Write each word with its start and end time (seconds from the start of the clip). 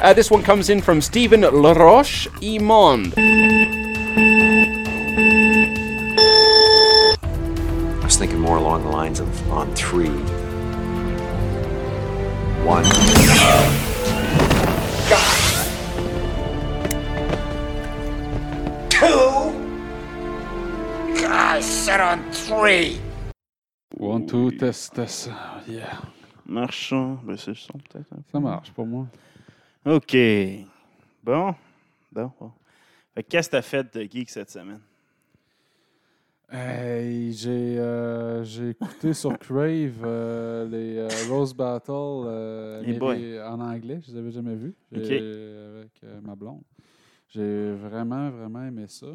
Uh, 0.00 0.12
this 0.14 0.30
one 0.30 0.42
comes 0.42 0.70
in 0.70 0.80
from 0.80 1.00
Stephen 1.00 1.42
Laroche 1.42 2.28
Imond. 2.40 3.14
I 8.02 8.04
was 8.04 8.16
thinking 8.16 8.38
more 8.38 8.56
along 8.56 8.84
the 8.84 8.90
lines 8.90 9.20
of 9.20 9.50
on 9.50 9.74
three. 9.74 10.08
One. 12.64 12.84
I 21.26 21.60
said 21.60 22.00
on 22.00 22.32
three. 22.32 23.00
One, 23.96 24.26
two, 24.26 24.50
test, 24.52 24.94
test. 24.94 25.28
Yeah. 25.66 25.98
Marchand. 26.46 27.18
Ben, 27.24 27.36
c'est 27.36 27.50
le 27.50 27.54
son, 27.56 27.72
peut-être. 27.78 28.08
Ça 28.30 28.40
marche 28.40 28.72
pour 28.72 28.86
moi. 28.86 29.06
OK. 29.86 30.16
Bon. 31.22 31.54
Bon, 32.12 32.32
bon. 32.40 32.52
Fait 33.14 33.22
que 33.22 33.28
qu'est-ce 33.28 33.48
que 33.48 33.52
t'as 33.56 33.62
fait 33.62 33.94
de 33.96 34.02
geek 34.02 34.30
cette 34.30 34.50
semaine? 34.50 34.80
Hey, 36.50 37.32
j'ai 37.32 37.78
euh, 37.78 38.44
j'ai 38.44 38.70
écouté 38.70 39.14
sur 39.14 39.36
Crave 39.38 40.02
euh, 40.04 40.68
les 40.68 40.98
euh, 40.98 41.08
Rose 41.28 41.54
Battle 41.54 42.26
les- 43.14 43.40
en 43.40 43.60
anglais. 43.60 44.00
Je 44.06 44.12
les 44.12 44.18
avais 44.18 44.30
jamais 44.30 44.54
vus. 44.54 44.74
J'ai- 44.92 45.00
Avec 45.78 45.90
euh, 46.04 46.20
ma 46.22 46.34
blonde. 46.36 46.62
J'ai 47.28 47.72
vraiment, 47.72 48.30
vraiment 48.30 48.62
aimé 48.64 48.84
ça. 48.88 49.06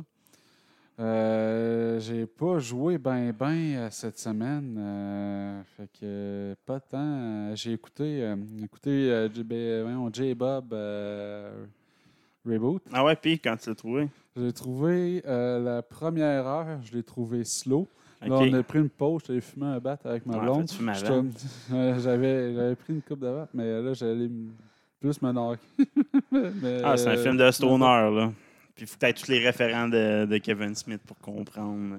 Euh, 0.99 1.97
j'ai 2.01 2.25
pas 2.25 2.59
joué 2.59 2.97
ben 2.97 3.31
ben 3.31 3.75
euh, 3.75 3.87
cette 3.89 4.19
semaine. 4.19 4.75
euh, 4.77 5.61
fait 5.77 5.89
que 5.97 6.55
pas 6.65 6.81
tant. 6.81 7.55
J'ai 7.55 7.71
écouté, 7.71 8.21
euh, 8.21 8.35
écouté 8.61 9.29
ben, 9.45 10.09
J-Bob 10.11 10.75
Reboot. 12.45 12.81
Ah 12.91 13.05
ouais, 13.05 13.15
puis 13.15 13.39
quand 13.39 13.55
tu 13.55 13.69
l'as 13.69 13.75
trouvé? 13.75 14.09
J'ai 14.35 14.51
trouvé 14.51 15.21
la 15.25 15.81
première 15.81 16.45
heure, 16.45 16.79
je 16.83 16.93
l'ai 16.93 17.03
trouvé 17.03 17.45
slow. 17.45 17.87
Là, 18.21 18.35
on 18.37 18.53
a 18.53 18.63
pris 18.63 18.79
une 18.79 18.89
pause, 18.89 19.21
j'allais 19.25 19.39
fumer 19.39 19.67
un 19.67 19.79
bat 19.79 19.97
avec 20.03 20.25
ma 20.25 20.39
blonde. 20.39 20.69
Ouais, 20.81 21.93
J'avais 21.99 22.53
j'avais 22.53 22.75
pris 22.75 22.93
une 22.93 23.01
coupe 23.01 23.19
de 23.19 23.31
bat, 23.31 23.47
mais 23.53 23.81
là, 23.81 23.93
j'allais 23.93 24.29
plus 24.99 25.21
me 25.21 25.31
knocker. 25.31 25.59
Ah, 26.83 26.97
c'est 26.97 27.07
un 27.07 27.15
film 27.17 27.37
de 27.37 27.49
stoner, 27.51 27.85
là. 27.85 28.33
Puis 28.79 28.85
il 28.85 28.87
faut 28.89 28.97
peut-être 28.97 29.21
tous 29.25 29.29
les 29.31 29.39
référents 29.45 29.89
de, 29.89 30.25
de 30.25 30.37
Kevin 30.37 30.73
Smith 30.73 31.01
pour 31.05 31.17
comprendre. 31.17 31.97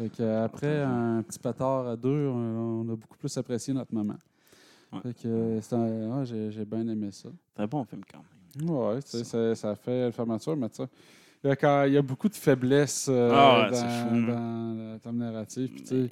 euh. 0.00 0.08
Euh, 0.20 0.44
après 0.46 0.80
un 0.80 1.22
petit 1.22 1.38
pétard 1.38 1.86
à 1.88 1.94
deux, 1.96 2.26
on, 2.28 2.80
on 2.86 2.92
a 2.92 2.96
beaucoup 2.96 3.18
plus 3.18 3.36
apprécié 3.36 3.74
notre 3.74 3.92
moment. 3.94 4.16
Ouais. 4.92 5.00
Fait 5.02 5.12
que, 5.14 5.28
euh, 5.28 6.24
j'ai 6.50 6.64
bien 6.64 6.88
aimé 6.88 7.08
ça. 7.12 7.28
C'est 7.54 7.62
un 7.62 7.66
bon 7.66 7.84
film 7.84 8.00
quand 8.10 8.18
même. 8.18 8.66
Sais, 9.04 9.24
ça, 9.24 9.54
ça 9.54 9.74
fait 9.76 10.06
le 10.06 10.10
fermeture, 10.12 10.56
mais 10.56 10.70
tu 10.70 10.76
sais, 10.76 10.88
il 11.44 11.48
y, 11.48 11.50
a 11.50 11.56
quand- 11.56 11.84
il 11.84 11.92
y 11.92 11.98
a 11.98 12.02
beaucoup 12.02 12.30
de 12.30 12.34
faiblesses 12.34 13.08
euh, 13.10 13.30
Ah 13.34 13.68
dans, 13.70 13.76
fou, 13.76 14.14
le 14.14 14.98
thème 15.00 15.16
narratif. 15.18 15.70
Puis, 15.70 15.82
tu 15.82 15.86
sais, 15.88 16.10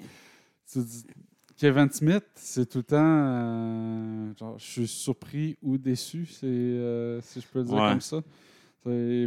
tu 0.70 0.78
dis- 0.80 1.06
Kevin 1.56 1.90
Smith, 1.90 2.24
c'est 2.34 2.68
tout 2.68 2.78
le 2.78 2.84
temps. 2.84 2.96
euh, 3.00 4.32
genre, 4.38 4.58
je 4.58 4.64
suis 4.64 4.86
surpris 4.88 5.56
ou 5.62 5.78
déçu, 5.78 6.26
c'est, 6.26 6.44
euh, 6.46 7.20
si 7.22 7.40
je 7.40 7.46
peux 7.46 7.60
le 7.60 7.64
dire 7.66 7.74
Ouais. 7.76 7.90
comme 7.90 8.00
ça. 8.02 8.20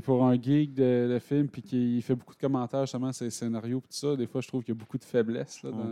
Pour 0.03 0.23
un 0.23 0.40
geek 0.40 0.73
de, 0.75 1.09
de 1.13 1.19
film, 1.19 1.47
puis 1.47 1.62
qu'il 1.63 2.01
fait 2.03 2.13
beaucoup 2.13 2.35
de 2.35 2.40
commentaires 2.40 2.81
justement 2.81 3.12
sur 3.12 3.25
les 3.25 3.31
scénarios, 3.31 3.79
tout 3.79 3.85
ça, 3.90 4.16
des 4.16 4.28
fois, 4.28 4.40
je 4.41 4.47
trouve 4.47 4.63
qu'il 4.63 4.75
y 4.75 4.78
a 4.78 4.79
beaucoup 4.79 4.97
de 5.00 5.03
faiblesses. 5.03 5.63
Là, 5.63 5.72
Ouais. 5.72 5.78
dans- 5.78 5.84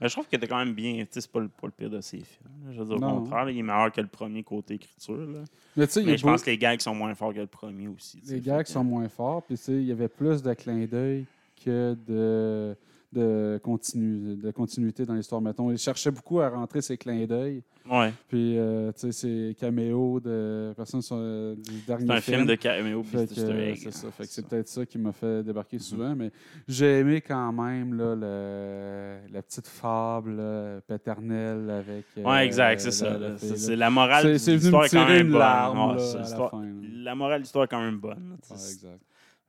Mais 0.00 0.08
je 0.08 0.12
trouve 0.14 0.26
que 0.26 0.36
t'es 0.36 0.46
quand 0.46 0.58
même 0.58 0.72
bien. 0.74 1.04
C'est 1.10 1.30
pas 1.30 1.40
le, 1.40 1.48
pas 1.48 1.66
le 1.66 1.72
pire 1.72 1.90
de 1.90 2.00
ses 2.00 2.18
films. 2.20 2.50
là. 2.66 2.72
Je 2.72 2.78
veux 2.80 2.86
dire, 2.86 2.96
au 2.96 3.00
contraire, 3.20 3.44
là, 3.44 3.50
il 3.50 3.58
est 3.58 3.62
meilleur 3.62 3.92
que 3.92 4.00
le 4.00 4.06
premier 4.06 4.42
côté 4.42 4.74
écriture. 4.74 5.16
Là. 5.16 5.44
Mais 5.76 5.86
je 6.16 6.22
pense 6.22 6.42
que 6.42 6.50
les 6.50 6.58
gags 6.58 6.80
sont 6.80 6.94
moins 6.94 7.14
forts 7.14 7.34
que 7.34 7.40
le 7.40 7.46
premier 7.46 7.88
aussi. 7.88 8.20
Les 8.26 8.40
gags 8.40 8.66
sont 8.66 8.84
moins 8.84 9.08
forts, 9.08 9.42
puis 9.42 9.56
tu 9.56 9.64
sais, 9.64 9.72
il 9.74 9.84
y 9.84 9.92
avait 9.92 10.08
plus 10.08 10.42
de 10.42 10.54
clins 10.54 10.86
d'œil 10.86 11.26
que 11.62 11.94
de, 12.08 12.74
de, 13.12 13.58
continu, 13.62 14.36
de 14.36 14.50
continuité 14.52 15.04
dans 15.04 15.14
l'histoire. 15.14 15.40
Mettons, 15.40 15.70
il 15.72 15.78
cherchait 15.78 16.10
beaucoup 16.12 16.40
à 16.40 16.48
rentrer 16.48 16.80
ses 16.80 16.96
clins 16.96 17.26
d'œil, 17.26 17.62
Ouais. 17.90 18.12
puis 18.28 18.56
euh, 18.56 18.92
tu 18.92 19.00
sais, 19.00 19.12
ses 19.12 19.56
caméos 19.58 20.20
de 20.20 20.72
personnes 20.76 21.02
sur, 21.02 21.16
euh, 21.18 21.56
du 21.56 21.80
dernier 21.86 22.06
C'est 22.06 22.12
un 22.12 22.20
film 22.20 22.46
de 22.46 22.54
caméo 22.54 23.02
puis 23.02 23.18
c'est 23.26 23.90
ça. 23.90 24.10
Fait 24.12 24.24
que 24.24 24.28
c'est 24.30 24.46
peut-être 24.46 24.68
ça 24.68 24.86
qui 24.86 24.98
m'a 24.98 25.10
fait 25.12 25.42
débarquer 25.42 25.78
souvent, 25.80 26.14
mais 26.14 26.30
j'ai 26.68 26.98
aimé 27.00 27.20
quand 27.20 27.52
même 27.52 27.94
là, 27.94 28.14
le, 28.14 29.32
la 29.32 29.42
petite 29.42 29.66
fable 29.66 30.36
là, 30.36 30.80
paternelle 30.86 31.68
avec. 31.68 32.04
euh, 32.18 32.22
Ouais, 32.22 32.46
exact, 32.46 32.80
c'est 32.80 32.92
ça. 32.92 33.18
C'est 33.38 33.74
la 33.76 33.90
morale 33.90 34.38
C'est- 34.38 34.52
de 34.52 34.56
l'histoire 34.58 34.84
est 34.84 34.88
quand 34.90 35.08
même 35.08 35.30
bonne. 35.30 35.40
la 35.40 37.14
morale 37.14 37.38
de 37.38 37.42
l'histoire 37.42 37.64
est 37.64 37.68
quand 37.68 37.82
même 37.82 37.98
bonne. 37.98 38.36
exact. 38.52 39.00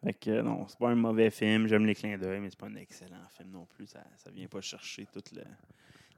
Fait 0.03 0.13
que 0.13 0.41
non, 0.41 0.66
c'est 0.67 0.79
pas 0.79 0.89
un 0.89 0.95
mauvais 0.95 1.29
film. 1.29 1.67
J'aime 1.67 1.85
les 1.85 1.94
clins 1.95 2.17
d'œil, 2.17 2.39
mais 2.39 2.50
c'est 2.50 2.59
pas 2.59 2.67
un 2.67 2.75
excellent 2.75 3.17
film 3.38 3.50
non 3.53 3.67
plus. 3.75 3.85
Ça, 3.88 4.00
ça 4.17 4.31
vient 4.31 4.47
pas 4.47 4.62
chercher 4.62 5.06
toute 5.13 5.31
le- 5.34 5.44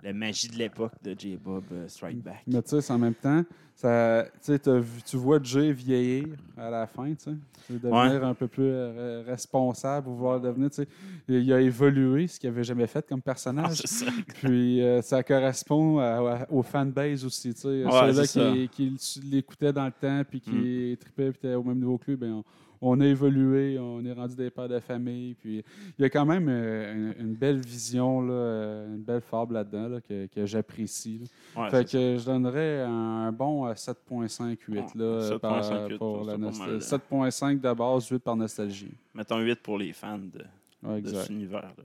la 0.01 0.11
magie 0.13 0.49
de 0.49 0.57
l'époque 0.57 0.91
de 1.01 1.15
J-Bob 1.17 1.63
euh, 1.71 1.87
Strike 1.87 2.21
Back. 2.21 2.43
Mais 2.47 2.61
tu 2.61 2.81
sais, 2.81 2.91
en 2.93 2.97
même 2.99 3.13
temps, 3.13 3.43
ça, 3.75 4.25
tu 4.41 4.53
vu- 4.79 5.17
vois 5.17 5.39
Jay 5.41 5.71
vieillir 5.71 6.27
à 6.57 6.69
la 6.69 6.87
fin, 6.87 7.13
tu 7.13 7.23
sais. 7.23 7.31
Devenir 7.69 8.25
un 8.25 8.33
peu 8.33 8.47
plus 8.47 8.63
euh, 8.65 9.23
responsable, 9.25 10.09
vouloir 10.09 10.39
devenir, 10.41 10.69
tu 10.69 10.75
sais. 10.83 10.87
Il 11.29 11.51
a 11.53 11.59
évolué, 11.61 12.27
ce 12.27 12.37
qu'il 12.39 12.49
n'avait 12.49 12.63
jamais 12.65 12.87
fait 12.87 13.05
comme 13.07 13.19
Ah, 13.21 13.27
personnage. 13.31 13.77
ça. 13.85 14.05
Puis 14.43 14.81
euh, 14.81 15.01
ça 15.01 15.23
correspond 15.23 15.99
à- 15.99 16.03
à- 16.43 16.51
aux 16.51 16.63
fanbase 16.63 17.23
aussi, 17.25 17.53
tu 17.53 17.61
sais. 17.61 17.85
Ouais, 17.85 18.13
Ceux-là 18.13 18.67
qui, 18.67 18.69
qui 18.97 19.19
l'écoutaient 19.29 19.71
dans 19.73 19.85
le 19.85 19.91
temps, 19.93 20.21
puis 20.29 20.39
qui 20.41 20.97
tripaient, 20.99 21.31
puis 21.31 21.39
étaient 21.49 21.55
au 21.55 21.63
même 21.63 21.79
niveau 21.79 21.97
que 21.97 22.11
lui, 22.11 22.17
ben, 22.17 22.31
on, 22.33 22.43
on 22.85 22.99
a 22.99 23.05
évolué, 23.05 23.77
on 23.79 24.03
est 24.05 24.11
rendu 24.13 24.35
des 24.35 24.49
pères 24.49 24.67
de 24.67 24.79
famille. 24.79 25.33
Puis 25.35 25.63
il 25.97 26.01
y 26.01 26.05
a 26.05 26.09
quand 26.09 26.25
même 26.25 26.47
euh, 26.49 27.13
une, 27.17 27.27
une 27.27 27.33
belle 27.35 27.59
vision, 27.61 28.21
là, 28.21 28.33
euh, 28.33 28.95
une 28.95 29.01
belle 29.03 29.21
fable 29.21 29.53
là-dedans 29.53 29.87
là, 29.87 30.01
que, 30.01 30.27
que 30.27 30.45
j'apprécie. 30.45 31.23
Ouais, 31.55 31.69
fait 31.69 31.85
que 31.85 32.17
je 32.17 32.25
donnerais 32.25 32.81
un 32.81 33.31
bon 33.31 33.65
euh, 33.67 33.73
7.58 33.73 34.97
là, 34.97 35.29
Ouais, 35.33 35.39
par- 35.39 35.63
7.58, 35.63 35.97
pour 35.97 36.23
la 36.25 36.33
pas 36.33 36.37
nostal- 36.37 36.67
mal, 36.67 36.73
là. 36.73 37.29
7.5 37.29 37.59
de 37.61 37.73
base, 37.73 38.07
8 38.09 38.19
par 38.19 38.35
nostalgie. 38.35 38.91
Mettons 39.13 39.39
8 39.39 39.59
pour 39.61 39.77
les 39.77 39.93
fans 39.93 40.17
de, 40.19 40.43
Ouais, 40.87 40.95
de 41.01 41.07
exact. 41.07 41.21
cet 41.21 41.29
univers. 41.29 41.61
Là. 41.77 41.83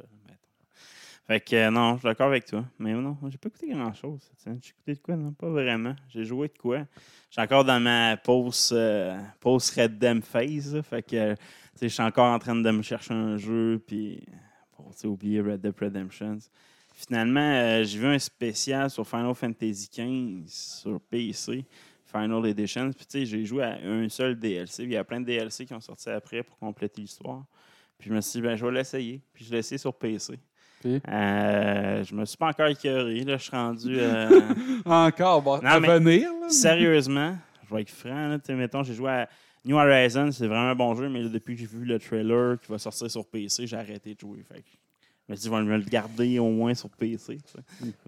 Fait 1.28 1.40
que 1.40 1.54
euh, 1.54 1.70
non, 1.70 1.96
je 1.96 1.98
suis 1.98 2.08
d'accord 2.08 2.28
avec 2.28 2.46
toi. 2.46 2.64
Mais 2.78 2.94
non, 2.94 3.14
j'ai 3.28 3.36
pas 3.36 3.48
écouté 3.48 3.68
grand 3.68 3.92
chose. 3.92 4.30
J'ai 4.46 4.50
écouté 4.50 4.94
de 4.94 4.98
quoi, 4.98 5.14
non? 5.14 5.32
Pas 5.32 5.50
vraiment. 5.50 5.94
J'ai 6.08 6.24
joué 6.24 6.48
de 6.48 6.56
quoi? 6.56 6.86
Suis 7.28 7.42
encore 7.42 7.66
dans 7.66 7.78
ma 7.78 8.16
post, 8.16 8.72
euh, 8.72 9.20
Red 9.44 9.98
Dem 9.98 10.22
phase. 10.22 10.80
Fait 10.80 11.02
que 11.02 11.34
je 11.82 11.86
suis 11.86 12.02
encore 12.02 12.32
en 12.32 12.38
train 12.38 12.56
de 12.56 12.70
me 12.70 12.80
chercher 12.80 13.12
un 13.12 13.36
jeu 13.36 13.78
puis 13.86 14.24
pour 14.72 14.90
oublier 15.04 15.42
Red 15.42 15.60
Dead 15.60 15.74
Redemption. 15.78 16.38
Finalement, 16.94 17.40
euh, 17.40 17.84
j'ai 17.84 17.98
vu 17.98 18.06
un 18.06 18.18
spécial 18.18 18.88
sur 18.88 19.06
Final 19.06 19.34
Fantasy 19.34 19.90
XV 19.94 20.44
sur 20.46 20.98
PC, 20.98 21.66
Final 22.06 22.46
Edition. 22.46 22.90
Puis 22.90 23.04
tu 23.04 23.18
sais, 23.18 23.26
j'ai 23.26 23.44
joué 23.44 23.64
à 23.64 23.78
un 23.84 24.08
seul 24.08 24.34
DLC. 24.34 24.84
Il 24.84 24.92
y 24.92 24.96
a 24.96 25.04
plein 25.04 25.20
de 25.20 25.26
DLC 25.26 25.66
qui 25.66 25.74
ont 25.74 25.80
sorti 25.80 26.08
après 26.08 26.42
pour 26.42 26.56
compléter 26.56 27.02
l'histoire. 27.02 27.44
Puis 27.98 28.08
je 28.08 28.14
me 28.14 28.20
suis 28.22 28.40
dit, 28.40 28.46
ben, 28.46 28.56
je 28.56 28.64
vais 28.64 28.72
l'essayer. 28.72 29.20
Puis 29.34 29.44
je 29.44 29.52
l'ai 29.52 29.58
essayé 29.58 29.76
sur 29.76 29.92
PC. 29.92 30.38
Puis? 30.80 31.00
Euh, 31.08 32.04
je 32.04 32.14
me 32.14 32.24
suis 32.24 32.36
pas 32.36 32.48
encore 32.48 32.66
écœuré. 32.68 33.20
Là, 33.24 33.36
je 33.36 33.42
suis 33.42 33.50
rendu. 33.56 33.96
euh, 33.98 34.40
Encore, 34.84 35.42
bon, 35.42 35.56
Non, 35.58 35.68
à 35.70 35.80
mais 35.80 35.98
venir. 35.98 36.30
là. 36.40 36.48
sérieusement, 36.48 37.36
je 37.68 37.74
vais 37.74 37.82
être 37.82 37.90
franc. 37.90 38.28
Là, 38.28 38.38
mettons, 38.54 38.82
j'ai 38.82 38.94
joué 38.94 39.10
à 39.10 39.28
New 39.64 39.76
Horizons, 39.76 40.30
c'est 40.32 40.46
vraiment 40.46 40.70
un 40.70 40.74
bon 40.74 40.94
jeu, 40.94 41.08
mais 41.08 41.20
là, 41.22 41.28
depuis 41.28 41.54
que 41.54 41.60
j'ai 41.60 41.66
vu 41.66 41.84
le 41.84 41.98
trailer 41.98 42.58
qui 42.60 42.70
va 42.70 42.78
sortir 42.78 43.10
sur 43.10 43.26
PC, 43.26 43.66
j'ai 43.66 43.76
arrêté 43.76 44.14
de 44.14 44.20
jouer. 44.20 44.42
Fait 44.42 44.60
que 44.62 44.68
je 45.26 45.32
me 45.32 45.36
suis 45.36 45.42
dit, 45.42 45.48
vont 45.50 45.62
me 45.62 45.76
le 45.76 45.84
garder 45.84 46.38
au 46.38 46.48
moins 46.50 46.72
sur 46.74 46.88
PC. 46.90 47.38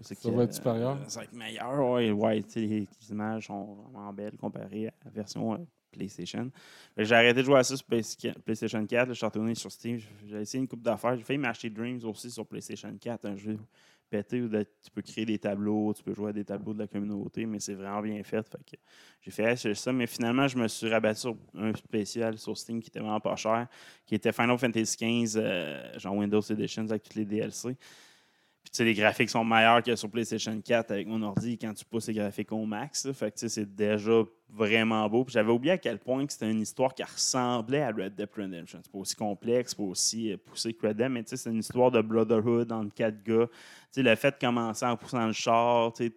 C'est 0.01 0.15
Ça 0.15 0.29
que, 0.29 0.35
va 0.35 0.43
être 0.45 0.53
supérieur. 0.53 0.91
euh, 0.93 1.03
ça 1.07 1.19
va 1.19 1.25
être 1.25 1.33
meilleur. 1.33 1.91
Ouais, 1.91 2.09
ouais, 2.11 2.43
les 2.55 2.87
images 3.11 3.47
sont 3.47 3.75
vraiment 3.91 4.11
belles 4.13 4.37
comparées 4.39 4.87
à 4.87 4.91
la 5.05 5.11
version 5.11 5.53
euh, 5.53 5.57
PlayStation. 5.91 6.49
J'ai 6.97 7.15
arrêté 7.15 7.41
de 7.41 7.45
jouer 7.45 7.59
à 7.59 7.63
ça 7.63 7.75
sur 7.75 7.85
Play- 7.85 8.01
PlayStation 8.45 8.85
4. 8.85 9.07
là, 9.07 9.13
je 9.13 9.17
suis 9.17 9.25
retourné 9.25 9.55
sur 9.55 9.71
Steam. 9.71 9.99
J'ai- 10.27 10.41
essayé 10.41 10.61
une 10.61 10.67
coupe 10.67 10.81
d'affaires. 10.81 11.15
J'ai 11.17 11.23
failli 11.23 11.39
m'acheter 11.39 11.69
Dreams 11.69 12.03
aussi 12.05 12.29
sur 12.31 12.45
PlayStation 12.45 12.95
4, 12.99 13.25
un 13.25 13.35
jeu 13.35 13.57
pété. 14.09 14.41
De- 14.41 14.63
tu 14.83 14.91
peux 14.93 15.01
créer 15.01 15.25
des 15.25 15.39
tableaux, 15.39 15.93
tu 15.93 16.03
peux 16.03 16.13
jouer 16.13 16.29
à 16.29 16.33
des 16.33 16.43
tableaux 16.43 16.73
de 16.73 16.79
la 16.79 16.87
communauté, 16.87 17.45
mais 17.45 17.59
c'est 17.59 17.73
vraiment 17.75 18.01
bien 18.01 18.21
fait. 18.23 18.45
Fait 18.49 18.79
j'ai 19.21 19.31
fait 19.31 19.73
ça, 19.75 19.93
mais 19.93 20.07
finalement, 20.07 20.47
je 20.47 20.57
me 20.57 20.67
suis 20.67 20.89
rabattu 20.89 21.21
sur 21.21 21.37
un 21.55 21.73
spécial 21.73 22.37
sur 22.37 22.57
Steam 22.57 22.81
qui 22.81 22.89
était 22.89 22.99
vraiment 22.99 23.19
pas 23.19 23.35
cher, 23.35 23.67
qui 24.05 24.15
était 24.15 24.31
Final 24.33 24.57
Fantasy 24.57 24.97
XV, 24.97 25.35
euh, 25.37 25.97
genre 25.99 26.15
Windows 26.15 26.41
Edition 26.41 26.83
avec 26.89 27.03
tous 27.03 27.17
les 27.17 27.25
DLC. 27.25 27.75
Les 28.79 28.93
graphiques 28.93 29.29
sont 29.29 29.43
meilleurs 29.43 29.83
que 29.83 29.95
sur 29.95 30.09
PlayStation 30.09 30.59
4 30.61 30.91
avec 30.91 31.05
mon 31.07 31.21
ordi 31.23 31.57
quand 31.57 31.73
tu 31.73 31.83
pousses 31.83 32.07
les 32.07 32.13
graphiques 32.13 32.51
au 32.51 32.65
max. 32.65 33.05
là. 33.05 33.13
Fait 33.13 33.29
que, 33.31 33.47
c'est 33.47 33.75
déjà 33.75 34.23
vraiment 34.49 35.07
beau. 35.09 35.25
J'avais 35.27 35.51
oublié 35.51 35.73
à 35.73 35.77
quel 35.77 35.99
point 35.99 36.25
que 36.25 36.31
c'était 36.31 36.49
une 36.49 36.61
histoire 36.61 36.93
qui 36.93 37.03
ressemblait 37.03 37.81
à 37.81 37.91
Red 37.91 38.15
Dead 38.15 38.29
Redemption. 38.35 38.79
C'est 38.83 38.91
pas 38.91 38.97
aussi 38.97 39.15
complexe, 39.15 39.75
pas 39.75 39.83
aussi 39.83 40.31
euh, 40.31 40.37
poussé 40.37 40.73
que 40.73 40.87
Red 40.87 40.97
Dead, 40.97 41.09
mais 41.09 41.23
c'est 41.25 41.49
une 41.49 41.59
histoire 41.59 41.91
de 41.91 42.01
brotherhood 42.01 42.71
entre 42.71 42.93
quatre 42.93 43.21
gars. 43.23 43.47
Le 43.97 44.15
fait 44.15 44.31
de 44.31 44.45
commencer 44.45 44.85
en 44.85 44.95
poussant 44.95 45.27
le 45.27 45.33
char, 45.33 45.91
il 45.99 46.11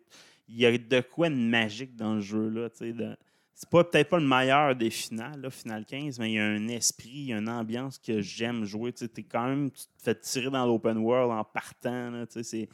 y 0.56 0.64
a 0.64 0.78
de 0.78 1.00
quoi 1.00 1.28
de 1.30 1.34
magique 1.34 1.96
dans 1.96 2.14
le 2.14 2.70
sais, 2.72 2.92
de- 2.92 3.16
C'est 3.54 3.68
pas 3.68 3.84
peut-être 3.84 4.08
pas 4.08 4.18
le 4.18 4.26
meilleur 4.26 4.74
des 4.74 4.90
finales, 4.90 5.40
là, 5.40 5.48
Final 5.48 5.84
15, 5.84 6.18
mais 6.18 6.32
il 6.32 6.34
y 6.34 6.38
a 6.40 6.44
un 6.44 6.66
esprit, 6.68 7.10
il 7.10 7.26
y 7.26 7.32
a 7.32 7.38
une 7.38 7.48
ambiance 7.48 7.98
que 7.98 8.20
j'aime 8.20 8.64
jouer. 8.64 8.92
Tu 8.92 9.08
quand 9.30 9.46
même, 9.46 9.70
tu 9.70 9.84
te 9.84 10.02
fais 10.02 10.14
tirer 10.16 10.50
dans 10.50 10.66
l'open 10.66 10.98
world 10.98 11.30
en 11.30 11.44
partant. 11.44 12.10
là, 12.10 12.26
tu 12.26 12.32
sais, 12.32 12.42
c'est, 12.42 12.68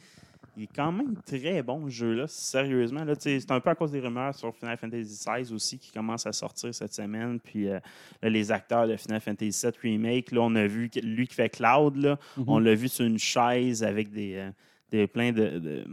il 0.57 0.63
est 0.63 0.75
quand 0.75 0.91
même 0.91 1.15
très 1.25 1.61
bon, 1.61 1.85
ce 1.85 1.93
jeu-là, 1.93 2.27
sérieusement. 2.27 3.03
Là, 3.03 3.15
tu 3.15 3.23
sais, 3.23 3.39
c'est 3.39 3.51
un 3.51 3.59
peu 3.59 3.69
à 3.69 3.75
cause 3.75 3.91
des 3.91 3.99
rumeurs 3.99 4.35
sur 4.35 4.53
Final 4.55 4.77
Fantasy 4.77 5.03
XVI 5.03 5.53
aussi 5.53 5.77
qui 5.79 5.91
commencent 5.91 6.25
à 6.25 6.33
sortir 6.33 6.73
cette 6.73 6.93
semaine. 6.93 7.39
Puis 7.39 7.69
euh, 7.69 7.79
là, 8.21 8.29
les 8.29 8.51
acteurs 8.51 8.87
de 8.87 8.97
Final 8.97 9.21
Fantasy 9.21 9.65
VII 9.65 9.73
Remake, 9.81 10.31
là, 10.31 10.41
on 10.41 10.55
a 10.55 10.67
vu 10.67 10.89
lui 11.01 11.27
qui 11.27 11.35
fait 11.35 11.49
Cloud, 11.49 11.95
là, 11.95 12.17
on 12.47 12.59
l'a 12.59 12.75
vu 12.75 12.89
sur 12.89 13.05
une 13.05 13.19
chaise 13.19 13.83
avec 13.83 14.11
des, 14.11 14.35
euh, 14.35 14.51
des 14.89 15.07
plein 15.07 15.31
de. 15.31 15.59
De, 15.59 15.85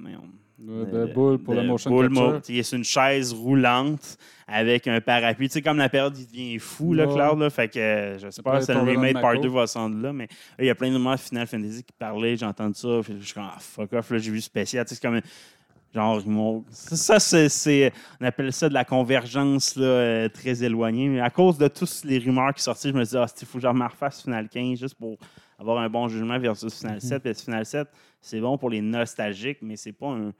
de 0.58 1.12
pour 1.12 1.54
de 1.54 1.60
la 1.60 1.62
motion 1.62 1.90
boules 1.90 2.12
capture. 2.12 2.40
Il 2.48 2.58
est 2.58 2.62
sur 2.62 2.78
une 2.78 2.84
chaise 2.84 3.32
roulante 3.32 4.18
avec 4.46 4.86
un 4.86 5.00
parapluie. 5.00 5.48
Tu 5.48 5.54
sais, 5.54 5.62
comme 5.62 5.76
la 5.78 5.88
période, 5.88 6.16
il 6.18 6.26
devient 6.26 6.58
fou, 6.58 6.94
là, 6.94 7.06
Ouais. 7.06 7.14
Cloud. 7.14 7.38
Là, 7.38 7.50
fait 7.50 7.68
que 7.68 8.16
je 8.20 8.30
sais 8.30 8.42
pas 8.42 8.60
si 8.60 8.72
le 8.72 8.80
remake 8.80 9.14
part 9.14 9.34
Mako. 9.34 9.42
2 9.42 9.48
va 9.48 9.66
se 9.66 9.78
rendre 9.78 10.00
là, 10.00 10.12
mais 10.12 10.26
il 10.58 10.64
y 10.64 10.70
a 10.70 10.74
plein 10.74 10.88
de 10.88 10.94
moments 10.94 11.16
Final 11.16 11.46
Fantasy 11.46 11.84
qui 11.84 11.92
parlaient, 11.98 12.36
j'ai 12.36 12.46
entendu 12.46 12.74
ça. 12.74 13.00
Puis 13.02 13.14
je 13.20 13.24
suis 13.24 13.34
comme, 13.34 13.44
ah, 13.46 13.58
fuck 13.60 13.92
off, 13.92 14.10
là, 14.10 14.18
j'ai 14.18 14.30
vu 14.30 14.40
spécial. 14.40 14.84
Tu 14.84 14.90
sais, 14.90 14.94
c'est 15.00 15.06
comme. 15.06 15.20
Genre, 15.94 16.22
ça, 16.70 17.18
c'est, 17.18 17.92
On 18.20 18.24
appelle 18.24 18.52
ça 18.52 18.68
de 18.68 18.74
la 18.74 18.84
convergence 18.84 19.74
là, 19.74 19.86
euh, 19.86 20.28
très 20.28 20.62
éloignée. 20.62 21.08
Mais 21.08 21.20
à 21.20 21.30
cause 21.30 21.56
de 21.56 21.66
tous 21.66 22.04
les 22.04 22.18
rumeurs 22.18 22.52
qui 22.52 22.62
sortaient, 22.62 22.90
je 22.90 22.94
me 22.94 23.04
dit, 23.04 23.16
ah, 23.16 23.26
il 23.40 23.46
faut 23.46 23.58
que 23.58 23.62
je 23.62 23.68
refasse 23.68 24.22
Final 24.22 24.48
15 24.48 24.78
juste 24.78 24.96
pour 24.96 25.16
avoir 25.58 25.78
un 25.78 25.88
bon 25.88 26.06
jugement 26.08 26.38
versus 26.38 26.78
Final 26.78 27.00
7. 27.00 27.22
Parce 27.22 27.42
Final 27.42 27.64
7, 27.64 27.88
c'est 28.20 28.40
bon 28.40 28.58
pour 28.58 28.68
les 28.68 28.82
nostalgiques, 28.82 29.58
mais 29.62 29.76
c'est 29.76 29.92
pas 29.92 30.08
un. 30.08 30.30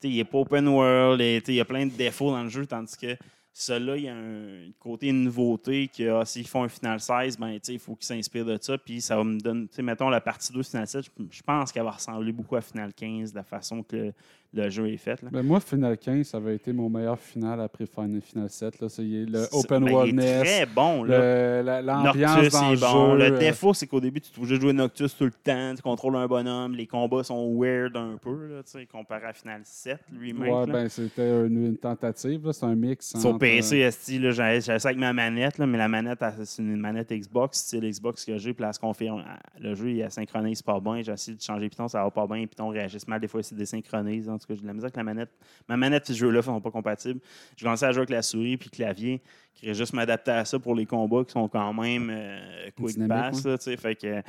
Tu 0.00 0.08
sais, 0.08 0.14
il 0.14 0.16
n'est 0.16 0.24
pas 0.24 0.38
open 0.38 0.68
world, 0.68 1.20
et, 1.20 1.42
il 1.46 1.54
y 1.54 1.60
a 1.60 1.64
plein 1.64 1.84
de 1.84 1.92
défauts 1.92 2.30
dans 2.30 2.42
le 2.42 2.48
jeu, 2.48 2.64
tandis 2.64 2.96
que 2.96 3.16
celui-là, 3.52 3.96
il 3.96 4.04
y 4.04 4.08
a 4.08 4.14
un 4.14 4.70
côté 4.78 5.12
nouveauté 5.12 5.88
que 5.88 6.20
ah, 6.20 6.24
s'ils 6.24 6.46
font 6.46 6.62
un 6.62 6.68
Final 6.68 7.00
16, 7.00 7.36
ben, 7.38 7.58
il 7.68 7.78
faut 7.80 7.96
qu'ils 7.96 8.06
s'inspirent 8.06 8.46
de 8.46 8.56
ça. 8.60 8.78
Puis 8.78 9.00
ça 9.00 9.16
va 9.16 9.24
me 9.24 9.38
donner, 9.38 9.66
mettons 9.80 10.08
la 10.08 10.20
partie 10.20 10.52
2 10.52 10.62
Final 10.62 10.86
7, 10.86 11.04
je, 11.04 11.24
je 11.30 11.42
pense 11.42 11.72
qu'elle 11.72 11.82
va 11.82 11.90
ressembler 11.90 12.32
beaucoup 12.32 12.54
à 12.54 12.60
Final 12.60 12.94
15, 12.94 13.32
de 13.32 13.36
la 13.36 13.44
façon 13.44 13.82
que 13.82 14.12
le, 14.52 14.68
jeu 14.70 14.88
est 14.88 14.96
fait. 14.96 15.22
Là. 15.22 15.28
Ben, 15.32 15.42
moi, 15.42 15.60
Final 15.60 15.96
15, 15.96 16.26
ça 16.26 16.38
avait 16.38 16.56
été 16.56 16.72
mon 16.72 16.88
meilleur 16.88 17.18
final 17.18 17.60
après 17.60 17.86
Final, 17.86 18.20
Final 18.20 18.50
7. 18.50 18.80
Là. 18.80 18.88
C'est 18.88 19.02
le 19.02 19.44
C'est- 19.44 19.54
open 19.56 19.84
ben, 19.84 19.86
il 19.86 19.88
est 19.88 19.94
worldness, 19.94 20.42
très 20.42 20.66
bon. 20.66 21.04
L'ambiance 21.04 22.48
dans 22.52 22.70
est 22.70 22.74
le 22.74 22.80
bon. 22.80 23.12
jeu. 23.12 23.18
Le 23.18 23.34
euh, 23.34 23.38
défaut, 23.38 23.74
c'est 23.74 23.86
qu'au 23.86 24.00
début, 24.00 24.20
tu 24.20 24.30
te 24.30 24.44
jouer 24.44 24.72
Noctus 24.72 25.16
tout 25.16 25.24
le 25.24 25.30
temps. 25.30 25.74
Tu 25.74 25.82
contrôles 25.82 26.16
un 26.16 26.26
bonhomme. 26.26 26.74
Les 26.74 26.86
combats 26.86 27.22
sont 27.22 27.54
weird 27.56 27.96
un 27.96 28.16
peu, 28.20 28.46
là, 28.48 28.62
tu 28.62 28.72
sais, 28.72 28.86
comparé 28.86 29.26
à 29.26 29.32
Final 29.32 29.60
7, 29.64 29.98
lui-même. 30.12 30.52
Ouais, 30.52 30.66
ben, 30.66 30.88
c'était 30.88 31.46
une, 31.46 31.66
une 31.66 31.76
tentative. 31.76 32.50
C'est 32.52 32.64
un 32.66 32.74
mix. 32.74 33.10
Sur 33.18 33.30
entre, 33.30 33.38
PC, 33.38 33.82
euh, 33.82 34.18
là, 34.20 34.30
j'avais 34.30 34.60
ça 34.60 34.74
avec 34.74 34.98
ma 34.98 35.12
manette, 35.12 35.58
là, 35.58 35.66
mais 35.66 35.78
la 35.78 35.88
manette, 35.88 36.22
c'est 36.44 36.62
une 36.62 36.76
manette 36.76 37.12
Xbox, 37.12 37.58
style 37.58 37.88
Xbox 37.88 38.24
que 38.24 38.38
j'ai, 38.38 38.52
puis 38.52 38.62
là, 38.62 38.68
elle 38.68 38.74
se 38.74 38.80
confirme. 38.80 39.24
Le 39.58 39.74
jeu, 39.74 39.90
il 39.90 40.10
synchronise 40.10 40.62
pas 40.62 40.80
bien. 40.80 41.02
J'ai 41.02 41.12
essayé 41.12 41.36
de 41.36 41.42
changer 41.42 41.68
Python, 41.68 41.88
ça 41.88 42.02
va 42.02 42.10
pas 42.10 42.26
bien. 42.26 42.46
Python 42.46 42.68
réagisse 42.68 43.06
mal. 43.06 43.20
Des 43.20 43.28
fois, 43.28 43.40
il 43.40 43.44
se 43.44 43.54
désynchronise. 43.54 44.28
En 44.28 44.38
tout 44.40 44.48
cas, 44.48 44.54
j'ai 44.54 44.62
de 44.62 44.66
la 44.66 44.72
misère 44.72 44.86
avec 44.86 44.96
la 44.96 45.04
manette. 45.04 45.30
Ma 45.68 45.76
manette 45.76 46.10
et 46.10 46.12
ce 46.12 46.18
jeu-là 46.18 46.38
ne 46.38 46.42
sont 46.42 46.60
pas 46.60 46.70
compatibles. 46.70 47.20
Je 47.56 47.64
commençais 47.64 47.86
à 47.86 47.92
jouer 47.92 48.00
avec 48.00 48.10
la 48.10 48.22
souris 48.22 48.56
puis 48.56 48.70
clavier, 48.70 49.22
qui 49.54 49.66
irait 49.66 49.74
juste 49.74 49.92
m'adapter 49.92 50.32
à 50.32 50.44
ça 50.44 50.58
pour 50.58 50.74
les 50.74 50.86
combats 50.86 51.24
qui 51.24 51.32
sont 51.32 51.48
quand 51.48 51.72
même 51.72 52.10
euh, 52.10 52.70
quick 52.76 53.06
pass. 53.06 53.44
là, 53.44 53.56
fait 53.58 53.94
que. 53.94 54.22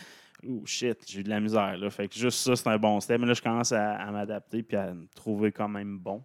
Oh 0.48 0.63
shit, 0.66 0.98
j'ai 1.08 1.19
eu 1.19 1.24
de 1.24 1.30
la 1.30 1.40
misère. 1.40 1.78
Là. 1.78 1.90
Fait 1.92 2.08
que 2.08 2.16
juste 2.16 2.40
ça, 2.40 2.56
c'est 2.56 2.68
un 2.68 2.78
bon 2.78 3.00
step. 3.00 3.19
Mais 3.22 3.28
là, 3.28 3.34
je 3.34 3.42
commence 3.42 3.72
à, 3.72 3.94
à 3.94 4.12
m'adapter 4.12 4.63
puis 4.63 4.75
à 4.75 4.92
me 4.94 5.06
trouver 5.16 5.52
quand 5.52 5.69
même 5.69 6.00
bon. 6.00 6.24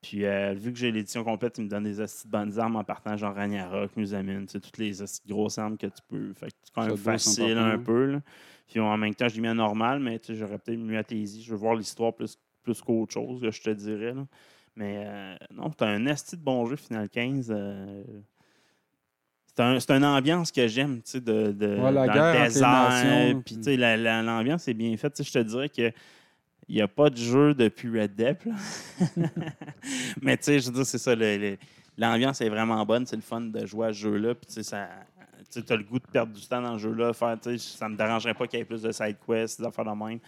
Puis 0.00 0.24
euh, 0.24 0.54
vu 0.54 0.72
que 0.72 0.78
j'ai 0.78 0.92
l'édition 0.92 1.24
complète, 1.24 1.58
il 1.58 1.64
me 1.64 1.68
donne 1.68 1.84
des 1.84 2.00
hosties 2.00 2.26
de 2.26 2.32
bonnes 2.32 2.58
armes 2.58 2.76
en 2.76 2.84
partant, 2.84 3.16
genre 3.16 3.34
Ragnarok, 3.34 3.90
sais, 4.06 4.60
toutes 4.60 4.78
les 4.78 4.92
grosses 5.26 5.58
armes 5.58 5.76
que 5.76 5.86
tu 5.88 6.00
peux. 6.08 6.32
Fait 6.34 6.46
que 6.46 6.52
c'est 6.62 6.72
quand 6.72 6.86
même 6.86 6.96
Ça 6.96 7.02
facile 7.02 7.58
un 7.58 7.70
partir. 7.70 7.82
peu. 7.84 8.04
Là. 8.12 8.20
Puis 8.68 8.80
en 8.80 8.96
même 8.96 9.14
temps, 9.14 9.28
je 9.28 9.34
l'ai 9.34 9.40
mis 9.40 9.48
à 9.48 9.54
normal, 9.54 9.98
mais 9.98 10.20
j'aurais 10.28 10.58
peut-être 10.58 10.78
mieux 10.78 10.98
à 10.98 11.02
Taisy. 11.02 11.42
Je 11.42 11.50
veux 11.50 11.56
voir 11.56 11.74
l'histoire 11.74 12.14
plus, 12.14 12.38
plus 12.72 12.82
qu'autre 12.82 13.12
chose, 13.14 13.42
là, 13.42 13.50
je 13.50 13.60
te 13.62 13.70
dirais. 13.70 14.12
là. 14.14 14.26
Mais 14.76 15.04
euh, 15.06 15.34
non, 15.54 15.70
c'est 15.76 15.84
un 15.86 16.06
esti 16.06 16.36
de 16.36 16.42
bon 16.42 16.66
jeu, 16.66 16.76
Final 16.76 17.08
15. 17.08 17.48
euh, 17.50 18.02
c'est 19.46 19.90
un, 19.90 19.96
une 19.96 20.04
ambiance 20.04 20.52
que 20.52 20.68
j'aime, 20.68 20.96
tu 21.02 21.10
sais, 21.12 21.20
de, 21.20 21.50
de, 21.50 21.76
Ouais, 21.80 21.90
la 21.90 22.06
dans 22.06 22.12
guerre 22.12 22.32
le 22.34 22.38
entre 22.38 22.42
les 22.42 22.48
désert. 22.48 23.42
Puis, 23.44 23.56
tu 23.56 23.62
sais, 23.64 23.76
la- 23.76 23.96
la- 23.96 24.22
l'ambiance 24.22 24.68
est 24.68 24.74
bien 24.74 24.96
faite. 24.96 25.14
Tu 25.14 25.24
sais, 25.24 25.28
Je 25.32 25.38
te 25.38 25.44
dirais 25.44 25.68
que 25.68 25.90
il 26.68 26.76
n'y 26.76 26.82
a 26.82 26.86
pas 26.86 27.08
de 27.10 27.16
jeu 27.16 27.54
depuis 27.54 27.88
Red 28.00 28.14
Dead. 28.14 28.36
Mais 30.22 30.36
tu 30.36 30.44
sais, 30.44 30.60
je 30.60 30.66
veux 30.66 30.74
dire, 30.74 30.86
c'est 30.86 30.98
ça. 30.98 31.14
L'ambiance 31.96 32.40
est 32.40 32.48
vraiment 32.48 32.84
bonne. 32.86 33.06
C'est 33.06 33.16
le 33.16 33.22
fun 33.22 33.40
de 33.40 33.66
jouer 33.66 33.88
à 33.88 33.92
ce 33.92 33.98
jeu-là. 33.98 34.34
Puis 34.34 34.46
tu 34.46 34.52
sais, 34.54 34.62
ça. 34.62 34.88
Tu 35.50 35.60
as 35.72 35.76
le 35.76 35.82
goût 35.84 35.98
de 35.98 36.06
perdre 36.06 36.32
du 36.32 36.46
temps 36.46 36.60
dans 36.60 36.74
le 36.74 36.78
jeu-là. 36.78 37.12
Faire, 37.14 37.36
tu 37.40 37.58
sais, 37.58 37.76
ça 37.78 37.86
ne 37.88 37.94
me 37.94 37.96
dérangerait 37.98 38.34
pas 38.34 38.46
qu'il 38.46 38.58
y 38.58 38.62
ait 38.62 38.66
plus 38.66 38.82
de 38.82 38.92
side 38.92 39.16
quests, 39.26 39.60
des 39.60 39.66
affaires 39.66 39.84
de 39.86 39.90
même. 40.04 40.18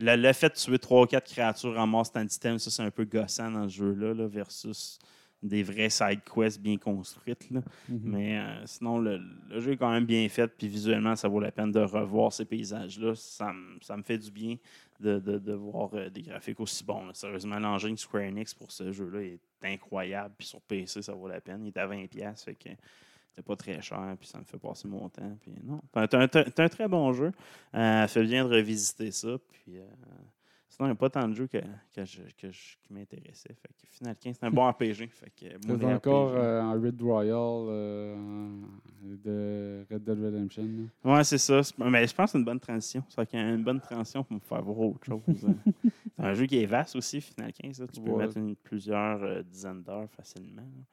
Le, 0.00 0.16
le 0.16 0.32
fait 0.32 0.48
de 0.48 0.54
tuer 0.54 0.76
3-4 0.76 1.22
créatures 1.22 1.78
en 1.78 1.86
mort 1.86 2.06
stand 2.06 2.32
item, 2.32 2.58
ça, 2.58 2.70
c'est 2.70 2.82
un 2.82 2.90
peu 2.90 3.04
gossant 3.04 3.50
dans 3.50 3.68
ce 3.68 3.74
jeu-là, 3.76 4.14
là, 4.14 4.26
versus 4.26 4.98
des 5.42 5.62
vrais 5.62 5.88
side 5.88 6.20
quests 6.24 6.60
bien 6.60 6.76
construites. 6.76 7.50
là. 7.50 7.60
mhm. 7.88 8.00
Mais 8.04 8.38
euh, 8.38 8.66
sinon, 8.66 8.98
le, 8.98 9.20
le 9.48 9.60
jeu 9.60 9.72
est 9.72 9.76
quand 9.78 9.90
même 9.90 10.04
bien 10.04 10.28
fait, 10.28 10.48
puis 10.48 10.68
visuellement, 10.68 11.16
ça 11.16 11.28
vaut 11.28 11.40
la 11.40 11.50
peine 11.50 11.72
de 11.72 11.80
revoir 11.80 12.30
ces 12.32 12.44
paysages-là. 12.44 13.14
Ça, 13.14 13.52
me- 13.52 13.78
ça 13.80 13.96
me 13.96 14.02
fait 14.02 14.18
du 14.18 14.30
bien 14.30 14.56
de, 15.00 15.18
de- 15.18 15.38
de 15.38 15.52
voir 15.54 15.90
euh, 15.94 16.10
des 16.10 16.20
graphiques 16.22 16.60
aussi 16.60 16.84
bons. 16.84 17.06
là. 17.06 17.12
Sérieusement, 17.14 17.58
l'engin 17.58 17.96
Square 17.96 18.24
Enix 18.24 18.52
pour 18.52 18.70
ce 18.70 18.92
jeu-là 18.92 19.20
est 19.22 19.38
incroyable, 19.62 20.34
puis 20.36 20.46
sur 20.46 20.60
PC, 20.60 21.00
ça 21.00 21.14
vaut 21.14 21.28
la 21.28 21.40
peine. 21.40 21.64
Il 21.64 21.68
est 21.68 21.78
à 21.78 21.86
20$, 21.86 22.44
fait 22.44 22.54
que 22.54 22.68
c'est 23.34 23.44
pas 23.44 23.56
très 23.56 23.80
cher, 23.80 24.16
puis 24.18 24.28
ça 24.28 24.38
me 24.38 24.44
fait 24.44 24.58
passer 24.58 24.88
mon 24.88 25.08
temps. 25.08 25.36
Puis 25.40 25.52
non, 25.64 25.80
c'est 25.94 26.60
un, 26.60 26.68
très 26.68 26.88
bon 26.88 27.12
jeu. 27.12 27.32
Euh, 27.74 28.00
ça 28.02 28.08
fait 28.08 28.24
bien 28.24 28.44
de 28.44 28.50
revisiter 28.54 29.10
ça, 29.10 29.36
puis... 29.50 29.78
euh, 29.78 29.86
Sinon, 30.72 30.86
il 30.86 30.90
n'y 30.92 30.96
a 30.96 31.00
pas 31.00 31.10
tant 31.10 31.26
de 31.28 31.34
jeux 31.34 31.48
que, 31.48 31.58
que 31.58 32.04
je- 32.04 32.22
que 32.38 32.50
je- 32.52 32.76
qui 32.80 32.92
m'intéressaient. 32.94 33.52
Fait 33.54 33.68
que 33.68 33.86
Final 33.88 34.14
15, 34.16 34.36
c'est 34.38 34.46
un 34.46 34.50
bon 34.52 34.66
RPG. 34.70 35.08
Fait 35.10 35.30
que, 35.36 35.84
encore 35.94 36.30
euh, 36.34 36.62
en 36.62 36.72
Red 36.80 37.02
Royal 37.02 37.66
euh, 37.68 38.60
de 39.02 39.84
Red 39.90 40.04
Dead 40.04 40.18
Redemption. 40.24 40.62
là. 41.04 41.12
Ouais, 41.16 41.24
c'est 41.24 41.38
ça. 41.38 41.60
Mais 41.78 42.06
je 42.06 42.14
pense 42.14 42.26
que 42.26 42.32
c'est 42.32 42.38
une 42.38 42.44
bonne 42.44 42.60
transition. 42.60 43.02
C'est 43.08 43.34
une 43.34 43.64
bonne 43.64 43.80
transition 43.80 44.22
pour 44.24 44.34
me 44.34 44.40
faire 44.40 44.62
voir 44.62 44.78
autre 44.78 45.04
chose. 45.04 45.20
hein. 45.48 45.72
c'est 46.16 46.22
un 46.24 46.34
jeu 46.34 46.46
qui 46.46 46.62
est 46.62 46.66
vaste 46.66 46.94
aussi, 46.96 47.20
Final 47.20 47.52
15. 47.52 47.80
là. 47.80 47.86
Tu 47.92 48.00
peux 48.00 48.16
mettre 48.16 48.36
une- 48.36 48.56
plusieurs 48.56 49.22
euh, 49.22 49.42
dizaines 49.42 49.82
d'heures 49.82 50.08
facilement. 50.10 50.62
là. 50.62 50.84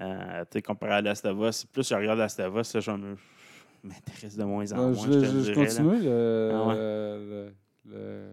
Euh, 0.00 0.40
tu 0.50 0.58
sais, 0.58 0.62
comparé 0.62 0.92
à 0.94 1.02
Last 1.02 1.24
of 1.26 1.38
Us, 1.46 1.64
plus 1.66 1.88
je 1.88 1.94
regarde 1.94 2.18
Last 2.18 2.40
of 2.40 2.54
Us, 2.56 2.74
là, 2.74 2.80
je 2.80 2.90
m'intéresse 3.84 4.36
de 4.36 4.44
moins 4.44 4.70
en 4.72 4.78
Euh, 4.78 4.94
moins. 4.94 5.06
je 5.06 5.52
continue 5.54 6.02
le- 6.02 6.50
Ah 6.54 6.66
ouais. 6.68 6.74
le- 6.74 7.52
le- 7.90 8.28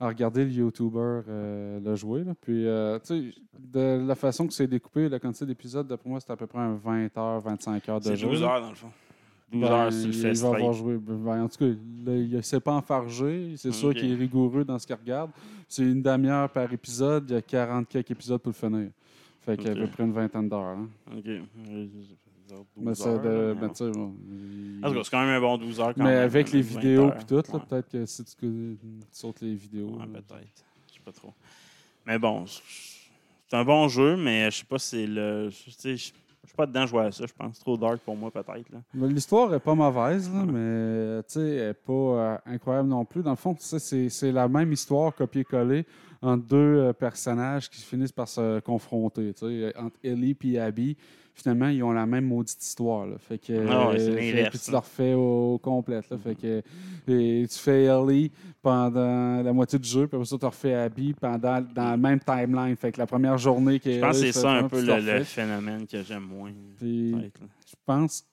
à 0.00 0.08
regarder 0.08 0.44
le 0.44 0.50
YouTuber 0.50 1.20
euh, 1.28 1.80
le 1.80 1.94
jouer. 1.94 2.24
là. 2.24 2.32
Puis, 2.40 2.66
euh, 2.66 2.98
tu 2.98 3.32
sais, 3.32 3.34
de 3.58 4.04
la 4.06 4.14
façon 4.14 4.46
que 4.46 4.52
c'est 4.52 4.66
découpé, 4.66 5.08
la 5.08 5.18
quantité 5.20 5.46
d'épisodes, 5.46 5.86
d'après 5.86 6.08
moi, 6.10 6.18
c'est 6.20 6.32
à 6.32 6.36
peu 6.36 6.46
près 6.46 6.58
un 6.58 6.74
20 6.74 7.16
heures, 7.16 7.40
25 7.40 7.88
heures 7.88 8.00
de 8.00 8.04
C'est 8.06 8.16
jeu. 8.16 8.28
12 8.28 8.40
là. 8.42 8.54
heures 8.54 8.60
dans 8.62 8.70
le 8.70 8.74
fond. 8.74 8.90
12 9.52 9.60
Ben, 9.62 9.70
heures 9.72 9.92
sur 9.92 10.08
le 10.08 10.14
il 10.14 10.36
va 10.38 10.48
avoir 10.48 10.72
joué. 10.72 10.96
Ben, 10.98 11.42
en 11.44 11.48
tout 11.48 11.58
cas, 11.58 11.66
là, 11.66 12.16
il 12.16 12.30
ne 12.36 12.40
s'est 12.40 12.58
pas 12.60 12.72
enfargé. 12.72 13.54
C'est 13.56 13.70
sûr 13.72 13.94
qu'il 13.94 14.10
est 14.12 14.16
rigoureux 14.16 14.64
dans 14.64 14.78
ce 14.78 14.86
qu'il 14.86 14.96
regarde. 14.96 15.30
C'est 15.68 15.82
une 15.84 16.02
demi-heure 16.02 16.48
par 16.50 16.72
épisode. 16.72 17.26
Il 17.30 17.34
y 17.34 17.36
a 17.36 17.42
40 17.42 17.88
quelques 17.88 18.10
épisodes 18.10 18.40
pour 18.40 18.50
le 18.50 18.54
finir. 18.70 18.90
Fait 19.44 19.56
qu'il 19.56 19.66
y 19.66 19.68
a 19.68 19.72
à 19.72 19.74
Ok. 19.74 19.80
peu 19.82 19.86
près 19.88 20.04
une 20.04 20.12
vingtaine 20.12 20.48
d'heures. 20.48 20.60
hein. 20.78 20.88
Ok. 21.16 21.26
Euh, 21.26 21.40
12 21.86 22.16
Mais 22.76 22.92
de. 22.92 23.28
là, 23.28 23.54
ben, 23.54 23.68
tu 23.70 23.84
c'est 25.04 25.10
quand 25.10 25.20
même 25.20 25.30
un 25.36 25.40
bon 25.40 25.58
12 25.58 25.80
heures. 25.80 25.94
Quand 25.94 26.04
mais 26.04 26.10
même, 26.10 26.22
avec 26.24 26.52
les 26.52 26.62
20 26.62 26.78
vidéos 26.80 27.10
puis 27.10 27.24
tout, 27.24 27.34
Ouais. 27.36 27.60
peut-être 27.68 27.88
que 27.90 28.06
si 28.06 28.24
tu, 28.24 28.34
tu 28.36 28.78
sautes 29.12 29.40
les 29.40 29.54
vidéos. 29.54 29.88
Ouais, 29.96 30.06
peut-être. 30.06 30.64
Je 30.88 30.94
sais 30.94 31.00
pas 31.04 31.12
trop. 31.12 31.32
Mais 32.06 32.18
bon, 32.18 32.44
c'est 32.46 33.56
un 33.56 33.64
bon 33.64 33.88
jeu, 33.88 34.16
mais 34.16 34.50
je 34.50 34.58
sais 34.58 34.64
pas 34.64 34.78
si 34.78 34.88
c'est 34.88 35.06
le. 35.06 35.48
je- 35.50 35.96
suis 35.96 36.12
pas 36.56 36.66
dedans 36.66 36.86
jouer 36.86 37.04
à 37.06 37.10
ça, 37.10 37.24
je 37.26 37.32
pense. 37.32 37.58
Trop 37.58 37.76
dark 37.76 37.98
pour 38.00 38.14
moi, 38.14 38.30
peut-être. 38.30 38.70
L'histoire 38.94 39.52
est 39.54 39.60
pas 39.60 39.74
mauvaise, 39.74 40.30
là, 40.32 40.44
mais 40.44 41.22
tu 41.24 41.32
sais, 41.32 41.40
elle 41.56 41.68
n'est 41.68 41.74
pas 41.74 41.92
euh, 41.92 42.36
incroyable 42.46 42.88
non 42.90 43.04
plus. 43.06 43.22
Dans 43.22 43.30
le 43.30 43.36
fond, 43.36 43.56
c'est 43.58 44.32
la 44.32 44.46
même 44.46 44.70
histoire 44.70 45.14
copier-coller 45.14 45.86
entre 46.24 46.44
deux 46.46 46.56
euh, 46.56 46.92
personnages 46.92 47.68
qui 47.70 47.80
finissent 47.82 48.12
par 48.12 48.28
se 48.28 48.60
confronter. 48.60 49.32
tu 49.34 49.46
sais, 49.46 49.72
Entre 49.76 49.96
Ellie 50.02 50.36
et 50.44 50.58
Abby, 50.58 50.96
finalement, 51.34 51.68
ils 51.68 51.82
ont 51.82 51.92
la 51.92 52.06
même 52.06 52.26
maudite 52.26 52.62
histoire. 52.62 53.06
là. 53.06 53.16
Fait 53.18 53.38
que, 53.38 53.52
Ah 53.68 53.88
ouais, 53.90 53.98
c'est 53.98 54.10
euh, 54.10 54.48
puis 54.50 54.58
tu 54.58 54.70
là. 54.70 54.72
leur 54.72 54.86
fais 54.86 55.14
au 55.14 55.58
complet. 55.62 56.00
Là. 56.10 56.18
Fait 56.18 56.34
que, 56.34 56.62
et 57.08 57.46
tu 57.48 57.58
fais 57.58 57.84
Ellie 57.84 58.30
pendant 58.62 59.42
la 59.42 59.52
moitié 59.52 59.78
du 59.78 59.88
jeu, 59.88 60.06
puis 60.06 60.16
après 60.16 60.26
ça, 60.26 60.38
tu 60.38 60.46
refais 60.46 60.74
Abby 60.74 61.12
pendant, 61.14 61.60
dans 61.60 61.90
le 61.92 61.96
même 61.98 62.20
timeline. 62.20 62.76
Fait 62.76 62.92
que 62.92 62.98
la 62.98 63.06
première 63.06 63.36
journée 63.38 63.78
qui 63.78 63.90
est 63.90 63.94
Je 63.96 64.00
pense 64.00 64.20
que 64.20 64.26
c'est 64.26 64.32
ça 64.40 64.52
un 64.52 64.68
puis 64.68 64.78
peu 64.80 64.86
le, 64.86 65.18
le 65.18 65.24
phénomène 65.24 65.86
que 65.86 66.02
j'aime 66.02 66.22
moins. 66.24 66.52
Puis- 66.78 67.12
là. 67.12 67.18
je 67.66 67.74
pense. 67.84 68.24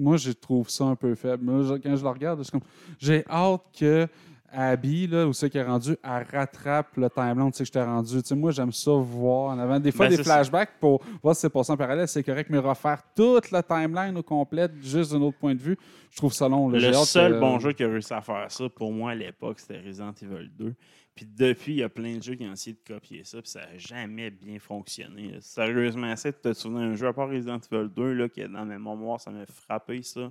Moi, 0.00 0.16
je 0.16 0.30
trouve 0.30 0.68
ça 0.70 0.84
un 0.84 0.94
peu 0.94 1.14
faible. 1.16 1.44
Moi, 1.44 1.62
je- 1.64 1.74
quand 1.74 1.96
je 1.96 2.02
le 2.04 2.08
regarde, 2.08 2.38
je 2.38 2.44
suis 2.44 2.52
comme- 2.52 2.60
j'ai 3.00 3.24
hâte 3.28 3.62
que 3.76 4.06
Abby, 4.50 5.06
là, 5.06 5.26
où 5.26 5.32
c'est 5.32 5.50
qu'elle 5.50 5.66
est 5.66 5.70
rendu, 5.70 5.96
elle 6.02 6.26
rattrape 6.32 6.96
le 6.96 7.10
timeline, 7.10 7.50
tu 7.50 7.58
sais, 7.58 7.64
que 7.64 7.66
j'étais 7.66 7.82
rendu. 7.82 8.22
Tu 8.22 8.28
sais, 8.28 8.34
moi, 8.34 8.50
j'aime 8.50 8.72
ça 8.72 8.92
voir 8.92 9.50
en 9.52 9.58
avant. 9.58 9.78
Des 9.78 9.92
fois, 9.92 10.06
Ben, 10.06 10.10
des 10.16 10.16
ça. 10.16 10.24
flashbacks 10.24 10.78
pour 10.80 11.02
voir 11.22 11.34
si 11.34 11.42
c'est 11.42 11.50
passé 11.50 11.72
en 11.72 11.76
parallèle, 11.76 12.08
c'est 12.08 12.22
correct, 12.22 12.48
mais 12.50 12.58
refaire 12.58 13.02
toute 13.14 13.50
la 13.50 13.62
timeline 13.62 14.16
au 14.16 14.22
complet, 14.22 14.68
juste 14.80 15.12
d'un 15.12 15.20
autre 15.20 15.38
point 15.38 15.54
de 15.54 15.60
vue, 15.60 15.76
je 16.10 16.16
trouve 16.16 16.32
ça 16.32 16.48
long. 16.48 16.68
là. 16.70 16.78
Le 16.78 16.92
seul 16.94 17.34
que- 17.34 17.40
bon 17.40 17.58
jeu 17.58 17.72
qui 17.72 17.84
a 17.84 17.88
réussi 17.88 18.12
à 18.14 18.20
faire 18.22 18.50
ça, 18.50 18.68
pour 18.68 18.92
moi, 18.92 19.10
à 19.10 19.14
l'époque, 19.14 19.60
c'était 19.60 19.80
Resident 19.80 20.12
Evil 20.22 20.50
2. 20.58 20.74
Puis 21.14 21.26
depuis, 21.26 21.72
il 21.72 21.78
y 21.78 21.82
a 21.82 21.88
plein 21.88 22.16
de 22.16 22.22
jeux 22.22 22.36
qui 22.36 22.46
ont 22.46 22.52
essayé 22.52 22.74
de 22.76 22.94
copier 22.94 23.24
ça, 23.24 23.42
puis 23.42 23.50
ça 23.50 23.60
n'a 23.60 23.76
jamais 23.76 24.30
bien 24.30 24.58
fonctionné. 24.60 25.34
Sérieusement, 25.40 26.12
essaie 26.12 26.30
de 26.30 26.36
te 26.36 26.52
souvenir 26.52 26.82
d'un 26.88 26.94
jeu, 26.94 27.08
à 27.08 27.12
part 27.12 27.28
Resident 27.28 27.58
Evil 27.72 27.88
2, 27.94 28.12
là, 28.12 28.28
qui 28.28 28.40
est 28.40 28.48
dans 28.48 28.64
mes 28.64 28.78
mémoires, 28.78 29.20
ça 29.20 29.30
m'a 29.32 29.44
frappé, 29.46 30.00
ça. 30.02 30.30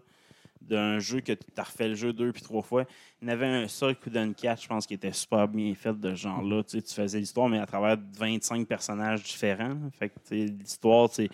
D'un 0.62 1.00
jeu 1.00 1.22
que 1.22 1.32
tu 1.32 1.46
as 1.56 1.64
refait 1.64 1.88
le 1.88 1.96
jeu 1.96 2.14
deux 2.14 2.32
puis 2.32 2.42
trois 2.42 2.62
fois. 2.62 2.86
Il 3.22 3.28
y 3.28 3.32
avait 3.32 3.46
un 3.46 3.68
seul 3.68 3.96
coup 3.96 4.10
d'un 4.10 4.34
catch, 4.34 4.64
je 4.64 4.68
pense, 4.68 4.86
qui 4.86 4.96
était 4.96 5.14
super 5.14 5.48
bien 5.48 5.74
fait 5.76 5.98
de 5.98 6.10
ce 6.10 6.22
genre-là. 6.22 6.64
Tu, 6.64 6.78
sais, 6.78 6.82
tu 6.82 6.94
faisais 6.94 7.20
l'histoire, 7.20 7.48
mais 7.48 7.60
à 7.60 7.66
travers 7.66 7.98
25 8.18 8.68
personnages 8.68 9.24
différents. 9.24 9.78
Fait 9.98 10.10
que 10.10 10.16
tu 10.16 10.22
sais, 10.26 10.46
l'histoire, 10.46 11.10
c'est 11.12 11.30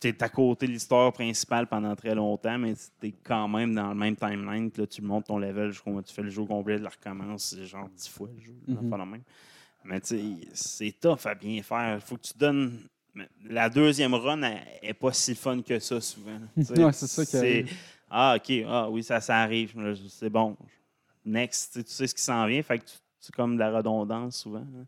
tu 0.00 0.08
es 0.08 0.22
à 0.22 0.28
côté 0.28 0.66
de 0.66 0.72
l'histoire 0.72 1.12
principale 1.12 1.66
pendant 1.66 1.94
très 1.96 2.14
longtemps, 2.14 2.58
mais 2.58 2.74
tu 3.00 3.08
es 3.08 3.14
quand 3.22 3.48
même 3.48 3.74
dans 3.74 3.88
le 3.88 3.94
même 3.94 4.16
timeline. 4.16 4.70
Puis 4.70 4.82
là, 4.82 4.86
tu 4.86 5.02
montes 5.02 5.26
ton 5.26 5.38
level 5.38 5.70
jusqu'au 5.72 6.00
tu 6.02 6.12
fais 6.12 6.22
le 6.22 6.30
jeu 6.30 6.44
complet, 6.44 6.76
tu 6.76 6.82
le 6.82 6.88
recommences 6.88 7.54
c'est 7.56 7.64
genre 7.64 7.88
dix 7.88 8.08
fois 8.08 8.28
le 8.34 8.40
jeu. 8.40 8.54
Mhm. 8.66 8.90
pas 8.90 8.98
la 8.98 9.06
même. 9.06 9.22
Mais 9.84 10.00
tu 10.00 10.16
sais, 10.16 10.22
c'est 10.52 11.00
tough 11.00 11.26
à 11.26 11.34
bien 11.34 11.62
faire. 11.62 11.96
Il 11.96 12.00
faut 12.00 12.16
que 12.16 12.22
tu 12.22 12.36
donnes. 12.36 12.80
La 13.44 13.70
deuxième 13.70 14.14
run 14.14 14.36
n'est 14.38 14.94
pas 14.98 15.12
si 15.12 15.34
fun 15.34 15.62
que 15.62 15.78
ça 15.78 16.00
souvent. 16.00 16.40
Ouais, 16.56 16.92
c'est 16.92 17.06
ça 17.06 17.24
qui. 17.24 17.64
Ah, 18.16 18.36
OK. 18.36 18.52
Ah, 18.68 18.88
oui, 18.90 19.02
ça, 19.02 19.20
ça 19.20 19.38
arrive. 19.38 19.74
C'est 20.08 20.30
bon. 20.30 20.56
Next. 21.24 21.72
Tu 21.72 21.78
sais, 21.80 21.84
tu 21.84 21.90
sais 21.92 22.06
ce 22.06 22.14
qui 22.14 22.22
s'en 22.22 22.46
vient. 22.46 22.62
Fait 22.62 22.78
que 22.78 22.84
tu- 22.84 22.96
c'est 23.18 23.34
comme 23.34 23.54
de 23.54 23.60
la 23.60 23.70
redondance 23.76 24.36
souvent. 24.38 24.58
hein. 24.58 24.84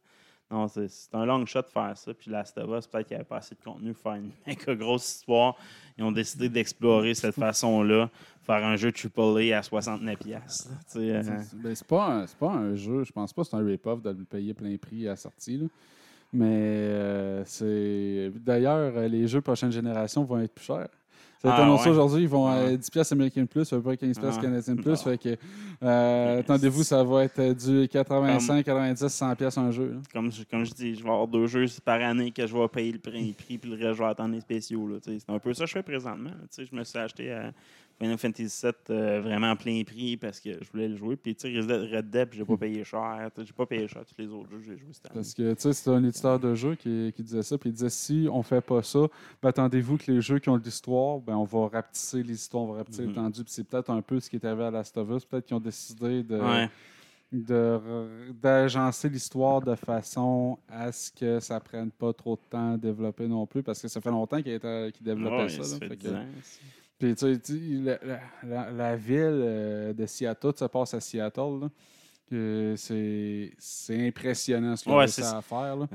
Non, 0.48 0.68
c'est 0.68 0.88
un 1.12 1.24
long 1.26 1.44
shot 1.44 1.62
de 1.62 1.66
faire 1.66 1.96
ça. 1.98 2.14
Puis 2.14 2.30
Last 2.30 2.56
of 2.58 2.70
Us, 2.78 2.86
peut-être 2.86 3.08
qu'il 3.08 3.16
n'y 3.16 3.20
avait 3.20 3.24
pas 3.28 3.38
assez 3.38 3.56
de 3.56 3.60
contenu 3.64 3.92
pour 3.94 4.02
faire 4.02 4.14
une 4.20 4.30
méga 4.46 4.76
grosse 4.76 5.16
histoire. 5.16 5.56
Ils 5.98 6.04
ont 6.04 6.12
décidé 6.12 6.48
d'explorer 6.48 7.14
cette 7.14 7.34
façon-là, 7.34 8.08
faire 8.44 8.64
un 8.64 8.76
jeu 8.76 8.92
AAA 8.92 9.58
à 9.58 9.62
69$. 9.62 10.16
piastres, 10.18 10.68
là, 10.70 10.76
tu 10.86 10.92
sais, 11.00 11.10
euh, 11.10 11.22
C'est 11.42 11.56
ben, 11.60 11.74
pas, 11.88 12.26
pas 12.38 12.50
un 12.52 12.76
jeu, 12.76 13.02
je 13.02 13.10
pense 13.10 13.32
pas 13.32 13.42
que 13.42 13.48
c'est 13.48 13.56
un 13.56 13.64
rip-off 13.66 14.00
de 14.02 14.10
le 14.10 14.24
payer 14.24 14.54
plein 14.54 14.76
prix 14.76 15.06
à 15.08 15.10
la 15.10 15.16
sortie. 15.16 15.56
là. 15.58 15.66
Mais 16.32 16.46
euh, 16.52 17.42
c'est. 17.44 18.30
D'ailleurs, 18.38 19.08
les 19.08 19.26
jeux 19.26 19.40
prochaine 19.40 19.72
génération 19.72 20.22
vont 20.22 20.38
être 20.38 20.54
plus 20.54 20.64
chers. 20.66 20.88
Ça 21.46 21.52
a 21.52 21.54
été 21.54 21.62
Ah, 21.62 21.66
annoncé 21.66 21.84
ouais. 21.84 21.90
aujourd'hui, 21.90 22.22
ils 22.22 22.28
vont 22.28 22.46
à 22.46 22.54
Ah. 22.54 22.76
10 22.76 22.90
pièces 22.90 23.12
américaines 23.12 23.46
plus, 23.46 23.72
à 23.72 23.76
peu 23.76 23.82
près 23.82 23.96
15 23.96 24.18
pièces 24.18 24.34
Ah. 24.38 24.42
canadiennes 24.42 24.82
plus. 24.82 25.00
Fait 25.02 25.18
que, 25.18 25.36
euh, 25.82 26.40
attendez-vous, 26.40 26.82
ça 26.82 27.02
va 27.04 27.24
être 27.24 27.52
du 27.52 27.88
85, 27.88 28.64
90, 28.64 29.08
100 29.08 29.34
pièces 29.36 29.58
un 29.58 29.70
jeu. 29.70 29.92
là. 29.92 30.00
comme, 30.12 30.32
je, 30.32 30.42
comme 30.44 30.64
je 30.64 30.72
dis, 30.72 30.94
je 30.94 31.02
vais 31.02 31.10
avoir 31.10 31.28
deux 31.28 31.46
jeux 31.46 31.66
par 31.84 32.00
année 32.00 32.30
que 32.30 32.46
je 32.46 32.56
vais 32.56 32.68
payer 32.68 32.92
le 32.92 32.98
prix, 32.98 33.34
puis 33.58 33.70
le 33.70 33.76
reste, 33.76 33.98
je 33.98 34.02
vais 34.02 34.08
attendre 34.08 34.34
les 34.34 34.40
spéciaux. 34.40 34.88
C'est 35.02 35.18
un 35.28 35.38
peu 35.38 35.52
ça 35.54 35.64
que 35.64 35.68
je 35.68 35.72
fais 35.74 35.82
présentement. 35.82 36.30
Je 36.56 36.74
me 36.76 36.84
suis 36.84 36.98
acheté 36.98 37.32
à 37.32 37.52
Final 37.98 38.18
Fantasy 38.18 38.60
VII 38.62 38.72
euh, 38.90 39.20
vraiment 39.22 39.52
à 39.52 39.56
plein 39.56 39.82
prix 39.82 40.18
parce 40.18 40.38
que 40.38 40.50
je 40.52 40.70
voulais 40.70 40.88
le 40.88 40.96
jouer. 40.96 41.16
Puis, 41.16 41.34
tu 41.34 41.50
sais, 41.50 41.58
Red 41.96 42.10
Dead, 42.10 42.28
je 42.32 42.40
n'ai 42.40 42.44
pas 42.44 42.56
payé 42.58 42.84
cher. 42.84 43.30
J'ai 43.38 43.52
pas 43.54 43.64
payé 43.64 43.88
cher 43.88 44.02
tous 44.04 44.22
les 44.22 44.28
autres 44.28 44.50
jeux 44.50 44.58
que 44.58 44.64
j'ai 44.64 44.76
joués 44.76 44.92
cette 44.92 45.06
année. 45.06 45.14
Parce 45.14 45.32
que, 45.32 45.54
tu 45.54 45.60
sais, 45.62 45.72
c'est 45.72 45.88
un 45.90 46.04
éditeur 46.04 46.38
de 46.38 46.54
jeux 46.54 46.74
qui, 46.74 47.10
qui 47.16 47.22
disait 47.22 47.42
ça. 47.42 47.56
Puis 47.56 47.70
il 47.70 47.72
disait 47.72 47.88
si 47.88 48.28
on 48.30 48.42
fait 48.42 48.60
pas 48.60 48.82
ça, 48.82 48.98
ben, 49.42 49.48
attendez-vous 49.48 49.96
que 49.96 50.12
les 50.12 50.20
jeux 50.20 50.38
qui 50.38 50.50
ont 50.50 50.58
de 50.58 50.62
l'histoire, 50.64 51.20
ben, 51.20 51.35
on 51.36 51.44
va 51.44 51.68
rapetisser 51.68 52.22
les 52.22 52.34
histoires, 52.34 52.64
on 52.64 52.72
va 52.72 52.78
rapetisser 52.78 53.02
Mhm. 53.02 53.08
l'étendue. 53.10 53.44
Puis 53.44 53.52
c'est 53.52 53.64
peut-être 53.64 53.90
un 53.90 54.02
peu 54.02 54.18
ce 54.20 54.28
qui 54.30 54.36
est 54.36 54.44
arrivé 54.44 54.64
à 54.64 54.70
Last 54.70 54.96
of 54.96 55.08
Us. 55.10 55.24
Peut-être 55.24 55.46
qu'ils 55.46 55.56
ont 55.56 55.60
décidé 55.60 56.22
de. 56.22 56.38
Ouais. 56.40 56.68
d'agencer 58.42 59.08
l'histoire 59.08 59.60
de 59.60 59.74
façon 59.74 60.58
à 60.68 60.92
ce 60.92 61.10
que 61.10 61.40
ça 61.40 61.60
prenne 61.60 61.90
pas 61.90 62.12
trop 62.12 62.36
de 62.36 62.40
temps 62.48 62.74
à 62.74 62.76
développer 62.76 63.26
non 63.26 63.46
plus, 63.46 63.62
parce 63.62 63.80
que 63.80 63.88
ça 63.88 64.00
fait 64.00 64.10
longtemps 64.10 64.40
qu'il 64.42 64.58
qu'il 64.60 65.02
développait 65.04 65.36
Ouais, 65.42 65.48
ça. 65.48 65.62
ça 65.64 65.74
là. 65.74 65.78
fait 65.80 65.88
Fait 65.88 65.96
10 65.96 66.06
que- 66.08 66.14
ans. 66.14 66.26
puis, 66.98 67.14
tu 67.14 67.34
sais, 67.42 67.58
la, 67.82 67.98
la- 68.02 68.20
la- 68.44 68.70
la 68.72 68.96
ville 68.96 69.18
euh, 69.42 69.92
de 69.92 70.06
Seattle, 70.06 70.52
se 70.56 70.64
passe 70.66 70.94
à 70.94 71.00
Seattle. 71.00 71.60
là. 71.62 71.68
Que 72.28 72.74
C'est 72.76 74.06
impressionnant 74.08 74.74
ce 74.74 74.88
ont 74.88 74.96
Ouais, 74.96 75.06
c'est- 75.06 75.22
à 75.22 75.40
faire. 75.40 75.76
là. 75.76 75.86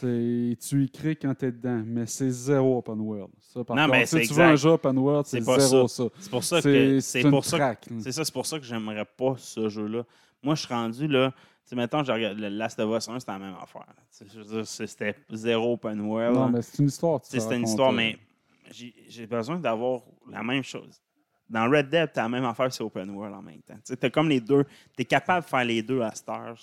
Tu 0.00 0.82
y 0.84 0.90
crées 0.90 1.14
quand 1.16 1.34
tu 1.34 1.44
es 1.46 1.52
dedans, 1.52 1.82
mais 1.84 2.06
c'est 2.06 2.30
zéro 2.30 2.78
open 2.78 2.98
world. 3.00 3.30
Ça, 3.38 3.62
par 3.64 3.76
Non, 3.76 3.82
contre, 3.82 3.92
mais 3.98 4.06
si 4.06 4.20
tu 4.26 4.32
veux 4.34 4.42
un 4.42 4.56
jeu 4.56 4.70
open 4.70 4.96
world, 4.98 5.26
c'est 5.26 5.40
zéro 5.42 5.86
ça. 5.88 6.04
C'est 6.18 6.30
pour 6.30 6.42
ça 6.44 6.62
que 6.62 7.00
C'est 7.00 7.28
pour 7.30 7.44
ça 7.44 7.74
que. 7.76 8.00
C'est 8.00 8.12
ça, 8.12 8.24
c'est 8.24 8.32
pour 8.32 8.46
ça 8.46 8.58
que 8.58 8.64
j'aimerais 8.64 9.04
pas 9.04 9.34
ce 9.36 9.68
jeu-là. 9.68 10.04
Moi, 10.42 10.54
je 10.54 10.64
suis 10.64 10.72
rendu 10.74 11.06
là. 11.06 11.32
Tu 11.32 11.70
sais, 11.70 11.76
mettons, 11.76 12.02
je 12.04 12.12
regarde 12.12 12.38
le 12.38 12.48
Last 12.48 12.78
of 12.80 12.94
Us 12.98 13.08
1, 13.08 13.20
c'était 13.20 13.32
la 13.32 13.38
même 13.38 13.54
affaire. 13.60 13.86
C'était 14.10 15.16
zéro 15.32 15.74
open 15.74 16.00
world. 16.02 16.34
Non, 16.36 16.48
mais 16.50 16.62
c'est 16.62 16.78
une 16.82 16.88
histoire. 16.88 17.20
C'était 17.22 17.56
une 17.56 17.64
histoire, 17.64 17.92
mais 17.92 18.18
j'ai 18.70 19.26
besoin 19.26 19.58
d'avoir 19.58 20.00
la 20.30 20.42
même 20.42 20.62
chose. 20.62 21.00
Dans 21.48 21.70
Red 21.70 21.88
Dead, 21.88 22.12
tu 22.12 22.18
as 22.18 22.22
la 22.22 22.28
même 22.28 22.44
affaire, 22.44 22.72
c'est 22.72 22.82
open 22.82 23.10
world 23.10 23.34
en 23.34 23.42
même 23.42 23.60
temps. 23.62 23.76
Tu 23.84 23.94
as 24.00 24.10
comme 24.10 24.28
les 24.28 24.40
deux. 24.40 24.64
Tu 24.96 25.02
es 25.02 25.04
capable 25.04 25.44
de 25.44 25.50
faire 25.50 25.64
les 25.64 25.82
deux 25.82 26.00
à 26.00 26.10
cette 26.14 26.28
heure. 26.28 26.56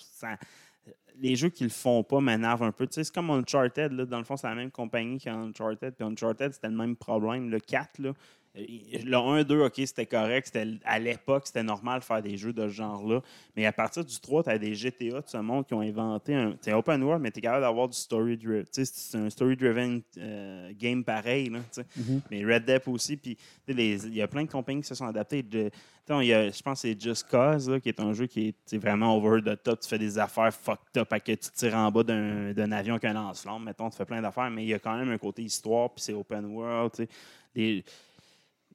Les 1.20 1.36
jeux 1.36 1.50
qui 1.50 1.64
le 1.64 1.70
font 1.70 2.02
pas 2.02 2.20
m'énervent 2.20 2.64
un 2.64 2.72
peu. 2.72 2.86
Tu 2.86 2.94
sais, 2.94 3.04
c'est 3.04 3.14
comme 3.14 3.30
Uncharted. 3.30 3.92
Là, 3.92 4.06
dans 4.06 4.18
le 4.18 4.24
fond, 4.24 4.36
c'est 4.36 4.48
la 4.48 4.54
même 4.54 4.70
compagnie 4.70 5.18
qu'Uncharted. 5.18 5.94
Puis 5.94 6.04
Uncharted, 6.04 6.52
c'était 6.52 6.68
le 6.68 6.76
même 6.76 6.96
problème. 6.96 7.50
Le 7.50 7.60
4, 7.60 7.98
là, 7.98 8.12
le 8.54 9.16
1, 9.16 9.44
2, 9.44 9.62
OK, 9.64 9.72
c'était 9.76 10.04
correct. 10.06 10.46
C'était, 10.52 10.66
à 10.84 10.98
l'époque, 10.98 11.44
c'était 11.46 11.62
normal 11.62 12.00
de 12.00 12.04
faire 12.04 12.20
des 12.22 12.36
jeux 12.36 12.52
de 12.52 12.62
ce 12.68 12.74
genre-là. 12.74 13.22
Mais 13.56 13.64
à 13.64 13.72
partir 13.72 14.04
du 14.04 14.20
3, 14.20 14.44
tu 14.44 14.50
as 14.50 14.58
des 14.58 14.74
GTA 14.74 15.20
de 15.20 15.24
ce 15.26 15.38
monde 15.38 15.66
qui 15.66 15.72
ont 15.74 15.80
inventé 15.80 16.34
un. 16.34 16.54
C'est 16.60 16.72
open 16.74 17.02
world, 17.02 17.22
mais 17.22 17.30
tu 17.30 17.38
es 17.38 17.42
capable 17.42 17.62
d'avoir 17.62 17.88
du 17.88 17.96
story-driven. 17.96 18.64
Tu 18.64 18.84
sais, 18.84 18.92
c'est 18.94 19.16
un 19.18 19.30
story-driven 19.30 20.02
euh, 20.18 20.70
game 20.78 21.02
pareil. 21.02 21.48
Là, 21.48 21.60
sais. 21.70 21.86
Mais 22.30 22.44
Red 22.44 22.64
Dead 22.66 22.82
aussi. 22.86 23.16
Puis 23.16 23.36
tu 23.36 23.42
sais, 23.68 23.72
les- 23.72 24.06
il 24.06 24.14
y 24.16 24.22
a 24.22 24.28
plein 24.28 24.44
de 24.44 24.50
compagnies 24.50 24.82
qui 24.82 24.88
se 24.88 24.94
sont 24.94 25.06
adaptées. 25.06 25.42
De, 25.42 25.70
y 26.10 26.32
a- 26.34 26.50
je 26.50 26.62
pense 26.62 26.82
que 26.82 26.88
c'est 26.88 27.00
Just 27.00 27.28
Cause, 27.30 27.70
là, 27.70 27.80
qui 27.80 27.88
est 27.88 28.00
un 28.00 28.12
jeu 28.12 28.26
qui 28.26 28.54
est 28.72 28.76
vraiment 28.78 29.16
over 29.16 29.40
the 29.40 29.62
top. 29.62 29.80
Tu 29.80 29.88
fais 29.88 29.98
des 29.98 30.18
affaires 30.18 30.52
fucked 30.52 30.98
up, 30.98 31.10
à 31.10 31.20
que 31.20 31.32
tu 31.32 31.50
tires 31.54 31.74
en 31.76 31.90
bas 31.90 32.02
d'un, 32.02 32.52
d'un 32.52 32.70
avion 32.72 32.94
avec 32.96 33.04
un 33.06 33.14
lance-flamme. 33.14 33.64
Mettons, 33.64 33.88
tu 33.88 33.96
fais 33.96 34.04
plein 34.04 34.20
d'affaires, 34.20 34.50
mais 34.50 34.64
il 34.64 34.68
y 34.68 34.74
a 34.74 34.78
quand 34.78 34.94
même 34.96 35.08
un 35.10 35.16
côté 35.18 35.42
histoire, 35.42 35.88
puis 35.90 36.02
c'est 36.04 36.12
open 36.12 36.44
world. 36.46 36.92
tu 36.94 37.04
sais. 37.04 37.08
Des- 37.54 37.84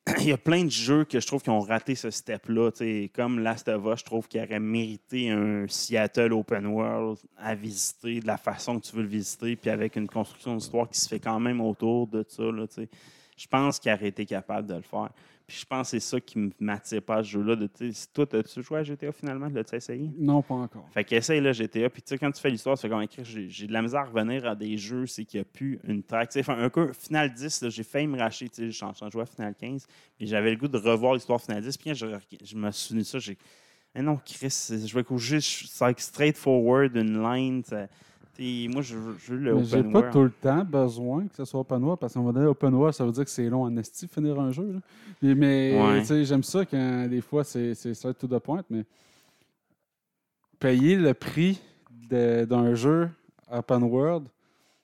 il 0.19 0.27
y 0.27 0.31
a 0.31 0.37
plein 0.37 0.63
de 0.63 0.69
jeux 0.69 1.03
que 1.03 1.19
je 1.19 1.27
trouve 1.27 1.41
qui 1.41 1.49
ont 1.49 1.59
raté 1.59 1.95
ce 1.95 2.09
step-là. 2.09 2.71
Comme 3.13 3.39
Last 3.39 3.67
of 3.67 3.83
Us, 3.85 3.99
je 3.99 4.05
trouve 4.05 4.27
qu'il 4.27 4.41
aurait 4.41 4.59
mérité 4.59 5.29
un 5.29 5.65
Seattle 5.67 6.33
open 6.33 6.65
world 6.67 7.17
à 7.37 7.55
visiter 7.55 8.19
de 8.19 8.27
la 8.27 8.37
façon 8.37 8.79
que 8.79 8.85
tu 8.85 8.95
veux 8.95 9.01
le 9.01 9.07
visiter, 9.07 9.55
puis 9.55 9.69
avec 9.69 9.95
une 9.95 10.07
construction 10.07 10.55
d'histoire 10.55 10.89
qui 10.89 10.99
se 10.99 11.09
fait 11.09 11.19
quand 11.19 11.39
même 11.39 11.61
autour 11.61 12.07
de 12.07 12.25
ça. 12.27 12.43
Je 13.37 13.47
pense 13.47 13.79
qu'il 13.79 13.91
aurait 13.91 14.07
été 14.07 14.25
capable 14.25 14.67
de 14.67 14.75
le 14.75 14.81
faire. 14.81 15.09
Puis 15.47 15.59
je 15.61 15.65
pense 15.65 15.91
que 15.91 15.91
c'est 15.91 16.05
ça 16.05 16.19
qui 16.19 16.51
m'attire 16.59 17.01
pas 17.01 17.19
à 17.19 17.23
ce 17.23 17.29
jeu-là. 17.29 17.55
Sais, 17.73 17.91
toi, 18.13 18.25
as-tu 18.33 18.61
joué 18.61 18.79
à 18.79 18.83
GTA 18.83 19.13
finalement? 19.13 19.47
L'as-tu 19.47 19.75
essayé? 19.75 20.11
Non, 20.17 20.41
pas 20.41 20.55
encore. 20.55 20.89
Fait 20.91 21.05
qu'essaye 21.05 21.39
le 21.39 21.53
GTA. 21.53 21.89
Puis 21.89 22.01
tu 22.01 22.09
sais, 22.09 22.17
quand 22.17 22.29
tu 22.29 22.41
fais 22.41 22.49
l'histoire, 22.49 22.75
tu 22.77 22.81
fais 22.81 22.89
comme 22.89 23.05
j'ai 23.23 23.47
j'ai 23.49 23.65
de 23.65 23.71
la 23.71 23.81
misère 23.81 24.01
à 24.01 24.05
revenir 24.05 24.45
à 24.45 24.55
des 24.55 24.77
jeux, 24.77 25.05
c'est 25.07 25.23
qu'il 25.23 25.39
n'y 25.39 25.43
a 25.43 25.45
plus 25.45 25.79
une 25.85 26.03
track. 26.03 26.31
Tu 26.31 26.33
sais, 26.33 26.39
enfin, 26.41 26.61
un 26.61 26.69
coup, 26.69 26.91
Final 26.91 27.33
10, 27.33 27.61
là, 27.61 27.69
j'ai 27.69 27.83
failli 27.83 28.07
me 28.07 28.19
racheter. 28.19 28.49
Tu 28.49 28.55
sais, 28.55 28.65
je 28.71 28.75
suis 28.75 28.85
en 28.85 28.91
train 28.91 29.07
de 29.07 29.11
jouer 29.13 29.21
à 29.21 29.25
Final 29.25 29.55
15. 29.55 29.87
Mais 30.19 30.27
j'avais 30.27 30.51
le 30.51 30.57
goût 30.57 30.67
de 30.67 30.77
revoir 30.77 31.13
l'histoire 31.13 31.41
Final 31.41 31.61
10. 31.63 31.77
Puis 31.77 31.91
quand 31.91 31.95
je, 31.95 32.07
je 32.43 32.55
me 32.57 32.69
souvenu 32.71 33.03
de 33.03 33.05
ça, 33.05 33.19
j'ai. 33.19 33.37
Eh 33.95 34.01
non, 34.01 34.19
Chris, 34.25 34.67
je 34.69 34.93
vais 34.93 35.03
coucher, 35.05 35.39
c'est 35.39 35.79
like 35.79 36.01
straightforward, 36.01 36.93
une 36.97 37.23
line. 37.23 37.63
Moi, 38.39 38.81
je, 38.81 38.95
veux- 38.97 39.15
je 39.19 39.33
veux 39.33 39.39
le 39.39 39.55
Mais 39.55 39.63
j'ai 39.63 39.77
open 39.79 39.91
pas 39.91 39.99
world. 39.99 40.13
tout 40.13 40.23
le 40.23 40.31
temps 40.31 40.63
besoin 40.63 41.27
que 41.27 41.35
ce 41.35 41.45
soit 41.45 41.59
open 41.61 41.83
world 41.83 41.99
parce 41.99 42.13
qu'on 42.13 42.23
va 42.23 42.31
donner 42.31 42.45
open 42.47 42.73
world, 42.73 42.93
ça 42.93 43.05
veut 43.05 43.11
dire 43.11 43.23
que 43.25 43.29
c'est 43.31 43.49
long 43.49 43.63
en 43.63 43.75
esti 43.77 44.05
de 44.05 44.11
finir 44.11 44.39
un 44.39 44.51
jeu. 44.51 44.73
là. 45.21 45.35
Mais 45.35 45.79
Ouais. 45.81 46.23
j'aime 46.25 46.43
ça 46.43 46.65
quand 46.65 47.07
des 47.09 47.21
fois 47.21 47.43
c'est 47.43 47.73
c'est 47.73 47.93
ça 47.93 48.13
tout 48.13 48.27
de 48.27 48.37
pointe, 48.37 48.65
mais 48.69 48.85
payer 50.59 50.95
le 50.95 51.13
prix 51.13 51.59
de- 52.09 52.45
d'un 52.45 52.73
jeu 52.75 53.09
open 53.51 53.83
world 53.83 54.27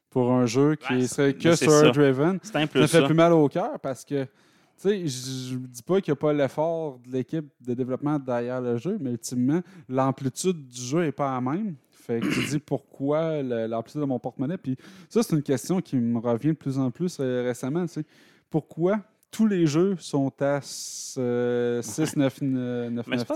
pour 0.10 0.32
un 0.32 0.46
jeu 0.46 0.76
qui 0.76 0.94
Ouais, 0.94 1.08
serait 1.08 1.34
que 1.34 1.56
ça. 1.56 1.66
story-driven. 1.66 2.40
Ça 2.44 2.60
me 2.62 2.68
fait 2.68 2.88
ça. 2.88 3.02
plus 3.04 3.16
mal 3.16 3.34
au 3.34 3.48
cœur 3.50 3.80
parce 3.80 4.06
que, 4.06 4.24
tu 4.24 4.30
sais, 4.78 5.08
je 5.08 5.56
ne 5.56 5.66
dis 5.68 5.82
pas 5.82 6.00
qu'il 6.02 6.12
n'y 6.12 6.18
a 6.18 6.22
pas 6.22 6.34
l'effort 6.34 7.00
de 7.06 7.12
l'équipe 7.12 7.48
de 7.62 7.74
développement 7.74 8.20
derrière 8.20 8.62
le 8.62 8.78
jeu, 8.78 8.98
mais 9.02 9.12
ultimement, 9.12 9.62
l'amplitude 9.90 10.68
du 10.68 10.82
jeu 10.82 11.02
n'est 11.02 11.12
pas 11.12 11.34
la 11.34 11.42
même. 11.42 11.76
Fait 12.06 12.20
que 12.20 12.28
tu 12.28 12.46
dis 12.50 12.60
pourquoi 12.60 13.42
l'amplitude 13.42 14.02
de 14.02 14.06
mon 14.06 14.20
porte-monnaie. 14.20 14.58
Puis 14.58 14.76
ça, 15.10 15.24
c'est 15.24 15.36
une 15.36 15.42
question 15.44 15.80
qui 15.82 15.96
me 15.96 16.20
revient 16.20 16.50
de 16.50 16.54
plus 16.54 16.78
en 16.78 16.92
plus 16.92 17.18
euh, 17.20 17.44
récemment. 17.44 17.86
tu 17.86 17.94
sais. 17.94 18.06
Pourquoi 18.50 19.00
tous 19.32 19.48
les 19.48 19.66
jeux 19.66 19.96
sont 20.00 20.32
à 20.42 20.60
euh, 21.18 21.82
6, 21.82 22.18
9, 22.18 22.42
9, 22.42 23.08
Mais 23.08 23.18
c'est 23.18 23.26
pas- 23.28 23.36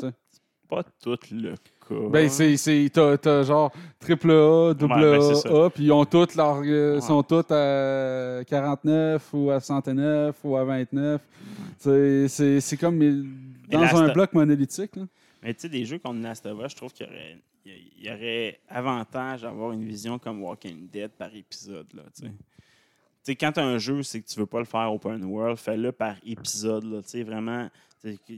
Pas 0.70 0.84
tout 1.02 1.12
le 1.32 1.56
cas. 1.56 2.10
Ben, 2.12 2.28
c'est, 2.30 2.58
c'est, 2.58 2.90
t'as, 2.92 3.18
t'as 3.18 3.44
genre 3.44 3.72
triple 4.00 4.30
A, 4.32 4.74
double 4.74 4.94
Ouais, 4.96 5.18
ben. 5.18 5.56
A, 5.64 5.70
puis 5.70 5.86
ils 5.86 5.92
ont 5.94 6.04
toutes 6.04 6.36
leur, 6.36 6.62
euh, 6.66 6.96
Ouais. 6.96 7.02
sont 7.02 7.24
toutes 7.24 7.52
à 7.54 8.42
49 8.46 9.30
ou 9.34 9.50
à 9.52 9.62
69 9.62 10.36
ou 10.44 10.58
à 10.58 10.66
29. 10.66 11.22
C'est, 11.78 12.28
c'est, 12.28 12.60
c'est 12.60 12.76
comme 12.76 13.00
dans 13.70 13.96
un 13.96 14.12
bloc 14.14 14.34
monolithique. 14.34 14.98
là. 14.98 15.04
Mais 15.42 15.54
tu 15.54 15.62
sais, 15.62 15.70
des 15.70 15.86
jeux 15.86 16.00
comme 16.00 16.22
Last 16.22 16.46
of 16.46 16.60
Us, 16.66 16.72
je 16.72 16.76
trouve 16.76 16.92
qu'il 16.92 17.06
y 17.06 17.10
aurait, 17.10 17.38
il 17.68 18.06
y 18.06 18.10
aurait 18.10 18.60
avantage 18.70 19.44
à 19.44 19.50
avoir 19.50 19.72
une 19.72 19.86
vision 19.86 20.20
comme 20.20 20.42
Walking 20.44 20.90
Dead 20.90 21.12
par 21.12 21.34
épisode. 21.36 21.88
Là, 21.94 22.04
quand 23.36 23.52
tu 23.52 23.60
as 23.60 23.66
un 23.66 23.78
jeu, 23.78 24.04
c'est 24.04 24.22
que 24.22 24.28
tu 24.28 24.40
veux 24.40 24.46
pas 24.46 24.60
le 24.60 24.66
faire 24.66 24.92
open 24.92 25.24
world, 25.26 25.58
fais-le 25.58 25.92
par 25.92 26.16
épisode. 26.26 26.86
Là, 26.86 27.02
vraiment, 27.24 27.70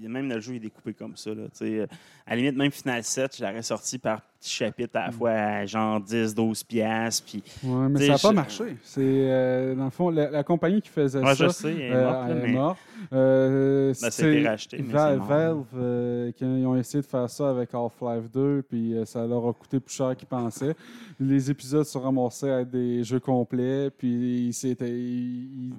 même 0.08 0.30
le 0.30 0.40
jeu 0.40 0.56
est 0.56 0.60
découpé 0.60 0.94
comme 0.94 1.16
ça. 1.16 1.32
Là, 1.34 1.44
tu 1.52 1.58
sais. 1.58 1.82
à 2.26 2.32
la 2.32 2.36
limite, 2.36 2.56
même 2.56 2.72
Final 2.72 3.04
7, 3.04 3.38
je 3.38 3.44
l'aurais 3.44 3.62
sorti 3.62 3.98
par 3.98 4.22
petits 4.40 4.50
chapitres 4.52 4.96
à 4.98 5.08
la 5.08 5.12
fois 5.12 5.32
à 5.32 5.66
genre 5.66 6.00
10-12 6.00 6.64
piastres. 6.66 7.26
Puis, 7.30 7.44
Ouais, 7.64 7.90
mais 7.90 8.00
ça 8.00 8.08
n'a 8.14 8.18
pas 8.18 8.30
je- 8.30 8.34
marché. 8.36 8.78
C'est, 8.84 9.02
euh, 9.04 9.76
dans 9.76 9.86
le 9.86 9.90
fond, 9.90 10.10
la, 10.10 10.30
la 10.30 10.44
compagnie 10.44 10.82
qui 10.82 10.90
faisait 10.90 11.20
Ouais, 11.20 11.36
ça. 11.36 11.48
je 11.48 11.52
sais, 11.52 11.72
elle 11.74 11.82
est 11.82 11.92
euh, 11.94 12.04
morte, 12.04 12.14
là, 12.14 12.28
elle 12.30 12.38
est 12.38 12.42
mais- 12.48 12.52
morte. 12.54 12.80
Euh, 13.14 13.88
Ben, 13.90 13.94
ça 13.94 14.08
a 14.08 14.12
c'est 14.12 14.34
été 14.34 14.48
racheté, 14.48 14.78
mais 14.82 14.94
Va- 14.94 15.12
c'est 15.12 15.18
mort. 15.18 15.28
Valve 15.28 15.66
euh, 15.76 16.32
qui 16.32 16.44
ont 16.46 16.76
essayé 16.78 17.02
de 17.02 17.08
faire 17.08 17.30
ça 17.30 17.50
avec 17.50 17.74
Half-Life 17.74 18.32
2, 18.32 18.62
puis 18.68 18.94
euh, 18.96 19.06
ça 19.06 19.26
leur 19.26 19.48
a 19.48 19.54
coûté 19.54 19.80
plus 19.80 19.94
cher 19.96 20.16
qu'ils 20.16 20.28
pensaient. 20.28 20.76
Les 21.20 21.50
épisodes 21.52 21.86
sont 21.86 22.00
ramassés 22.02 22.50
à 22.50 22.64
des 22.64 23.04
jeux 23.04 23.20
complets, 23.20 23.90
puis 23.90 24.52
c'était. 24.54 24.90
il- 24.90 25.66
il- 25.70 25.74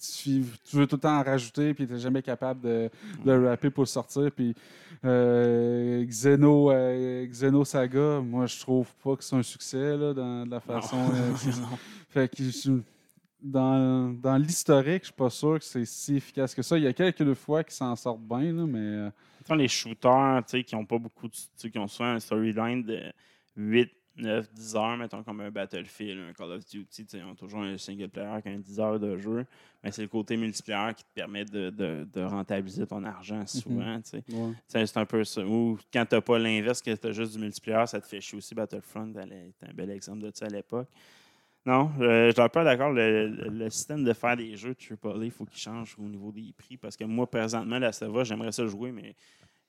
tu, 0.00 0.44
tu 0.64 0.76
veux 0.76 0.86
tout 0.86 0.96
le 0.96 1.00
temps 1.00 1.18
en 1.18 1.22
rajouter, 1.22 1.74
puis 1.74 1.86
tu 1.86 1.92
n'es 1.92 1.98
jamais 1.98 2.22
capable 2.22 2.60
de, 2.60 2.90
de 3.24 3.32
le 3.32 3.48
rapper 3.48 3.70
pour 3.70 3.86
sortir. 3.88 4.30
Puis 4.32 4.54
euh, 5.04 6.04
Xeno, 6.04 6.70
euh, 6.70 7.26
Xeno 7.26 7.64
Saga, 7.64 8.20
moi, 8.20 8.46
je 8.46 8.58
trouve 8.60 8.88
pas 9.02 9.16
que 9.16 9.24
c'est 9.24 9.36
un 9.36 9.42
succès 9.42 9.96
là, 9.96 10.12
dans 10.14 10.46
de 10.46 10.50
la 10.50 10.60
façon. 10.60 10.96
euh, 11.12 11.32
c'est- 11.36 11.50
fait 12.08 12.28
que 12.28 12.42
dans, 13.42 14.12
dans 14.20 14.36
l'historique, 14.36 15.02
je 15.02 15.06
suis 15.06 15.14
pas 15.14 15.30
sûr 15.30 15.58
que 15.58 15.64
c'est 15.64 15.84
si 15.84 16.16
efficace 16.16 16.54
que 16.54 16.62
ça. 16.62 16.78
Il 16.78 16.84
y 16.84 16.86
a 16.86 16.92
quelques 16.92 17.34
fois 17.34 17.64
qui 17.64 17.74
s'en 17.74 17.96
sortent 17.96 18.22
bien, 18.22 18.52
là, 18.52 18.66
mais 18.66 19.08
les 19.56 19.66
shooters, 19.68 20.42
tu 20.46 20.58
sais, 20.58 20.64
qui 20.64 20.74
ont 20.76 20.84
pas 20.86 20.98
beaucoup 20.98 21.26
de. 21.28 21.68
qui 21.68 21.78
ont 21.78 21.88
souvent 21.88 22.10
un 22.10 22.20
storyline 22.20 22.84
de 22.84 23.00
8, 23.56 23.90
9, 24.16 24.52
10 24.52 24.76
heures, 24.76 24.96
mettons, 24.96 25.22
comme 25.22 25.40
un 25.40 25.50
Battlefield, 25.50 26.20
un 26.28 26.32
Call 26.32 26.52
of 26.52 26.64
Duty, 26.64 27.06
ils 27.14 27.24
ont 27.24 27.34
toujours 27.34 27.62
un 27.62 27.78
single 27.78 28.08
player 28.08 28.42
qui 28.42 28.48
a 28.48 28.52
un 28.52 28.58
10 28.58 28.80
heures 28.80 29.00
de 29.00 29.16
jeu. 29.16 29.46
Mais 29.82 29.90
c'est 29.90 30.02
le 30.02 30.08
côté 30.08 30.36
multiplayer 30.36 30.94
qui 30.94 31.04
te 31.04 31.10
permet 31.14 31.44
de, 31.44 31.70
de- 31.70 32.06
de 32.12 32.20
rentabiliser 32.22 32.86
ton 32.86 33.02
argent 33.04 33.46
souvent, 33.46 33.98
sais. 34.04 34.16
ouais. 34.18 34.22
Tu 34.24 34.62
sais, 34.68 34.86
C'est 34.86 34.96
un 34.98 35.06
peu 35.06 35.24
ça. 35.24 35.44
Ou 35.44 35.78
quand 35.92 36.04
t'as 36.08 36.20
pas 36.20 36.38
l'inverse, 36.38 36.82
que 36.82 36.94
t'as 36.94 37.12
juste 37.12 37.32
du 37.32 37.38
multiplayer, 37.38 37.86
ça 37.86 38.00
te 38.00 38.06
fait 38.06 38.20
chier 38.20 38.38
aussi. 38.38 38.54
Battlefront 38.54 39.12
c'est 39.14 39.68
un 39.68 39.72
bel 39.72 39.90
exemple 39.90 40.20
de 40.20 40.30
ça 40.34 40.46
à 40.46 40.50
l'époque. 40.50 40.88
Non, 41.64 41.92
euh, 42.00 42.32
je 42.34 42.40
suis 42.40 42.48
peu 42.50 42.64
d'accord. 42.64 42.90
Le, 42.92 43.70
système 43.70 44.02
de 44.02 44.12
faire 44.12 44.36
des 44.36 44.56
jeux 44.56 44.74
AAA, 44.74 45.24
il 45.24 45.30
faut 45.30 45.44
qu'il 45.44 45.60
change 45.60 45.94
au 45.98 46.02
niveau 46.02 46.32
des 46.32 46.52
prix. 46.56 46.76
Parce 46.76 46.96
que 46.96 47.04
moi, 47.04 47.30
présentement, 47.30 47.78
la 47.78 47.92
Sava, 47.92 48.24
j'aimerais 48.24 48.50
ça 48.50 48.66
jouer, 48.66 48.90
mais 48.90 49.14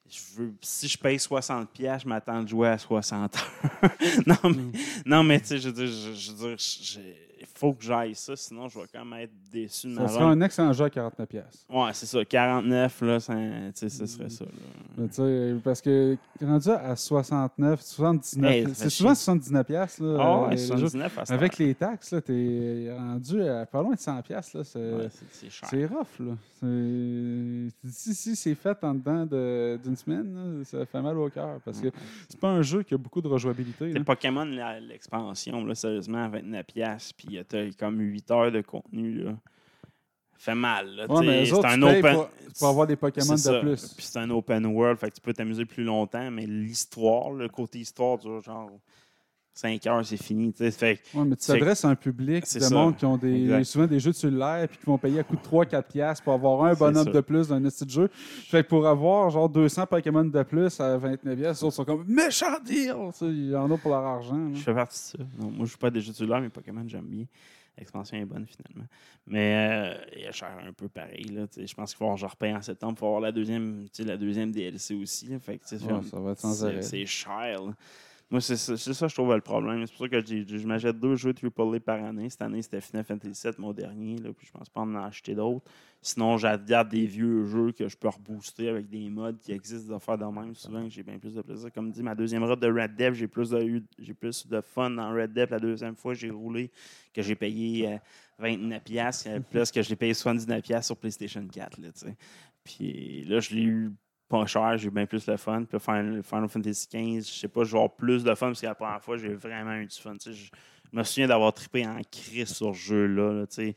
je 0.10 0.20
veux, 0.36 0.54
si 0.62 0.88
je 0.88 0.98
paye 0.98 1.18
60$, 1.18 1.66
piastres, 1.68 2.04
je 2.04 2.10
m'attends 2.10 2.44
de 2.44 2.48
jouer 2.48 2.70
à 2.70 2.78
60 2.78 3.36
heures. 3.36 3.92
non, 4.28 4.50
mais, 4.50 4.80
non, 5.06 5.24
mais 5.24 5.40
tu 5.40 5.48
sais, 5.48 5.58
je 5.60 5.70
veux 5.70 5.74
dire, 5.74 5.88
je, 5.88 6.14
je- 6.14 7.00
il 7.44 7.60
faut 7.60 7.74
que 7.74 7.84
j'aille 7.84 8.16
ça, 8.16 8.36
sinon 8.36 8.70
je 8.70 8.80
vais 8.80 8.86
quand 8.94 9.04
même 9.06 9.20
être 9.22 9.32
déçu 9.52 9.88
de 9.88 9.94
ma 9.94 10.08
Ça 10.08 10.14
serait 10.16 10.24
un 10.24 10.42
excellent 10.42 10.74
jeu 10.74 10.86
à 10.86 10.90
49$. 10.90 11.26
pièces. 11.28 11.66
Ouais, 11.70 11.90
c'est 11.94 12.06
ça. 12.06 12.24
49, 12.26 13.02
là, 13.02 13.20
ça, 13.20 13.34
tu 13.78 13.90
ce 13.90 14.06
serait 14.06 14.30
ça. 14.30 14.46
là. 14.46 14.52
Mais 14.98 15.08
tu 15.08 15.14
sais, 15.16 15.56
Parce 15.64 15.82
que 15.82 16.18
rendu 16.42 16.70
à 16.70 16.96
69, 16.96 17.82
79, 17.82 18.52
Hey, 18.52 18.68
c'est 18.74 18.90
souvent 18.90 19.14
chier. 19.14 19.34
79$. 19.34 19.64
piastres, 19.66 20.04
Là, 20.04 20.18
Ah 20.20 20.40
ouais, 20.42 20.46
euh, 20.48 20.50
les 20.52 20.58
jeux. 20.58 20.68
79 20.78 21.18
à 21.20 21.34
Avec 21.34 21.58
les 21.58 21.76
taxes, 21.76 22.12
là, 22.12 22.22
t'es 22.22 22.88
rendu 22.98 23.42
à 23.44 23.66
pas 23.66 23.82
loin 23.82 23.94
de 23.94 24.00
100$. 24.00 24.22
piastres, 24.24 24.58
Là, 24.58 24.64
c'est, 24.64 24.80
Ouais, 24.94 25.10
cher. 25.50 25.70
c'est 25.70 25.86
rough. 25.86 26.20
Là. 26.20 26.34
Si, 27.90 28.14
si 28.16 28.36
c'est 28.36 28.56
fait 28.56 28.78
en 28.84 28.94
dedans 28.94 29.26
de- 29.26 29.80
d'une 29.84 29.96
semaine, 29.96 30.34
là, 30.60 30.64
ça 30.66 30.86
fait 30.86 31.02
mal 31.02 31.18
au 31.18 31.30
cœur. 31.30 31.60
Parce 31.66 31.80
que 31.82 31.90
c'est 32.30 32.40
pas 32.40 32.50
un 32.50 32.62
jeu 32.62 32.84
qui 32.84 32.94
a 32.94 32.98
beaucoup 32.98 33.22
de 33.22 33.28
rejouabilité. 33.28 33.92
C'est 33.92 33.98
là. 34.00 34.04
Pokémon, 34.06 34.46
l'expansion, 34.46 35.66
là, 35.66 35.76
sérieusement, 35.76 36.24
à 36.26 36.30
29$, 36.30 36.64
piastres, 36.64 37.14
puis 37.38 37.46
t'as 37.46 37.72
comme 37.72 38.00
8 38.00 38.32
heures 38.32 38.52
de 38.52 38.62
contenu. 38.62 39.24
Là. 39.24 39.34
Fait 40.38 40.56
mal. 40.56 41.06
Ouais, 41.10 41.46
c'est 41.46 41.66
un 41.66 41.82
open. 41.82 42.16
pour, 42.16 42.30
pour 42.60 42.68
avoir 42.68 42.88
des 42.88 42.98
Pokémon 42.98 43.34
de 43.34 43.38
ça. 43.38 43.60
plus. 43.60 43.94
Puis 43.94 44.06
c'est 44.06 44.20
un 44.20 44.30
open 44.30 44.66
world, 44.66 45.00
fait 45.00 45.10
que 45.10 45.16
tu 45.16 45.22
peux 45.22 45.34
t'amuser 45.34 45.66
plus 45.66 45.84
longtemps, 45.84 46.30
mais 46.32 46.46
l'histoire, 46.46 47.32
le 47.32 47.48
côté 47.48 47.80
histoire 47.80 48.20
genre 48.20 48.70
5 49.56 49.86
heures, 49.88 50.04
c'est 50.06 50.18
fini. 50.18 50.52
Fait 50.72 51.00
Ouais, 51.14 51.24
mais 51.26 51.36
tu 51.36 51.46
t'adresses 51.46 51.86
à 51.86 51.90
un 51.90 51.96
public 51.96 52.44
c'est 52.48 52.58
de 52.60 52.64
ça. 52.64 52.74
monde 52.74 52.96
qui 52.98 53.06
ont 53.06 53.18
des, 53.18 53.44
Exact. 53.44 53.64
souvent 53.66 53.86
des 53.88 54.00
jeux 54.00 54.10
de 54.12 54.16
cellulaire 54.16 54.68
puis 54.68 54.80
qui 54.80 54.86
vont 54.88 54.98
payer 54.98 55.20
à 55.20 55.24
coût 55.24 55.36
de 55.36 55.42
3-4$ 55.42 55.84
piastres 55.84 56.24
pour 56.24 56.34
avoir 56.34 56.64
un 56.64 56.74
bonhomme 56.74 57.12
de 57.12 57.22
plus 57.22 57.50
d'un 57.50 57.62
petit 57.62 57.88
jeu. 57.88 58.10
Fait 58.14 58.64
que 58.64 58.70
pour 58.70 58.88
avoir 58.88 59.30
genre 59.30 59.48
200 59.50 59.86
Pokémon 59.86 60.26
de 60.26 60.44
plus 60.44 60.80
à 60.80 60.98
29$, 60.98 61.18
piastres, 61.36 61.38
les 61.38 61.64
autres 61.66 61.76
sont 61.76 61.86
comme 61.86 62.04
méchant 62.08 62.60
deal! 62.66 62.96
Tu 63.12 63.18
sais, 63.20 63.26
Il 63.28 63.50
y 63.52 63.56
en 63.56 63.70
a 63.70 63.78
pour 63.78 63.92
leur 63.92 64.04
argent. 64.04 64.36
là. 64.36 64.50
Je 64.56 64.60
fais 64.62 64.74
partie 64.74 65.18
de 65.18 65.24
ça. 65.24 65.30
Moi, 65.40 65.66
je 65.66 65.72
joue 65.72 65.78
pas 65.78 65.88
à 65.88 65.92
des 65.92 66.02
jeux 66.02 66.12
de 66.12 66.18
cellulaire, 66.18 66.42
mais 66.42 66.50
Pokémon, 66.50 66.84
j'aime 66.88 67.06
bien. 67.06 67.26
L'expansion 67.78 68.18
est 68.18 68.26
bonne, 68.26 68.46
finalement. 68.48 68.88
Mais 69.26 69.96
euh, 69.98 70.06
il 70.16 70.24
est 70.26 70.32
cher 70.32 70.50
un 70.68 70.74
peu 70.74 70.88
pareil. 70.90 71.26
Là, 71.26 71.46
je 71.58 71.74
pense 71.74 71.92
qu'il 71.92 71.98
falloir 71.98 72.16
que 72.16 72.22
je 72.22 72.26
repaye 72.28 72.56
en 72.56 72.62
septembre. 72.62 72.94
Il 72.98 73.00
faut 73.00 73.06
avoir 73.08 73.22
la 73.22 73.32
deuxième, 73.32 73.86
la 74.00 74.18
deuxième 74.18 74.52
DLC 74.52 74.94
aussi. 74.96 75.28
là. 75.28 75.40
Fait 75.40 75.58
que, 75.58 75.64
Ouais, 75.76 76.02
ça 76.10 76.20
va 76.20 76.32
être 76.32 76.40
sans 76.40 76.54
c'est- 76.54 76.66
arrêt. 76.66 76.82
C'est 76.84 77.06
cher. 77.06 77.64
là. 77.64 77.74
Moi, 78.32 78.42
c'est 78.42 78.58
ça, 78.58 79.08
je 79.08 79.14
trouve, 79.14 79.34
le 79.36 79.42
problème. 79.42 79.86
C'est 79.86 79.94
pour 79.94 80.06
ça 80.06 80.10
que 80.10 80.26
j'ai- 80.26 80.46
je 80.48 80.66
m'achète 80.68 81.00
deux 81.00 81.16
jeux 81.16 81.34
AAA 81.34 81.80
par 81.80 82.04
année. 82.04 82.30
Cette 82.32 82.42
année, 82.42 82.64
c'était 82.64 82.82
Final 82.82 83.04
Fantasy 83.04 83.48
mon 83.60 83.74
dernier. 83.74 84.18
Là, 84.18 84.34
puis 84.34 84.48
je 84.48 84.52
pense 84.52 84.70
pas 84.70 84.82
en 84.82 84.96
acheter 84.96 85.36
d'autres. 85.36 85.64
Sinon, 86.02 86.38
j'adore 86.38 86.86
des 86.86 87.06
vieux 87.06 87.46
jeux 87.46 87.72
que 87.72 87.88
je 87.88 87.96
peux 87.96 88.08
rebooster 88.08 88.70
avec 88.70 88.90
des 88.90 89.08
mods 89.10 89.34
qui 89.40 89.52
existent 89.52 89.94
d'affaires 89.94 90.18
de 90.18 90.26
même. 90.26 90.56
Souvent, 90.56 90.90
j'ai 90.90 91.04
bien 91.04 91.20
plus 91.20 91.36
de 91.36 91.42
plaisir. 91.42 91.72
Comme 91.72 91.92
dit, 91.92 92.02
ma 92.02 92.16
deuxième 92.16 92.44
route 92.44 92.60
de 92.60 92.68
Red 92.72 92.96
Dead, 92.96 93.14
j'ai 93.14 93.28
plus 93.28 93.52
de, 93.52 93.84
j'ai 94.00 94.14
plus 94.16 94.48
de 94.48 94.62
fun 94.62 94.90
dans 94.90 95.14
Red 95.14 95.32
Dead. 95.34 95.50
La 95.52 95.60
deuxième 95.60 95.96
fois, 95.96 96.14
j'ai 96.16 96.32
roulé 96.32 96.72
que 97.14 97.22
j'ai 97.22 97.36
payé 97.36 97.88
euh, 97.88 97.98
29$, 98.40 98.80
piastres, 98.84 99.28
euh, 99.30 99.40
plus 99.42 99.72
que 99.72 99.82
je 99.82 99.90
l'ai 99.90 99.96
payé 99.96 100.14
79$ 100.14 100.62
piastres 100.62 100.88
sur 100.88 100.98
PlayStation 100.98 101.48
4. 101.48 101.78
Là. 101.80 101.90
Puis 102.64 103.24
là, 103.26 103.40
je 103.40 103.54
l'ai 103.54 103.64
eu 103.64 103.92
pas 104.34 104.46
cher, 104.48 104.78
j'ai 104.78 104.88
eu 104.88 104.92
bien 104.92 105.06
plus 105.06 105.26
de 105.26 105.36
fun. 105.38 105.64
Puis 105.64 105.80
Final, 105.80 106.24
Final 106.24 106.50
Fantasy 106.50 106.88
XV, 106.92 107.20
je 107.20 107.40
sais 107.40 107.48
pas, 107.48 107.64
je 107.64 107.72
vais 107.72 107.78
avoir 107.78 107.92
plus 107.96 108.24
de 108.24 108.34
fun 108.36 108.48
parce 108.48 108.62
que 108.62 108.66
la 108.66 108.76
première 108.76 109.02
fois, 109.02 109.18
j'ai 109.18 109.34
vraiment 109.34 109.74
eu 109.76 109.86
du 109.86 109.96
fun. 109.96 110.14
tu 110.14 110.32
sais. 110.32 110.34
Je, 110.34 110.50
je 110.92 110.98
me 110.98 111.04
souviens 111.04 111.28
d'avoir 111.28 111.54
trippé 111.54 111.86
en 111.86 112.00
crise 112.12 112.50
sur 112.50 112.76
ce 112.76 112.80
jeu-là. 112.80 113.34
là, 113.34 113.48
tu. 113.48 113.74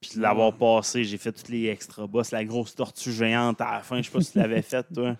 Puis 0.00 0.16
de 0.16 0.20
l'avoir 0.20 0.52
passé, 0.52 1.02
j'ai 1.04 1.16
fait 1.16 1.32
tous 1.32 1.50
les 1.50 1.66
extra 1.68 2.06
boss, 2.06 2.30
la 2.30 2.44
grosse 2.44 2.74
tortue 2.74 3.10
géante 3.10 3.60
à 3.60 3.72
la 3.76 3.80
fin. 3.80 3.98
Je 3.98 4.02
sais 4.02 4.10
pas 4.10 4.20
si 4.20 4.32
tu 4.32 4.38
l'avais 4.38 4.62
fait, 4.72 4.86
toi. 4.94 5.16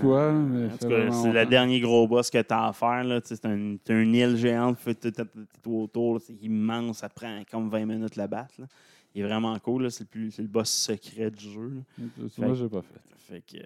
Quoi, 0.00 0.32
mais 0.32 0.68
Euh, 0.68 0.68
en 0.72 0.76
tout 0.78 0.88
cas, 0.88 1.10
c'est 1.12 1.32
le 1.32 1.44
dernier 1.44 1.80
gros 1.80 2.08
boss 2.08 2.30
que 2.30 2.40
tu 2.40 2.54
as 2.54 2.68
à 2.68 2.72
faire. 2.72 3.04
Tu 3.22 3.36
C'est 3.36 3.44
un, 3.44 3.76
une 3.88 4.14
île 4.14 4.36
géante, 4.38 4.78
tout 5.62 5.82
autour. 5.82 6.20
C'est 6.20 6.32
immense, 6.40 6.98
ça 6.98 7.10
prend 7.10 7.42
comme 7.50 7.68
20 7.68 7.84
minutes 7.84 8.16
le 8.16 8.26
battre. 8.26 8.54
là. 8.58 8.66
Il 9.14 9.22
est 9.22 9.24
vraiment 9.24 9.58
cool. 9.58 9.90
C'est 9.90 10.06
le, 10.14 10.46
boss 10.46 10.70
secret 10.70 11.30
du 11.30 11.50
jeu. 11.50 11.72
Moi, 12.38 12.54
j'ai 12.54 12.68
pas 12.68 12.82
fait. 12.82 13.00
Fait 13.18 13.42
que, 13.42 13.64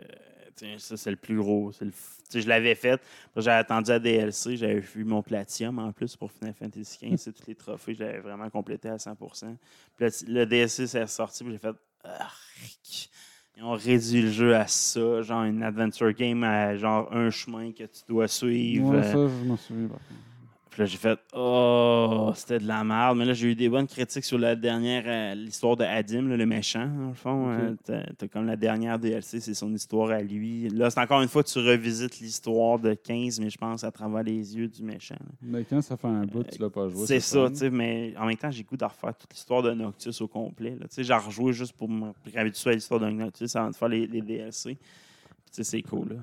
sais, 0.57 0.79
ça, 0.79 0.97
c'est 0.97 1.11
le 1.11 1.17
plus 1.17 1.37
gros. 1.37 1.73
Le 1.81 1.91
je 2.35 2.49
l'avais 2.49 2.75
fait. 2.75 3.01
J'avais 3.37 3.59
attendu 3.59 3.91
à 3.91 3.99
DLC. 3.99 4.57
J'avais 4.57 4.81
vu 4.81 5.05
mon 5.05 5.23
Platinum 5.23 5.79
en 5.79 5.93
plus 5.93 6.17
pour 6.17 6.33
Final 6.33 6.55
Fantasy 6.55 6.99
XV. 7.03 7.17
C'est 7.17 7.33
tous 7.33 7.47
les 7.47 7.55
trophées. 7.55 7.95
Je 7.95 8.03
l'avais 8.03 8.21
vraiment 8.21 8.51
complété 8.51 8.89
à 8.89 8.99
100 8.99 9.15
Puis 9.15 10.07
le 10.27 10.45
DLC 10.45 10.87
s'est 10.87 11.03
ressorti. 11.03 11.45
Puis 11.45 11.53
j'ai 11.53 11.59
fait. 11.59 11.77
Arc. 12.05 13.11
Ils 13.57 13.63
ont 13.63 13.73
réduit 13.73 14.23
le 14.23 14.31
jeu 14.31 14.57
à 14.57 14.67
ça. 14.67 15.23
Genre 15.23 15.45
une 15.45 15.63
adventure 15.63 16.13
game 16.13 16.43
à 16.43 16.77
genre 16.77 17.13
un 17.15 17.31
chemin 17.31 17.71
que 17.73 17.85
tu 17.85 18.03
dois 18.09 18.29
suivre. 18.29 18.91
Ouais, 18.91 18.97
euh, 18.97 19.29
ça, 19.29 19.35
je 19.43 19.45
m'en 19.45 19.57
souviens. 19.57 19.89
par 19.89 19.99
contre. 19.99 20.34
Puis 20.75 20.83
là, 20.83 20.87
j'ai 20.87 20.99
fait 20.99 21.17
Oh, 21.37 22.33
c'était 22.35 22.59
de 22.59 22.67
la 22.67 22.83
merde. 22.83 23.17
Mais 23.17 23.25
là, 23.25 23.33
j'ai 23.33 23.53
eu 23.53 23.55
des 23.55 23.69
bonnes 23.69 23.87
critiques 23.87 24.25
sur 24.25 24.39
la 24.41 24.57
dernière, 24.57 25.05
euh, 25.07 25.37
l'histoire 25.37 25.77
de 25.77 25.85
Adim, 25.85 26.27
là, 26.29 26.37
le 26.37 26.47
méchant, 26.47 26.89
dans 26.89 27.09
le 27.11 27.15
fond. 27.15 27.49
Euh, 27.53 27.77
t'as, 27.85 28.03
t'as 28.19 28.27
comme 28.27 28.45
la 28.47 28.57
dernière 28.57 28.99
DLC, 28.99 29.39
c'est 29.39 29.55
son 29.55 29.73
histoire 29.73 30.11
à 30.11 30.21
lui. 30.21 30.69
Là, 30.71 30.91
c'est 30.91 30.99
encore 30.99 31.23
une 31.23 31.29
fois, 31.29 31.45
tu 31.45 31.61
revisites 31.61 32.19
l'histoire 32.19 32.81
de 32.81 32.93
15, 32.95 33.39
mais 33.39 33.51
je 33.51 33.57
pense 33.57 33.85
à 33.85 33.93
travers 33.93 34.25
les 34.25 34.57
yeux 34.57 34.67
du 34.67 34.83
méchant. 34.83 35.15
là. 35.21 35.31
Mais 35.43 35.63
quand 35.63 35.81
ça 35.81 35.97
fait 35.97 36.09
un 36.09 36.25
bout, 36.27 36.43
tu 36.43 36.61
l'as 36.61 36.71
pas 36.71 36.89
joué. 36.89 37.07
C'est 37.07 37.21
ça, 37.21 37.49
tu 37.51 37.55
sais, 37.57 37.71
mais 37.71 38.13
en 38.19 38.27
même 38.27 38.37
temps, 38.37 38.51
j'ai 38.51 38.65
goût 38.65 38.77
de 38.77 38.85
refaire 38.85 39.15
toute 39.17 39.33
l'histoire 39.33 39.63
de 39.63 39.71
Noctus 39.71 40.21
au 40.23 40.27
complet. 40.27 40.77
Tu 40.81 40.87
sais, 40.91 41.05
j'ai 41.05 41.15
rejoué 41.15 41.53
juste 41.53 41.75
pour 41.75 41.89
me 41.89 42.11
réhabituer 42.33 42.71
à 42.71 42.75
l'histoire 42.75 42.99
de 42.99 43.11
Noctus 43.11 43.55
avant 43.55 43.71
de 43.71 43.77
faire 43.77 43.89
les, 43.89 44.09
les 44.09 44.23
DLC. 44.23 44.75
Puis, 44.75 44.85
tu 45.47 45.53
sais, 45.53 45.63
c'est 45.63 45.83
cool, 45.83 46.09
là. 46.15 46.17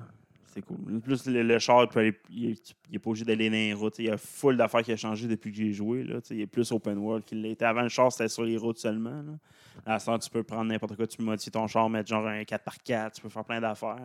C'est 0.54 0.62
cool. 0.62 1.00
Plus, 1.00 1.26
le, 1.26 1.58
char, 1.58 1.84
il 1.84 1.88
peut 1.88 2.00
aller- 2.00 2.20
il 2.30 2.50
est, 2.50 2.74
il 2.90 2.96
est 2.96 2.98
pas 2.98 3.10
obligé 3.10 3.24
d'aller 3.24 3.48
dans 3.48 3.54
les 3.54 3.72
routes. 3.72 3.98
Il 3.98 4.04
y 4.06 4.10
a 4.10 4.18
full 4.18 4.56
d'affaires 4.56 4.82
qui 4.82 4.92
a 4.92 4.96
changé 4.96 5.26
depuis 5.26 5.50
que 5.50 5.56
j'ai 5.56 5.72
joué. 5.72 6.04
Là. 6.04 6.18
Il 6.30 6.40
est 6.42 6.46
plus 6.46 6.70
open 6.72 6.98
world 6.98 7.24
qu'il 7.24 7.40
l'était. 7.40 7.64
Avant, 7.64 7.82
le 7.82 7.88
char, 7.88 8.12
c'était 8.12 8.28
sur 8.28 8.44
les 8.44 8.58
routes 8.58 8.78
seulement. 8.78 9.22
Là. 9.22 9.38
À 9.86 10.18
tu 10.18 10.30
peux 10.30 10.42
prendre 10.42 10.64
n'importe 10.64 10.96
quoi. 10.96 11.06
Tu 11.06 11.16
peux 11.16 11.24
modifier 11.24 11.50
ton 11.50 11.66
char, 11.66 11.88
mettre 11.88 12.08
genre 12.10 12.26
un 12.26 12.42
4x4. 12.42 13.12
Tu 13.14 13.22
peux 13.22 13.28
faire 13.30 13.44
plein 13.44 13.60
d'affaires. 13.60 13.96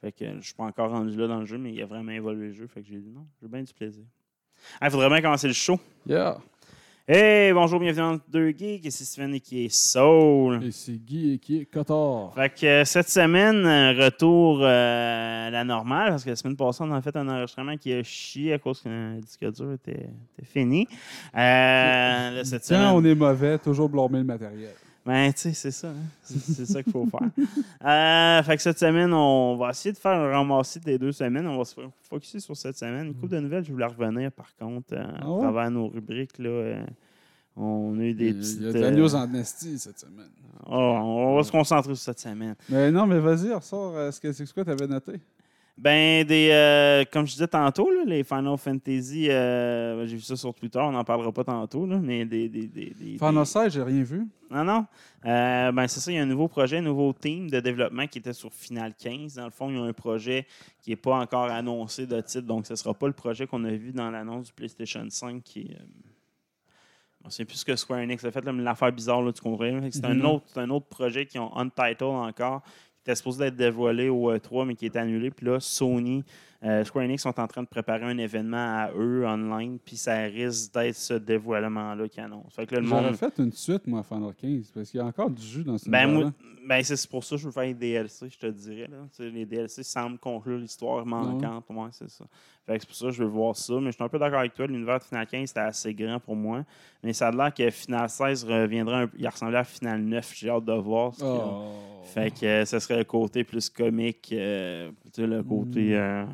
Fait 0.00 0.12
que 0.12 0.36
je 0.36 0.44
suis 0.44 0.54
pas 0.54 0.64
encore 0.64 0.90
rendu 0.90 1.16
là 1.16 1.26
dans 1.26 1.40
le 1.40 1.46
jeu, 1.46 1.58
mais 1.58 1.72
il 1.72 1.82
a 1.82 1.86
vraiment 1.86 2.12
évolué 2.12 2.48
le 2.48 2.52
jeu. 2.52 2.66
Fait 2.66 2.82
que 2.82 2.88
j'ai 2.88 2.98
dit 2.98 3.10
non, 3.10 3.26
j'ai 3.40 3.48
bien 3.48 3.62
du 3.62 3.72
plaisir. 3.72 4.04
Il 4.82 4.90
faudrait 4.90 5.08
bien 5.08 5.22
commencer 5.22 5.48
le 5.48 5.54
show. 5.54 5.78
Yeah. 6.06 6.38
Hey, 7.06 7.52
bonjour, 7.52 7.80
bienvenue 7.80 8.16
dans 8.16 8.20
Deux 8.28 8.48
Geeks. 8.48 8.86
Ici 8.86 9.04
Steven 9.04 9.34
et 9.34 9.40
qui 9.40 9.66
est 9.66 9.68
Soul. 9.68 10.64
Et 10.64 10.70
c'est 10.70 10.92
Guy 10.96 11.34
et 11.34 11.38
qui 11.38 11.58
est 11.58 11.64
Cotard. 11.66 12.32
Fait 12.34 12.48
que 12.48 12.64
euh, 12.64 12.84
cette 12.86 13.10
semaine, 13.10 13.66
euh, 13.66 14.04
retour 14.06 14.60
euh, 14.62 15.48
à 15.48 15.50
la 15.50 15.64
normale, 15.64 16.08
parce 16.08 16.24
que 16.24 16.30
la 16.30 16.36
semaine 16.36 16.56
passée, 16.56 16.78
on 16.82 16.90
a 16.92 17.02
fait 17.02 17.14
un 17.14 17.28
enregistrement 17.28 17.76
qui 17.76 17.92
a 17.92 18.02
chié 18.02 18.54
à 18.54 18.58
cause 18.58 18.80
qu'un 18.80 19.18
disque 19.18 19.44
dur 19.52 19.72
était, 19.74 20.08
était 20.38 20.46
fini. 20.50 20.88
Euh, 21.34 22.30
là, 22.36 22.42
cette 22.42 22.62
Quand 22.62 22.68
semaine, 22.68 22.94
on 22.94 23.04
est 23.04 23.14
mauvais, 23.14 23.58
toujours 23.58 23.90
blâmer 23.90 24.20
le 24.20 24.24
matériel. 24.24 24.72
Ben, 25.06 25.32
tu 25.32 25.40
sais, 25.40 25.52
c'est 25.52 25.70
ça. 25.70 25.88
hein. 25.88 25.94
C'est 26.22 26.64
ça 26.66 26.82
qu'il 26.82 26.92
faut 26.92 27.06
faire. 27.06 27.28
Euh, 27.86 28.42
fait 28.42 28.56
que 28.56 28.62
cette 28.62 28.78
semaine, 28.78 29.12
on 29.12 29.56
va 29.56 29.70
essayer 29.70 29.92
de 29.92 29.98
faire 29.98 30.12
un 30.12 30.30
ramassis 30.30 30.80
des 30.80 30.96
deux 30.98 31.12
semaines. 31.12 31.46
On 31.46 31.58
va 31.58 31.64
se 31.66 31.74
focusser 32.00 32.40
sur 32.40 32.56
cette 32.56 32.78
semaine. 32.78 33.08
Une 33.08 33.14
couple 33.14 33.34
de 33.34 33.40
nouvelles, 33.40 33.62
je 33.64 33.70
voulais 33.72 33.84
revenir 33.84 34.32
par 34.32 34.54
contre 34.56 34.94
euh, 34.94 35.04
Ah 35.06 35.16
à 35.18 35.38
travers 35.40 35.70
nos 35.70 35.88
rubriques. 35.88 36.38
Là, 36.38 36.48
euh, 36.48 36.86
on 37.56 37.98
a 37.98 38.02
eu 38.04 38.14
des 38.14 38.28
Il 38.28 38.38
petites. 38.38 38.60
y 38.62 38.66
a 38.68 38.72
de 38.72 38.78
la 38.78 38.86
euh, 38.86 38.90
news 38.96 39.14
en 39.14 39.34
esti 39.34 39.78
cette 39.78 39.98
semaine. 39.98 40.30
oh, 40.66 40.72
on 40.74 41.36
va 41.36 41.42
se 41.42 41.52
concentrer 41.52 41.94
sur 41.94 42.02
cette 42.04 42.20
semaine. 42.20 42.54
Mais 42.70 42.90
non, 42.90 43.06
mais 43.06 43.18
vas-y, 43.18 43.52
ressort. 43.52 43.94
euh, 43.96 44.10
ce 44.10 44.18
que- 44.20 44.32
C'est 44.32 44.50
quoi 44.54 44.64
tu 44.64 44.70
avais 44.70 44.86
noté? 44.86 45.20
Ben, 45.76 46.24
des, 46.24 46.50
euh, 46.52 47.04
comme 47.12 47.26
je 47.26 47.32
disais 47.32 47.48
tantôt, 47.48 47.90
là, 47.90 48.04
les 48.06 48.22
Final 48.22 48.56
Fantasy, 48.56 49.28
euh, 49.28 50.06
j'ai 50.06 50.14
vu 50.14 50.22
ça 50.22 50.36
sur 50.36 50.54
Twitter, 50.54 50.78
on 50.78 50.92
n'en 50.92 51.02
parlera 51.02 51.32
pas 51.32 51.42
tantôt, 51.42 51.84
là, 51.84 51.98
mais 51.98 52.24
des. 52.24 52.48
des, 52.48 52.68
des, 52.68 52.90
des- 52.90 53.18
Final 53.18 53.38
des- 53.38 53.44
16, 53.44 53.72
j'ai 53.74 53.82
rien 53.82 54.04
vu. 54.04 54.24
Non, 54.50 54.62
non. 54.62 54.86
Euh, 55.26 55.72
ben, 55.72 55.88
c'est 55.88 55.98
ça, 55.98 56.12
il 56.12 56.14
y 56.14 56.18
a 56.18 56.22
un 56.22 56.26
nouveau 56.26 56.46
projet, 56.46 56.78
un 56.78 56.82
nouveau 56.82 57.12
team 57.12 57.50
de 57.50 57.58
développement 57.58 58.06
qui 58.06 58.18
était 58.20 58.32
sur 58.32 58.52
Final 58.54 58.94
15. 58.94 59.34
Dans 59.34 59.46
le 59.46 59.50
fond, 59.50 59.68
il 59.68 59.76
y 59.76 59.78
a 59.80 59.82
un 59.82 59.92
projet 59.92 60.46
qui 60.80 60.90
n'est 60.90 60.96
pas 60.96 61.16
encore 61.16 61.50
annoncé 61.50 62.06
de 62.06 62.20
titre, 62.20 62.46
donc 62.46 62.66
ce 62.66 62.74
ne 62.74 62.76
sera 62.76 62.94
pas 62.94 63.08
le 63.08 63.12
projet 63.12 63.48
qu'on 63.48 63.64
a 63.64 63.70
vu 63.72 63.90
dans 63.90 64.10
l'annonce 64.12 64.46
du 64.46 64.52
PlayStation 64.52 65.04
5 65.08 65.42
qui 65.42 65.74
on 67.24 67.28
ne 67.28 67.32
sait 67.32 67.46
plus 67.46 67.56
ce 67.56 67.64
que 67.64 67.74
Square 67.74 68.00
Enix 68.00 68.22
a 68.24 68.30
fait, 68.30 68.44
l'affaire 68.44 68.92
bizarre, 68.92 69.22
là, 69.22 69.32
tu 69.32 69.40
comprends? 69.40 69.80
C'est 69.90 70.04
un, 70.04 70.14
Mhm. 70.14 70.26
autre, 70.26 70.58
un 70.58 70.68
autre 70.68 70.86
projet 70.86 71.24
qui 71.24 71.38
ont 71.38 71.56
Untitled 71.56 72.02
encore, 72.02 72.60
était 73.04 73.14
supposé 73.14 73.44
être 73.46 73.56
dévoilé 73.56 74.08
au 74.08 74.34
E3, 74.34 74.66
mais 74.66 74.74
qui 74.74 74.86
est 74.86 74.96
annulé. 74.96 75.30
Puis 75.30 75.44
là, 75.46 75.60
Sony, 75.60 76.24
euh, 76.62 76.84
Square 76.84 77.04
Enix 77.04 77.22
sont 77.22 77.38
en 77.38 77.46
train 77.46 77.62
de 77.62 77.68
préparer 77.68 78.04
un 78.04 78.16
événement 78.16 78.56
à 78.56 78.90
eux 78.96 79.26
online, 79.26 79.78
puis 79.84 79.96
ça 79.96 80.16
risque 80.22 80.72
d'être 80.72 80.94
ce 80.94 81.14
dévoilement-là 81.14 82.08
qui 82.08 82.20
annonce. 82.20 82.54
Fait 82.54 82.66
que 82.66 82.74
là, 82.74 82.80
le 82.80 82.86
J'aurais 82.86 83.02
monde. 83.02 83.16
fait 83.16 83.38
une 83.38 83.52
suite, 83.52 83.86
moi, 83.86 84.00
à 84.00 84.02
Final 84.02 84.32
15, 84.34 84.70
parce 84.74 84.90
qu'il 84.90 84.98
y 84.98 85.02
a 85.02 85.06
encore 85.06 85.30
du 85.30 85.42
jus 85.42 85.64
dans 85.64 85.76
ce 85.76 85.88
Ben, 85.90 86.06
moi, 86.06 86.32
ben 86.66 86.82
c'est 86.82 87.08
pour 87.10 87.22
ça 87.22 87.36
que 87.36 87.42
je 87.42 87.46
veux 87.46 87.52
faire 87.52 87.64
les 87.64 87.74
DLC, 87.74 88.28
je 88.30 88.38
te 88.38 88.46
dirais. 88.46 88.88
Là. 88.90 88.96
Tu 89.14 89.24
sais, 89.24 89.30
Les 89.30 89.44
DLC 89.44 89.82
semblent 89.82 90.18
conclure 90.18 90.56
l'histoire 90.58 91.04
manquante. 91.04 91.64
Ouais, 91.68 91.88
c'est 91.90 92.08
ça. 92.08 92.24
Fait 92.66 92.76
que 92.76 92.80
c'est 92.80 92.86
pour 92.86 92.96
ça 92.96 93.04
que 93.06 93.10
je 93.12 93.22
veux 93.22 93.28
voir 93.28 93.54
ça. 93.54 93.74
Mais 93.74 93.90
je 93.90 93.96
suis 93.96 94.02
un 94.02 94.08
peu 94.08 94.18
d'accord 94.18 94.38
avec 94.38 94.54
toi. 94.54 94.66
L'univers 94.66 94.98
de 94.98 95.04
Final 95.04 95.26
15, 95.26 95.48
c'était 95.48 95.60
assez 95.60 95.92
grand 95.92 96.18
pour 96.18 96.34
moi. 96.34 96.64
Mais 97.02 97.12
ça 97.12 97.28
a 97.28 97.30
l'air 97.30 97.52
que 97.52 97.68
Final 97.68 98.08
16 98.08 98.44
reviendra 98.44 99.02
un... 99.02 99.10
Il 99.18 99.28
ressemblait 99.28 99.58
à 99.58 99.64
Final 99.64 100.00
9. 100.00 100.32
J'ai 100.34 100.48
hâte 100.48 100.64
de 100.64 100.72
voir. 100.72 101.12
a. 101.20 101.24
Oh. 101.24 101.72
Fait 102.04 102.30
que 102.30 102.46
euh, 102.46 102.64
ce 102.64 102.78
serait 102.78 102.96
le 102.98 103.04
côté 103.04 103.44
plus 103.44 103.68
comique. 103.68 104.30
euh, 104.32 104.90
tu 105.12 105.20
sais, 105.20 105.26
le 105.26 105.42
côté 105.42 105.94
euh, 105.94 106.24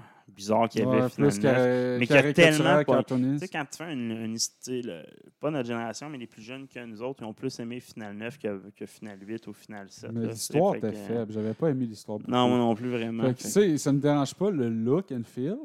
bizarre 0.41 0.69
qu'il 0.69 0.81
y 0.81 0.85
avait. 0.85 1.03
Ouais, 1.03 1.09
Final 1.11 1.31
plus 1.31 1.43
9. 1.43 1.55
carré- 1.55 1.97
mais 1.99 2.07
qu'il 2.07 2.17
y 2.17 2.19
a 2.19 2.33
tellement 2.33 2.85
pas-. 2.85 3.03
Tu 3.05 3.39
sais, 3.39 3.49
quand 3.49 3.65
tu 3.71 3.77
fais 3.79 3.93
une, 3.93 4.11
une 4.11 4.39
style, 4.39 4.91
euh, 4.91 5.03
pas 5.41 5.51
notre 5.51 5.69
génération, 5.69 6.09
mais 6.09 6.19
les 6.19 6.27
plus 6.27 6.43
jeunes 6.43 6.67
que 6.67 6.85
nous 6.85 7.03
autres, 7.03 7.21
ils 7.23 7.27
ont 7.27 7.33
plus 7.35 7.59
aimé 7.61 7.81
Final 7.81 8.17
9 8.17 8.39
que, 8.39 8.63
que 8.77 8.87
Final 8.87 9.19
8 9.21 9.47
ou 9.49 9.53
Final 9.53 9.87
7. 9.91 10.11
Mais 10.13 10.27
l'histoire 10.27 10.75
était 10.77 10.93
faible. 10.93 11.33
J'avais 11.33 11.55
pas 11.55 11.69
aimé 11.69 11.87
l'histoire. 11.87 12.19
Non, 12.27 12.49
moi 12.49 12.59
non 12.59 12.75
plus 12.75 12.91
vraiment. 12.91 13.25
Fait 13.25 13.35
que, 13.35 13.39
Fait 13.43 13.45
tu 13.45 13.51
sais, 13.51 13.79
ça 13.79 13.93
me 13.93 14.01
dérange 14.01 14.35
pas 14.35 14.51
le 14.51 14.69
look 14.69 15.13
and 15.13 15.23
feel. 15.25 15.57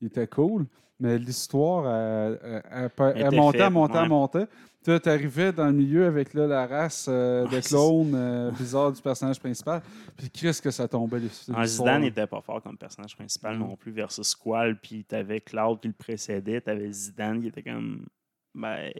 Il 0.00 0.06
était 0.08 0.26
cool. 0.26 0.66
Mais 1.00 1.18
l'histoire, 1.18 1.84
elle, 1.88 2.38
elle- 2.42 2.62
elle- 2.70 2.90
elle 3.16 3.22
Elle 3.26 3.36
montait, 3.36 3.58
elle 3.58 3.62
faible, 3.64 3.74
montait, 3.74 3.96
elle 3.96 4.02
ouais. 4.02 4.08
montait. 4.08 4.46
Tu 4.84 4.90
arrivais 5.08 5.52
dans 5.52 5.66
le 5.66 5.72
milieu 5.72 6.06
avec 6.06 6.34
là, 6.34 6.46
la 6.46 6.66
race 6.66 7.06
euh, 7.08 7.46
de 7.46 7.54
Ouais, 7.54 7.62
c'est 7.62 7.68
clones 7.68 8.12
euh, 8.14 8.50
bizarre 8.50 8.90
du 8.92 9.00
personnage 9.00 9.38
principal. 9.38 9.80
Puis 10.16 10.28
qu'est-ce 10.30 10.60
que 10.60 10.70
ça 10.72 10.88
tombait 10.88 11.20
l'histoire. 11.20 11.58
Ah, 11.60 11.66
Zidane 11.66 12.02
n'était 12.02 12.26
pas 12.26 12.40
fort 12.40 12.60
comme 12.62 12.76
personnage 12.76 13.14
principal 13.16 13.56
Mm. 13.56 13.60
non 13.60 13.76
plus 13.76 13.92
versus 13.92 14.26
Squall, 14.26 14.76
puis 14.80 15.04
t'avais 15.04 15.40
Cloud 15.40 15.78
qui 15.80 15.88
le 15.88 15.94
précédait, 15.94 16.60
t'avais 16.60 16.90
Zidane 16.90 17.40
qui 17.40 17.48
était 17.48 17.62
comme. 17.62 18.06
Ben, 18.54 18.90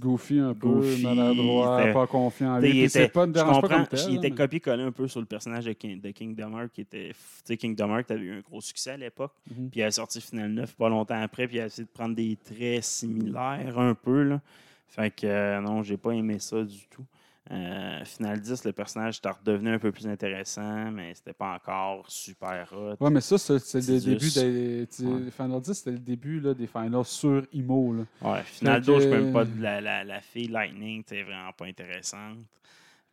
Goofy 0.00 0.40
un 0.40 0.52
peu, 0.52 0.82
maladroit, 1.00 1.80
pas 1.92 2.06
confiant 2.08 2.54
en 2.56 2.58
lui. 2.58 2.80
était- 2.80 3.06
pas, 3.08 3.24
je 3.26 3.30
pas 3.32 3.44
comprends, 3.44 3.68
comme 3.68 3.86
tel. 3.86 4.00
il 4.08 4.16
était 4.16 4.32
copié-collé 4.32 4.82
un 4.82 4.90
peu 4.90 5.06
sur 5.06 5.20
le 5.20 5.26
personnage 5.26 5.64
de, 5.66 5.72
King, 5.74 6.00
de 6.00 6.10
Kingdom 6.10 6.58
Hearts 6.58 6.72
qui 6.72 6.80
était. 6.80 7.10
Tu 7.10 7.14
sais, 7.44 7.56
Kingdom 7.56 7.88
Hearts 7.96 8.10
avait 8.10 8.20
eu 8.24 8.32
un 8.32 8.40
gros 8.40 8.60
succès 8.60 8.90
à 8.92 8.96
l'époque. 8.96 9.30
Mhm. 9.48 9.70
Puis 9.70 9.78
il 9.80 9.82
a 9.84 9.92
sorti 9.92 10.20
Final 10.20 10.50
9 10.50 10.74
pas 10.74 10.88
longtemps 10.88 11.20
après, 11.22 11.46
puis 11.46 11.58
il 11.58 11.60
a 11.60 11.66
essayé 11.66 11.84
de 11.84 11.90
prendre 11.92 12.16
des 12.16 12.36
traits 12.36 12.82
similaires 12.82 13.78
un 13.78 13.94
peu. 13.94 14.22
Là. 14.24 14.40
Fait 14.88 15.10
que 15.10 15.26
euh, 15.26 15.60
non, 15.60 15.82
j'ai 15.82 15.96
pas 15.96 16.12
aimé 16.12 16.38
ça 16.38 16.62
du 16.62 16.86
tout. 16.88 17.04
Euh, 17.52 18.04
Final 18.04 18.40
10, 18.40 18.64
le 18.64 18.72
personnage 18.72 19.18
était 19.18 19.28
redevenu 19.30 19.70
un 19.70 19.78
peu 19.78 19.92
plus 19.92 20.08
intéressant, 20.08 20.90
mais 20.90 21.14
c'était 21.14 21.32
pas 21.32 21.54
encore 21.54 22.04
super 22.10 22.72
hot. 22.72 22.96
Ouais, 22.98 23.10
mais 23.10 23.20
ça, 23.20 23.38
c'est 23.38 23.54
le 23.74 24.00
début 24.00 24.30
des. 24.30 24.88
Ouais. 25.06 25.30
Final 25.30 25.60
10, 25.60 25.74
c'était 25.74 25.92
le 25.92 25.98
début 26.00 26.40
là, 26.40 26.54
des 26.54 26.66
finals 26.66 27.04
sur 27.04 27.46
IMO. 27.52 27.94
Là. 27.94 28.02
Ouais, 28.32 28.42
Final 28.42 28.82
Fait 28.82 28.86
que- 28.92 28.96
12, 28.98 29.02
je 29.04 29.08
peux 29.10 29.20
même 29.22 29.32
pas. 29.32 29.44
La, 29.60 29.80
la, 29.80 30.02
la 30.02 30.20
fille 30.20 30.48
Lightning, 30.48 31.04
c'était 31.06 31.22
vraiment 31.22 31.52
pas 31.52 31.66
intéressante. 31.66 32.38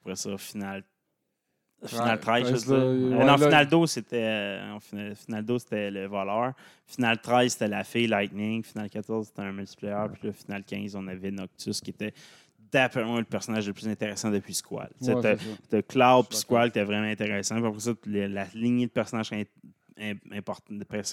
Après 0.01 0.15
ça, 0.15 0.35
Final. 0.37 0.83
Final 1.87 2.09
Ouais, 2.15 2.17
13, 2.17 2.47
je 2.47 2.53
veux 2.53 2.59
13, 2.59 2.65
dire. 2.65 2.75
là, 2.77 3.17
ouais, 3.17 3.25
non, 3.25 3.37
Final 3.37 3.67
12, 3.67 3.91
c'était. 3.91 4.15
euh, 4.23 4.67
non, 4.69 4.79
Final, 4.79 5.15
Final 5.15 5.45
12, 5.45 5.61
c'était 5.61 5.91
le 5.91 6.05
voleur. 6.07 6.53
Final 6.87 7.19
13, 7.21 7.51
c'était 7.53 7.67
la 7.67 7.83
fille 7.83 8.07
Lightning. 8.07 8.63
Final 8.63 8.89
14, 8.89 9.27
c'était 9.27 9.41
un 9.41 9.51
multiplayer. 9.51 9.95
Puis 10.13 10.27
là, 10.27 10.33
Final 10.33 10.63
15, 10.63 10.95
on 10.95 11.07
avait 11.07 11.31
Noctus, 11.31 11.81
qui 11.81 11.89
était 11.91 12.13
d'après 12.71 13.03
moi 13.03 13.19
le 13.19 13.25
personnage 13.25 13.67
le 13.67 13.73
plus 13.73 13.87
intéressant 13.87 14.31
depuis 14.31 14.53
Squall. 14.53 14.89
Tu 14.99 15.05
sais, 15.05 15.13
Ouais, 15.13 15.37
t'as- 15.69 15.81
Cloud 15.83 16.25
puis 16.29 16.37
Squall 16.37 16.71
qui 16.71 16.79
était 16.79 16.83
vraiment 16.85 17.07
intéressant. 17.07 17.55
Puis 17.57 17.65
après 17.67 17.79
ça, 17.79 17.91
la 18.05 18.45
lignée 18.55 18.87
de 18.87 18.91
personnages 18.91 19.29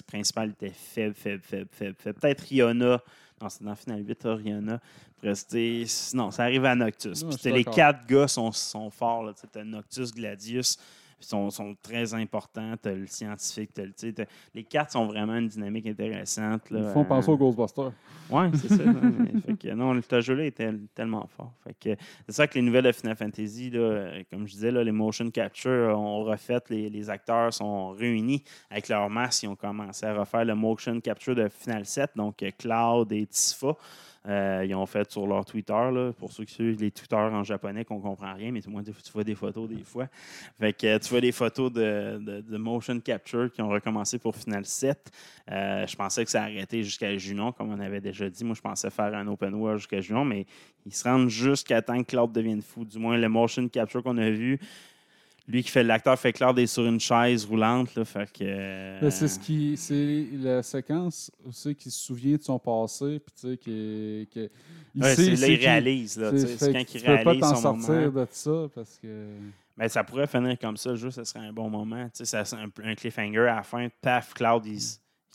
principale 0.06 0.50
était 0.50 0.70
faible, 0.70 1.14
faible, 1.14 1.42
faible, 1.42 1.68
faible, 1.70 1.96
faible. 1.98 2.18
Peut-être 2.18 2.40
Rihanna. 2.42 3.02
Non, 3.40 3.48
c'est 3.48 3.62
dans 3.64 3.74
Final 3.74 4.06
8, 4.06 4.24
là, 4.24 4.34
Rihanna. 4.34 4.80
Après, 5.18 5.34
c'était- 5.34 5.84
Non, 6.14 6.30
ça 6.30 6.42
arrive 6.44 6.64
à 6.64 6.74
Noctus. 6.74 7.22
Puis 7.24 7.32
c'était 7.32 7.50
les 7.52 7.64
quatre 7.74 8.06
gars 8.06 8.28
sont, 8.28 8.52
sont 8.52 8.90
forts. 8.90 9.22
Là. 9.24 9.32
T'as 9.52 9.64
Noctus, 9.64 10.12
Gladius. 10.12 10.76
Ils 11.20 11.26
sont, 11.26 11.50
sont 11.50 11.76
très 11.82 12.14
importants. 12.14 12.74
T'as 12.80 12.92
le 12.92 13.06
scientifique. 13.06 13.70
le- 13.76 13.92
tu 13.92 14.12
t'as- 14.14 14.24
les 14.54 14.64
quatre 14.64 14.92
sont 14.92 15.06
vraiment 15.06 15.36
une 15.36 15.48
dynamique 15.48 15.86
intéressante. 15.86 16.70
Là. 16.70 16.80
Ils 16.88 16.92
font 16.92 17.04
penser 17.04 17.30
Euh, 17.30 17.34
aux 17.34 17.36
Ghostbusters. 17.36 17.92
oui, 18.30 18.44
c'est 18.54 18.68
ça. 18.68 18.84
non, 18.84 19.40
fait 19.46 19.54
que, 19.58 19.68
non, 19.74 20.00
ce 20.00 20.20
jeu-là 20.20 20.46
est 20.46 20.50
tel- 20.56 20.80
tellement 20.94 21.26
fort. 21.26 21.52
Fait 21.62 21.74
que, 21.74 22.02
c'est 22.26 22.32
ça 22.34 22.46
que 22.46 22.54
les 22.54 22.62
nouvelles 22.62 22.84
de 22.84 22.92
Final 22.92 23.16
Fantasy, 23.16 23.70
là, 23.70 23.78
euh, 23.80 24.22
comme 24.30 24.46
je 24.46 24.52
disais, 24.54 24.70
là, 24.70 24.82
les 24.82 24.92
motion 24.92 25.30
capture 25.30 25.98
ont 25.98 26.24
refait, 26.24 26.58
les, 26.70 26.88
les 26.88 27.10
acteurs 27.10 27.52
sont 27.52 27.90
réunis 27.90 28.42
avec 28.70 28.88
leur 28.88 29.10
masque. 29.10 29.42
Ils 29.42 29.48
ont 29.48 29.56
commencé 29.56 30.06
à 30.06 30.14
refaire 30.14 30.44
le 30.44 30.54
motion 30.54 30.98
capture 31.00 31.34
de 31.34 31.48
Final 31.48 31.84
7, 31.84 32.12
donc 32.16 32.42
euh, 32.42 32.50
Cloud 32.58 33.12
et 33.12 33.26
Tifa. 33.26 33.74
Euh, 34.28 34.66
ils 34.68 34.74
ont 34.74 34.84
fait 34.84 35.10
sur 35.10 35.26
leur 35.26 35.46
Twitter, 35.46 36.10
pour 36.18 36.30
ceux 36.30 36.44
qui 36.44 36.52
suivent 36.52 36.80
les 36.80 36.90
Twitter 36.90 37.16
en 37.16 37.42
japonais, 37.42 37.84
qu'on 37.86 38.00
comprend 38.00 38.34
rien, 38.34 38.52
mais 38.52 38.60
monde, 38.68 38.84
tu 38.84 39.12
vois 39.12 39.24
des 39.24 39.34
photos 39.34 39.68
des 39.68 39.82
fois. 39.82 40.08
Fait 40.58 40.74
que, 40.74 40.98
tu 40.98 41.08
vois 41.08 41.22
des 41.22 41.32
photos 41.32 41.72
de, 41.72 42.18
de- 42.18 42.40
de 42.42 42.56
motion 42.58 43.00
capture 43.00 43.50
qui 43.50 43.62
ont 43.62 43.68
recommencé 43.70 44.18
pour 44.18 44.36
Final 44.36 44.66
7. 44.66 45.10
Euh, 45.50 45.86
je 45.86 45.96
pensais 45.96 46.24
que 46.24 46.30
ça 46.30 46.42
arrêtait 46.42 46.82
jusqu'à 46.82 47.16
Junon, 47.16 47.52
comme 47.52 47.70
on 47.70 47.80
avait 47.80 48.00
déjà 48.02 48.28
dit. 48.28 48.44
Moi, 48.44 48.54
je 48.54 48.60
pensais 48.60 48.90
faire 48.90 49.14
un 49.14 49.26
open 49.26 49.54
world 49.54 49.78
jusqu'à 49.78 50.00
Junon, 50.00 50.24
mais 50.26 50.44
ils 50.84 50.94
se 50.94 51.04
rendent 51.08 51.28
jusqu'à 51.28 51.80
temps 51.80 51.98
que 52.02 52.10
Cloud 52.10 52.30
devienne 52.32 52.60
fou. 52.62 52.84
Du 52.84 52.98
moins, 52.98 53.16
le 53.16 53.28
motion 53.28 53.66
capture 53.68 54.02
qu'on 54.02 54.18
a 54.18 54.28
vu, 54.30 54.58
lui 55.50 55.62
qui 55.62 55.70
fait 55.70 55.82
l'acteur 55.82 56.18
fait 56.18 56.32
Claude 56.32 56.58
est 56.58 56.66
sur 56.66 56.84
une 56.86 57.00
chaise 57.00 57.44
roulante. 57.44 57.94
Là, 57.94 58.04
fait 58.04 58.30
que, 58.32 58.44
euh, 58.44 59.10
c'est 59.10 59.28
ce 59.28 59.38
qui, 59.38 59.76
c'est 59.76 60.26
la 60.34 60.62
séquence 60.62 61.30
aussi 61.46 61.74
qui 61.74 61.90
se 61.90 61.98
souvient 61.98 62.36
de 62.36 62.42
son 62.42 62.58
passé, 62.58 63.18
puis 63.20 63.34
tu 63.40 63.48
sais, 63.50 63.56
qui, 63.56 64.28
qui 64.30 64.48
il 64.94 65.02
ouais, 65.02 65.14
sait- 65.14 65.24
c'est 65.24 65.30
là, 65.32 65.36
sait 65.36 65.52
il 65.54 65.58
réalise. 65.60 66.18
là, 66.18 66.30
tu 66.30 66.38
C'est 66.38 66.72
que 66.72 66.78
quand 66.78 66.84
tu 66.84 66.96
il 66.98 67.00
peux 67.00 67.06
pas 67.06 67.22
réalise 67.22 67.40
t'en 67.40 67.54
son 67.54 67.62
sortir 67.62 67.88
moment. 67.94 68.08
de 68.22 68.26
ça 68.30 68.66
parce 68.74 68.98
que. 68.98 69.26
Ben, 69.76 69.88
ça 69.88 70.04
pourrait 70.04 70.26
finir 70.26 70.58
comme 70.58 70.76
ça, 70.76 70.90
le 70.90 70.96
jeu, 70.96 71.10
ça 71.10 71.24
serait 71.24 71.46
un 71.46 71.52
bon 71.52 71.70
moment. 71.70 72.04
Tu 72.14 72.24
sais, 72.24 72.44
ça 72.44 72.56
un, 72.56 72.68
un 72.84 72.94
cliffhanger 72.94 73.48
à 73.48 73.56
la 73.56 73.62
fin. 73.62 73.88
Paf, 74.02 74.34
Cloud, 74.34 74.66
il, 74.66 74.78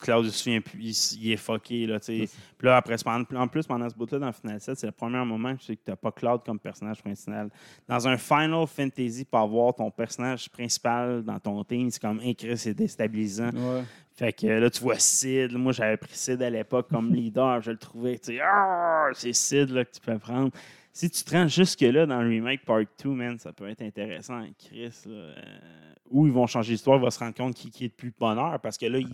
Cloud, 0.02 0.26
il 0.26 0.32
se 0.32 0.44
souvient 0.44 0.62
plus, 0.62 1.14
il, 1.14 1.32
est 1.32 1.38
fucké. 1.38 1.88
Là. 1.88 2.00
Puis 2.00 2.28
là, 2.62 2.78
après, 2.78 2.96
en 3.08 3.48
plus, 3.48 3.66
pendant 3.66 3.90
ce 3.90 3.96
bout-là, 3.96 4.20
dans 4.20 4.32
Final 4.34 4.60
7, 4.60 4.78
c'est 4.78 4.88
le 4.88 4.92
premier 4.92 5.24
moment 5.24 5.54
que 5.56 5.60
tu 5.60 5.66
sais 5.68 5.76
que 5.78 5.84
tu 5.86 5.92
n'as 5.92 5.96
pas 5.96 6.12
Cloud 6.12 6.42
comme 6.46 6.60
personnage 6.60 7.02
principal. 7.02 7.50
Dans 7.88 8.08
un 8.08 8.18
Final 8.18 8.68
Fantasy, 8.68 9.26
pour 9.26 9.40
avoir 9.40 9.74
ton 9.74 9.90
personnage 9.90 10.50
principal 10.50 11.24
dans 11.24 11.40
ton 11.40 11.64
team, 11.64 11.90
c'est 11.90 12.02
comme 12.02 12.20
écrit, 12.22 12.58
c'est 12.58 12.74
déstabilisant. 12.74 13.52
Ouais. 13.52 13.84
Fait 14.16 14.34
que 14.34 14.48
là, 14.48 14.70
tu 14.70 14.82
vois 14.82 15.00
Sid. 15.00 15.54
Moi, 15.54 15.74
j'avais 15.74 15.98
pris 15.98 16.14
Sid 16.16 16.42
à 16.42 16.50
l'époque 16.50 16.88
comme 16.90 17.14
leader. 17.14 17.62
Je 17.62 17.72
le 17.72 17.78
trouvais, 17.78 18.18
tu 18.18 18.34
sais, 18.34 18.40
Ah, 18.42 19.08
c'est 19.14 19.34
Sid 19.34 19.70
là, 19.70 19.86
que 19.86 19.92
tu 19.92 20.02
peux 20.02 20.18
prendre. 20.20 20.52
Si 20.98 21.10
tu 21.10 21.24
te 21.26 21.32
rends 21.36 21.48
jusque-là 21.50 22.06
dans 22.06 22.22
le 22.22 22.30
remake 22.30 22.64
Part 22.64 22.84
2, 23.04 23.10
man, 23.10 23.38
ça 23.38 23.52
peut 23.52 23.68
être 23.68 23.82
intéressant, 23.82 24.42
Chris. 24.58 24.94
là. 25.06 25.12
Euh, 25.12 25.34
où 26.10 26.26
ils 26.26 26.32
vont 26.32 26.48
changer 26.48 26.72
l'histoire, 26.72 26.98
il 26.98 27.02
va 27.04 27.12
se 27.12 27.20
rendre 27.20 27.36
compte 27.36 27.54
qui, 27.56 27.70
qui 27.70 27.84
est 27.84 27.90
de 27.90 27.94
plus 27.94 28.14
bonheur 28.18 28.60
parce 28.62 28.78
que 28.78 28.86
là, 28.86 28.98
il, 29.00 29.08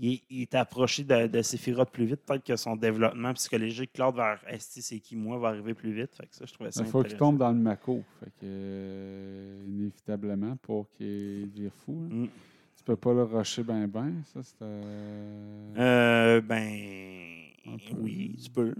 il, 0.00 0.12
est- 0.14 0.22
il 0.28 0.40
est 0.42 0.54
approché 0.56 1.04
de, 1.04 1.28
de 1.28 1.42
Sephiroth 1.42 1.90
plus 1.90 2.06
vite. 2.06 2.22
Peut-être 2.26 2.42
que 2.44 2.56
son 2.56 2.74
développement 2.74 3.32
psychologique, 3.34 3.92
Claude 3.92 4.16
vers 4.16 4.40
Esti, 4.48 4.82
c'est 4.82 4.98
qui 4.98 5.14
moi, 5.14 5.38
va 5.38 5.48
arriver 5.48 5.74
plus 5.74 5.92
vite. 5.92 6.16
Fait 6.16 6.26
que 6.26 6.34
ça, 6.34 6.46
je 6.46 6.52
trouvais 6.52 6.72
ça 6.72 6.82
Il 6.82 6.90
faut 6.90 7.02
qu'il 7.04 7.16
tombe 7.16 7.38
dans 7.38 7.50
le 7.52 7.58
Mako. 7.58 8.02
Fait 8.18 8.30
que, 8.40 8.44
euh, 8.44 9.64
inévitablement, 9.68 10.56
pour 10.56 10.88
qu'il 10.90 11.48
vire 11.54 11.72
fou. 11.84 11.92
Mm. 11.92 12.26
Tu 12.84 12.86
peux 12.86 12.96
pas 12.96 13.12
le 13.12 13.22
rusher 13.22 13.62
ben 13.62 13.86
ben. 13.86 14.12
Ça, 14.34 14.42
c'était. 14.42 14.64
Euh, 14.64 16.40
ben, 16.40 16.68
oui, 18.00 18.36
tu 18.42 18.50
peux. 18.50 18.74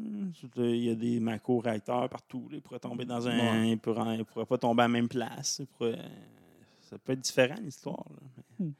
Il 0.56 0.76
y 0.84 0.90
a 0.90 0.94
des 0.96 1.20
macro-réacteurs 1.20 2.08
partout. 2.08 2.48
là. 2.50 2.56
Il 2.56 2.62
pourrait 2.62 2.80
tomber 2.80 3.04
dans 3.04 3.28
un. 3.28 3.38
Ouais. 3.62 3.68
Il 3.70 3.78
pourrait, 3.78 4.16
il 4.18 4.24
pourrait 4.24 4.44
pas 4.46 4.58
tomber 4.58 4.82
à 4.82 4.84
la 4.86 4.88
même 4.92 5.08
place. 5.08 5.62
Ça 6.80 6.98
peut 6.98 7.12
être 7.12 7.20
différent, 7.20 7.54
l'histoire. 7.62 8.04
Mais- 8.58 8.66
Hmm. 8.66 8.72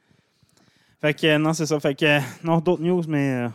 Fait 1.01 1.15
que, 1.15 1.39
non, 1.39 1.53
c'est 1.53 1.67
ça. 1.67 1.79
Fait 1.81 1.95
que, 1.95 2.19
non, 2.45 2.59
d'autres 2.59 2.83
news, 2.83 3.03
mais 3.09 3.45
euh, 3.45 3.49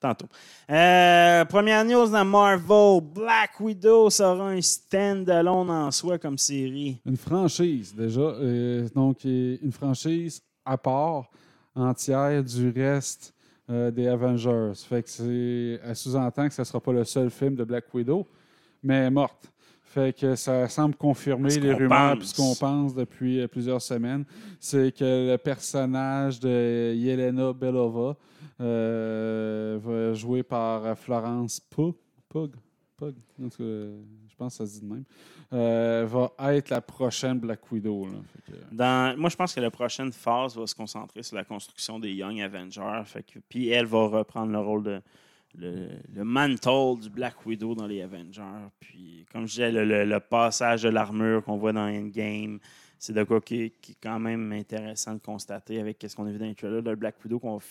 tantôt. 0.00 0.26
Euh, 0.70 1.44
première 1.46 1.84
news 1.84 2.08
dans 2.08 2.24
Marvel 2.24 3.00
Black 3.14 3.58
Widow 3.60 4.10
sera 4.10 4.48
un 4.50 4.60
stand-alone 4.60 5.70
en 5.70 5.90
soi 5.92 6.18
comme 6.18 6.38
série. 6.38 7.00
Une 7.06 7.16
franchise, 7.16 7.94
déjà. 7.94 8.20
euh, 8.20 8.88
donc, 8.94 9.22
une 9.24 9.72
franchise 9.72 10.42
à 10.68 10.76
part, 10.76 11.30
entière 11.74 12.42
du 12.42 12.70
reste 12.70 13.34
euh, 13.70 13.90
des 13.90 14.06
Avengers. 14.06 14.72
Fait 14.76 15.02
que 15.02 15.08
c'est. 15.10 15.80
Elle 15.82 15.96
sous-entend 15.96 16.48
que 16.48 16.54
ce 16.54 16.62
ne 16.62 16.64
sera 16.64 16.80
pas 16.80 16.92
le 16.92 17.04
seul 17.04 17.30
film 17.30 17.54
de 17.54 17.64
Black 17.64 17.92
Widow, 17.92 18.26
mais 18.82 18.96
elle 18.96 19.06
est 19.06 19.10
morte. 19.10 19.50
Fait 19.82 20.14
que 20.14 20.34
ça 20.34 20.68
semble 20.68 20.94
confirmer 20.96 21.58
les 21.58 21.72
rumeurs 21.72 22.18
puis 22.18 22.26
ce 22.26 22.36
qu'on 22.36 22.54
pense 22.54 22.94
depuis 22.94 23.40
euh, 23.40 23.48
plusieurs 23.48 23.80
semaines. 23.80 24.24
C'est 24.60 24.92
que 24.92 25.30
le 25.32 25.36
personnage 25.38 26.38
de 26.40 26.92
Yelena 26.94 27.52
Belova, 27.52 28.16
euh, 28.60 29.78
va 29.80 30.14
joué 30.14 30.42
par 30.42 30.84
euh, 30.84 30.94
Florence 30.96 31.60
Pug, 31.60 31.94
Pug, 32.28 32.50
Pug, 32.96 33.14
en 33.40 33.48
tout 33.48 33.58
cas, 33.58 33.62
je 33.62 34.27
pense 34.38 34.56
que 34.58 34.64
ça 34.64 34.66
se 34.66 34.80
dit 34.80 34.86
de 34.86 34.92
même, 34.92 35.04
euh, 35.52 36.06
va 36.08 36.54
être 36.54 36.70
la 36.70 36.80
prochaine 36.80 37.38
Black 37.38 37.70
Widow. 37.70 38.08
Dans, 38.72 39.18
moi, 39.18 39.28
je 39.28 39.36
pense 39.36 39.54
que 39.54 39.60
la 39.60 39.70
prochaine 39.70 40.12
phase 40.12 40.56
va 40.56 40.66
se 40.66 40.74
concentrer 40.74 41.22
sur 41.22 41.36
la 41.36 41.44
construction 41.44 41.98
des 41.98 42.12
Young 42.12 42.40
Avengers. 42.40 43.02
Puis 43.48 43.68
elle 43.68 43.86
va 43.86 44.06
reprendre 44.06 44.52
le 44.52 44.60
rôle 44.60 44.82
de 44.82 45.02
le, 45.56 45.88
le 46.14 46.24
mantle 46.24 47.00
du 47.00 47.10
Black 47.10 47.44
Widow 47.46 47.74
dans 47.74 47.86
les 47.86 48.02
Avengers. 48.02 48.68
Puis, 48.80 49.26
comme 49.32 49.42
je 49.42 49.52
disais, 49.52 49.72
le, 49.72 50.04
le- 50.04 50.20
passage 50.20 50.82
de 50.82 50.88
l'armure 50.88 51.42
qu'on 51.44 51.56
voit 51.56 51.72
dans 51.72 51.88
Endgame, 51.88 52.58
c'est 52.98 53.12
de 53.12 53.22
quoi 53.24 53.40
qui, 53.40 53.62
est 53.62 53.96
quand 54.02 54.18
même 54.18 54.52
intéressant 54.52 55.14
de 55.14 55.20
constater 55.20 55.80
avec 55.80 56.04
ce 56.06 56.14
qu'on 56.14 56.26
a 56.26 56.30
vu 56.30 56.38
dans 56.38 56.46
les 56.46 56.54
trailers 56.54 56.82
de 56.82 56.94
Black 56.94 57.16
Widow 57.24 57.38
qu'on 57.38 57.56
va 57.56 57.64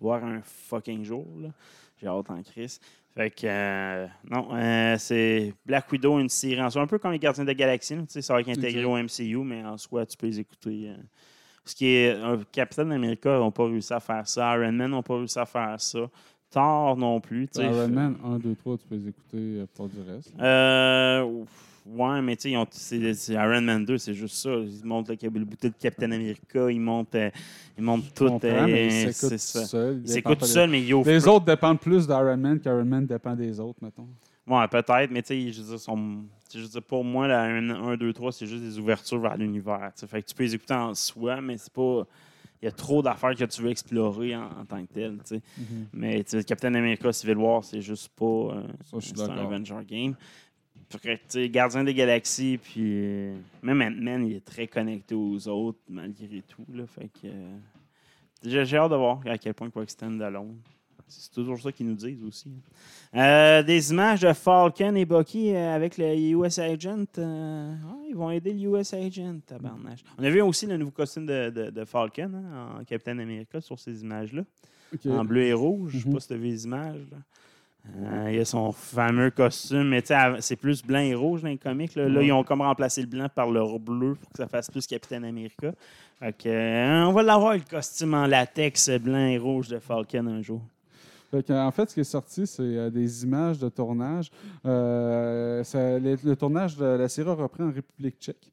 voir 0.00 0.24
un 0.24 0.40
fucking 0.42 1.04
jour. 1.04 1.26
J'ai 2.00 2.06
hâte 2.06 2.30
en 2.30 2.42
crise. 2.42 2.80
Fait 3.18 3.30
que, 3.30 3.48
euh, 3.48 4.06
non, 4.30 4.48
euh, 4.54 4.94
c'est 4.96 5.52
Black 5.66 5.90
Widow, 5.90 6.20
une 6.20 6.28
série 6.28 6.62
en 6.62 6.70
soi, 6.70 6.82
un 6.82 6.86
peu 6.86 7.00
comme 7.00 7.10
les 7.10 7.18
Gardiens 7.18 7.42
de 7.42 7.48
la 7.48 7.54
Galaxie. 7.54 7.96
là, 7.96 8.02
tu 8.02 8.12
sais, 8.12 8.22
ça 8.22 8.32
va 8.32 8.40
être 8.42 8.48
intégré 8.48 8.84
au 8.84 8.96
MCU, 8.96 9.38
mais 9.38 9.64
en 9.64 9.76
soi, 9.76 10.06
tu 10.06 10.16
peux 10.16 10.28
les 10.28 10.38
écouter. 10.38 10.90
euh. 10.90 10.96
ce 11.64 11.74
qui 11.74 11.86
est. 11.86 12.12
un 12.12 12.38
Captain 12.52 12.88
America 12.92 13.36
n'ont 13.36 13.50
pas 13.50 13.64
réussi 13.64 13.92
à 13.92 13.98
faire 13.98 14.28
ça. 14.28 14.56
Iron 14.56 14.70
Man 14.70 14.92
n'ont 14.92 15.02
pas 15.02 15.16
réussi 15.16 15.36
à 15.36 15.46
faire 15.46 15.80
ça. 15.80 15.98
Thor 16.50 16.96
non 16.96 17.20
plus. 17.20 17.46
Iron 17.56 17.88
Man 17.88 18.16
1, 18.24 18.38
2, 18.38 18.54
3, 18.54 18.78
tu 18.78 18.84
peux 18.88 18.94
les 18.96 19.08
écouter 19.08 19.36
euh, 19.36 19.66
pour 19.74 19.88
du 19.88 19.96
reste. 20.00 20.32
Euh, 20.40 21.22
ouf, 21.22 21.48
ouais, 21.86 22.22
mais 22.22 22.36
tu 22.36 22.50
sais, 22.70 23.32
Iron 23.34 23.60
Man 23.60 23.84
2, 23.84 23.98
c'est 23.98 24.14
juste 24.14 24.36
ça. 24.36 24.50
Ils 24.54 24.80
montrent 24.84 25.12
le, 25.12 25.28
le 25.38 25.44
bouton 25.44 25.68
de 25.68 25.74
Captain 25.78 26.10
America, 26.10 26.70
ils 26.70 26.80
montent, 26.80 27.14
euh, 27.14 27.30
ils 27.76 27.84
montent 27.84 28.14
tout. 28.14 28.24
euh, 28.44 29.10
c'est 29.12 29.38
ça. 29.38 29.60
tout 29.60 29.66
seul. 29.66 29.94
il 29.96 30.02
Ils 30.04 30.08
s'écoutent 30.08 30.44
seul, 30.46 30.70
mais 30.70 30.82
ils 30.82 30.94
offrent 30.94 31.10
Les 31.10 31.28
autres 31.28 31.44
dépendent 31.44 31.80
plus 31.80 32.06
d'Iron 32.06 32.36
Man 32.36 32.58
qu'Iron 32.60 32.84
Man 32.84 33.06
dépend 33.06 33.34
des 33.34 33.60
autres, 33.60 33.78
mettons. 33.82 34.08
Ouais, 34.46 34.66
peut-être, 34.68 35.10
mais 35.10 35.20
tu 35.20 35.28
sais, 35.46 35.52
je 35.52 35.60
veux 35.60 35.68
dire, 35.68 35.78
sont- 35.78 36.22
je 36.54 36.60
veux 36.60 36.68
dire, 36.68 36.82
pour 36.82 37.04
moi, 37.04 37.28
la 37.28 37.42
1, 37.42 37.96
2, 37.98 38.12
3, 38.14 38.32
c'est 38.32 38.46
juste 38.46 38.62
des 38.64 38.78
ouvertures 38.78 39.20
vers 39.20 39.36
l'univers. 39.36 39.92
Fait 39.94 40.22
que 40.22 40.26
tu 40.28 40.34
peux 40.34 40.44
les 40.44 40.54
écouter 40.54 40.72
en 40.72 40.94
soi, 40.94 41.42
mais 41.42 41.58
c'est 41.58 41.70
pas. 41.72 42.06
Il 42.60 42.64
y 42.64 42.68
a 42.68 42.72
trop 42.72 43.02
d'affaires 43.02 43.34
que 43.36 43.44
tu 43.44 43.62
veux 43.62 43.70
explorer 43.70 44.34
en, 44.34 44.44
en 44.60 44.64
tant 44.64 44.84
que 44.84 44.92
tel. 44.92 45.18
sais. 45.24 45.40
Mhm. 45.56 45.86
Mais 45.92 46.24
Captain 46.46 46.74
America 46.74 47.12
Civil 47.12 47.36
War, 47.36 47.62
c'est 47.62 47.80
juste 47.80 48.08
pas. 48.16 48.24
euh, 48.24 48.62
Ça, 48.84 49.32
un. 49.32 49.38
Avenger 49.46 49.76
game. 49.86 50.14
Fait 50.90 51.18
Gardien 51.50 51.84
des 51.84 51.92
Galaxies, 51.94 52.58
puis 52.58 52.82
euh, 52.82 53.36
même 53.62 53.82
Ant-Man, 53.82 54.26
il 54.26 54.36
est 54.36 54.44
très 54.44 54.66
connecté 54.66 55.14
aux 55.14 55.46
autres, 55.48 55.78
malgré 55.88 56.42
tout. 56.48 56.64
Là, 56.72 56.84
fait 56.86 57.08
que. 57.08 57.26
euh, 57.26 57.56
j'ai 58.42 58.76
hâte 58.76 58.90
de 58.90 58.96
voir 58.96 59.20
à 59.26 59.36
quel 59.36 59.52
point 59.54 59.68
il 59.68 59.72
va 59.72 59.82
extend 59.82 60.18
alone. 60.20 60.56
C'est 61.08 61.32
toujours 61.32 61.58
ça 61.58 61.72
qu'ils 61.72 61.86
nous 61.86 61.94
disent 61.94 62.22
aussi. 62.22 62.50
Euh, 63.14 63.62
des 63.62 63.90
images 63.90 64.20
de 64.20 64.32
Falcon 64.32 64.94
et 64.94 65.04
Bucky 65.04 65.54
euh, 65.54 65.74
avec 65.74 65.96
le 65.98 66.14
US 66.14 66.58
Agent. 66.58 67.04
euh, 67.18 67.74
ils 68.08 68.14
vont 68.14 68.30
aider 68.30 68.52
le 68.52 68.78
US 68.78 68.92
Agent, 68.94 69.38
tabarnache. 69.46 70.00
On 70.18 70.24
a 70.24 70.30
vu 70.30 70.40
aussi 70.42 70.66
le 70.66 70.76
nouveau 70.76 70.90
costume 70.90 71.26
de, 71.26 71.50
de- 71.50 71.70
de 71.70 71.84
Falcon 71.84 72.30
hein, 72.34 72.78
en 72.80 72.84
Captain 72.84 73.18
America 73.18 73.60
sur 73.60 73.78
ces 73.78 74.02
images-là, 74.02 74.42
en 75.10 75.24
bleu 75.24 75.42
et 75.44 75.52
rouge. 75.54 75.92
Je 75.92 75.96
ne 75.98 76.02
sais 76.02 76.08
Mhm. 76.08 76.14
pas 76.14 76.20
si 76.20 76.28
tu 76.28 76.34
as 76.34 76.36
vu 76.36 76.46
les 76.48 76.64
images. 76.64 77.06
là. 77.10 77.16
Euh, 77.96 78.26
il 78.30 78.36
y 78.36 78.40
a 78.40 78.44
son 78.44 78.70
fameux 78.72 79.30
costume, 79.30 79.88
mais 79.88 80.02
c'est 80.40 80.56
plus 80.56 80.82
blanc 80.84 80.98
et 80.98 81.14
rouge 81.14 81.40
dans 81.40 81.48
les 81.48 81.56
comics. 81.56 81.94
Là, 81.94 82.06
ils 82.22 82.32
ont 82.32 82.44
comme 82.44 82.60
remplacé 82.60 83.00
le 83.00 83.06
blanc 83.06 83.28
par 83.34 83.50
le 83.50 83.78
bleu 83.78 84.14
pour 84.16 84.30
que 84.30 84.36
ça 84.36 84.46
fasse 84.46 84.70
plus 84.70 84.86
Captain 84.86 85.22
America. 85.22 85.72
Fait 86.18 86.36
que, 86.36 87.06
on 87.06 87.12
va 87.12 87.22
l'avoir, 87.22 87.54
le 87.54 87.60
costume 87.60 88.12
en 88.12 88.26
latex 88.26 88.90
blanc 88.98 89.26
et 89.28 89.38
rouge 89.38 89.68
de 89.68 89.78
Falcon 89.78 90.26
un 90.26 90.42
jour. 90.42 90.60
Fait 91.30 91.50
en 91.50 91.70
fait, 91.70 91.90
ce 91.90 91.94
qui 91.94 92.00
est 92.00 92.04
sorti, 92.04 92.46
c'est 92.46 92.62
euh, 92.62 92.90
des 92.90 93.24
images 93.24 93.58
de 93.58 93.68
tournage. 93.68 94.30
Euh, 94.64 95.62
ça- 95.64 95.98
le, 95.98 96.16
le 96.24 96.36
tournage 96.36 96.76
de 96.76 96.84
la 96.84 97.08
série 97.08 97.28
a 97.28 97.34
repris 97.34 97.62
en 97.62 97.70
République 97.72 98.16
tchèque. 98.20 98.50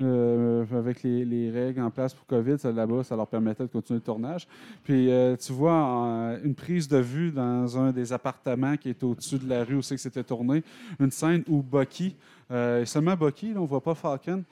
Euh, 0.00 0.64
avec 0.74 1.02
les, 1.02 1.24
les 1.24 1.50
règles 1.50 1.80
en 1.82 1.90
place 1.90 2.14
pour 2.14 2.24
COVID, 2.26 2.56
là-bas, 2.74 3.04
ça 3.04 3.14
leur 3.14 3.26
permettait 3.26 3.64
de 3.64 3.68
continuer 3.68 3.98
le 3.98 4.04
tournage. 4.04 4.48
Puis 4.84 5.10
euh, 5.10 5.36
tu 5.36 5.52
vois 5.52 5.74
en- 5.74 6.38
une 6.42 6.54
prise 6.54 6.88
de 6.88 6.96
vue 6.96 7.30
dans 7.30 7.78
un 7.78 7.92
des 7.92 8.12
appartements 8.12 8.76
qui 8.78 8.88
est 8.88 9.02
au-dessus 9.04 9.38
de 9.38 9.48
la 9.48 9.62
rue 9.64 9.76
où 9.76 9.82
c'est 9.82 9.94
que 9.96 10.00
c'était 10.00 10.24
tourné, 10.24 10.64
une 10.98 11.10
scène 11.10 11.44
où 11.46 11.62
Bucky, 11.62 12.16
euh, 12.50 12.84
seulement 12.86 13.14
Bucky, 13.16 13.52
là, 13.52 13.60
on 13.60 13.64
ne 13.64 13.68
voit 13.68 13.82
pas 13.82 13.94
Falcon, 13.94 14.42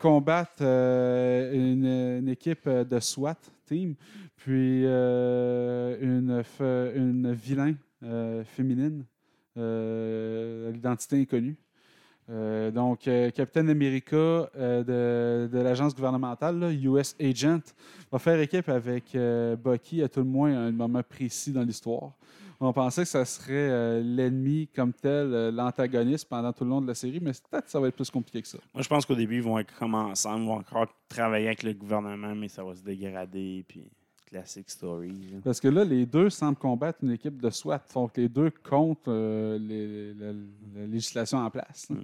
combattent 0.00 0.62
euh, 0.62 1.52
une, 1.52 2.22
une 2.24 2.28
équipe 2.28 2.66
de 2.68 3.00
SWAT 3.00 3.36
puis 4.36 4.82
euh, 4.84 5.96
une, 6.00 6.42
une 6.96 7.32
vilain 7.32 7.74
euh, 8.02 8.44
féminine, 8.44 9.04
euh, 9.56 10.72
l'identité 10.72 11.20
inconnue. 11.20 11.56
Donc, 12.72 13.08
Captain 13.34 13.66
America 13.66 14.48
de, 14.54 15.48
de 15.52 15.58
l'agence 15.58 15.96
gouvernementale, 15.96 16.78
US 16.80 17.16
Agent, 17.20 17.74
va 18.12 18.20
faire 18.20 18.38
équipe 18.38 18.68
avec 18.68 19.18
Bucky 19.64 20.00
à 20.00 20.08
tout 20.08 20.20
le 20.20 20.26
moins 20.26 20.54
à 20.54 20.60
un 20.60 20.70
moment 20.70 21.02
précis 21.02 21.50
dans 21.50 21.64
l'histoire. 21.64 22.12
On 22.62 22.72
pensait 22.74 23.02
que 23.04 23.08
ça 23.08 23.24
serait 23.24 23.52
euh, 23.70 24.02
l'ennemi 24.02 24.68
comme 24.74 24.92
tel, 24.92 25.32
euh, 25.32 25.50
l'antagoniste 25.50 26.28
pendant 26.28 26.52
tout 26.52 26.64
le 26.64 26.70
long 26.70 26.82
de 26.82 26.86
la 26.88 26.94
série, 26.94 27.18
mais 27.20 27.32
peut-être 27.32 27.64
que 27.64 27.70
ça 27.70 27.80
va 27.80 27.88
être 27.88 27.96
plus 27.96 28.10
compliqué 28.10 28.42
que 28.42 28.48
ça. 28.48 28.58
Moi, 28.74 28.82
je 28.82 28.88
pense 28.88 29.06
qu'au 29.06 29.14
début, 29.14 29.36
ils 29.36 29.42
vont 29.42 29.58
être 29.58 29.74
comme 29.78 29.94
ensemble, 29.94 30.42
ils 30.42 30.46
vont 30.48 30.56
encore 30.58 30.86
travailler 31.08 31.46
avec 31.46 31.62
le 31.62 31.72
gouvernement, 31.72 32.34
mais 32.34 32.48
ça 32.48 32.62
va 32.62 32.74
se 32.74 32.82
dégrader. 32.82 33.64
Puis, 33.66 33.84
classic 34.26 34.68
story. 34.70 35.08
là. 35.32 35.38
Parce 35.42 35.58
que 35.58 35.66
là, 35.68 35.84
les 35.84 36.06
deux 36.06 36.28
semblent 36.30 36.56
combattre 36.58 36.98
une 37.02 37.10
équipe 37.12 37.40
de 37.40 37.50
SWAT. 37.50 37.80
Que 38.14 38.20
les 38.20 38.28
deux 38.28 38.50
contre 38.50 39.00
euh, 39.08 39.58
les- 39.58 40.14
la, 40.14 40.32
la 40.80 40.86
législation 40.86 41.38
en 41.38 41.50
place. 41.50 41.88
ouais. 41.90 41.96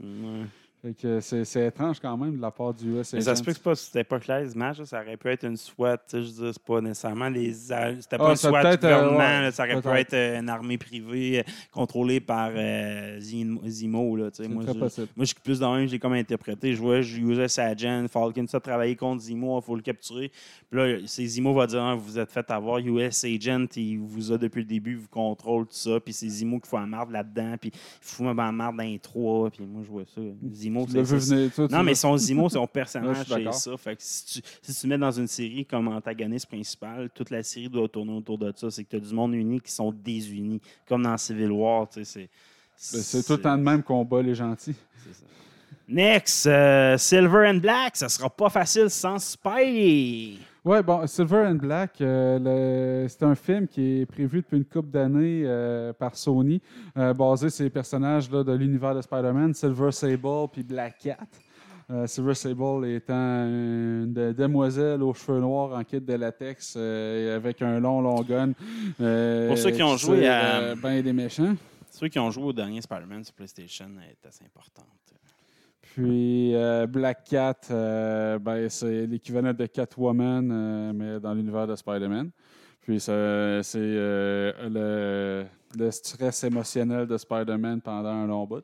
C'est 1.20 1.66
étrange 1.66 1.98
quand 1.98 2.16
même 2.16 2.36
de 2.36 2.40
la 2.40 2.50
part 2.50 2.72
du 2.72 2.98
US 2.98 3.12
Mais 3.12 3.20
ça 3.20 3.34
se 3.34 3.42
peut 3.42 3.52
que 3.52 3.74
c'est 3.74 4.04
pas 4.04 4.18
images, 4.54 4.78
là, 4.78 4.86
ça 4.86 5.00
aurait 5.02 5.16
pu 5.16 5.28
être 5.28 5.44
une 5.44 5.56
SWAT. 5.56 5.98
Je 6.12 6.18
veux 6.18 6.52
c'est 6.52 6.62
pas 6.62 6.80
nécessairement 6.80 7.28
les. 7.28 7.52
C'était 7.52 8.18
pas 8.18 8.26
Ah, 8.28 8.30
une 8.30 8.36
SWAT 8.36 8.64
euh, 8.64 8.76
gouvernement, 8.76 9.18
ouais, 9.18 9.40
là, 9.42 9.52
ça 9.52 9.64
aurait 9.64 9.80
pu 9.82 9.88
être 9.88 10.14
euh, 10.14 10.38
une 10.40 10.48
armée 10.48 10.78
privée 10.78 11.40
euh, 11.40 11.42
contrôlée 11.72 12.20
par 12.20 12.50
euh, 12.54 13.18
Zim- 13.18 13.58
Zimo. 13.66 14.16
Là, 14.16 14.30
moi, 14.48 14.64
très 14.64 14.74
je, 14.74 14.78
possible. 14.78 15.08
moi, 15.16 15.24
je 15.24 15.26
suis 15.26 15.40
plus 15.42 15.58
dans 15.58 15.72
un, 15.72 15.86
j'ai 15.86 15.98
comme 15.98 16.12
interprété. 16.12 16.74
Je 16.74 16.80
vois, 16.80 17.00
je 17.00 17.20
US 17.20 17.58
Agent, 17.58 18.06
Falcon, 18.08 18.46
ça 18.46 18.60
travailler 18.60 18.94
contre 18.96 19.22
Zimo, 19.22 19.58
il 19.58 19.64
faut 19.64 19.74
le 19.76 19.82
capturer. 19.82 20.30
Puis 20.70 20.78
là, 20.78 20.98
c'est 21.06 21.24
Zimo 21.26 21.52
va 21.52 21.66
dire 21.66 21.82
Ah, 21.82 21.94
Vous 21.96 22.18
êtes 22.18 22.30
fait 22.30 22.48
avoir, 22.50 22.78
US 22.78 23.24
Agent, 23.24 23.66
il 23.76 23.98
vous 23.98 24.30
a 24.30 24.38
depuis 24.38 24.60
le 24.60 24.66
début, 24.66 24.92
il 24.92 24.98
vous 24.98 25.08
contrôle 25.08 25.64
tout 25.66 25.74
ça. 25.74 25.98
Puis 26.00 26.12
c'est 26.12 26.28
Zimo 26.28 26.60
qui 26.60 26.68
fout 26.68 26.78
la 26.78 26.86
marde 26.86 27.10
là-dedans. 27.10 27.56
Puis 27.60 27.70
il 27.74 27.78
fout 28.00 28.26
ma 28.26 28.52
marde 28.52 28.76
dans 28.76 28.84
les 28.84 28.98
trois. 29.00 29.50
Puis 29.50 29.64
moi, 29.66 29.82
je 29.84 29.90
vois 29.90 30.04
ça. 30.04 30.20
Zimo, 30.52 30.65
C'est 30.88 31.02
venir, 31.02 31.52
toi, 31.52 31.68
non, 31.70 31.82
mais 31.82 31.94
son 31.94 32.16
Zimo, 32.16 32.48
son 32.48 32.66
personnage, 32.72 33.26
c'est 33.26 33.52
ça. 33.52 33.76
Fait 33.76 33.96
que 33.96 34.02
si 34.02 34.42
tu, 34.42 34.48
si 34.62 34.80
tu 34.80 34.86
mets 34.86 34.98
dans 34.98 35.10
une 35.10 35.26
série 35.26 35.64
comme 35.64 35.88
antagoniste 35.88 36.46
principal, 36.46 37.10
toute 37.14 37.30
la 37.30 37.42
série 37.42 37.68
doit 37.68 37.88
tourner 37.88 38.12
autour 38.12 38.38
de 38.38 38.52
ça. 38.54 38.70
C'est 38.70 38.84
que 38.84 38.90
tu 38.90 38.96
as 38.96 39.00
du 39.00 39.14
monde 39.14 39.34
uni 39.34 39.60
qui 39.60 39.72
sont 39.72 39.92
désunis. 39.92 40.60
Comme 40.88 41.02
dans 41.02 41.16
Civil 41.16 41.50
War, 41.50 41.86
sais. 41.90 42.04
C'est 42.04 42.28
Ben, 42.92 43.02
C'est 43.02 43.22
tout 43.22 43.32
le 43.32 43.40
temps 43.40 43.56
de 43.56 43.62
même 43.62 43.82
qu'on 43.82 44.04
bat 44.04 44.22
les 44.22 44.34
gentils. 44.34 44.74
c'est 45.04 45.14
ça. 45.14 45.24
Next, 45.88 46.46
euh, 46.46 46.98
Silver 46.98 47.48
and 47.48 47.58
Black, 47.58 47.96
ça 47.96 48.08
sera 48.08 48.28
pas 48.28 48.50
facile 48.50 48.90
sans 48.90 49.18
Spidey. 49.18 50.38
Ouais, 50.66 50.82
bon, 50.82 51.06
Silver 51.06 51.46
and 51.46 51.54
Black, 51.54 52.00
euh, 52.00 53.06
c'est 53.08 53.22
un 53.22 53.36
film 53.36 53.68
qui 53.68 54.00
est 54.00 54.06
prévu 54.06 54.38
depuis 54.40 54.56
une 54.56 54.64
couple 54.64 54.88
d'années 54.90 55.42
euh, 55.44 55.92
par 55.92 56.16
Sony, 56.16 56.60
euh, 56.96 57.14
basé 57.14 57.50
sur 57.50 57.62
les 57.62 57.70
personnages 57.70 58.28
là, 58.32 58.42
de 58.42 58.52
l'univers 58.52 58.92
de 58.92 59.00
Spider-Man, 59.00 59.54
Silver 59.54 59.92
Sable 59.92 60.48
puis 60.52 60.64
Black 60.64 60.98
Cat. 60.98 61.18
Silver 62.06 62.34
Sable 62.34 62.84
étant 62.88 63.14
une 63.46 64.12
de- 64.12 64.32
demoiselle 64.32 65.04
aux 65.04 65.14
cheveux 65.14 65.38
noirs 65.38 65.78
en 65.78 65.84
kit 65.84 66.00
de 66.00 66.14
latex 66.14 66.74
avec 66.74 67.62
un 67.62 67.78
long, 67.78 68.00
long 68.00 68.22
gun. 68.22 68.50
Pour 69.46 69.56
ceux 69.56 69.70
qui 69.70 69.84
ont 69.84 69.96
joué 69.96 70.26
à- 70.26 70.74
ben 70.74 71.00
des 71.00 71.12
méchants. 71.12 71.54
Ceux 71.92 72.08
qui 72.08 72.18
ont 72.18 72.32
joué 72.32 72.42
au 72.42 72.52
dernier 72.52 72.82
Spider-Man 72.82 73.22
sur 73.22 73.34
PlayStation 73.34 73.86
est 74.02 74.26
assez 74.26 74.44
importante. 74.44 74.84
Puis 75.96 76.54
euh, 76.54 76.86
Black 76.86 77.24
Cat, 77.24 77.56
euh, 77.70 78.38
ben, 78.38 78.68
c'est 78.68 79.06
l'équivalent 79.06 79.54
de 79.54 79.64
Catwoman, 79.64 80.50
euh, 80.52 80.92
mais 80.94 81.18
dans 81.18 81.32
l'univers 81.32 81.66
de 81.66 81.74
Spider-Man. 81.74 82.30
Puis 82.82 83.00
c'est 83.00 83.14
le, 83.14 83.62
stress 85.90 86.44
émotionnel 86.44 87.06
de 87.06 87.16
Spider-Man 87.16 87.80
pendant 87.80 88.10
un 88.10 88.26
long 88.26 88.44
bout. 88.44 88.62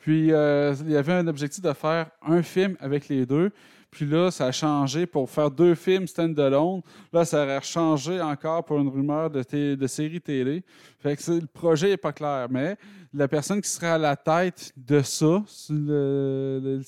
Puis 0.00 0.26
il 0.26 0.30
y 0.30 0.96
avait 0.96 1.12
un 1.12 1.28
objectif 1.28 1.62
de 1.62 1.72
faire 1.72 2.10
un 2.22 2.42
film 2.42 2.76
avec 2.80 3.06
les 3.06 3.24
deux. 3.24 3.52
Puis 3.92 4.06
là, 4.06 4.30
ça 4.30 4.46
a 4.46 4.52
changé 4.52 5.04
pour 5.04 5.28
faire 5.28 5.50
deux 5.50 5.74
films 5.74 6.06
stand-alone. 6.06 6.80
Là, 7.12 7.26
ça 7.26 7.44
aurait 7.44 7.60
changé 7.60 8.22
encore 8.22 8.64
pour 8.64 8.78
une 8.78 8.88
rumeur 8.88 9.28
de, 9.28 9.74
de 9.74 9.86
série 9.86 10.20
télé. 10.20 10.64
Fait 10.98 11.14
que 11.14 11.30
le 11.32 11.46
projet 11.46 11.90
n'est 11.90 11.96
pas 11.98 12.12
clair. 12.12 12.46
Mais 12.50 12.78
la 13.12 13.28
personne 13.28 13.60
qui 13.60 13.68
serait 13.68 13.88
à 13.88 13.98
la 13.98 14.16
tête 14.16 14.72
de 14.78 15.02
ça, 15.02 15.44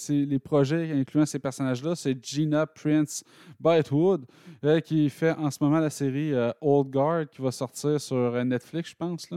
les 0.09 0.39
projets 0.39 0.93
incluant 0.93 1.27
ces 1.27 1.39
personnages-là, 1.39 1.95
c'est 1.95 2.17
Gina 2.25 2.67
Prince 2.67 3.23
Bytewood, 3.61 4.25
elle 4.63 4.81
qui 4.81 5.11
fait 5.11 5.33
en 5.33 5.51
ce 5.51 5.59
moment 5.61 5.81
la 5.81 5.91
série 5.91 6.33
euh, 6.33 6.53
Old 6.63 6.89
Guard 6.89 7.29
qui 7.29 7.43
va 7.43 7.53
sortir 7.53 8.01
sur 8.01 8.17
euh, 8.17 8.45
Netflix, 8.45 8.91
je 8.91 8.97
pense. 8.97 9.29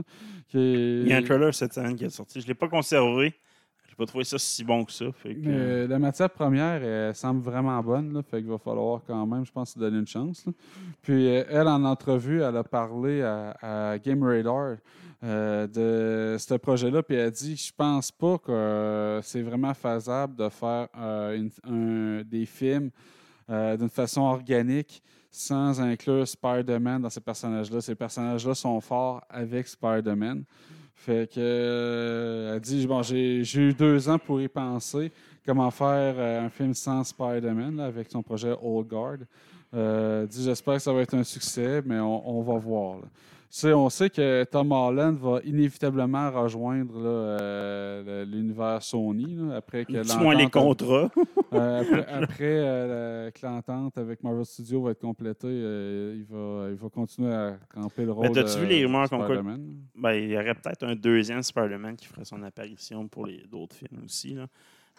Il 0.54 1.06
y 1.06 1.12
a 1.12 1.18
un 1.18 1.22
trailer 1.22 1.54
cette 1.54 1.74
semaine 1.74 1.96
qui 1.96 2.04
est 2.04 2.10
sorti. 2.10 2.40
Je 2.40 2.46
ne 2.46 2.48
l'ai 2.48 2.54
pas 2.54 2.68
conservé. 2.68 3.34
Pas 3.98 4.06
trouvé 4.06 4.22
ça 4.22 4.38
si 4.38 4.62
bon 4.62 4.84
que 4.84 4.92
ça. 4.92 5.06
Euh, 5.26 5.88
la 5.88 5.98
matière 5.98 6.30
première, 6.30 6.84
elle 6.84 7.12
semble 7.16 7.42
vraiment 7.42 7.82
bonne. 7.82 8.12
Là, 8.12 8.22
fait 8.22 8.36
qu'il 8.36 8.46
va 8.46 8.56
falloir 8.56 9.00
quand 9.04 9.26
même, 9.26 9.44
je 9.44 9.50
pense, 9.50 9.76
donner 9.76 9.98
une 9.98 10.06
chance. 10.06 10.44
Puis 11.02 11.26
euh, 11.26 11.42
elle, 11.50 11.66
en 11.66 11.82
entrevue, 11.82 12.40
elle 12.40 12.56
a 12.56 12.62
parlé 12.62 13.22
à, 13.22 13.56
à 13.60 13.98
Game 13.98 14.22
Radar 14.22 14.76
euh, 15.24 15.66
de 15.66 16.38
ce 16.38 16.54
projet-là. 16.54 17.02
Puis 17.02 17.16
elle 17.16 17.26
a 17.26 17.30
dit 17.32 17.56
Je 17.56 17.72
pense 17.76 18.12
pas 18.12 18.38
que 18.38 19.18
c'est 19.24 19.42
vraiment 19.42 19.74
faisable 19.74 20.36
de 20.36 20.48
faire 20.48 20.86
des 22.24 22.46
films 22.46 22.90
d'une 23.48 23.90
façon 23.90 24.20
organique 24.20 25.02
sans 25.28 25.80
inclure 25.80 26.26
Spider-Man 26.26 27.02
dans 27.02 27.10
ces 27.10 27.20
personnages-là. 27.20 27.80
Ces 27.80 27.96
personnages-là 27.96 28.54
sont 28.54 28.80
forts 28.80 29.24
avec 29.28 29.66
Spider-Man. 29.66 30.44
Fait 30.98 31.30
que 31.32 31.38
euh, 31.38 32.58
dit 32.58 32.84
bon, 32.86 33.02
j'ai 33.02 33.40
eu 33.54 33.72
deux 33.72 34.08
ans 34.08 34.18
pour 34.18 34.42
y 34.42 34.48
penser 34.48 35.12
comment 35.46 35.70
faire 35.70 36.14
euh, 36.18 36.46
un 36.46 36.50
film 36.50 36.74
sans 36.74 37.04
Spider-Man 37.04 37.78
avec 37.78 38.10
son 38.10 38.20
projet 38.20 38.52
Old 38.60 38.88
Guard. 38.88 39.18
Euh, 39.74 40.26
dit 40.26 40.42
j'espère 40.42 40.74
que 40.74 40.82
ça 40.82 40.92
va 40.92 41.02
être 41.02 41.14
un 41.14 41.22
succès, 41.22 41.80
mais 41.86 42.00
on, 42.00 42.42
va 42.42 42.58
voir. 42.58 42.98
On 43.64 43.88
sait 43.88 44.10
que 44.10 44.44
Tom 44.44 44.72
Holland 44.72 45.16
va 45.18 45.40
inévitablement 45.44 46.30
rejoindre 46.30 46.92
euh, 46.96 48.24
l'univers 48.26 48.82
Sony 48.82 49.36
là, 49.36 49.56
après 49.56 49.84
que 49.86 50.18
moins 50.22 50.34
les 50.34 50.44
l'entente- 50.44 50.78
contrats. 50.80 51.10
euh, 51.54 51.80
après 51.80 52.06
après, 52.12 52.36
euh, 52.42 53.30
que 53.30 53.46
l'entente 53.46 53.96
avec 53.96 54.22
Marvel 54.22 54.44
Studios 54.44 54.82
va 54.82 54.90
être 54.90 55.00
complétée, 55.00 55.48
il, 55.48 56.24
va, 56.28 56.66
il 56.68 56.76
va 56.76 56.88
continuer 56.90 57.32
à 57.32 57.56
camper 57.74 58.04
le 58.04 58.12
rôle. 58.12 58.28
Mais 58.28 58.34
t'as-tu 58.34 58.56
de- 58.56 58.60
vu 58.60 58.66
les 58.66 58.84
rumeurs 58.84 59.04
de 59.04 59.08
comme 59.08 59.18
quoi- 59.20 59.28
Spider-Man? 59.36 59.76
Ben, 59.96 60.12
il 60.12 60.28
y 60.30 60.36
aurait 60.36 60.54
peut-être 60.54 60.84
un 60.84 60.94
deuxième 60.94 61.42
Spider-Man 61.42 61.96
qui 61.96 62.06
ferait 62.06 62.24
son 62.26 62.42
apparition 62.42 63.08
pour 63.08 63.26
les 63.26 63.44
d'autres 63.50 63.76
films 63.76 64.02
aussi. 64.04 64.34
Là. 64.34 64.46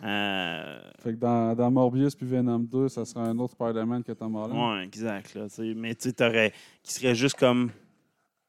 Euh, 0.02 0.80
Fait 1.04 1.12
que 1.14 1.18
dans, 1.20 1.54
dans 1.56 1.70
Morbius 1.70 2.16
puis 2.16 2.26
Venom 2.26 2.60
2, 2.60 2.88
ça 2.88 3.06
sera 3.06 3.26
un 3.26 3.38
autre 3.38 3.54
Spider-Man 3.54 4.02
que 4.04 4.14
Tom 4.14 4.34
Holland. 4.36 4.78
ouais, 4.78 4.86
exact. 4.86 5.36
Là, 5.36 5.46
mais 5.76 5.94
tu 5.94 6.10
sais, 6.10 6.14
t'aurais- 6.14 6.54
qui 6.82 6.94
serait 6.94 7.14
juste 7.16 7.38
comme 7.38 7.70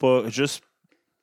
pas 0.00 0.28
juste 0.28 0.64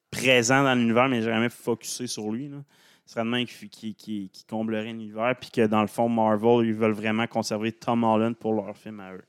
présent 0.09 0.63
dans 0.63 0.75
l'univers, 0.75 1.09
mais 1.09 1.21
jamais 1.21 1.49
focusé 1.49 2.07
sur 2.07 2.31
lui. 2.31 2.47
Là. 2.47 2.57
Ce 3.05 3.13
serait 3.13 3.25
de 3.25 3.29
même 3.29 3.45
qui, 3.45 3.69
qui, 3.69 3.95
qui, 3.95 4.29
qui 4.31 4.45
comblerait 4.45 4.85
l'univers, 4.85 5.35
puis 5.39 5.49
que 5.49 5.65
dans 5.65 5.81
le 5.81 5.87
fond, 5.87 6.07
Marvel, 6.07 6.67
ils 6.67 6.73
veulent 6.73 6.91
vraiment 6.91 7.25
conserver 7.27 7.71
Tom 7.71 8.03
Holland 8.03 8.35
pour 8.35 8.53
leur 8.53 8.75
film 8.77 8.99
à 8.99 9.13
eux. 9.13 9.23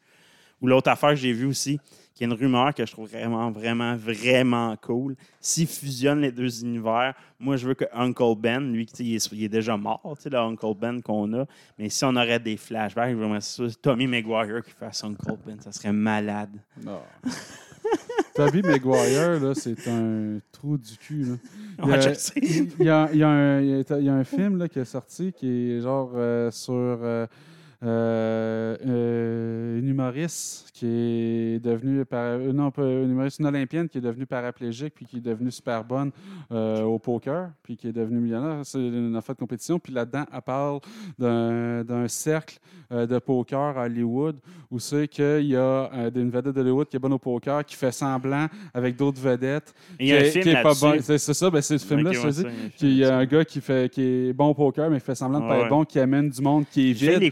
Ou 0.61 0.67
l'autre 0.67 0.91
affaire 0.91 1.11
que 1.11 1.17
j'ai 1.17 1.33
vue 1.33 1.47
aussi, 1.47 1.79
qui 2.13 2.25
est 2.25 2.27
une 2.27 2.33
rumeur 2.33 2.75
que 2.75 2.85
je 2.85 2.91
trouve 2.91 3.09
vraiment, 3.09 3.53
vraiment, 3.53 3.95
vraiment 3.95 4.77
cool. 4.83 5.15
S'ils 5.41 5.69
fusionnent 5.69 6.21
les 6.21 6.33
deux 6.33 6.65
univers, 6.65 7.15
moi, 7.39 7.57
je 7.57 7.69
veux 7.69 7.75
que 7.75 7.85
Uncle 7.93 8.35
Ben, 8.37 8.73
lui, 8.73 8.85
il 8.99 9.15
est, 9.15 9.33
il 9.33 9.45
est 9.45 9.49
déjà 9.49 9.77
mort, 9.77 10.01
tu 10.17 10.25
sais, 10.25 10.31
le 10.31 10.39
Uncle 10.39 10.75
Ben 10.77 11.01
qu'on 11.01 11.33
a. 11.35 11.47
Mais 11.79 11.89
si 11.89 12.05
on 12.05 12.17
aurait 12.17 12.41
des 12.41 12.57
flashbacks, 12.57 13.15
vraiment, 13.15 13.39
Tommy 13.81 14.09
Maguire 14.09 14.65
qui 14.65 14.73
fasse 14.73 15.05
Uncle 15.05 15.37
Ben, 15.47 15.61
ça 15.61 15.71
serait 15.71 15.93
malade. 15.93 16.61
Non. 16.83 17.01
Tobey 18.35 18.63
Maguire, 18.63 19.41
là, 19.41 19.53
c'est 19.55 19.89
un 19.89 20.39
trou 20.53 20.79
du 20.79 20.97
cul. 20.97 21.25
Là. 21.25 21.35
Il 21.85 21.89
y 21.89 21.93
a- 21.93 21.97
Ouais, 21.99 22.13
il 22.81 22.85
y 22.87 22.89
a, 22.89 23.09
il 23.13 23.19
y 23.19 23.23
a 23.23 23.29
un, 23.29 23.61
il 23.61 23.69
y 23.69 23.73
a- 23.75 23.99
il 23.99 24.05
y 24.05 24.09
a 24.09 24.15
un 24.15 24.25
film 24.25 24.59
là, 24.59 24.69
qui 24.69 24.79
est 24.79 24.85
sorti 24.85 25.33
qui 25.33 25.73
est 25.73 25.81
genre 25.81 26.13
euh, 26.15 26.51
sur 26.51 26.73
euh, 26.75 27.27
une 27.81 29.89
humoriste 29.89 30.71
qui 30.73 30.87
est 30.87 31.65
devenue 31.65 32.05
para- 32.05 32.37
euh, 32.39 32.53
non 32.53 32.71
pas 32.71 32.83
une 32.83 33.11
humoriste 33.11 33.39
une 33.41 33.47
olympienne 33.47 33.89
qui 33.89 33.99
est 33.99 34.01
devenue 34.01 34.27
paraplégique 34.27 34.95
puis 34.95 35.07
qui 35.07 35.19
est 35.19 35.21
devenue 35.21 35.51
super 35.51 35.85
bonne 35.85 36.11
euh, 36.53 36.83
au 36.83 36.99
poker 36.99 37.51
puis 37.63 37.77
qui 37.77 37.89
est 37.89 37.93
devenue 37.93 38.21
millionnaire. 38.21 38.61
C'est 38.65 38.79
une 38.79 39.15
affaire 39.17 39.35
de 39.35 39.41
compétition. 39.41 39.79
Puis 39.79 39.93
là-dedans 39.93 40.25
elle 40.33 40.43
parle 40.43 40.81
d'un 41.19 42.09
cercle 42.09 42.59
euh, 42.91 43.07
de 43.07 43.19
poker 43.19 43.77
à 43.79 43.85
Hollywood 43.85 44.37
où 44.71 44.79
c'est 44.79 45.09
qu'il 45.09 45.47
y 45.47 45.57
a 45.57 45.91
euh, 45.93 46.11
une 46.15 46.31
vedette 46.31 46.55
d'Hollywood 46.55 46.89
qui 46.89 46.97
est 46.97 47.01
bonne 47.01 47.13
au 47.13 47.19
poker 47.19 47.65
qui 47.65 47.77
fait 47.77 47.93
semblant 47.93 48.47
avec 48.75 48.97
d'autres 48.97 49.21
vedettes 49.21 49.75
Il 50.01 50.09
y 50.09 50.13
a 50.13 50.17
un 50.17 50.19
film 50.31 50.45
bon. 50.81 50.93
C'est 51.19 51.35
ça, 51.35 51.51
ben 51.51 51.61
c'est 51.61 51.79
ce 51.79 51.87
film-là, 51.87 52.11
Ok, 52.11 52.17
je 52.17 52.21
ouais, 52.21 52.27
il 52.83 52.97
y 52.97 53.05
a 53.05 53.17
un 53.17 53.25
gars 53.27 53.45
qui, 53.45 53.61
fait, 53.61 53.91
qui 53.93 54.03
est 54.03 54.33
bon 54.33 54.49
au 54.49 54.55
poker, 54.55 54.91
mais 54.91 54.99
qui 54.99 55.05
fait 55.07 55.15
semblant 55.15 55.41
de 55.41 55.45
pas 55.49 55.57
être 55.65 55.69
bon, 55.69 55.85
qui 55.85 55.99
amène 56.01 56.29
du 56.31 56.41
monde 56.43 56.65
qui 56.71 56.91
est 56.91 56.95
vide. 57.19 57.23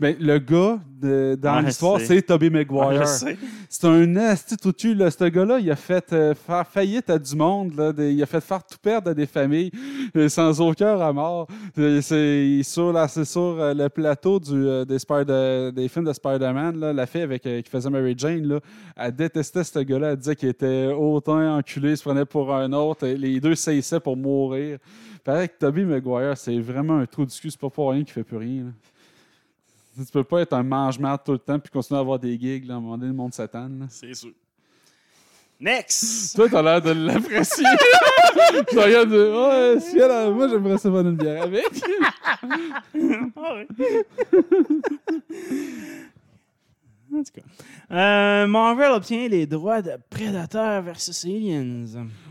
Ben, 0.00 0.16
le 0.18 0.38
gars 0.38 0.78
de- 1.00 1.38
dans 1.40 1.56
Ouais, 1.56 1.62
l'histoire, 1.66 1.98
c'est- 2.00 2.06
c'est 2.06 2.22
Tobey 2.22 2.50
Maguire. 2.50 3.02
je 3.02 3.04
sais. 3.04 3.36
c'est 3.68 3.86
un 3.86 4.16
asti 4.16 4.56
tout 4.56 4.72
cul, 4.72 4.94
là. 4.94 5.10
Ce 5.10 5.24
gars-là, 5.24 5.58
il 5.58 5.70
a 5.70 5.76
fait 5.76 6.12
euh, 6.12 6.34
faire 6.34 6.66
faillite 6.66 7.10
à 7.10 7.18
du 7.18 7.36
monde. 7.36 7.74
Là, 7.76 7.92
des- 7.92 8.12
il 8.12 8.22
a 8.22 8.26
fait 8.26 8.40
faire 8.40 8.64
tout 8.64 8.78
perdre 8.82 9.10
à 9.10 9.14
des 9.14 9.26
familles 9.26 9.70
euh, 10.16 10.28
sans 10.28 10.60
aucun 10.60 10.96
remords. 10.96 11.46
Euh, 11.78 12.00
C'est 12.00 12.62
sur, 12.62 12.92
la, 12.92 13.06
c'est 13.08 13.24
sur 13.24 13.40
euh, 13.60 13.74
le 13.74 13.88
plateau 13.88 14.40
du, 14.40 14.52
euh, 14.54 14.84
des, 14.84 14.98
Spider- 14.98 15.70
des 15.74 15.88
films 15.88 16.06
de 16.06 16.12
Spider-Man. 16.12 16.78
là, 16.80 16.92
La 16.92 17.06
fille 17.06 17.22
avec, 17.22 17.44
euh, 17.46 17.60
qui 17.62 17.70
faisait 17.70 17.90
Mary 17.90 18.14
Jane, 18.16 18.46
là, 18.46 18.60
elle 18.96 19.14
détestait 19.14 19.64
ce 19.64 19.78
gars-là. 19.80 20.12
Elle 20.12 20.16
disait 20.16 20.36
qu'il 20.36 20.48
était 20.48 20.86
autant 20.96 21.56
enculé, 21.56 21.90
il 21.90 21.96
se 21.96 22.02
prenait 22.02 22.24
pour 22.24 22.54
un 22.54 22.72
autre. 22.72 23.06
et 23.06 23.16
Les 23.16 23.40
deux 23.40 23.54
saisissaient 23.54 24.00
pour 24.00 24.16
mourir. 24.16 24.78
Pareil 25.24 25.48
que 25.48 25.54
Tobey 25.58 25.84
Maguire, 25.84 26.36
c'est 26.36 26.58
vraiment 26.60 26.98
un 26.98 27.06
trou 27.06 27.24
du 27.26 27.34
cul. 27.34 27.50
C'est 27.50 27.60
pas 27.60 27.70
pour 27.70 27.90
rien 27.90 28.04
qu'il 28.04 28.12
fait 28.12 28.24
plus 28.24 28.36
rien. 28.36 28.64
là. 28.64 28.70
Tu 29.96 30.04
peux 30.12 30.24
pas 30.24 30.40
être 30.40 30.52
un 30.54 30.62
mange-marde 30.62 31.20
tout 31.24 31.32
le 31.32 31.38
temps 31.38 31.58
puis 31.58 31.70
continuer 31.70 31.98
à 31.98 32.00
avoir 32.00 32.18
des 32.18 32.38
gigs. 32.38 32.66
Là, 32.66 32.74
à 32.74 32.76
un 32.76 32.80
moment 32.80 32.96
donné, 32.98 33.08
le 33.10 33.16
monde 33.16 33.32
s'attend. 33.32 33.68
C'est 33.88 34.14
sûr. 34.14 34.30
Next! 35.60 36.34
Toi, 36.34 36.48
t'as 36.50 36.62
l'air 36.62 36.82
de 36.82 36.90
l'apprécier. 36.90 37.64
Je 38.72 38.76
regarde 38.78 39.08
de. 39.10 39.74
Ouais, 39.74 39.80
si 39.80 39.96
elle 39.98 40.10
a- 40.10 40.28
moi, 40.30 40.48
j'aimerais 40.48 40.78
ça 40.78 40.90
prendre 40.90 41.08
une 41.10 41.16
bière 41.16 41.44
avec. 41.44 41.64
Ah. 43.36 43.62
En 47.12 47.22
tout 47.22 47.32
cas. 47.32 47.94
Euh, 47.94 48.46
Marvel 48.48 48.90
obtient 48.92 49.28
les 49.28 49.46
droits 49.46 49.82
de 49.82 49.92
Predator 50.10 50.82
versus 50.82 51.24
Aliens. 51.24 51.84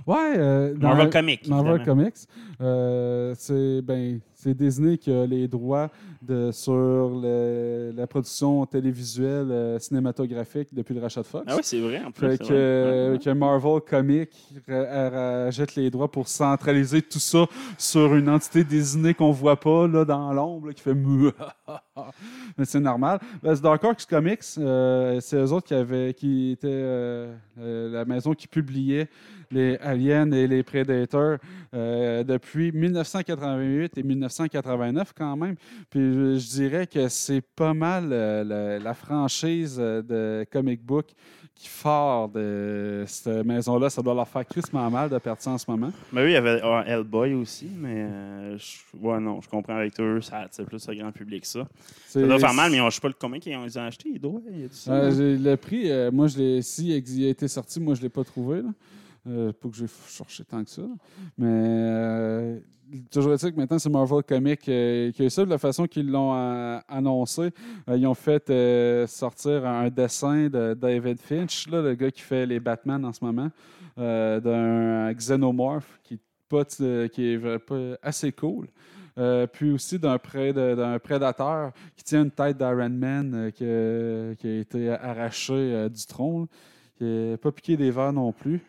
Ouais. 0.05 0.17
euh, 0.37 0.73
dans 0.73 0.89
Marvel 0.89 1.09
Comics, 1.09 1.47
Marvel 1.47 1.75
évidemment. 1.75 2.01
Comics. 2.01 2.15
Euh, 2.63 3.33
c'est 3.37 3.81
ben, 3.81 4.19
Disney 4.45 4.97
qui 4.97 5.11
a 5.11 5.25
les 5.25 5.47
droits 5.47 5.89
de, 6.21 6.51
sur 6.51 6.71
le- 6.73 7.91
la 7.95 8.07
production 8.07 8.65
télévisuelle 8.65 9.51
euh, 9.51 9.79
cinématographique 9.79 10.69
depuis 10.73 10.93
le 10.95 11.01
rachat 11.01 11.21
de 11.21 11.25
Fox. 11.27 11.43
Ah 11.47 11.55
oui, 11.55 11.61
c'est 11.63 11.79
vrai, 11.79 12.01
en 12.05 12.11
plus. 12.11 12.29
Fait 12.29 12.37
que, 12.37 12.43
vrai. 12.45 13.11
Ouais, 13.13 13.19
que 13.19 13.29
Marvel 13.31 13.81
Comics 13.81 14.29
ra- 14.67 15.09
ra- 15.09 15.43
rachète 15.45 15.75
les 15.75 15.89
droits 15.89 16.09
pour 16.11 16.27
centraliser 16.27 17.01
tout 17.01 17.19
ça 17.19 17.45
sur 17.77 18.15
une 18.15 18.29
entité 18.29 18.63
Disney 18.63 19.13
qu'on 19.13 19.31
voit 19.31 19.59
pas 19.59 19.87
là, 19.87 20.05
dans 20.05 20.31
l'ombre 20.33 20.71
qui 20.71 20.81
fait. 20.81 20.93
Mais 22.57 22.65
c'est 22.65 22.79
normal. 22.79 23.19
Ben, 23.41 23.55
c'est 23.55 23.61
Dark 23.61 23.83
Horse 23.83 24.05
Comics, 24.05 24.39
euh, 24.57 25.19
c'est 25.21 25.37
eux 25.37 25.51
autres 25.51 25.67
qui, 25.67 25.73
avaient, 25.73 26.13
qui 26.13 26.51
étaient 26.51 27.27
la 27.57 28.05
maison 28.05 28.33
qui 28.33 28.47
publiait 28.47 29.07
les 29.53 29.77
Aliens 29.77 30.31
et 30.31 30.47
les 30.47 30.63
Predators 30.63 31.37
euh, 31.73 32.23
depuis 32.23 32.71
1988 32.71 33.97
et 33.97 34.03
1989 34.03 35.13
quand 35.15 35.35
même. 35.37 35.55
Puis 35.89 35.99
je, 36.13 36.37
je 36.39 36.47
dirais 36.49 36.87
que 36.87 37.07
c'est 37.07 37.41
pas 37.41 37.73
mal 37.73 38.09
euh, 38.11 38.43
la, 38.43 38.79
la 38.79 38.93
franchise 38.93 39.77
euh, 39.79 40.01
de 40.01 40.45
comic 40.51 40.83
book 40.83 41.07
qui 41.55 41.67
fort 41.67 42.29
de 42.29 43.03
cette 43.05 43.45
maison-là. 43.45 43.89
Ça 43.89 44.01
doit 44.01 44.15
leur 44.15 44.27
faire 44.27 44.45
crissement 44.45 44.89
mal 44.89 45.09
de 45.09 45.17
perdre 45.19 45.41
ça 45.41 45.51
en 45.51 45.57
ce 45.57 45.69
moment. 45.69 45.91
Ben 46.11 46.23
oui, 46.23 46.31
il 46.31 46.33
y 46.33 46.35
avait 46.35 46.59
ah, 46.63 46.83
Hellboy 46.87 47.35
aussi, 47.35 47.69
mais 47.77 48.07
euh, 48.09 48.57
je, 48.57 48.97
ouais, 48.97 49.19
non, 49.19 49.39
je 49.39 49.47
comprends 49.49 49.75
avec 49.75 49.99
eux, 49.99 50.19
ça 50.21 50.39
attire 50.39 50.65
plus 50.65 50.87
le 50.87 50.95
grand 50.95 51.11
public 51.11 51.45
ça. 51.45 51.67
Ça 52.07 52.21
doit 52.21 52.39
faire 52.39 52.53
mal, 52.53 52.71
mais 52.71 52.77
je 52.77 52.89
sais 52.89 53.01
pas 53.01 53.07
le 53.07 53.13
combien 53.19 53.39
qu'ils 53.39 53.55
ont, 53.55 53.65
ils 53.65 53.77
ont 53.77 53.83
acheté, 53.83 54.09
il 54.09 54.13
y 54.15 54.65
a 54.65 54.67
tout 54.67 54.73
ça, 54.73 54.93
Euh, 54.93 55.11
hein? 55.11 55.39
le 55.43 55.55
prix, 55.55 55.91
euh, 55.91 56.11
moi, 56.11 56.27
je 56.27 56.37
l'ai. 56.37 56.61
Si 56.61 56.87
il 56.89 57.25
a 57.25 57.29
été 57.29 57.47
sorti, 57.47 57.79
moi, 57.79 57.93
je 57.93 57.99
ne 57.99 58.05
l'ai 58.05 58.09
pas 58.09 58.23
trouvé. 58.23 58.61
Là. 58.61 58.69
Euh, 59.25 59.53
pas 59.53 59.69
que 59.69 59.75
j'ai 59.75 59.85
cherché 60.09 60.43
tant 60.43 60.63
que 60.63 60.69
ça. 60.69 60.81
Mais 61.37 61.47
euh, 61.47 62.59
toujours 63.09 63.33
est-il 63.33 63.53
que 63.53 63.57
maintenant, 63.57 63.79
c'est 63.79 63.89
Marvel 63.89 64.21
Comics 64.23 64.67
euh, 64.67 65.11
qui 65.13 65.21
a 65.21 65.25
eu 65.25 65.29
ça. 65.29 65.45
De 65.45 65.49
la 65.49 65.57
façon 65.57 65.87
qu'ils 65.87 66.09
l'ont 66.11 66.33
euh, 66.35 66.77
annoncé, 66.89 67.51
ils 67.87 68.05
ont 68.05 68.13
fait 68.15 68.51
sortir 69.07 69.65
un 69.65 69.89
dessin 69.89 70.49
de 70.49 70.73
David 70.73 71.19
Finch, 71.21 71.67
le 71.71 71.93
gars 71.95 72.11
qui 72.11 72.21
fait 72.21 72.45
les 72.45 72.59
Batman 72.59 73.05
en 73.05 73.13
ce 73.13 73.23
moment, 73.23 73.49
d'un 73.97 75.13
Xenomorph 75.13 75.99
qui, 76.03 76.19
pas, 76.49 76.65
qui 76.65 77.25
est 77.25 77.59
pas- 77.59 77.97
assez 78.01 78.31
cool. 78.33 78.67
Puis 79.53 79.71
aussi 79.71 79.99
d'un 79.99 80.17
prédateur 80.17 81.71
qui 81.95 82.03
tient 82.03 82.23
une 82.23 82.31
tête 82.31 82.57
d'Iron 82.57 82.89
Man 82.89 83.51
qui, 83.55 83.63
a- 83.63 84.33
été 84.59 84.89
arraché 84.89 85.53
euh, 85.53 85.87
du 85.89 86.05
tronc, 86.05 86.47
qui 86.97 87.03
n'est 87.03 87.37
pas 87.37 87.51
piqué 87.51 87.77
des 87.77 87.91
verres 87.91 88.13
non 88.13 88.31
plus. 88.31 88.59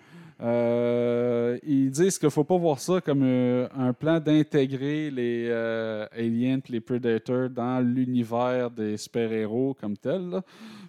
Euh, 0.44 1.58
ils 1.62 1.90
disent 1.90 2.18
qu'il 2.18 2.26
ne 2.26 2.30
faut 2.30 2.44
pas 2.44 2.58
voir 2.58 2.78
ça 2.78 3.00
comme 3.00 3.22
euh, 3.22 3.66
un 3.74 3.94
plan 3.94 4.20
d'intégrer 4.20 5.10
les 5.10 5.46
euh, 5.48 6.06
aliens 6.12 6.60
les 6.68 6.80
predators 6.80 7.48
dans 7.48 7.80
l'univers 7.80 8.70
des 8.70 8.98
super-héros 8.98 9.74
comme 9.80 9.96
tel. 9.96 10.42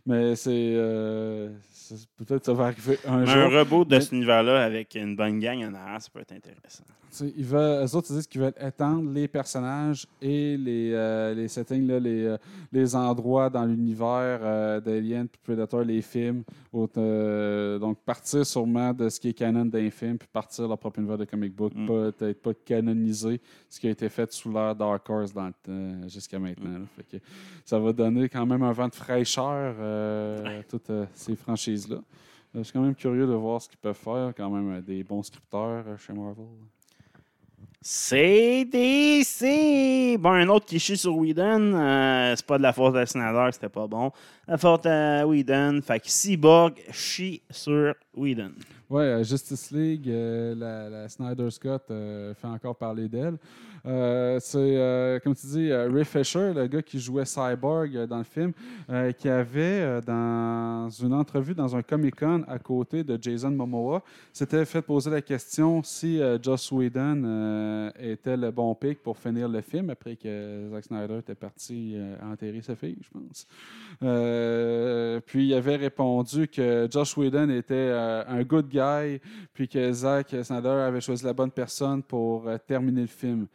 Mais 0.05 0.35
c'est. 0.35 0.51
euh, 0.75 1.49
c'est- 1.71 2.07
Peut-être 2.17 2.39
que 2.39 2.45
ça 2.45 2.53
va 2.53 2.65
arriver 2.65 2.97
un 3.07 3.19
Mais 3.19 3.25
jour. 3.27 3.35
un 3.37 3.59
reboot 3.59 3.87
de 3.87 3.95
Mais- 3.95 4.01
cet 4.01 4.11
univers-là 4.11 4.63
avec 4.63 4.95
une 4.95 5.15
bonne 5.15 5.39
gang 5.39 5.59
en 5.63 5.73
arrière, 5.73 6.01
ça 6.01 6.09
peut 6.13 6.19
être 6.19 6.31
intéressant. 6.33 6.83
Ils 7.37 7.45
veulent, 7.45 7.85
eux 7.85 7.95
autres, 7.95 8.07
ils 8.09 8.15
disent 8.17 8.27
qu'ils 8.27 8.41
veulent 8.41 8.53
étendre 8.59 9.09
les 9.13 9.29
personnages 9.29 10.05
et 10.21 10.57
les, 10.57 10.91
euh, 10.93 11.33
les 11.33 11.47
settings, 11.47 11.87
là, 11.87 11.97
les, 11.97 12.25
euh, 12.25 12.37
les 12.73 12.93
endroits 12.93 13.49
dans 13.49 13.63
l'univers 13.63 14.39
euh, 14.41 14.81
d'Alien 14.81 15.25
puis 15.27 15.39
Predator, 15.41 15.81
les 15.83 16.01
films. 16.01 16.43
Donc, 16.73 17.97
partir 18.05 18.45
sûrement 18.45 18.91
de 18.93 19.07
ce 19.07 19.19
qui 19.19 19.29
est 19.29 19.33
canon 19.33 19.63
d'un 19.65 19.89
film 19.89 20.17
puis 20.17 20.27
partir 20.31 20.67
leur 20.67 20.77
propre 20.77 20.99
univers 20.99 21.17
de 21.17 21.23
comic 21.25 21.55
book. 21.55 21.71
Mm. 21.73 21.87
Peut-être 21.87 22.41
pas 22.41 22.51
canoniser 22.65 23.39
ce 23.69 23.79
qui 23.79 23.87
a 23.87 23.91
été 23.91 24.09
fait 24.09 24.29
sous 24.33 24.51
l'ère 24.51 24.75
Dark 24.75 25.09
Horse 25.09 25.33
jusqu'à 26.07 26.37
maintenant. 26.39 26.79
là. 26.79 26.85
Fait 26.97 27.17
que 27.17 27.23
ça 27.63 27.79
va 27.79 27.93
donner 27.93 28.27
quand 28.27 28.45
même 28.45 28.63
un 28.63 28.71
vent 28.73 28.87
de 28.89 28.95
fraîcheur 28.95 29.75
euh, 29.95 30.59
à 30.59 30.63
toutes 30.63 30.89
euh, 30.89 31.05
ces 31.13 31.35
franchises-là. 31.35 31.97
Euh, 31.97 32.01
Je 32.55 32.63
suis 32.63 32.73
quand 32.73 32.81
même 32.81 32.95
curieux 32.95 33.27
de 33.27 33.33
voir 33.33 33.61
ce 33.61 33.69
qu'ils 33.69 33.77
peuvent 33.77 33.95
faire. 33.95 34.33
Quand 34.35 34.49
même 34.49 34.81
des 34.81 35.03
bons 35.03 35.23
scripteurs 35.23 35.83
chez 35.99 36.13
Marvel. 36.13 36.45
CDC! 37.87 39.43
Bon, 40.17 40.31
un 40.31 40.49
autre 40.49 40.65
qui 40.65 40.79
chie 40.79 40.97
sur 40.97 41.15
Whedon, 41.17 41.75
euh, 41.75 42.33
c'est 42.35 42.45
pas 42.45 42.57
de 42.57 42.63
la 42.63 42.73
faute 42.73 42.95
de 42.95 43.05
Snyder, 43.05 43.49
c'était 43.51 43.69
pas 43.69 43.85
bon. 43.85 44.11
La 44.47 44.57
faute 44.57 44.87
à 44.87 45.27
Whedon, 45.27 45.81
fait 45.83 45.99
que 45.99 46.09
Cyborg 46.09 46.73
chie 46.91 47.43
sur 47.51 47.93
Whedon. 48.15 48.53
Oui, 48.89 49.03
euh, 49.03 49.23
Justice 49.23 49.69
League, 49.69 50.09
euh, 50.09 50.55
la, 50.55 50.89
la 50.89 51.09
Snyder 51.09 51.51
Scott 51.51 51.83
euh, 51.91 52.33
fait 52.33 52.47
encore 52.47 52.75
parler 52.75 53.07
d'elle. 53.07 53.37
Euh, 53.85 54.39
c'est, 54.39 54.57
euh, 54.57 55.19
comme 55.19 55.35
tu 55.35 55.45
dis, 55.45 55.69
euh, 55.69 55.89
Ray 55.91 56.05
Fisher, 56.05 56.53
le 56.53 56.65
gars 56.65 56.81
qui 56.81 56.99
jouait 56.99 57.25
Cyborg 57.25 58.07
dans 58.07 58.17
le 58.17 58.23
film, 58.23 58.51
qui 59.17 59.29
avait, 59.29 60.01
dans 60.01 60.89
une 60.89 61.13
entrevue 61.13 61.53
dans 61.53 61.75
un 61.75 61.81
Comic-Con 61.81 62.43
à 62.47 62.59
côté 62.59 63.03
de 63.03 63.17
Jason 63.21 63.51
Momoa, 63.51 64.03
s'était 64.33 64.65
fait 64.65 64.81
poser 64.81 65.09
la 65.11 65.21
question 65.21 65.83
si 65.83 66.19
Joss 66.41 66.71
Whedon 66.71 67.91
était 67.99 68.37
le 68.37 68.51
bon 68.51 68.73
pick 68.75 69.01
pour 69.01 69.17
finir 69.17 69.49
le 69.49 69.61
film 69.61 69.89
après 69.89 70.15
que 70.15 70.69
Zack 70.71 70.85
Snyder 70.85 71.17
était 71.19 71.35
parti 71.35 71.95
enterrer 72.23 72.61
sa 72.61 72.75
fille, 72.75 72.97
je 73.01 73.09
pense. 73.19 73.47
Puis 75.25 75.47
il 75.47 75.53
avait 75.53 75.77
répondu 75.77 76.47
que 76.47 76.87
Josh 76.89 77.17
Whedon 77.17 77.49
était 77.49 77.91
un 77.91 78.43
good 78.43 78.67
guy, 78.67 79.19
puis 79.53 79.67
que 79.67 79.91
Zack 79.91 80.35
Snyder 80.43 80.69
avait 80.69 81.01
choisi 81.01 81.25
la 81.25 81.33
bonne 81.33 81.51
personne 81.51 82.03
pour 82.03 82.47
terminer 82.67 83.01
le 83.01 83.07
film. 83.07 83.47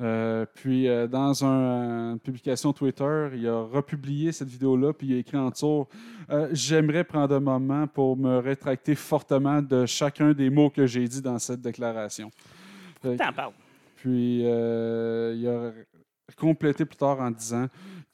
Euh, 0.00 0.44
puis 0.54 0.88
euh, 0.88 1.06
dans 1.06 1.42
un- 1.44 2.12
une 2.12 2.18
publication 2.20 2.72
Twitter, 2.74 3.28
il 3.34 3.46
a 3.48 3.62
republié 3.62 4.30
cette 4.30 4.48
vidéo-là, 4.48 4.92
puis 4.92 5.06
il 5.06 5.14
a 5.14 5.18
écrit 5.18 5.38
en 5.38 5.48
dessous 5.48 5.86
euh, 6.30 6.48
J'aimerais 6.52 7.02
prendre 7.04 7.34
un 7.34 7.40
moment 7.40 7.86
pour 7.86 8.14
me 8.16 8.38
rétracter 8.38 8.94
fortement 8.94 9.62
de 9.62 9.86
chacun 9.86 10.32
des 10.34 10.50
mots 10.50 10.68
que 10.68 10.84
j'ai 10.86 11.08
dit 11.08 11.22
dans 11.22 11.38
cette 11.38 11.62
déclaration. 11.62 12.30
Fait- 13.02 13.16
T'en 13.16 13.32
parles. 13.32 13.52
puis 13.96 14.40
il 14.40 15.48
a 15.48 15.72
complété 16.36 16.84
plus 16.84 16.96
tard 16.96 17.20
en 17.20 17.30
disant 17.30 17.66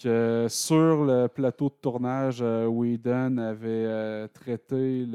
sur 0.02 1.04
le 1.04 1.26
plateau 1.28 1.68
de 1.68 1.74
tournage, 1.80 2.38
euh, 2.40 2.66
Whedon 2.66 3.38
avait 3.38 3.86
euh, 3.86 4.28
traité 4.28 5.06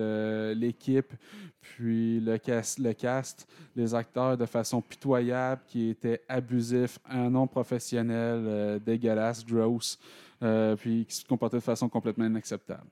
l'équipe, 0.56 1.14
puis 1.60 2.20
le 2.20 2.38
cast, 2.38 2.82
cast, 2.96 3.48
les 3.76 3.94
acteurs 3.94 4.38
de 4.38 4.46
façon 4.46 4.82
pitoyable, 4.82 5.62
qui 5.68 5.90
était 5.90 6.22
abusif, 6.28 7.00
un 7.10 7.30
non 7.30 7.48
professionnel, 7.48 8.44
euh, 8.46 8.80
dégueulasse, 8.80 9.46
gross, 9.46 10.00
puis 10.78 11.06
qui 11.06 11.16
se 11.16 11.26
comportait 11.26 11.58
de 11.58 11.64
façon 11.64 11.90
complètement 11.90 12.26
inacceptable. 12.26 12.88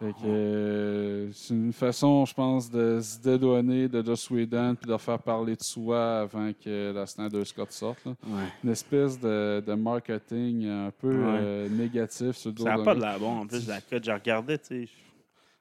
Que, 0.00 0.26
euh, 0.26 1.32
c'est 1.32 1.54
une 1.54 1.72
façon, 1.72 2.24
je 2.24 2.32
pense, 2.34 2.70
de 2.70 3.00
se 3.00 3.18
dédouaner 3.20 3.88
de 3.88 4.00
Joss 4.04 4.30
Whedon 4.30 4.76
puis 4.80 4.88
de 4.90 4.96
faire 4.96 5.18
parler 5.18 5.56
de 5.56 5.62
soi 5.62 6.20
avant 6.20 6.52
que 6.52 6.92
la 6.92 7.04
Snyder 7.06 7.44
Scott 7.44 7.72
sorte. 7.72 8.04
là. 8.04 8.12
Ouais. 8.26 8.44
Une 8.62 8.70
espèce 8.70 9.18
de, 9.18 9.62
de 9.66 9.74
marketing 9.74 10.66
un 10.68 10.90
peu 10.92 11.08
Ouais. 11.10 11.38
euh, 11.40 11.68
négatif 11.68 12.36
sur 12.36 12.50
le 12.50 12.54
dos 12.54 12.64
Ça 12.64 12.76
n'a 12.76 12.84
pas 12.84 12.94
de 12.94 13.00
la 13.00 13.18
bon. 13.18 13.38
En 13.40 13.46
plus, 13.46 13.66
la 13.66 13.80
cote, 13.80 14.04
j'ai 14.04 14.12
regardé, 14.12 14.58
tu 14.58 14.86
sais. 14.86 14.88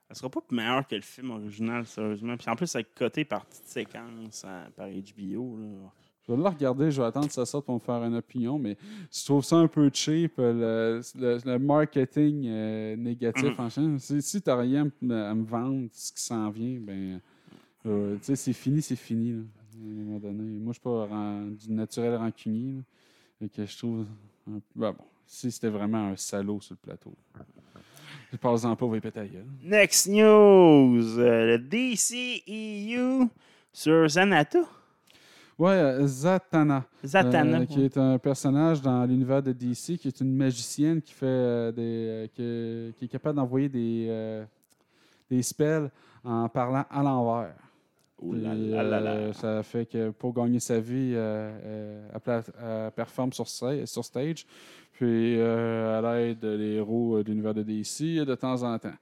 Elle 0.10 0.16
sera 0.16 0.30
pas 0.30 0.40
meilleure 0.52 0.88
que 0.88 0.96
le 0.96 1.02
film 1.02 1.32
original, 1.32 1.86
sérieusement. 1.86 2.38
Puis 2.38 2.50
en 2.50 2.56
plus, 2.56 2.74
elle 2.76 2.82
est 2.82 2.96
cotée 2.98 3.26
par 3.26 3.46
petite 3.46 3.66
séquence 3.68 4.46
hein, 4.48 4.68
par 4.76 4.88
HBO. 4.88 5.58
Là. 5.60 5.68
Je 6.28 6.34
vais 6.34 6.38
le 6.42 6.48
regarder, 6.50 6.92
je 6.92 7.02
vais 7.02 7.08
attendre 7.08 7.28
que 7.28 7.34
ça 7.34 7.46
sorte 7.46 7.66
pour 7.66 7.76
me 7.76 7.80
faire 7.80 8.04
une 8.04 8.16
opinion, 8.16 8.60
mais 8.60 8.76
je 9.10 9.24
trouve 9.24 9.44
ça 9.46 9.56
un 9.56 9.68
peu 9.68 9.90
cheap, 9.94 10.34
euh, 10.40 11.02
le, 11.16 11.22
le- 11.22 11.40
le 11.54 11.60
marketing 11.60 12.46
euh, 12.48 12.96
négatif 12.98 13.58
Mhm. 13.58 13.66
en 13.66 13.70
chaîne. 13.70 14.00
Si, 14.00 14.22
si 14.22 14.42
tu 14.42 14.50
n'as 14.50 14.58
rien 14.58 14.88
à 15.10 15.34
me- 15.34 15.44
vendre, 15.46 15.88
ce 15.94 16.12
qui 16.12 16.22
s'en 16.22 16.50
vient, 16.50 16.80
ben, 16.82 17.22
euh, 17.86 18.18
c'est 18.22 18.52
fini, 18.54 18.82
c'est 18.82 18.96
fini. 18.98 19.32
là, 19.32 19.40
à 19.40 19.78
un 19.80 20.04
moment 20.04 20.20
donné. 20.20 20.44
Moi, 20.44 20.60
je 20.64 20.68
ne 20.68 20.74
suis 20.74 20.82
pas 20.82 21.06
ran- 21.06 21.46
du 21.48 21.72
naturel 21.72 22.16
rancunier. 22.16 22.74
là. 23.40 23.48
Que 23.56 23.66
je 23.66 23.78
trouve. 23.78 24.06
un- 24.50 24.60
ben 24.76 24.92
bon, 24.92 25.04
si 25.26 25.52
c'était 25.52 25.70
vraiment 25.70 26.08
un 26.10 26.16
salaud 26.18 26.60
sur 26.60 26.74
le 26.74 26.80
plateau. 26.90 27.14
Je 28.32 28.38
passe-en 28.38 28.76
pas, 28.76 28.86
vous 28.86 28.92
répéter 28.92 29.20
ta 29.20 29.28
gueule. 29.28 29.46
Next 29.64 30.08
news. 30.10 31.02
le 31.18 31.58
DCEU 31.58 33.30
sur 33.72 34.08
Zanata. 34.10 34.60
Ouais, 35.58 35.72
euh, 35.72 36.06
Zatanna. 36.06 36.86
Zatanna. 37.04 37.62
Euh, 37.62 37.66
qui 37.66 37.84
est 37.84 37.98
un 37.98 38.18
personnage 38.20 38.82
dans 38.82 39.06
l'univers 39.06 39.42
de 39.42 39.52
DC, 39.52 39.98
qui 39.98 40.08
est 40.08 40.22
une 40.22 40.36
magicienne 40.36 41.02
qui 41.02 41.14
fait 41.14 41.26
euh, 41.26 41.72
des, 41.72 42.30
qui, 42.30 42.94
qui 42.98 43.06
est 43.06 43.08
capable 43.08 43.38
d'envoyer 43.38 43.70
des, 43.70 44.46
des 45.30 45.42
spells 45.42 45.90
en 46.24 46.48
parlant 46.50 46.86
à 46.90 47.02
l'envers. 47.02 47.56
Là 48.20 48.56
là 48.56 49.00
là 49.00 49.34
ça 49.34 49.62
fait 49.62 49.86
que 49.86 50.10
pour 50.10 50.34
gagner 50.34 50.60
sa 50.60 50.80
vie, 50.80 51.14
euh, 51.16 52.02
elle, 52.14 52.92
performe 52.92 53.32
sur, 53.32 53.48
stage. 53.48 54.46
Puis 54.94 55.36
euh, 55.38 56.00
elle 56.00 56.30
aide 56.32 56.44
les 56.44 56.74
héros 56.76 57.22
de 57.22 57.30
l'univers 57.30 57.54
de 57.54 57.62
DC 57.62 58.26
de 58.26 58.34
temps 58.34 58.64
en 58.64 58.80
temps. 58.80 58.96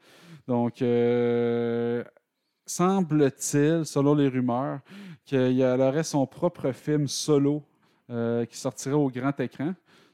Donc, 0.47 0.81
euh, 0.81 2.03
semble-t-il, 2.65 3.85
selon 3.85 4.15
les 4.15 4.27
rumeurs, 4.27 4.79
qu'elle 5.25 5.81
aurait 5.81 6.03
son 6.03 6.25
propre 6.25 6.71
film 6.71 7.07
solo 7.07 7.63
euh, 8.09 8.45
qui 8.45 8.57
sortirait 8.57 8.95
au 8.95 9.09
grand 9.09 9.37
écran. 9.39 9.73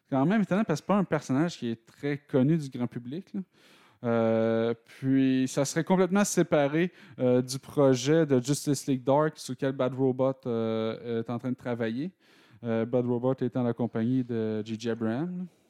Quand 0.10 0.26
même 0.26 0.42
étonnant 0.42 0.64
parce 0.64 0.82
que 0.82 0.88
pas 0.88 0.96
un 0.96 1.04
personnage 1.04 1.58
qui 1.58 1.70
est 1.70 1.86
très 1.86 2.18
connu 2.18 2.58
du 2.58 2.70
grand 2.70 2.88
public. 2.88 3.34
Euh, 4.04 4.74
puis, 4.86 5.48
ça 5.48 5.64
serait 5.64 5.84
complètement 5.84 6.26
séparé 6.26 6.92
euh, 7.20 7.42
du 7.42 7.60
projet 7.60 8.26
de 8.26 8.42
Justice 8.42 8.88
League 8.88 9.04
Dark 9.04 9.38
sur 9.38 9.54
lequel 9.54 9.74
Bad 9.74 9.94
Robot 9.94 10.42
est 10.46 11.30
en 11.30 11.38
train 11.38 11.52
de 11.52 11.56
travailler. 11.56 12.12
Bad 12.62 13.06
Robot 13.06 13.34
étant 13.42 13.64
la 13.64 13.74
compagnie 13.74 14.24
de 14.24 14.62
J.J. 14.64 14.92
Abrams. 14.92 15.38
là. 15.40 15.61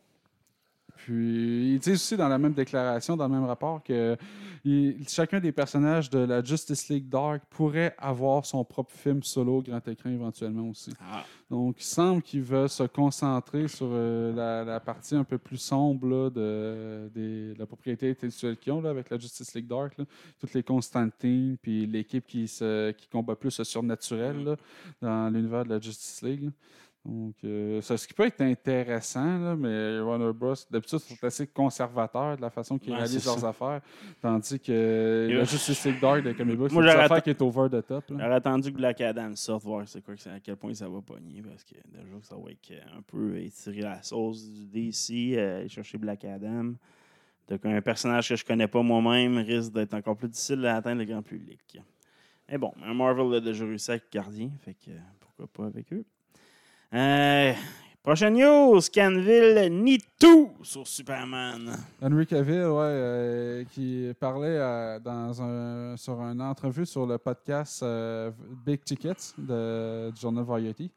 Puis, 1.06 1.74
ils 1.74 1.80
disent 1.80 1.93
aussi 1.95 2.18
dans 2.18 2.28
la 2.28 2.38
même 2.38 2.54
déclaration, 2.54 3.18
dans 3.18 3.28
le 3.28 3.34
même 3.34 3.45
rapport, 3.45 3.82
que 3.84 4.16
il- 4.64 5.08
chacun 5.10 5.39
des 5.39 5.52
personnages 5.52 6.10
de 6.10 6.20
la 6.20 6.43
Justice 6.43 6.89
League 6.89 7.10
Dark 7.10 7.41
pourrait 7.49 7.95
avoir 7.97 8.45
son 8.45 8.64
propre 8.64 8.91
film 8.91 9.24
solo 9.24 9.58
au 9.58 9.62
grand 9.62 9.86
écran 9.88 10.10
éventuellement 10.12 10.70
aussi. 10.70 10.93
Ah. 11.02 11.24
Donc, 11.49 11.78
il 11.80 11.84
semble 11.84 12.22
qu'ils 12.22 12.43
veulent 12.43 12.70
se 12.70 12.84
concentrer 12.84 13.68
sur 13.68 13.88
euh, 13.91 14.34
la, 14.34 14.64
la 14.64 14.80
partie 14.80 15.16
un 15.16 15.24
peu 15.24 15.38
plus 15.38 15.58
sombre 15.58 16.08
là, 16.08 16.30
de, 16.30 17.10
des- 17.14 17.54
de 17.54 17.60
la 17.60 17.66
propriété 17.66 18.10
intellectuelle 18.12 18.58
qu'ils 18.58 18.74
ont 18.74 18.82
là, 18.82 18.91
avec 18.91 19.10
la 19.10 19.18
Justice 19.18 19.54
League 19.56 19.68
Dark. 19.68 19.97
là. 19.97 20.06
Toutes 20.39 20.54
les 20.54 20.64
Constantine, 20.64 21.58
puis 21.62 21.88
l'équipe 21.88 22.26
qui, 22.28 22.47
se, 22.47 22.91
qui 22.91 23.08
combat 23.08 23.36
plus 23.36 23.58
le 23.58 23.64
surnaturel 23.64 24.43
là, 24.43 24.56
dans 25.02 25.30
l'univers 25.34 25.64
de 25.66 25.70
la 25.70 25.80
Justice 25.80 26.22
League. 26.22 26.52
Donc, 27.04 27.34
euh, 27.43 27.82
ça, 27.82 27.97
ce 27.97 28.08
qui 28.08 28.14
peut 28.14 28.28
être 28.28 28.41
intéressant, 28.41 29.39
là, 29.39 29.56
mais 29.56 29.99
Warner 30.02 30.32
Bros. 30.34 30.54
d'habitude, 30.70 30.99
sont 30.99 31.24
assez 31.24 31.47
conservateurs 31.47 32.38
de 32.38 32.41
la 32.41 32.52
façon 32.52 32.78
qu'ils 32.78 32.91
Ouais, 32.91 32.99
réalisent 32.99 33.26
leurs 33.26 33.39
ça. 33.39 33.49
affaires. 33.49 33.82
Tandis 34.22 34.60
que 34.60 35.28
la 35.32 35.43
Justice 35.43 35.84
League 35.86 35.99
Dark 35.99 36.24
de 36.24 36.34
comic 36.34 36.58
book, 36.58 36.70
c'est 36.72 36.76
une 36.78 36.88
affaire 36.88 37.24
qui 37.24 37.32
est 37.32 37.41
over 37.41 37.70
the 37.72 37.84
top. 37.84 38.06
J'aurais 38.08 38.36
attendu 38.36 38.72
que 38.72 38.78
Black 38.78 39.02
Adam 39.02 39.36
sorte, 39.36 39.64
voir 39.64 39.88
c'est 39.88 40.04
quoi, 40.04 40.14
à 40.32 40.39
quel 40.39 40.56
point 40.58 40.76
ça 40.76 40.88
va 40.88 41.02
pogner, 41.02 41.41
parce 41.41 41.64
que 41.64 41.74
déjà 41.91 42.20
que 42.20 42.26
ça 42.28 42.36
va 42.36 42.52
être 42.52 42.70
euh, 42.72 42.97
un 42.99 43.02
peu 43.02 43.36
étirer 43.39 43.82
la 43.82 44.04
sauce 44.04 44.47
du 44.47 44.68
DC, 44.68 45.36
euh, 45.38 45.68
chercher 45.68 45.97
Black 45.97 46.24
Adam. 46.26 46.74
Donc, 47.47 47.66
un 47.66 47.82
personnage 47.82 48.30
que 48.30 48.36
je 48.36 48.45
connais 48.45 48.68
pas 48.68 48.84
moi-même 48.84 49.39
risque 49.39 49.74
d'être 49.74 49.95
encore 49.95 50.16
plus 50.16 50.30
difficile 50.30 50.64
à 50.68 50.76
atteindre 50.76 50.99
le 50.99 51.06
grand 51.06 51.24
public. 51.24 51.82
Mais 52.47 52.60
bon, 52.60 52.72
un 52.86 52.93
Marvel 52.93 53.34
a 53.34 53.39
déjà 53.39 53.66
réussi 53.66 53.89
avec 53.89 54.04
Gardien, 54.12 54.52
fait 54.60 54.76
que 54.76 54.91
pourquoi 55.20 55.47
pas 55.47 55.66
avec 55.66 55.91
eux. 55.93 56.06
Euh, 56.94 57.54
prochaine 58.04 58.34
news, 58.34 58.82
Canville 58.94 59.70
nie 59.72 60.00
tout 60.20 60.52
sur 60.62 60.86
Superman. 60.86 61.78
Henry 62.02 62.28
Cavill, 62.28 62.66
ouais, 62.66 62.84
euh, 62.84 63.64
qui 63.72 64.12
parlait 64.20 64.58
euh, 64.58 65.00
dans 65.00 65.42
un, 65.42 65.96
sur 65.96 66.20
une 66.20 66.42
entrevue 66.42 66.86
sur 66.86 67.06
le 67.06 67.18
podcast 67.18 67.86
Big 68.66 68.84
Tickets 68.84 69.36
de, 69.38 70.12
du 70.12 70.20
journal 70.20 70.44
Variety. 70.44 70.92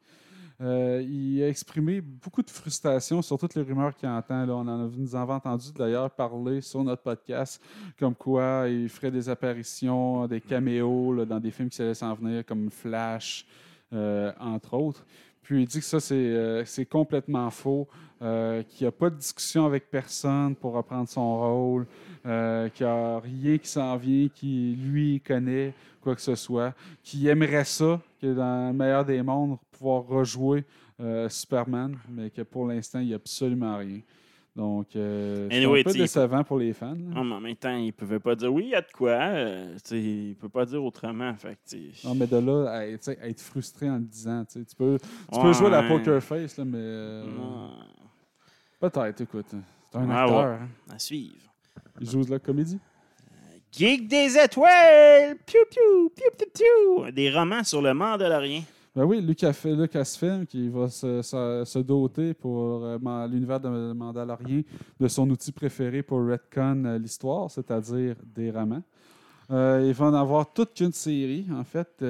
Il 0.59 1.41
a 1.43 1.47
exprimé 1.47 2.01
beaucoup 2.01 2.41
de 2.41 2.49
frustration 2.49 3.21
sur 3.21 3.37
toutes 3.37 3.55
les 3.55 3.61
rumeurs 3.61 3.95
qu'il 3.95 4.09
entend. 4.09 4.49
On 4.49 4.67
en 4.67 4.85
a, 4.85 4.89
nous 4.97 5.15
avons 5.15 5.35
entendu 5.35 5.71
d'ailleurs 5.73 6.11
parler 6.11 6.59
sur 6.59 6.83
notre 6.83 7.03
podcast, 7.03 7.61
comme 7.97 8.15
quoi 8.15 8.65
il 8.67 8.89
ferait 8.89 9.11
des 9.11 9.29
apparitions, 9.29 10.27
des 10.27 10.41
caméos 10.41 11.23
dans 11.23 11.39
des 11.39 11.51
films 11.51 11.69
qui 11.69 11.81
allaient 11.81 11.93
s'en 11.93 12.13
venir, 12.15 12.45
comme 12.45 12.69
Flash, 12.69 13.45
entre 13.93 14.73
autres. 14.73 15.05
Puis 15.45 15.61
il 15.61 15.67
dit 15.67 15.77
que 15.77 15.85
ça, 15.85 15.99
c'est 15.99 16.15
euh, 16.15 16.63
complètement 16.89 17.51
faux, 17.51 17.87
euh, 18.19 18.63
qu'il 18.63 18.85
n'y 18.85 18.87
a 18.87 18.91
pas 18.91 19.11
de 19.11 19.15
discussion 19.15 19.67
avec 19.67 19.91
personne 19.91 20.55
pour 20.55 20.73
reprendre 20.73 21.07
son 21.07 21.37
rôle, 21.37 21.85
euh, 22.25 22.67
qu'il 22.69 22.87
n'y 22.87 22.91
a 22.91 23.19
rien 23.19 23.57
qui 23.59 23.67
s'en 23.67 23.95
vient, 23.95 24.27
qui 24.27 24.75
lui 24.75 25.21
connaît, 25.21 25.75
quoi 26.01 26.15
que 26.15 26.21
ce 26.21 26.33
soit, 26.33 26.73
qu'il 27.03 27.27
aimerait 27.27 27.63
ça, 27.63 28.01
que 28.19 28.33
dans 28.33 28.69
le 28.69 28.73
meilleur 28.73 29.05
des 29.05 29.21
mondes, 29.21 29.57
pouvoir 29.71 30.07
rejouer 30.07 30.63
Superman, 31.29 31.95
mais 32.09 32.31
que 32.31 32.41
pour 32.41 32.65
l'instant, 32.65 32.99
il 32.99 33.07
n'y 33.07 33.13
a 33.13 33.17
absolument 33.17 33.77
rien. 33.77 33.99
Donc, 34.55 34.95
euh, 34.95 35.49
c'est 35.51 35.65
un 35.65 35.83
peu 35.83 35.91
décevant 35.91 36.43
pour 36.45 36.59
les 36.59 36.71
fans. 36.71 36.91
là. 36.93 37.13
Ah, 37.17 37.23
mais 37.25 37.33
en 37.33 37.41
même 37.41 37.55
temps, 37.57 37.75
il 37.75 37.87
ne 37.87 37.91
pouvait 37.91 38.19
pas 38.19 38.35
dire 38.35 38.53
oui, 38.53 38.63
il 38.67 38.69
y 38.69 38.75
a 38.75 38.81
de 38.81 38.91
quoi. 38.93 39.09
euh, 39.09 39.73
tu 39.75 39.79
sais, 39.83 40.01
il 40.01 40.29
ne 40.29 40.33
peut 40.35 40.47
pas 40.47 40.65
dire 40.65 40.81
autrement. 40.81 41.33
Fait 41.35 41.57
Non, 42.05 42.15
mais 42.15 42.25
de 42.25 42.37
là 42.37 42.69
à, 42.71 42.85
être 42.87 43.41
frustré 43.41 43.89
en 43.89 43.95
le 43.97 44.03
disant, 44.05 44.45
tu 44.49 44.63
peux, 44.77 44.97
tu 44.97 45.37
Ouais. 45.37 45.43
peux 45.43 45.51
jouer 45.53 45.69
la 45.69 45.83
poker 45.83 46.23
face, 46.23 46.55
là, 46.57 46.63
mais 46.63 46.77
euh, 46.79 47.25
non, 47.25 47.71
peut-être, 48.79 49.19
écoute. 49.21 49.47
C'est 49.91 49.97
un 49.97 50.09
Ah, 50.09 50.23
acteur. 50.23 50.59
ouais. 50.61 50.93
à 50.95 50.99
suivre. 50.99 51.35
Il 51.99 52.09
joue 52.09 52.23
de 52.23 52.31
la 52.31 52.39
comédie. 52.39 52.79
Geek 53.73 54.07
des 54.07 54.37
étoiles! 54.37 55.35
Piou, 55.45 55.59
piou, 55.69 56.09
piou, 56.15 56.29
piou, 56.37 56.47
piou. 57.03 57.11
Des 57.11 57.29
romans 57.29 57.63
sur 57.65 57.81
le 57.81 57.93
Mandalorien. 57.93 58.61
Ben 58.95 59.03
oui, 59.03 59.19
Lucas- 59.19 59.65
Lucasfilm 59.65 60.45
qui 60.45 60.69
va 60.69 60.87
se, 60.87 61.79
doter 61.79 62.33
pour 62.33 62.85
euh, 62.85 63.27
l'univers 63.27 63.59
de 63.59 63.91
Mandalorian 63.91 64.61
de 65.01 65.07
son 65.09 65.29
outil 65.29 65.51
préféré 65.51 66.01
pour 66.01 66.19
retcon 66.25 66.85
euh, 66.85 66.97
l'histoire, 66.97 67.51
c'est-à-dire 67.51 68.15
des 68.33 68.51
romans. 68.51 68.83
Euh, 69.51 69.83
il 69.85 69.93
va 69.93 70.05
en 70.05 70.13
avoir 70.13 70.53
toute 70.53 70.73
qu'une 70.73 70.93
série, 70.93 71.45
en 71.53 71.65
fait, 71.65 72.01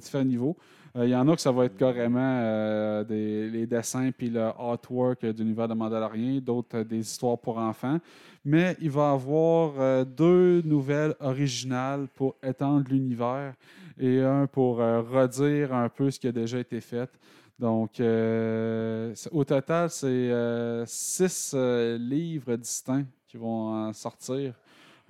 différents 0.00 0.24
niveaux. 0.24 0.56
Euh, 0.98 1.06
Il 1.06 1.10
y 1.10 1.16
en 1.16 1.28
a 1.28 1.34
que 1.34 1.40
ça 1.40 1.52
va 1.52 1.66
être 1.66 1.76
carrément 1.76 2.40
euh, 2.42 3.04
des, 3.04 3.48
les 3.50 3.66
dessins 3.66 4.10
puis 4.10 4.30
le 4.30 4.42
artwork 4.42 5.22
euh, 5.24 5.32
de 5.32 5.74
Mandalorian, 5.74 6.40
d'autres 6.40 6.78
euh, 6.78 6.84
des 6.84 6.98
histoires 7.00 7.38
pour 7.38 7.58
enfants. 7.58 7.98
Mais 8.44 8.76
il 8.80 8.90
va 8.90 9.10
y 9.10 9.14
avoir 9.14 10.06
deux 10.06 10.62
nouvelles 10.62 11.14
originales 11.20 12.06
pour 12.14 12.36
étendre 12.42 12.86
l'univers 12.88 13.52
et 13.98 14.22
un 14.22 14.46
pour 14.46 14.78
redire 14.78 15.74
un 15.74 15.88
peu 15.90 16.10
ce 16.10 16.18
qui 16.18 16.28
a 16.28 16.32
déjà 16.32 16.58
été 16.58 16.80
fait. 16.80 17.10
Donc, 17.58 18.00
au 18.00 19.44
total, 19.44 19.90
c'est 19.90 20.32
six 20.86 21.54
livres 21.98 22.56
distincts 22.56 23.04
qui 23.26 23.36
vont 23.36 23.88
en 23.88 23.92
sortir 23.92 24.54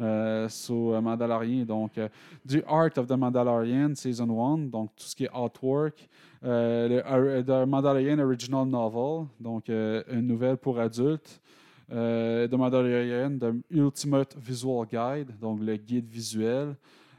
euh, 0.00 0.48
sur 0.48 0.94
euh, 0.94 1.00
Mandalorian. 1.00 1.64
Donc, 1.64 1.98
euh, 1.98 2.08
du 2.44 2.62
Art 2.68 2.96
of 2.96 3.06
the 3.06 3.16
Mandalorian, 3.16 3.94
Season 3.94 4.28
1, 4.28 4.58
donc 4.68 4.90
tout 4.96 5.04
ce 5.04 5.16
qui 5.16 5.24
est 5.24 5.30
artwork. 5.32 6.08
Euh, 6.44 7.02
le 7.02 7.42
The 7.42 7.66
Mandalorian 7.68 8.18
Original 8.20 8.66
Novel, 8.66 9.26
donc 9.40 9.68
une 9.68 10.26
nouvelle 10.26 10.56
pour 10.56 10.78
adultes. 10.78 11.40
The 11.90 12.52
Mandalorian, 12.52 13.38
The 13.38 13.54
Ultimate 13.70 14.36
Visual 14.38 14.86
Guide, 14.86 15.32
donc 15.40 15.60
le 15.60 15.76
guide 15.76 16.06
visuel. 16.08 16.76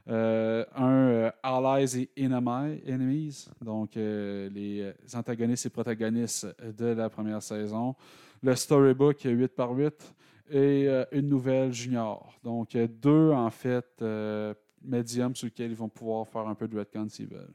Un 0.07 1.31
Allies 1.43 2.07
et 2.15 2.25
Enemies, 2.25 3.49
donc 3.61 3.91
les 3.95 4.93
antagonistes 5.13 5.65
et 5.65 5.69
protagonistes 5.69 6.47
de 6.77 6.85
la 6.85 7.09
première 7.09 7.41
saison. 7.41 7.95
Le 8.41 8.55
Storybook 8.55 9.21
8 9.23 9.47
par 9.49 9.71
8 9.71 10.15
et 10.49 10.87
euh, 10.87 11.05
une 11.11 11.27
nouvelle 11.27 11.71
junior. 11.71 12.33
Donc 12.43 12.75
euh, 12.75 12.87
deux, 12.87 13.31
en 13.31 13.49
fait, 13.49 13.85
euh, 14.01 14.53
médiums 14.83 15.35
sur 15.35 15.45
lesquels 15.45 15.71
ils 15.71 15.77
vont 15.77 15.89
pouvoir 15.89 16.27
faire 16.27 16.47
un 16.47 16.55
peu 16.55 16.67
de 16.67 16.77
retcon 16.77 17.07
s'ils 17.09 17.27
veulent. 17.27 17.53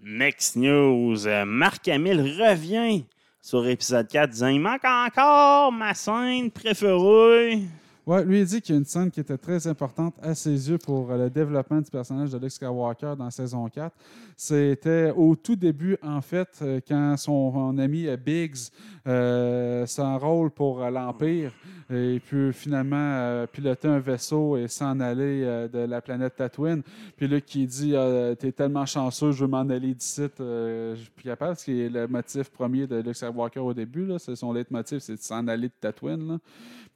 Next 0.00 0.56
news. 0.56 1.16
Marc 1.44 1.88
Hamill 1.88 2.20
revient 2.20 3.04
sur 3.40 3.66
épisode 3.66 4.06
4 4.06 4.30
disant 4.30 4.48
Il 4.48 4.60
manque 4.60 4.84
encore 4.84 5.72
ma 5.72 5.92
scène 5.94 6.50
préférée. 6.50 7.62
Ouais, 8.08 8.24
lui, 8.24 8.40
il 8.40 8.46
dit 8.46 8.62
qu'il 8.62 8.74
y 8.74 8.78
a 8.78 8.78
une 8.78 8.86
scène 8.86 9.10
qui 9.10 9.20
était 9.20 9.36
très 9.36 9.66
importante 9.66 10.14
à 10.22 10.34
ses 10.34 10.70
yeux 10.70 10.78
pour 10.78 11.10
euh, 11.10 11.24
le 11.24 11.28
développement 11.28 11.78
du 11.82 11.90
personnage 11.90 12.30
de 12.30 12.38
Luke 12.38 12.50
Skywalker 12.50 13.12
dans 13.18 13.30
saison 13.30 13.68
4. 13.68 13.94
C'était 14.34 15.12
au 15.14 15.36
tout 15.36 15.56
début, 15.56 15.98
en 16.00 16.22
fait, 16.22 16.48
euh, 16.62 16.80
quand 16.88 17.18
son 17.18 17.76
ami 17.76 18.06
euh, 18.06 18.16
Biggs 18.16 18.70
euh, 19.06 19.84
s'enrôle 19.84 20.50
pour 20.50 20.88
l'Empire 20.88 21.52
et 21.90 22.20
puis 22.24 22.52
finalement 22.52 23.46
piloter 23.50 23.88
un 23.88 23.98
vaisseau 23.98 24.58
et 24.58 24.68
s'en 24.68 25.00
aller 25.00 25.40
de 25.72 25.78
la 25.78 26.02
planète 26.02 26.36
Tatooine. 26.36 26.82
Puis 27.16 27.26
là, 27.26 27.40
qui 27.40 27.66
dit 27.66 27.92
euh, 27.94 28.34
T'es 28.34 28.52
tellement 28.52 28.84
chanceux, 28.84 29.32
je 29.32 29.44
veux 29.44 29.50
m'en 29.50 29.60
aller 29.60 29.94
d'ici, 29.94 30.22
je 30.38 30.96
suis 30.96 31.10
plus 31.10 31.24
capable. 31.24 31.56
Ce 31.56 31.64
qui 31.64 31.80
est 31.80 31.88
le 31.88 32.06
motif 32.06 32.50
premier 32.50 32.86
de 32.86 32.96
Luke 32.96 33.16
Skywalker 33.16 33.60
au 33.60 33.72
début, 33.72 34.04
là, 34.04 34.18
c'est 34.18 34.36
son 34.36 34.52
leitmotiv, 34.52 34.98
c'est 34.98 35.14
de 35.14 35.20
s'en 35.20 35.48
aller 35.48 35.68
de 35.68 35.74
Tatooine. 35.80 36.38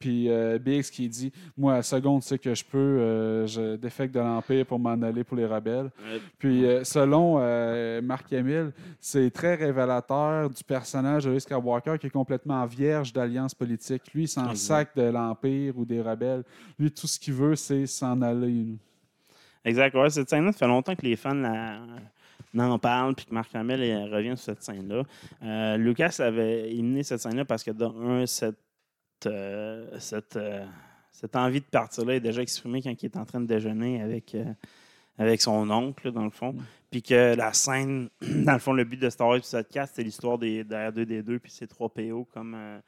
Puis 0.03 0.29
euh, 0.29 0.59
Biggs 0.59 0.83
qui 0.91 1.07
dit 1.07 1.31
Moi, 1.55 1.71
à 1.71 1.75
la 1.77 1.81
seconde, 1.81 2.23
c'est 2.23 2.37
que 2.37 2.53
je 2.53 2.65
peux, 2.65 2.77
euh, 2.77 3.47
je 3.47 3.77
défecte 3.77 4.13
de 4.13 4.19
l'Empire 4.19 4.65
pour 4.65 4.77
m'en 4.77 5.01
aller 5.01 5.23
pour 5.23 5.37
les 5.37 5.45
rebelles. 5.45 5.85
Ouais. 5.97 6.19
Puis, 6.37 6.65
euh, 6.65 6.83
selon 6.83 7.37
euh, 7.39 8.01
Marc 8.01 8.33
Hamill, 8.33 8.73
c'est 8.99 9.31
très 9.31 9.55
révélateur 9.55 10.49
du 10.49 10.61
personnage 10.65 11.23
de 11.23 11.31
Luke 11.31 11.39
Skywalker 11.39 11.95
qui 12.01 12.07
est 12.07 12.09
complètement 12.09 12.65
vierge 12.65 13.13
d'alliance 13.13 13.55
politique. 13.55 14.13
Lui, 14.13 14.23
il 14.23 14.27
s'en 14.27 14.53
sac 14.55 14.89
de 14.97 15.03
l'Empire 15.03 15.77
ou 15.77 15.85
des 15.85 16.01
rebelles. 16.01 16.43
Lui, 16.77 16.91
tout 16.91 17.07
ce 17.07 17.17
qu'il 17.17 17.33
veut, 17.35 17.55
c'est 17.55 17.85
s'en 17.85 18.21
aller. 18.21 18.77
Exact. 19.63 19.95
Ouais, 19.95 20.09
cette 20.09 20.29
scène-là, 20.29 20.51
ça 20.51 20.57
fait 20.57 20.67
longtemps 20.67 20.95
que 20.95 21.03
les 21.05 21.15
fans 21.15 21.33
la- 21.33 21.79
n'en 22.53 22.77
parlent 22.77 23.15
puis 23.15 23.25
que 23.25 23.33
Marc 23.33 23.55
Hamill 23.55 23.79
revient 24.11 24.35
sur 24.35 24.53
cette 24.53 24.63
scène-là. 24.63 25.03
Euh, 25.43 25.77
Lucas 25.77 26.17
avait 26.19 26.69
éliminé 26.71 27.03
cette 27.03 27.21
scène-là 27.21 27.45
parce 27.45 27.63
que, 27.63 27.71
dans 27.71 27.95
un, 28.01 28.25
cette, 28.25 28.57
euh, 29.25 29.99
cette, 29.99 30.35
euh, 30.35 30.65
cette 31.11 31.35
envie 31.35 31.59
de 31.61 31.65
partir-là 31.65 32.15
est 32.15 32.19
déjà 32.19 32.41
exprimée 32.41 32.81
quand 32.81 32.91
il 33.01 33.05
est 33.05 33.17
en 33.17 33.25
train 33.25 33.41
de 33.41 33.45
déjeuner 33.47 34.01
avec, 34.01 34.35
euh, 34.35 34.45
avec 35.17 35.41
son 35.41 35.69
oncle, 35.69 36.11
dans 36.11 36.23
le 36.25 36.29
fond. 36.31 36.55
Puis 36.91 37.01
que 37.01 37.35
la 37.35 37.53
scène, 37.53 38.09
dans 38.21 38.53
le 38.53 38.59
fond, 38.59 38.73
le 38.73 38.83
but 38.83 38.99
de 38.99 39.09
Star 39.09 39.27
Wars 39.29 39.39
4, 39.41 39.65
c'était 39.89 40.03
l'histoire 40.03 40.37
des, 40.37 40.63
de 40.63 40.75
R2D2 40.75 41.39
puis 41.39 41.51
ses 41.51 41.67
3 41.67 41.89
PO 41.89 42.27
comme 42.33 42.55
euh, 42.55 42.79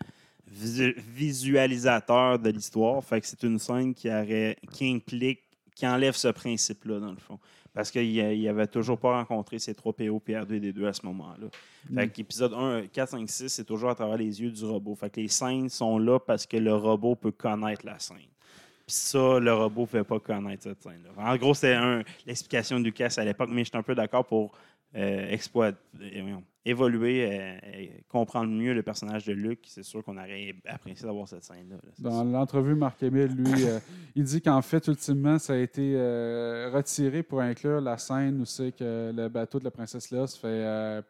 visu- 0.47 0.95
visualisateur 1.13 2.39
de 2.39 2.49
l'histoire. 2.49 3.03
Fait 3.03 3.21
que 3.21 3.27
c'est 3.27 3.43
une 3.43 3.59
scène 3.59 3.93
qui, 3.93 4.09
aurait, 4.09 4.57
qui 4.71 4.91
implique 4.93 5.41
qui 5.75 5.85
enlève 5.85 6.13
ce 6.15 6.29
principe-là, 6.29 6.99
dans 7.01 7.11
le 7.11 7.17
fond. 7.17 7.37
Parce 7.75 7.91
qu'il 7.91 8.43
n'avait 8.43 8.67
toujours 8.67 8.97
pas 8.97 9.17
rencontré 9.17 9.59
ces 9.59 9.75
3 9.75 9.91
PO 9.91 10.23
et 10.27 10.31
R2D2 10.31 10.85
à 10.85 10.93
ce 10.93 11.05
moment-là. 11.07 11.47
Fait 11.93 12.09
qu'épisode 12.09 12.53
1, 12.53 12.87
4, 12.87 13.09
5, 13.09 13.29
6, 13.29 13.49
c'est 13.49 13.65
toujours 13.65 13.89
à 13.89 13.95
travers 13.95 14.15
les 14.15 14.41
yeux 14.41 14.49
du 14.49 14.63
robot. 14.63 14.95
Fait 14.95 15.09
que 15.09 15.19
les 15.19 15.27
scènes 15.27 15.67
sont 15.67 15.99
là 15.99 16.17
parce 16.17 16.45
que 16.45 16.55
le 16.55 16.73
robot 16.73 17.15
peut 17.15 17.33
connaître 17.33 17.85
la 17.85 17.99
scène. 17.99 18.17
Puis 18.87 18.95
ça, 18.95 19.39
le 19.39 19.53
robot 19.53 19.81
ne 19.81 19.85
pouvait 19.87 20.03
pas 20.05 20.19
connaître 20.21 20.63
cette 20.63 20.81
scène-là. 20.81 21.09
En 21.17 21.35
gros, 21.35 21.53
c'est 21.53 21.75
l'explication 22.25 22.79
de 22.79 22.85
Lucas 22.85 23.13
à 23.17 23.25
l'époque, 23.25 23.49
mais 23.51 23.65
je 23.65 23.69
suis 23.69 23.77
un 23.77 23.83
peu 23.83 23.93
d'accord 23.93 24.25
pour 24.25 24.53
euh, 24.95 25.29
exploiter, 25.29 25.77
euh, 26.01 26.37
évoluer, 26.65 27.27
euh, 27.29 27.57
et 27.77 27.91
comprendre 28.09 28.51
mieux 28.51 28.73
le 28.73 28.81
personnage 28.81 29.25
de 29.25 29.33
Luke. 29.33 29.59
C'est 29.67 29.83
sûr 29.83 30.03
qu'on 30.03 30.17
aurait 30.17 30.55
apprécié 30.65 31.05
d'avoir 31.05 31.27
cette 31.27 31.43
scène-là. 31.43 31.75
là, 31.75 32.09
Dans 32.09 32.23
l'entrevue, 32.23 32.73
Marc 32.73 33.03
Hamill, 33.03 33.27
lui, 33.27 33.67
euh, 33.67 33.79
il 34.15 34.23
dit 34.23 34.41
qu'en 34.41 34.61
fait, 34.63 34.87
ultimement, 34.87 35.37
ça 35.37 35.53
a 35.53 35.57
été 35.57 35.93
euh, 35.95 36.71
retiré 36.73 37.21
pour 37.21 37.41
inclure 37.41 37.81
la 37.81 37.99
scène 37.99 38.41
où 38.41 38.45
c'est 38.45 38.71
que 38.71 39.11
le 39.15 39.29
bateau 39.29 39.59
de 39.59 39.63
la 39.65 39.71
princesse 39.71 40.09
Leia 40.09 40.25
se 40.25 40.39
fait 40.39 40.47
euh, 40.47 41.01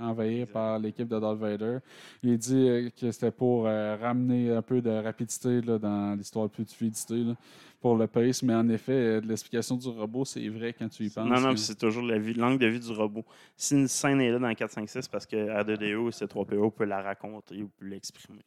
envahir 0.00 0.46
par 0.46 0.78
l'équipe 0.78 1.08
de 1.08 1.18
Darth 1.18 1.38
Vader. 1.38 1.78
Il 2.22 2.38
dit 2.38 2.92
que 2.98 3.10
c'était 3.10 3.32
pour 3.32 3.64
ramener 3.64 4.50
un 4.50 4.62
peu 4.62 4.80
de 4.80 4.90
rapidité 4.90 5.60
là, 5.60 5.78
dans 5.78 6.16
l'histoire, 6.16 6.48
plus 6.48 6.64
de 6.64 6.70
fluidité 6.70 7.24
là, 7.24 7.34
pour 7.80 7.96
le 7.96 8.06
pace. 8.06 8.42
Mais 8.42 8.54
en 8.54 8.68
effet, 8.68 8.92
euh, 8.92 9.20
l'explication 9.20 9.76
du 9.76 9.88
robot, 9.88 10.24
c'est 10.24 10.46
vrai 10.48 10.74
quand 10.78 10.88
tu 10.88 11.04
y 11.04 11.10
penses. 11.10 11.28
Non, 11.28 11.40
non, 11.40 11.48
que- 11.50 11.54
puis 11.54 11.62
c'est 11.62 11.78
toujours 11.78 12.02
l'angle 12.04 12.58
de 12.58 12.66
vue 12.66 12.80
du 12.80 12.92
robot. 12.92 13.24
Si 13.56 13.74
une 13.74 13.88
scène 13.88 14.20
est 14.20 14.30
là 14.30 14.38
dans 14.38 14.54
456, 14.54 15.08
parce 15.08 15.26
que 15.26 15.36
R2DO 15.36 16.08
et 16.08 16.12
C3PO 16.12 16.70
peut 16.70 16.84
la 16.84 17.02
raconter 17.02 17.62
ou 17.62 17.68
peut 17.68 17.86
l'exprimer. 17.86 18.42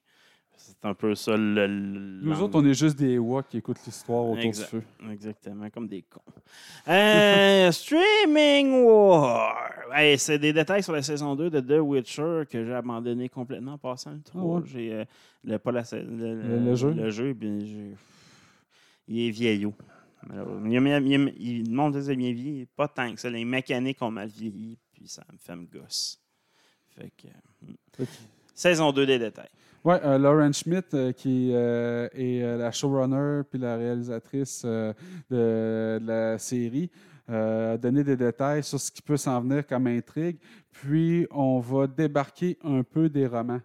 C'est 0.55 0.85
un 0.85 0.93
peu 0.93 1.15
ça 1.15 1.35
le. 1.35 1.67
Nous 1.67 2.39
autres, 2.41 2.59
on 2.59 2.65
est 2.65 2.75
juste 2.75 2.97
des 2.97 3.13
Ewoks 3.13 3.47
qui 3.49 3.57
écoutent 3.57 3.83
l'histoire 3.87 4.23
autour 4.25 4.37
Exact. 4.45 4.65
du 4.65 4.81
feu. 4.81 4.83
Exactement, 5.11 5.67
comme 5.71 5.87
des 5.87 6.03
cons. 6.03 6.21
Euh, 6.87 7.71
streaming 7.71 8.83
War. 8.83 9.55
Hey, 9.95 10.17
c'est 10.19 10.37
des 10.37 10.53
détails 10.53 10.83
sur 10.83 10.93
la 10.93 11.01
saison 11.01 11.35
2 11.35 11.49
de 11.49 11.59
The 11.59 11.79
Witcher 11.81 12.43
que 12.49 12.63
j'ai 12.63 12.73
abandonné 12.73 13.29
complètement 13.29 13.73
en 13.73 13.77
passant 13.79 14.11
le 14.11 14.19
tour. 14.19 14.39
Ah 14.41 14.45
ouais? 14.45 14.61
J'ai 14.65 14.93
euh, 14.93 15.05
le, 15.43 15.57
pas 15.57 15.71
la, 15.71 15.83
sa- 15.83 15.97
le, 15.97 16.05
Le- 16.35 16.59
le 16.59 16.75
jeu? 16.75 16.91
Le 16.93 17.09
jeu, 17.09 17.33
bien, 17.33 17.57
j'ai- 17.59 17.95
il 19.07 19.27
est 19.27 19.31
vieillot. 19.31 19.73
Il, 20.29 20.71
il, 20.71 21.33
il, 21.37 21.69
le 21.69 21.75
monde 21.75 21.93
des 21.97 22.15
bien 22.15 22.31
vieilli, 22.33 22.65
pas 22.75 22.87
tant 22.87 23.13
que 23.13 23.19
ça. 23.19 23.29
Les 23.29 23.43
mécaniques 23.43 24.01
ont 24.01 24.11
mal 24.11 24.29
vieilli, 24.29 24.77
puis 24.93 25.07
ça 25.07 25.23
me 25.31 25.37
fait 25.37 25.55
me 25.55 25.65
gosse. 25.65 26.19
Fait 26.95 27.11
que, 27.17 27.27
euh, 27.27 27.73
que- 27.97 28.03
Saison 28.53 28.91
2 28.91 29.05
des 29.05 29.19
détails. 29.19 29.49
Oui, 29.83 29.95
Lauren 30.01 30.53
Schmidt, 30.53 30.87
euh, 30.93 31.11
qui 31.11 31.49
euh, 31.51 32.07
est 32.13 32.41
euh, 32.41 32.55
la 32.57 32.71
showrunner 32.71 33.41
puis 33.49 33.59
la 33.59 33.75
réalisatrice 33.75 34.61
euh, 34.63 34.93
de, 35.29 35.99
de 35.99 36.07
la 36.07 36.37
série, 36.37 36.89
euh, 37.29 37.73
a 37.73 37.77
donné 37.77 38.01
des 38.03 38.15
détails 38.15 38.63
sur 38.63 38.79
ce 38.79 38.89
qui 38.91 39.01
peut 39.01 39.17
s'en 39.17 39.41
venir 39.41 39.67
comme 39.67 39.87
intrigue. 39.87 40.37
Puis, 40.71 41.27
on 41.31 41.59
va 41.59 41.87
débarquer 41.87 42.57
un 42.63 42.83
peu 42.83 43.09
des 43.09 43.27
romans. 43.27 43.59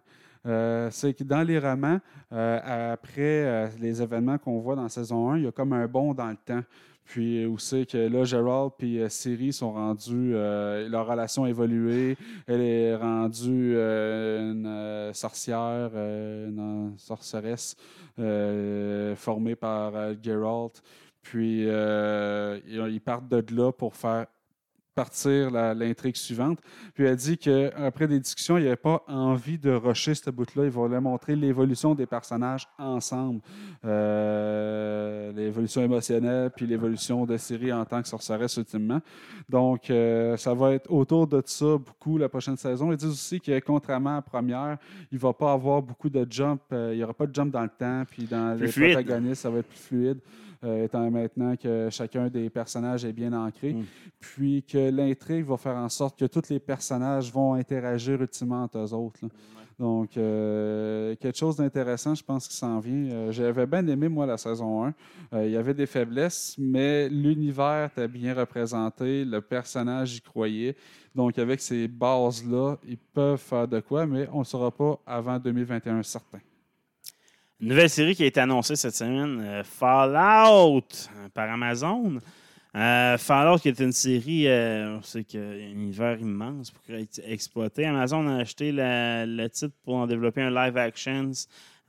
Euh, 0.45 0.89
c'est 0.91 1.13
que 1.13 1.23
dans 1.23 1.43
les 1.43 1.59
romans, 1.59 1.99
euh, 2.31 2.93
après 2.93 3.21
euh, 3.21 3.67
les 3.79 4.01
événements 4.01 4.37
qu'on 4.37 4.59
voit 4.59 4.75
dans 4.75 4.87
saison 4.87 5.31
1, 5.31 5.37
il 5.37 5.43
y 5.43 5.47
a 5.47 5.51
comme 5.51 5.73
un 5.73 5.87
bond 5.87 6.13
dans 6.13 6.29
le 6.29 6.37
temps. 6.37 6.63
Puis 7.09 7.43
où 7.47 7.57
c'est 7.57 7.87
que 7.87 7.97
là, 7.97 8.23
Gerald 8.23 8.71
et 8.81 9.09
Siri 9.09 9.51
sont 9.51 9.73
rendus, 9.73 10.31
euh, 10.35 10.87
leur 10.87 11.07
relation 11.07 11.43
a 11.45 11.49
évolué. 11.49 12.15
Elle 12.45 12.61
est 12.61 12.95
rendue 12.95 13.73
euh, 13.75 14.51
une 14.51 14.67
euh, 14.67 15.11
sorcière, 15.13 15.89
euh, 15.95 16.49
une 16.49 16.93
sorceresse 16.99 17.75
euh, 18.19 19.15
formée 19.15 19.55
par 19.55 19.95
euh, 19.95 20.13
Geralt. 20.21 20.83
Puis 21.23 21.65
euh, 21.67 22.59
ils 22.67 23.01
partent 23.01 23.27
de 23.27 23.43
là 23.55 23.71
pour 23.71 23.95
faire 23.95 24.27
partir 24.95 25.51
l'intrigue 25.51 26.15
suivante. 26.15 26.59
Puis 26.93 27.05
elle 27.05 27.15
dit 27.15 27.37
qu'après 27.37 28.07
des 28.07 28.19
discussions, 28.19 28.57
il 28.57 28.61
n'y 28.61 28.67
avait 28.67 28.75
pas 28.75 29.03
envie 29.07 29.57
de 29.57 29.71
rusher 29.71 30.13
ce 30.15 30.29
bout-là. 30.29 30.65
Il 30.65 30.71
voulait 30.71 30.99
montrer 30.99 31.35
l'évolution 31.35 31.95
des 31.95 32.05
personnages 32.05 32.67
ensemble. 32.77 33.41
Euh, 33.85 35.31
l'évolution 35.31 35.81
émotionnelle, 35.81 36.51
puis 36.55 36.65
l'évolution 36.67 37.25
de 37.25 37.37
Siri 37.37 37.71
en 37.71 37.85
tant 37.85 38.01
que 38.01 38.07
sorceresse 38.07 38.57
ultimement. 38.57 38.99
Donc, 39.47 39.89
euh, 39.89 40.35
ça 40.37 40.53
va 40.53 40.73
être 40.73 40.91
autour 40.91 41.27
de 41.27 41.41
ça 41.45 41.77
beaucoup 41.77 42.17
la 42.17 42.29
prochaine 42.29 42.57
saison. 42.57 42.91
Ils 42.91 42.97
disent 42.97 43.09
aussi 43.09 43.39
que 43.39 43.57
contrairement 43.59 44.11
à 44.11 44.15
la 44.15 44.21
première, 44.21 44.77
il 45.11 45.15
ne 45.15 45.19
va 45.19 45.33
pas 45.33 45.53
avoir 45.53 45.81
beaucoup 45.81 46.09
de 46.09 46.25
jump. 46.29 46.61
euh, 46.73 46.89
il 46.93 46.97
n'y 46.97 47.03
aura 47.03 47.13
pas 47.13 47.27
de 47.27 47.33
jump 47.33 47.51
dans 47.51 47.61
le 47.63 47.69
temps, 47.69 48.03
puis 48.09 48.23
dans 48.23 48.55
Plus 48.57 48.65
les 48.65 48.71
fluide. 48.71 48.93
protagonistes, 48.93 49.41
ça 49.41 49.49
va 49.49 49.59
être 49.59 49.67
plus 49.67 49.79
fluide. 49.79 50.19
Euh, 50.63 50.83
étant 50.85 51.09
maintenant 51.09 51.55
que 51.55 51.87
chacun 51.89 52.27
des 52.27 52.49
personnages 52.49 53.05
est 53.05 53.13
bien 53.13 53.33
ancré, 53.33 53.73
Mm. 53.73 53.83
puis 54.19 54.63
que 54.63 54.89
l'intrigue 54.89 55.45
va 55.45 55.57
faire 55.57 55.75
en 55.77 55.89
sorte 55.89 56.19
que 56.19 56.25
tous 56.25 56.49
les 56.49 56.59
personnages 56.59 57.31
vont 57.31 57.53
interagir 57.53 58.21
ultimement 58.21 58.63
entre 58.63 58.77
eux 58.79 58.93
autres. 58.93 59.19
là. 59.23 59.29
Donc, 59.77 60.17
euh, 60.17 61.15
quelque 61.15 61.37
chose 61.37 61.55
d'intéressant, 61.55 62.13
je 62.13 62.21
pense, 62.21 62.49
qui 62.49 62.53
s'en 62.57 62.79
vient. 62.81 63.09
Euh, 63.13 63.31
J'avais 63.31 63.65
bien 63.65 63.87
aimé, 63.87 64.09
moi, 64.09 64.25
la 64.25 64.37
saison 64.37 64.83
1. 64.87 64.93
Euh, 65.33 65.45
il 65.45 65.53
y 65.53 65.55
avait 65.55 65.73
des 65.73 65.85
faiblesses, 65.85 66.55
mais 66.59 67.07
l'univers 67.07 67.85
était 67.89 68.09
bien 68.09 68.33
représenté, 68.33 69.23
le 69.23 69.39
personnage 69.39 70.17
y 70.17 70.21
croyait. 70.21 70.75
Donc, 71.15 71.39
avec 71.39 71.61
ces 71.61 71.87
bases-là, 71.87 72.75
ils 72.85 72.97
peuvent 72.97 73.39
faire 73.39 73.69
de 73.69 73.79
quoi, 73.79 74.05
mais 74.05 74.27
on 74.33 74.39
ne 74.39 74.39
le 74.39 74.45
saura 74.45 74.69
pas 74.69 74.99
avant 75.05 75.39
2021, 75.39 76.03
certain. 76.03 76.39
Une 77.61 77.67
nouvelle 77.67 77.89
série 77.89 78.15
qui 78.15 78.23
a 78.23 78.25
été 78.25 78.39
annoncée 78.39 78.77
cette 78.77 78.95
semaine, 78.95 79.41
euh, 79.43 79.63
Fallout, 79.65 80.85
euh, 81.17 81.27
par 81.33 81.49
Amazon. 81.51 82.19
Euh, 82.73 83.17
Fallout, 83.17 83.57
qui 83.57 83.67
est 83.67 83.79
une 83.79 83.91
série, 83.91 84.47
on 84.47 85.01
sait 85.01 85.25
qu'il 85.25 85.39
y 85.41 85.43
a 85.43 85.47
un 85.47 85.71
univers 85.71 86.19
immense 86.19 86.71
pour 86.71 86.95
être 86.95 87.19
exploité. 87.25 87.85
Amazon 87.85 88.27
a 88.27 88.37
acheté 88.37 88.71
le 88.73 89.47
titre 89.47 89.75
pour 89.83 89.95
en 89.95 90.07
développer 90.07 90.41
un 90.41 90.51
live 90.51 90.77
action. 90.77 91.31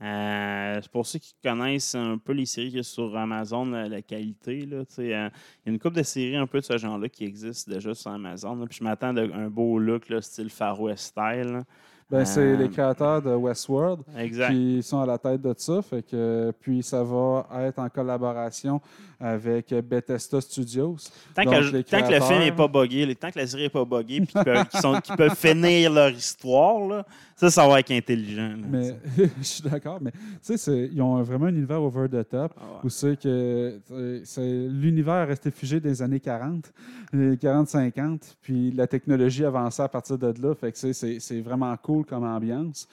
Euh, 0.03 0.81
pour 0.93 1.07
ceux 1.07 1.19
qui 1.19 1.35
connaissent 1.43 1.95
un 1.95 2.17
peu 2.17 2.33
les 2.33 2.47
séries 2.47 2.69
qu'il 2.69 2.79
y 2.79 2.81
a 2.81 2.85
sur 2.85 3.15
Amazon, 3.17 3.67
la, 3.67 4.01
qualité. 4.01 4.67
Il 4.99 5.07
y 5.07 5.13
a 5.13 5.31
une 5.67 5.79
couple 5.79 5.97
de 5.97 6.03
séries 6.03 6.37
un 6.37 6.47
peu 6.47 6.61
de 6.61 6.65
ce 6.65 6.79
genre-là 6.79 7.09
qui 7.11 7.25
existent 7.25 7.71
déjà 7.71 7.95
sur 7.95 8.11
Amazon. 8.11 8.65
puis 8.67 8.79
je 8.79 8.85
m'attends 8.85 9.15
à 9.15 9.21
un 9.21 9.51
beau 9.51 9.79
look, 9.79 10.09
là, 10.09 10.23
style 10.23 10.49
Far 10.49 10.81
West 10.81 11.05
style. 11.05 11.65
Ben, 12.11 12.25
c'est 12.25 12.57
les 12.57 12.69
créateurs 12.69 13.23
de 13.23 13.31
Westworld 13.35 14.01
Exact. 14.19 14.51
qui 14.51 14.83
sont 14.83 15.01
à 15.01 15.07
la 15.07 15.17
tête 15.17 15.41
de 15.41 15.55
ça. 15.57 15.81
Fait 15.81 16.03
que, 16.03 16.53
puis 16.61 16.83
ça 16.83 17.05
va 17.05 17.47
être 17.61 17.79
en 17.79 17.89
collaboration 17.89 18.81
avec 19.21 19.73
Bethesda 19.73 20.41
Studios. 20.41 20.97
Tant, 21.35 21.45
Donc, 21.45 21.55
que, 21.55 21.77
les 21.77 21.85
tant 21.85 22.03
que 22.03 22.13
le 22.13 22.21
film 22.21 22.41
n'est 22.41 22.53
pas 22.53 22.67
buggé, 22.67 23.15
tant 23.15 23.31
que 23.31 23.39
la 23.39 23.47
série 23.47 23.65
n'est 23.65 23.69
pas 23.69 23.85
buggée, 23.85 24.23
puis 24.23 24.35
qu'ils 24.35 25.17
peuvent 25.17 25.37
finir 25.37 25.93
leur 25.93 26.11
histoire, 26.11 26.81
là, 26.87 27.07
ça, 27.41 27.51
ça 27.51 27.67
va 27.69 27.81
être 27.81 27.91
intelligent. 27.91 28.49
là, 28.49 28.67
Mais 28.69 28.97
je 29.39 29.43
suis 29.43 29.63
d'accord, 29.63 29.99
mais 30.01 30.13
tu 30.45 30.57
sais, 30.59 30.89
ils 30.93 31.01
ont 31.01 31.23
vraiment 31.23 31.47
un 31.47 31.55
univers 31.55 31.83
over 31.83 32.09
the 32.09 32.29
top 32.29 32.53
Ah 32.57 32.63
ouais. 32.65 32.79
où 32.85 32.89
c'est 32.89 33.19
que 33.21 33.81
euh, 33.91 34.21
c'est- 34.25 34.69
l'univers 34.69 35.15
est 35.15 35.25
resté 35.25 35.51
figé 35.51 35.81
des 35.81 36.03
années 36.03 36.21
40, 36.21 36.73
les 37.13 37.37
40-50, 37.37 38.37
puis 38.43 38.71
la 38.73 38.87
technologie 38.87 39.45
avançait 39.45 39.83
à 39.83 39.89
partir 39.89 40.19
de 40.19 40.35
là. 40.43 40.55
Fait 40.55 40.71
que 40.73 40.79
c'est 40.79 40.93
c'est 41.21 41.41
vraiment 41.41 41.77
cool 41.79 42.05
comme 42.05 42.25
ambiance. 42.25 42.87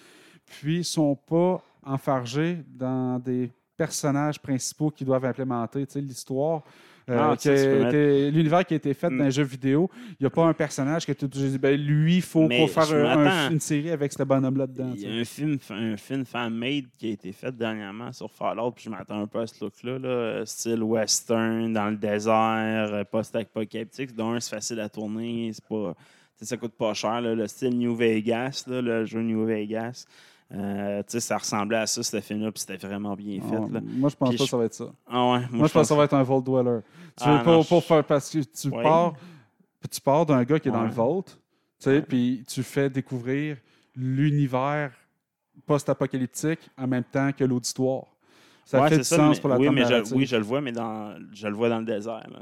Puis 0.46 0.78
ils 0.78 0.86
sont 0.86 1.16
pas 1.16 1.62
enfargés 1.84 2.60
dans 2.74 3.20
des 3.20 3.52
personnages 3.76 4.40
principaux 4.40 4.90
qu'ils 4.92 5.06
doivent 5.08 5.26
implémenter. 5.26 5.86
Tu 5.86 5.94
sais, 5.94 6.02
l'histoire. 6.02 6.64
Euh, 7.10 7.18
Ah, 7.32 7.36
qui 7.38 7.50
a 7.50 7.88
été- 7.88 8.32
L'univers 8.32 8.66
qui 8.66 8.74
a 8.74 8.78
été 8.78 8.94
fait 8.94 9.10
Mm. 9.10 9.18
dans 9.20 9.24
un 9.26 9.30
jeu 9.30 9.44
vidéo, 9.44 9.90
il 10.10 10.16
n'y 10.22 10.28
a 10.28 10.30
pas 10.30 10.44
un 10.46 10.54
personnage 10.54 11.06
que 11.06 11.14
tu 11.14 11.26
dis, 11.28 11.58
ben, 11.58 11.80
lui, 11.80 12.18
il 12.18 12.22
faut 12.22 12.48
pour 12.48 12.70
faire 12.70 12.92
un- 12.94 13.26
un- 13.28 13.52
une 13.52 13.60
série 13.60 13.92
avec 13.92 14.12
ce 14.12 14.24
bonhomme-là 14.24 14.68
dedans. 14.68 14.92
Il 14.96 15.02
y 15.02 15.06
a 15.18 15.22
un 15.22 15.24
film, 15.26 15.58
un 15.70 15.96
film 15.98 16.26
fan-made 16.26 16.86
qui 16.98 17.10
a 17.10 17.12
été 17.12 17.32
fait 17.32 17.56
dernièrement 17.56 18.12
sur 18.12 18.30
Fallout, 18.32 18.72
puis 18.72 18.84
je 18.86 18.90
m'attends 18.90 19.22
un 19.22 19.28
peu 19.28 19.40
à 19.40 19.48
ce 19.48 19.64
look-là, 19.64 20.00
là, 20.00 20.46
style 20.46 20.84
western, 20.84 21.72
dans 21.72 21.90
le 21.90 21.96
désert, 21.96 22.90
euh, 22.94 23.04
post-apocalyptique. 23.04 24.14
D'un, 24.16 24.40
c'est 24.40 24.56
facile 24.56 24.80
à 24.80 24.90
tourner, 24.90 25.52
c'est 25.54 25.66
pas, 25.66 25.94
ça 26.42 26.58
coûte 26.58 26.74
pas 26.78 26.94
cher. 26.94 27.22
là, 27.22 27.34
le 27.36 27.48
style 27.48 27.78
New 27.78 27.96
Vegas, 27.96 28.66
là, 28.68 28.82
le 28.82 29.06
jeu 29.06 29.22
New 29.22 29.46
Vegas, 29.46 30.06
euh, 30.54 31.00
tu 31.04 31.12
sais, 31.12 31.20
ça 31.20 31.38
ressemblait 31.38 31.78
à 31.78 31.88
ça, 31.88 32.02
ce 32.04 32.22
film-là, 32.22 32.52
puis 32.52 32.62
c'était 32.66 32.78
vraiment 32.88 33.16
bien 33.16 33.42
fait. 33.42 33.56
Ah, 33.58 33.68
là. 33.74 33.82
moi, 33.84 34.10
je 34.10 34.16
pense 34.16 34.30
pas 34.30 34.36
je- 34.36 34.44
que 34.44 34.50
ça 34.50 34.58
va 34.58 34.66
être 34.66 34.74
ça. 34.74 34.86
Ah 35.08 35.32
ouais, 35.34 35.40
Moi, 35.52 35.68
je 35.68 35.74
pense 35.74 35.82
que 35.82 35.84
ça 35.84 35.96
va 35.96 36.04
être 36.06 36.14
un 36.14 36.24
Vault 36.24 36.42
Dweller. 36.42 36.80
Tu 37.18 37.24
Ah, 37.26 37.38
veux, 37.38 37.44
pour, 37.44 37.54
non, 37.54 37.64
pour 37.64 37.82
je- 37.82 37.86
faire, 37.86 38.04
parce 38.06 38.30
que 38.30 38.40
tu 38.40 38.70
Ouais. 38.70 38.84
pars, 38.84 39.14
tu 39.92 40.00
pars 40.02 40.26
d'un 40.26 40.44
gars 40.44 40.60
qui 40.60 40.70
est 40.70 40.72
dans 40.72 40.84
le 40.84 40.90
Vault, 40.92 41.26
puis 42.08 42.44
tu 42.48 42.64
fais 42.64 42.90
découvrir 42.90 43.58
l'univers 43.96 44.92
post-apocalyptique 45.66 46.60
en 46.78 46.88
même 46.88 47.04
temps 47.04 47.32
que 47.32 47.44
l'auditoire. 47.44 48.06
Ça 48.66 48.82
Ouais, 48.82 48.90
fait 48.90 48.98
du 48.98 49.04
ça, 49.06 49.16
sens 49.16 49.36
mais- 49.36 49.42
pour 49.42 49.50
la 49.50 49.58
oui, 49.58 49.70
mais 49.70 49.86
je, 49.86 49.90
narrative. 49.90 50.18
oui, 50.18 50.26
je 50.26 50.36
le 50.36 50.44
vois, 50.44 50.60
mais 50.60 50.74
dans, 50.74 51.16
je 51.34 51.48
le 51.48 51.54
vois 51.56 51.70
dans 51.70 51.80
le 51.80 51.86
désert. 51.86 52.26
Là. 52.30 52.40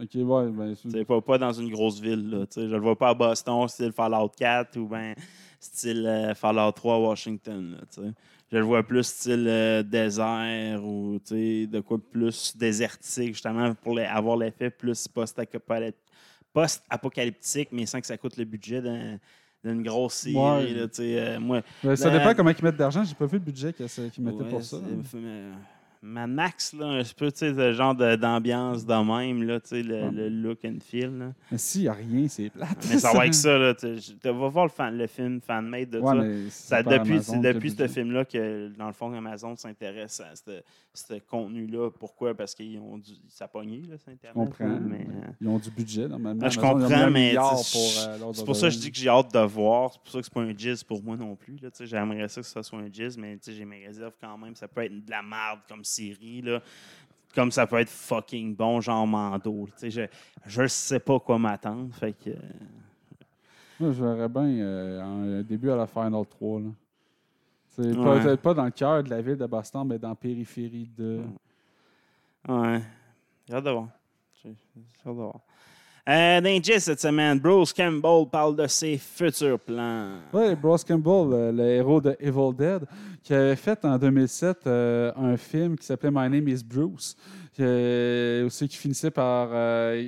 Ok, 0.00 0.08
ouais, 0.14 0.50
ben, 0.50 0.74
c'est- 0.74 1.04
pas, 1.04 1.20
pas 1.20 1.38
dans 1.38 1.52
une 1.52 1.70
grosse 1.70 2.00
ville. 2.00 2.28
Là, 2.30 2.44
je 2.54 2.60
le 2.62 2.78
vois 2.80 2.96
pas 2.98 3.10
à 3.10 3.14
Boston, 3.14 3.68
style 3.68 3.92
Fallout 3.92 4.30
4 4.36 4.76
ou 4.76 4.88
ben 4.88 5.14
style 5.60 6.06
euh, 6.06 6.34
Fallout 6.34 6.72
3 6.72 6.94
à 6.94 6.98
Washington. 6.98 7.78
Là, 7.80 8.02
je 8.50 8.56
le 8.56 8.64
vois 8.64 8.82
plus 8.82 9.04
style 9.04 9.46
euh, 9.48 9.82
désert 9.82 10.84
ou 10.84 11.18
de 11.30 11.80
quoi 11.80 11.98
plus 11.98 12.56
désertique, 12.56 13.28
justement, 13.34 13.74
pour 13.74 13.94
les- 13.96 14.04
avoir 14.04 14.36
l'effet 14.36 14.70
plus 14.70 15.06
post-apocalyptique, 16.52 17.68
mais 17.72 17.86
sans 17.86 18.00
que 18.00 18.06
ça 18.06 18.16
coûte 18.16 18.36
le 18.36 18.44
budget 18.44 18.80
d'un- 18.80 19.18
d'une 19.64 19.82
grosse 19.82 20.14
série. 20.14 20.36
Ouais. 20.36 20.72
là, 20.74 20.86
euh, 21.00 21.40
moi, 21.40 21.62
ça 21.96 22.10
dépend 22.10 22.34
comment 22.34 22.50
ils 22.50 22.64
mettent 22.64 22.76
d'argent. 22.76 23.02
J'ai 23.04 23.14
pas 23.14 23.26
vu 23.26 23.38
le 23.38 23.44
budget 23.44 23.72
qu'ils 23.72 23.86
qu'ils 24.10 24.24
mettaient 24.24 24.44
Ouais, 24.44 24.48
pour 24.50 24.62
ça. 24.62 24.76
Mad 26.02 26.30
Max, 26.30 26.72
là, 26.74 26.86
un 26.86 27.02
peu, 27.16 27.30
tu 27.32 27.38
sais, 27.38 27.54
ce 27.54 27.72
genre 27.72 27.94
d'ambiance 27.94 28.86
de 28.86 28.94
même, 28.94 29.42
là, 29.42 29.58
tu 29.60 29.68
sais, 29.68 29.82
le, 29.82 29.94
Ouais. 30.04 30.10
le 30.12 30.28
look 30.28 30.64
and 30.64 30.78
feel. 30.80 31.10
là. 31.18 31.32
Mais 31.50 31.58
s'il 31.58 31.82
n'y 31.82 31.88
a 31.88 31.92
rien, 31.94 32.28
c'est 32.28 32.50
plate. 32.50 32.86
Mais 32.88 32.98
ça 32.98 33.12
va 33.12 33.20
avec 33.22 33.34
ça, 33.34 33.58
là. 33.58 33.74
Tu 33.74 33.98
sais, 34.00 34.14
je- 34.22 34.28
va 34.30 34.48
voir 34.48 34.66
le, 34.66 34.70
fan- 34.70 34.96
le 34.96 35.06
film 35.06 35.40
fan-made 35.40 35.90
de 35.90 35.98
Ouais, 35.98 36.48
ça. 36.50 36.76
Ça, 36.76 36.82
depuis 36.82 37.22
c'est 37.22 37.38
depuis 37.40 37.70
ce 37.70 37.88
film-là 37.88 38.24
que, 38.24 38.68
dans 38.78 38.86
le 38.86 38.92
fond, 38.92 39.12
Amazon 39.12 39.56
s'intéresse 39.56 40.20
à 40.20 40.34
ce 40.36 40.62
ce 40.94 41.14
contenu-là. 41.30 41.90
Pourquoi? 41.96 42.34
Parce 42.34 42.54
qu'ils 42.56 42.76
ont 42.80 42.98
dû. 42.98 43.12
Ça 43.28 43.46
pogné, 43.46 43.82
là, 43.88 43.96
sur 43.98 44.08
Internet. 44.10 44.20
Je 44.24 44.32
comprends. 44.32 44.66
là, 44.66 44.80
mais, 44.80 45.06
euh, 45.08 45.30
Ils 45.40 45.46
ont 45.48 45.58
du 45.58 45.70
budget, 45.70 46.08
normalement. 46.08 46.40
Ah, 46.44 46.48
je 46.48 46.58
Amazon, 46.58 46.78
comprends, 46.88 47.10
mais 47.10 47.38
euh, 47.38 47.42
c'est 48.32 48.44
pour 48.44 48.56
ça 48.56 48.66
que 48.68 48.74
je 48.74 48.78
dis 48.80 48.90
que 48.90 48.98
j'ai 48.98 49.08
hâte 49.08 49.32
de 49.32 49.38
voir. 49.40 49.92
C'est 49.92 50.00
pour 50.02 50.10
ça 50.10 50.18
que 50.18 50.24
c'est 50.24 50.34
pas 50.34 50.40
un 50.40 50.56
jizz 50.56 50.82
pour 50.82 51.00
moi 51.02 51.16
non 51.16 51.36
plus. 51.36 51.56
Là. 51.62 51.68
J'aimerais 51.80 52.26
ça 52.28 52.40
que 52.40 52.46
ça 52.48 52.62
soit 52.64 52.80
un 52.80 52.88
jizz, 52.92 53.16
mais 53.16 53.34
tu 53.36 53.44
sais, 53.44 53.52
j'ai 53.52 53.64
mes 53.64 53.86
réserves 53.86 54.14
quand 54.20 54.36
même. 54.38 54.56
Ça 54.56 54.66
peut 54.66 54.82
être 54.82 55.04
de 55.04 55.10
la 55.10 55.22
merde 55.22 55.60
comme 55.68 55.84
série. 55.88 56.42
Là. 56.42 56.60
Comme 57.34 57.50
ça 57.50 57.66
peut 57.66 57.76
être 57.78 57.90
fucking 57.90 58.54
bon, 58.56 58.80
genre 58.80 59.06
Mando. 59.06 59.68
Je, 59.82 60.06
je 60.46 60.66
sais 60.66 61.00
pas 61.00 61.18
quoi 61.20 61.38
m'attendre. 61.38 61.94
Fait 61.94 62.12
que. 62.12 62.30
euh, 62.30 62.34
Moi, 63.80 63.92
je 63.92 64.02
verrais 64.04 64.28
bien 64.28 64.42
euh, 64.64 65.02
un 65.02 65.42
début 65.42 65.70
à 65.70 65.76
la 65.76 65.86
Final 65.86 66.24
3. 66.28 66.60
Là. 66.60 66.66
C'est 67.68 67.96
Ouais. 67.96 68.20
peut-être 68.22 68.40
pas 68.42 68.54
dans 68.54 68.64
le 68.64 68.70
cœur 68.72 69.02
de 69.04 69.10
la 69.10 69.20
ville 69.22 69.36
de 69.36 69.46
Boston, 69.46 69.86
mais 69.86 69.98
dans 69.98 70.08
la 70.08 70.14
périphérie 70.14 70.90
de. 70.96 71.20
Ouais. 72.48 72.82
J'ai 73.46 73.54
hâte 73.54 73.64
de 73.64 73.70
voir. 73.70 73.88
Euh, 76.08 76.60
cette 76.78 77.00
semaine, 77.00 77.38
Bruce 77.38 77.70
Campbell 77.74 78.24
parle 78.32 78.56
de 78.56 78.66
ses 78.66 78.96
futurs 78.96 79.60
plans. 79.60 80.12
Oui, 80.32 80.54
Bruce 80.54 80.82
Campbell, 80.82 81.28
le, 81.30 81.52
le 81.52 81.68
héros 81.68 82.00
de 82.00 82.16
Evil 82.18 82.54
Dead, 82.56 82.86
qui 83.22 83.34
avait 83.34 83.56
fait 83.56 83.84
en 83.84 83.98
2007 83.98 84.66
euh, 84.66 85.12
un 85.16 85.36
film 85.36 85.76
qui 85.76 85.84
s'appelait 85.84 86.10
My 86.10 86.30
Name 86.30 86.48
is 86.48 86.64
Bruce, 86.64 87.14
aussi 87.64 88.68
qui 88.68 88.76
finissait 88.76 89.10
par. 89.10 89.48
euh, 89.52 90.00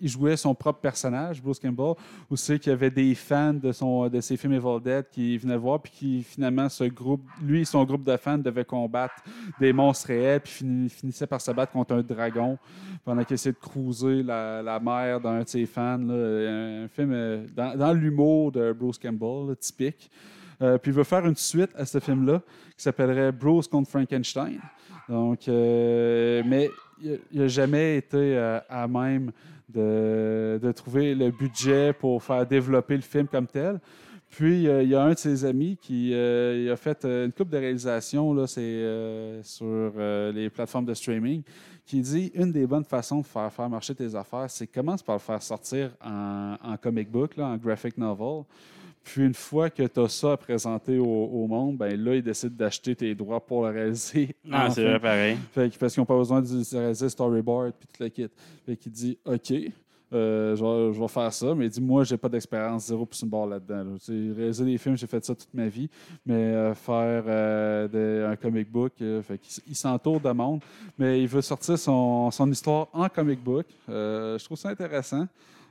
il, 0.00 0.08
jouait 0.08 0.36
son 0.36 0.54
propre 0.54 0.80
personnage, 0.80 1.42
Bruce 1.42 1.58
Campbell, 1.58 1.94
aussi 2.30 2.58
qu'il 2.58 2.70
y 2.70 2.72
avait 2.72 2.90
des 2.90 3.14
fans 3.14 3.54
de, 3.54 3.72
son, 3.72 4.08
de 4.08 4.20
ses 4.20 4.36
films 4.36 4.54
Evil 4.54 4.80
Dead 4.82 5.06
qui 5.10 5.36
venaient 5.38 5.56
voir, 5.56 5.80
puis 5.80 5.92
qui 5.92 6.22
finalement, 6.22 6.68
ce 6.68 6.84
groupe, 6.84 7.22
lui 7.42 7.62
et 7.62 7.64
son 7.64 7.84
groupe 7.84 8.04
de 8.04 8.16
fans 8.16 8.38
devaient 8.38 8.64
combattre 8.64 9.14
des 9.60 9.72
monstres 9.72 10.08
réels, 10.08 10.40
puis 10.40 10.52
fini- 10.52 10.88
finissaient 10.88 11.26
par 11.26 11.40
se 11.40 11.50
battre 11.50 11.72
contre 11.72 11.94
un 11.94 12.02
dragon 12.02 12.58
pendant 13.04 13.24
qu'il 13.24 13.34
essayait 13.34 13.52
de 13.52 13.58
cruiser 13.58 14.22
la, 14.22 14.62
la 14.62 14.80
mer 14.80 15.20
d'un 15.20 15.42
de 15.42 15.48
ses 15.48 15.66
fans. 15.66 15.98
Un, 16.08 16.88
film 16.88 17.12
euh, 17.12 17.46
dans, 17.54 17.92
l'humour 17.92 18.52
de 18.52 18.72
Bruce 18.72 18.98
Campbell, 18.98 19.56
typique. 19.56 20.10
Euh, 20.62 20.78
puis 20.78 20.90
il 20.90 20.94
veut 20.94 21.04
faire 21.04 21.26
une 21.26 21.36
suite 21.36 21.70
à 21.76 21.84
ce 21.84 22.00
film-là 22.00 22.40
qui 22.76 22.82
s'appellerait 22.82 23.32
Bruce 23.32 23.68
contre 23.68 23.90
Frankenstein. 23.90 24.58
Donc, 25.08 25.48
euh, 25.48 26.42
mais 26.44 26.70
il 27.00 27.20
n'a 27.32 27.48
jamais 27.48 27.98
été 27.98 28.16
euh, 28.16 28.58
à 28.68 28.88
même 28.88 29.30
de, 29.68 30.72
trouver 30.74 31.14
le 31.14 31.30
budget 31.30 31.92
pour 31.92 32.22
faire 32.22 32.46
développer 32.46 32.96
le 32.96 33.02
film 33.02 33.26
comme 33.26 33.46
tel. 33.46 33.80
Puis, 34.28 34.66
euh, 34.66 34.82
il 34.82 34.88
y 34.88 34.94
a 34.94 35.02
un 35.02 35.12
de 35.12 35.18
ses 35.18 35.44
amis 35.44 35.78
qui 35.80 36.12
a 36.12 36.76
fait 36.76 37.04
une 37.04 37.32
coupe 37.32 37.50
de 37.50 37.58
réalisation, 37.58 38.34
là, 38.34 38.46
c'est 38.46 39.40
sur 39.42 39.92
les 40.32 40.50
plateformes 40.50 40.86
de 40.86 40.94
streaming, 40.94 41.42
qui 41.84 42.00
dit 42.00 42.32
une 42.34 42.50
des 42.50 42.66
bonnes 42.66 42.84
façons 42.84 43.20
de 43.20 43.26
faire, 43.26 43.52
faire 43.52 43.68
marcher 43.68 43.94
tes 43.94 44.14
affaires, 44.14 44.46
c'est 44.48 44.66
commence 44.66 45.02
par 45.02 45.14
le 45.16 45.20
faire 45.20 45.40
sortir 45.40 45.90
en, 46.04 46.56
en 46.62 46.76
comic 46.76 47.08
book, 47.10 47.36
là, 47.36 47.46
en 47.46 47.56
graphic 47.56 47.96
novel. 47.96 48.42
Puis 49.08 49.24
une 49.24 49.34
fois 49.34 49.70
que 49.70 49.84
tu 49.84 50.00
as 50.00 50.08
ça 50.08 50.32
à 50.32 50.36
présenter 50.36 50.98
au, 50.98 51.04
au 51.06 51.46
monde, 51.46 51.76
ben 51.76 51.96
là, 52.02 52.16
ils 52.16 52.22
décident 52.22 52.56
d'acheter 52.56 52.96
tes 52.96 53.14
droits 53.14 53.38
pour 53.38 53.64
le 53.64 53.70
réaliser. 53.72 54.34
Ah, 54.50 54.66
en 54.66 54.70
c'est 54.70 54.82
vrai, 54.82 54.98
pareil. 54.98 55.36
Fait 55.52 55.70
que- 55.70 55.78
parce 55.78 55.94
qu'ils 55.94 56.00
n'ont 56.00 56.06
pas 56.06 56.16
besoin 56.18 56.42
de 56.42 56.76
réaliser 56.76 57.08
storyboard 57.08 57.72
puis 57.78 57.86
tout 57.86 58.02
le 58.02 58.08
kit. 58.08 58.26
Fait 58.66 58.76
qu'il 58.76 58.90
dit 58.90 59.16
OK, 59.24 59.52
euh, 60.12 60.54
je, 60.56 60.62
vais, 60.64 60.92
je 60.94 61.00
vais 61.00 61.08
faire 61.08 61.32
ça, 61.32 61.54
mais 61.54 61.66
il 61.66 61.70
dit 61.70 61.80
Moi, 61.80 62.02
j'ai 62.02 62.16
pas 62.16 62.28
d'expérience 62.28 62.86
zéro 62.86 63.06
plus 63.06 63.22
une 63.22 63.28
barre 63.28 63.46
là-dedans. 63.46 63.84
là. 63.84 64.34
Réaliser 64.36 64.64
des 64.64 64.78
films, 64.78 64.96
j'ai 64.96 65.06
fait 65.06 65.24
ça 65.24 65.34
toute 65.36 65.54
ma 65.54 65.68
vie, 65.68 65.88
mais 66.24 66.34
euh, 66.34 66.74
faire 66.74 67.24
euh, 67.28 67.86
des- 67.88 68.24
un 68.26 68.34
comic 68.34 68.70
book, 68.70 68.92
fait 68.98 69.40
il 69.68 69.74
s'entoure 69.76 70.20
de 70.20 70.30
monde, 70.32 70.60
mais 70.98 71.20
il 71.22 71.28
veut 71.28 71.42
sortir 71.42 71.78
son, 71.78 72.30
son 72.32 72.50
histoire 72.50 72.88
en 72.92 73.08
comic 73.08 73.40
book. 73.42 73.66
Je 73.88 74.44
trouve 74.44 74.58
ça 74.58 74.68
intéressant. 74.70 75.26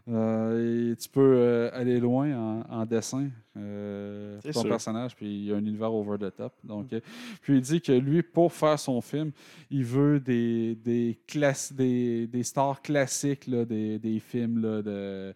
Euh, 0.08 0.92
et 0.92 0.96
tu 0.98 1.10
peux 1.10 1.34
euh, 1.38 1.70
aller 1.74 2.00
loin 2.00 2.32
en, 2.38 2.62
en 2.82 2.86
dessin 2.86 3.28
euh, 3.58 4.38
C'est 4.44 4.52
ton 4.52 4.62
sûr. 4.62 4.70
personnage, 4.70 5.16
puis 5.16 5.26
il 5.26 5.46
y 5.46 5.52
a 5.52 5.56
un 5.56 5.60
univers 5.66 5.92
over 5.92 6.18
the 6.20 6.36
top. 6.36 6.54
Donc, 6.64 6.94
euh, 6.94 7.00
puis 7.42 7.56
il 7.56 7.62
dit 7.62 7.82
que 7.82 7.92
lui, 7.92 8.22
pour 8.22 8.54
faire 8.54 8.78
son 8.78 9.02
film, 9.02 9.32
il 9.72 9.84
veut 9.84 10.20
des, 10.20 10.76
des, 10.76 11.18
classes, 11.28 11.74
des, 11.74 12.28
des 12.28 12.44
stars 12.44 12.82
classiques 12.84 13.48
là, 13.48 13.66
des, 13.66 13.98
des 13.98 14.20
films 14.20 14.62
là, 14.62 14.82
de- 14.84 15.34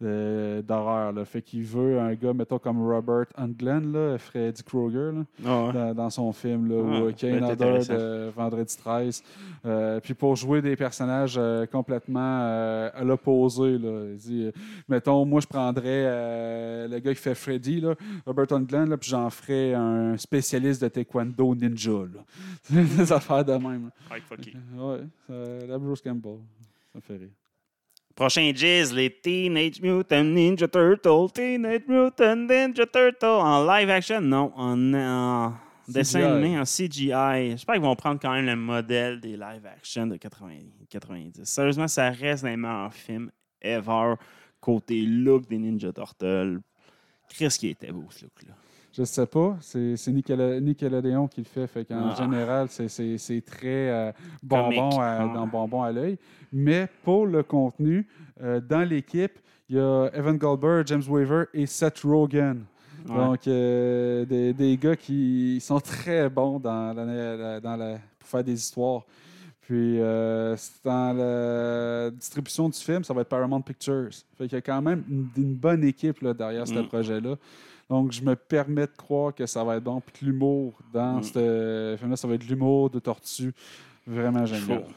d'horreur. 0.00 1.12
là. 1.12 1.24
Fait 1.24 1.42
qu'il 1.42 1.62
veut 1.64 1.98
un 1.98 2.14
gars, 2.14 2.32
mettons, 2.32 2.58
comme 2.58 2.80
Robert 2.86 3.26
Englund, 3.36 3.92
là, 3.92 4.16
Freddy 4.18 4.62
Krueger, 4.62 5.12
là, 5.12 5.24
Ah 5.44 5.64
ouais. 5.66 5.72
dans, 5.72 5.94
dans 5.94 6.10
son 6.10 6.32
film, 6.32 6.68
là, 6.68 6.82
Ah, 6.84 7.02
ou 7.04 7.12
Kane 7.12 7.42
Hodder 7.44 7.78
de 7.88 8.30
Vendredi 8.30 8.76
13. 8.76 9.22
Euh, 9.66 10.00
puis 10.00 10.14
pour 10.14 10.36
jouer 10.36 10.62
des 10.62 10.76
personnages 10.76 11.34
euh, 11.36 11.66
complètement 11.66 12.40
euh, 12.42 12.90
à 12.94 13.02
l'opposé, 13.04 13.76
là. 13.78 14.04
Il 14.12 14.16
dit, 14.16 14.44
euh, 14.44 14.52
mettons, 14.88 15.24
moi, 15.24 15.40
je 15.40 15.46
prendrais 15.46 16.04
le 16.88 16.98
gars 17.00 17.14
qui 17.14 17.20
fait 17.20 17.34
Freddy, 17.34 17.80
là, 17.80 17.94
Robert 18.26 18.52
Englund, 18.52 18.88
là, 18.88 18.96
puis 18.96 19.10
j'en 19.10 19.28
ferais 19.30 19.74
un 19.74 20.16
spécialiste 20.16 20.82
de 20.82 20.88
taekwondo 20.88 21.54
ninja. 21.54 21.90
là. 21.90 22.24
des 22.98 23.12
affaires 23.12 23.44
de 23.44 23.52
même. 23.52 23.90
Ouais, 24.10 24.20
fucky. 24.20 24.54
Ouais, 24.76 25.00
la 25.66 25.78
Bruce 25.78 26.00
Campbell. 26.02 26.38
Ça 26.92 26.98
me 26.98 27.00
fait 27.00 27.16
rire. 27.16 27.28
Prochain 28.18 28.50
Jizz, 28.52 28.92
les 28.92 29.10
Teenage 29.10 29.80
Mutant 29.80 30.24
Ninja 30.24 30.66
Turtles. 30.66 31.30
Teenage 31.32 31.86
Mutant 31.86 32.48
Ninja 32.48 32.84
Turtles. 32.84 33.24
En 33.24 33.64
live 33.64 33.90
action? 33.90 34.20
Non, 34.20 34.52
en, 34.56 34.92
en 34.92 35.54
dessin 35.86 36.24
animé, 36.24 36.58
en 36.58 36.64
CGI. 36.64 37.52
J'espère 37.52 37.76
qu'ils 37.76 37.84
vont 37.84 37.94
prendre 37.94 38.20
quand 38.20 38.32
même 38.32 38.46
le 38.46 38.56
modèle 38.56 39.20
des 39.20 39.36
live 39.36 39.64
action 39.64 40.08
de 40.08 40.16
80 40.16 40.48
90. 40.90 41.44
Sérieusement, 41.44 41.86
ça 41.86 42.10
reste 42.10 42.42
des 42.42 42.56
meilleurs 42.56 42.92
films 42.92 43.30
ever. 43.62 44.14
Côté 44.60 45.02
look 45.02 45.46
des 45.48 45.58
Ninja 45.58 45.92
Turtles. 45.92 46.58
Qu'est-ce 47.28 47.56
qui 47.56 47.68
était 47.68 47.92
beau, 47.92 48.06
ce 48.10 48.24
look-là? 48.24 48.54
Je 48.92 49.04
sais 49.04 49.26
pas. 49.26 49.56
C'est 49.60 49.96
c'est 49.96 50.10
Nicola- 50.12 50.60
Nickelodeon 50.60 51.28
qui 51.28 51.40
le 51.42 51.46
fait. 51.46 51.66
Fait 51.66 51.84
qu'en 51.84 52.10
Ah. 52.10 52.14
général, 52.16 52.68
c'est- 52.70 53.44
très 53.46 53.90
euh, 53.90 54.12
bonbon, 54.42 54.98
à, 55.00 55.18
dans 55.32 55.46
bonbon 55.46 55.82
à 55.82 55.92
l'œil. 55.92 56.18
Mais 56.52 56.88
pour 57.04 57.26
le 57.26 57.42
contenu, 57.42 58.06
euh, 58.42 58.60
dans 58.60 58.88
l'équipe, 58.88 59.38
il 59.68 59.76
y 59.76 59.78
a 59.78 60.08
Evan 60.14 60.36
Goldberg, 60.36 60.86
James 60.86 61.02
Weaver 61.08 61.44
et 61.52 61.66
Seth 61.66 62.00
Rogen. 62.00 62.64
Ouais. 63.08 63.14
Donc, 63.14 63.46
euh, 63.46 64.24
des, 64.24 64.52
des 64.52 64.76
gars 64.76 64.96
qui 64.96 65.60
sont 65.60 65.78
très 65.80 66.28
bons 66.28 66.58
dans 66.58 66.92
la, 66.94 67.04
la- 67.36 67.60
dans 67.60 67.76
la- 67.76 67.98
pour 68.18 68.28
faire 68.28 68.42
des 68.44 68.54
histoires. 68.54 69.02
Puis, 69.60 70.00
euh, 70.00 70.56
dans 70.82 71.14
la 71.16 72.10
distribution 72.10 72.68
du 72.70 72.78
film, 72.78 73.04
ça 73.04 73.12
va 73.12 73.20
être 73.20 73.28
Paramount 73.28 73.60
Pictures. 73.60 74.08
Fait 74.36 74.44
qu'il 74.48 74.54
y 74.54 74.58
a 74.58 74.62
quand 74.62 74.80
même 74.80 75.04
une, 75.08 75.28
une 75.36 75.54
bonne 75.54 75.84
équipe 75.84 76.22
là, 76.22 76.32
derrière 76.32 76.66
ce 76.66 76.72
Mm. 76.78 76.86
projet-là. 76.88 77.36
Donc, 77.90 78.12
je 78.12 78.20
me 78.22 78.36
permets 78.36 78.86
de 78.86 78.92
croire 78.96 79.34
que 79.34 79.46
ça 79.46 79.64
va 79.64 79.76
être 79.76 79.84
bon. 79.84 80.00
Puis 80.00 80.20
que 80.20 80.24
l'humour 80.26 80.78
dans 80.92 81.18
Mm. 81.18 81.22
ce 81.22 81.96
film-là, 81.98 82.16
ça 82.16 82.28
va 82.28 82.34
être 82.34 82.44
de 82.44 82.50
l'humour 82.50 82.90
de 82.90 82.98
tortue. 82.98 83.52
Vraiment 84.06 84.44
génial. 84.46 84.80
Faut. 84.84 84.92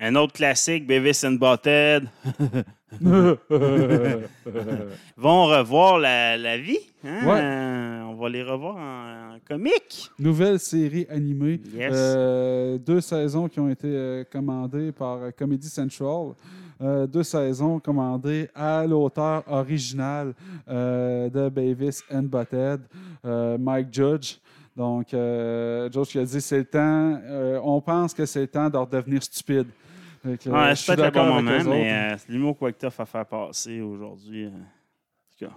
Un 0.00 0.14
autre 0.14 0.32
classique, 0.32 0.86
Beavis 0.86 1.24
and 1.24 1.32
Butthead. 1.40 2.08
vont 5.16 5.46
revoir 5.46 5.98
la, 5.98 6.36
la 6.36 6.56
vie. 6.58 6.78
hein? 7.04 7.26
Ouais. 7.26 7.40
Euh, 7.40 8.02
on 8.04 8.14
va 8.14 8.28
les 8.28 8.42
revoir 8.42 8.76
en, 8.76 9.34
en 9.34 9.38
comique. 9.46 10.10
Nouvelle 10.18 10.58
série 10.58 11.06
animée. 11.10 11.60
Yes. 11.74 11.92
Euh, 11.94 12.78
deux 12.78 13.00
saisons 13.00 13.48
qui 13.48 13.60
ont 13.60 13.68
été 13.68 13.88
euh, 13.88 14.24
commandées 14.30 14.92
par 14.92 15.16
euh, 15.22 15.30
Comedy 15.36 15.68
Central. 15.68 16.32
Euh, 16.80 17.06
deux 17.06 17.24
saisons 17.24 17.80
commandées 17.80 18.48
à 18.54 18.86
l'auteur 18.86 19.42
original 19.48 20.32
euh, 20.68 21.28
de 21.28 21.48
Beavis 21.48 22.02
and 22.12 22.22
Butthead, 22.24 22.82
euh, 23.24 23.58
Mike 23.58 23.88
Judge. 23.92 24.36
Donc, 24.76 25.12
euh, 25.12 25.90
Judge 25.90 26.08
qui 26.08 26.18
a 26.20 26.24
dit 26.24 26.40
c'est 26.40 26.58
le 26.58 26.64
temps, 26.64 27.20
on 27.64 27.80
pense 27.80 28.14
que 28.14 28.24
c'est 28.24 28.42
le 28.42 28.46
temps 28.46 28.70
de 28.70 28.76
redevenir 28.76 29.22
stupide. 29.22 29.66
Euh, 30.24 30.30
Ouais, 30.46 30.70
je 30.70 30.74
c'est 30.74 30.74
suis 30.76 30.86
peut-être 30.86 30.98
le 30.98 31.02
d'accord 31.04 31.26
bon 31.26 31.46
avec 31.48 31.64
moment, 31.64 31.76
mais 31.76 32.16
c'est 32.18 32.28
l'humour 32.32 32.56
quoi 32.56 32.72
que 32.72 32.86
à 32.86 32.90
faire 32.90 33.26
passer 33.26 33.80
aujourd'hui. 33.80 34.50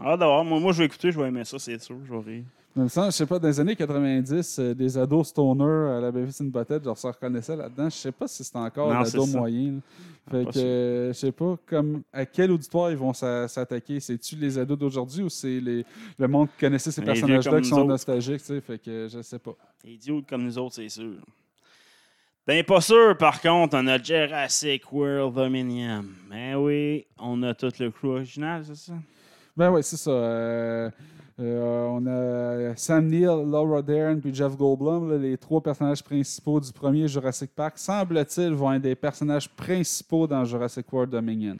Ah, 0.03 0.15
d'avoir, 0.15 0.43
moi, 0.43 0.59
moi, 0.59 0.71
je 0.71 0.79
vais 0.79 0.85
écouter, 0.85 1.11
je 1.11 1.19
vais 1.19 1.27
aimer 1.27 1.43
ça, 1.43 1.57
c'est 1.57 1.81
sûr, 1.81 1.97
je 2.05 2.13
vais 2.13 2.19
rire. 2.19 2.43
Dans 2.73 2.83
le 2.83 2.89
sens, 2.89 3.07
je 3.13 3.17
sais 3.17 3.25
pas, 3.25 3.37
dans 3.37 3.49
les 3.49 3.59
années 3.59 3.75
90, 3.75 4.59
euh, 4.59 4.73
des 4.73 4.97
ados 4.97 5.27
stoner 5.27 5.63
à 5.97 5.99
la 5.99 6.09
Beavis 6.09 6.37
and 6.41 6.45
Butthead, 6.45 6.81
genre, 6.85 6.97
ça 6.97 7.11
reconnaissait 7.11 7.55
là-dedans. 7.57 7.89
Je 7.89 7.95
sais 7.97 8.11
pas 8.13 8.27
si 8.29 8.45
c'est 8.45 8.55
encore 8.55 9.05
c'est 9.05 9.19
ça. 9.19 9.37
moyen. 9.37 9.73
là. 9.73 9.79
Fait 10.31 10.45
que, 10.53 10.59
euh, 10.59 11.07
je 11.09 11.13
sais 11.13 11.31
pas, 11.33 11.57
comme, 11.65 12.01
à 12.13 12.25
quel 12.25 12.49
auditoire 12.51 12.89
ils 12.89 12.95
vont 12.95 13.11
s'a- 13.11 13.49
s'attaquer? 13.49 13.99
C'est-tu 13.99 14.37
les 14.37 14.57
ados 14.57 14.77
d'aujourd'hui 14.79 15.23
ou 15.23 15.29
c'est 15.29 15.59
les- 15.59 15.85
le 16.17 16.27
monde 16.29 16.47
qui 16.47 16.59
connaissait 16.61 16.91
ces 16.91 17.01
Les 17.01 17.05
vieux 17.11 17.13
personnages-là 17.21 17.51
comme 17.51 17.61
qui 17.61 17.69
nous 17.69 17.75
sont 17.75 17.81
autres. 17.81 17.89
nostalgiques, 17.89 18.39
tu 18.39 18.45
sais? 18.45 18.61
Fait 18.61 18.77
que, 18.81 19.07
je 19.11 19.21
sais 19.21 19.39
pas. 19.39 19.51
Idiots 19.83 20.21
comme 20.29 20.43
nous 20.45 20.57
autres, 20.57 20.75
c'est 20.75 20.87
sûr. 20.87 21.15
Ben, 22.47 22.63
pas 22.63 22.79
sûr, 22.81 23.17
par 23.17 23.41
contre, 23.41 23.77
on 23.77 23.85
a 23.87 24.01
Jurassic 24.01 24.91
World 24.93 25.35
Dominion. 25.35 26.05
Ben 26.29 26.55
oui, 26.55 27.05
on 27.19 27.43
a 27.43 27.53
tout 27.53 27.71
le 27.79 27.91
crew 27.91 28.05
original, 28.15 28.63
c'est 28.65 28.75
ça? 28.75 28.93
Ben 29.57 29.69
oui, 29.71 29.83
c'est 29.83 29.97
ça. 29.97 30.09
Euh, 30.11 30.89
euh, 31.41 31.87
on 31.87 32.05
a 32.05 32.75
Sam 32.75 33.07
Neill, 33.07 33.49
Laura 33.49 33.81
Dern 33.81 34.19
puis 34.21 34.33
Jeff 34.33 34.55
Goldblum, 34.55 35.21
les 35.21 35.37
trois 35.37 35.61
personnages 35.61 36.03
principaux 36.03 36.59
du 36.59 36.71
premier 36.71 37.07
Jurassic 37.07 37.51
Park, 37.55 37.77
semble-t-il, 37.77 38.53
vont 38.53 38.73
être 38.73 38.81
des 38.81 38.95
personnages 38.95 39.49
principaux 39.49 40.27
dans 40.27 40.45
Jurassic 40.45 40.91
World 40.91 41.11
Dominion. 41.11 41.57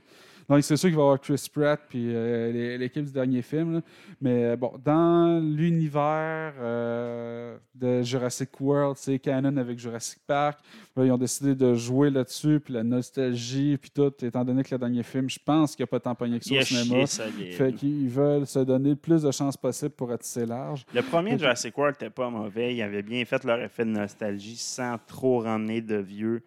Donc, 0.51 0.63
c'est 0.63 0.75
sûr 0.75 0.89
qu'il 0.89 0.97
va 0.97 1.01
y 1.03 1.05
avoir 1.05 1.21
Chris 1.21 1.49
Pratt 1.53 1.79
puis 1.87 2.13
euh, 2.13 2.77
l'équipe 2.77 3.05
du 3.05 3.13
dernier 3.13 3.41
film. 3.41 3.75
là. 3.75 3.81
Mais 4.19 4.43
euh, 4.43 4.55
bon, 4.57 4.73
dans 4.83 5.39
l'univers 5.41 6.53
euh, 6.59 7.57
de 7.73 8.01
Jurassic 8.01 8.59
World, 8.59 8.97
c'est 8.97 9.17
canon 9.19 9.55
avec 9.55 9.79
Jurassic 9.79 10.19
Park. 10.27 10.59
Là, 10.97 11.05
ils 11.05 11.11
ont 11.13 11.17
décidé 11.17 11.55
de 11.55 11.73
jouer 11.73 12.09
là-dessus, 12.09 12.59
puis 12.59 12.73
la 12.73 12.83
nostalgie, 12.83 13.77
puis 13.77 13.91
tout, 13.91 14.11
étant 14.21 14.43
donné 14.43 14.63
que 14.65 14.75
le 14.75 14.79
dernier 14.79 15.03
film, 15.03 15.29
je 15.29 15.39
pense 15.39 15.73
qu'il 15.73 15.83
n'y 15.83 15.87
a 15.87 15.91
pas 15.91 16.01
tant 16.01 16.15
pogné 16.15 16.37
que 16.37 16.43
ça 16.43 16.53
Il 16.53 16.57
au 16.57 16.61
a 16.61 16.65
cinéma. 16.65 16.95
chié 16.95 17.07
solide. 17.07 17.53
Fait 17.53 17.73
qu'ils 17.73 18.09
veulent 18.09 18.45
se 18.45 18.59
donner 18.59 18.89
le 18.89 18.95
plus 18.97 19.21
de 19.23 19.31
chances 19.31 19.55
possible 19.55 19.91
pour 19.91 20.09
ratisser 20.09 20.45
large. 20.45 20.85
Le 20.93 21.01
premier 21.01 21.39
Jurassic 21.39 21.77
World 21.77 21.95
n'était 21.95 22.09
pas 22.13 22.29
mauvais. 22.29 22.75
Ils 22.75 22.81
avaient 22.81 23.03
bien 23.03 23.23
fait 23.23 23.41
leur 23.45 23.61
effet 23.61 23.85
de 23.85 23.91
nostalgie 23.91 24.57
sans 24.57 24.97
trop 25.07 25.39
ramener 25.39 25.79
de 25.79 25.95
vieux. 25.95 26.43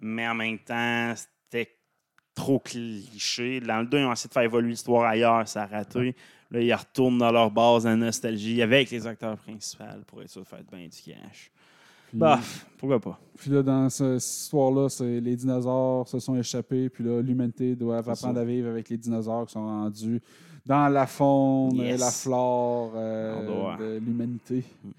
Mais 0.00 0.28
en 0.28 0.36
même 0.36 0.58
temps, 0.60 1.14
c'était 1.16 1.39
trop 2.34 2.58
cliché. 2.58 3.60
Dans 3.60 3.80
le 3.80 3.86
2, 3.86 3.98
ils 3.98 4.04
ont 4.04 4.12
essayé 4.12 4.28
de 4.28 4.32
faire 4.32 4.42
évoluer 4.42 4.70
l'histoire 4.70 5.04
ailleurs. 5.04 5.46
Ça 5.48 5.62
a 5.62 5.66
raté. 5.66 6.14
Là, 6.50 6.60
ils 6.60 6.74
retournent 6.74 7.18
dans 7.18 7.30
leur 7.30 7.50
base 7.50 7.84
de 7.84 7.94
nostalgie 7.94 8.60
avec 8.62 8.90
les 8.90 9.06
acteurs 9.06 9.36
principaux 9.36 9.84
pour 10.06 10.22
être 10.22 10.30
sûr 10.30 10.42
de 10.42 10.46
faire 10.46 10.60
bien 10.70 10.86
du 10.88 11.12
cash. 11.12 11.50
Bof, 12.12 12.66
pourquoi 12.76 12.98
pas? 12.98 13.20
puis 13.38 13.50
là, 13.52 13.62
dans 13.62 13.88
ce- 13.88 14.18
cette 14.18 14.42
histoire-là, 14.42 14.88
les 15.20 15.36
dinosaures 15.36 16.08
se 16.08 16.18
sont 16.18 16.34
échappés, 16.36 16.88
puis 16.88 17.04
là, 17.04 17.22
l'humanité 17.22 17.76
doit 17.76 17.98
apprendre 17.98 18.18
ça. 18.18 18.28
à 18.30 18.44
vivre 18.44 18.68
avec 18.68 18.88
les 18.88 18.96
dinosaures 18.96 19.46
qui 19.46 19.52
sont 19.52 19.64
rendus 19.64 20.20
dans 20.66 20.88
la 20.88 21.06
faune 21.06 21.80
et 21.80 21.96
la 21.96 22.10
flore 22.10 22.92
euh, 22.96 23.46
doit. 23.46 23.76
de 23.78 23.98
l'humanité. 24.04 24.64
Mm. 24.82 24.90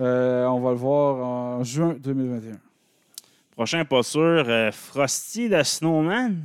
Euh, 0.00 0.46
on 0.46 0.60
va 0.60 0.70
le 0.72 0.76
voir 0.76 1.26
en 1.26 1.64
juin 1.64 1.96
2021. 1.98 2.58
Prochain, 3.56 3.84
pas 3.86 4.02
sûr, 4.02 4.20
euh, 4.46 4.70
Frosty 4.70 5.48
the 5.48 5.62
Snowman? 5.64 6.36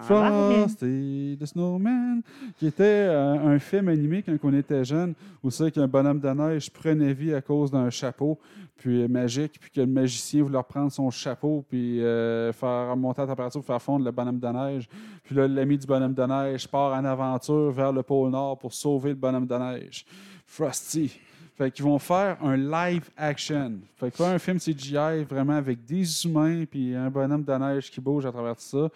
Frosty 0.00 1.36
the 1.40 1.46
Snowman, 1.46 2.22
qui 2.58 2.66
était 2.66 2.82
euh, 2.84 3.54
un 3.54 3.58
film 3.58 3.88
animé 3.88 4.22
quand 4.22 4.36
on 4.42 4.52
était 4.52 4.84
jeune, 4.84 5.14
où 5.42 5.50
c'est 5.50 5.70
qu'un 5.70 5.86
bonhomme 5.86 6.18
de 6.18 6.28
neige 6.28 6.70
prenait 6.70 7.12
vie 7.12 7.32
à 7.32 7.40
cause 7.40 7.70
d'un 7.70 7.90
chapeau 7.90 8.38
puis 8.76 9.06
magique, 9.06 9.58
puis 9.60 9.70
que 9.70 9.80
le 9.80 9.86
magicien 9.86 10.42
voulait 10.42 10.58
reprendre 10.58 10.90
son 10.90 11.08
chapeau 11.10 11.64
puis 11.68 12.02
euh, 12.02 12.52
faire 12.52 12.90
remonter 12.90 13.22
la 13.22 13.28
température 13.28 13.60
pour 13.60 13.66
faire 13.66 13.80
fondre 13.80 14.04
le 14.04 14.10
bonhomme 14.10 14.40
de 14.40 14.48
neige. 14.48 14.88
Puis 15.22 15.34
là, 15.34 15.46
l'ami 15.46 15.78
du 15.78 15.86
bonhomme 15.86 16.14
de 16.14 16.24
neige 16.24 16.66
part 16.66 16.92
en 16.92 17.04
aventure 17.04 17.70
vers 17.70 17.92
le 17.92 18.02
pôle 18.02 18.30
Nord 18.30 18.58
pour 18.58 18.74
sauver 18.74 19.10
le 19.10 19.16
bonhomme 19.16 19.46
de 19.46 19.54
neige. 19.56 20.04
Frosty. 20.46 21.18
Fait 21.56 21.70
qu'ils 21.70 21.84
vont 21.84 22.00
faire 22.00 22.36
un 22.42 22.56
live 22.56 23.08
action. 23.16 23.74
Fait 23.96 24.10
que 24.10 24.16
pas 24.16 24.30
un 24.32 24.38
film 24.40 24.58
CGI 24.58 25.22
vraiment 25.22 25.54
avec 25.54 25.84
des 25.84 26.26
humains 26.26 26.64
puis 26.64 26.96
un 26.96 27.10
bonhomme 27.10 27.44
de 27.44 27.52
neige 27.52 27.90
qui 27.92 28.00
bouge 28.00 28.26
à 28.26 28.32
travers 28.32 28.56
tout 28.56 28.62
ça. 28.62 28.88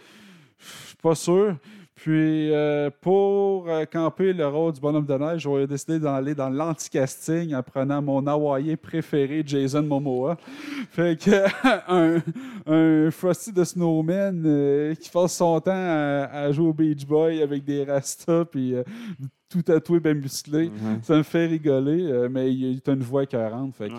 Je 0.58 0.86
suis 0.88 0.96
pas 1.02 1.14
sûr. 1.14 1.56
Puis, 1.94 2.52
euh, 2.52 2.90
pour 3.00 3.68
euh, 3.68 3.84
camper 3.84 4.32
le 4.32 4.46
rôle 4.46 4.72
du 4.72 4.80
bonhomme 4.80 5.04
de 5.04 5.14
neige, 5.14 5.40
j'aurais 5.42 5.66
décidé 5.66 5.98
d'aller 5.98 6.32
dans 6.32 6.48
l'anti-casting 6.48 7.52
en 7.56 7.62
prenant 7.64 8.00
mon 8.00 8.24
Hawaïen 8.24 8.76
préféré, 8.76 9.42
Jason 9.44 9.82
Momoa. 9.82 10.36
Fait 10.92 11.18
que 11.20 11.44
un, 11.88 12.22
un 13.06 13.10
Frosty 13.10 13.52
de 13.52 13.64
Snowman 13.64 14.40
euh, 14.46 14.94
qui 14.94 15.10
passe 15.10 15.36
son 15.36 15.58
temps 15.60 15.72
à, 15.72 16.28
à 16.32 16.52
jouer 16.52 16.68
au 16.68 16.72
Beach 16.72 17.04
Boy 17.04 17.42
avec 17.42 17.64
des 17.64 17.82
rastas 17.82 18.44
puis 18.44 18.74
euh, 18.76 18.84
tout 19.50 19.62
tatoué, 19.62 19.98
bien 19.98 20.14
musclé. 20.14 20.66
Mhm. 20.68 21.00
Ça 21.02 21.16
me 21.16 21.24
fait 21.24 21.46
rigoler, 21.46 22.04
euh, 22.04 22.28
mais 22.30 22.54
il 22.54 22.80
a 22.86 22.90
une 22.92 23.02
voix 23.02 23.24
écœurante. 23.24 23.74
Fait 23.74 23.88
que 23.88 23.94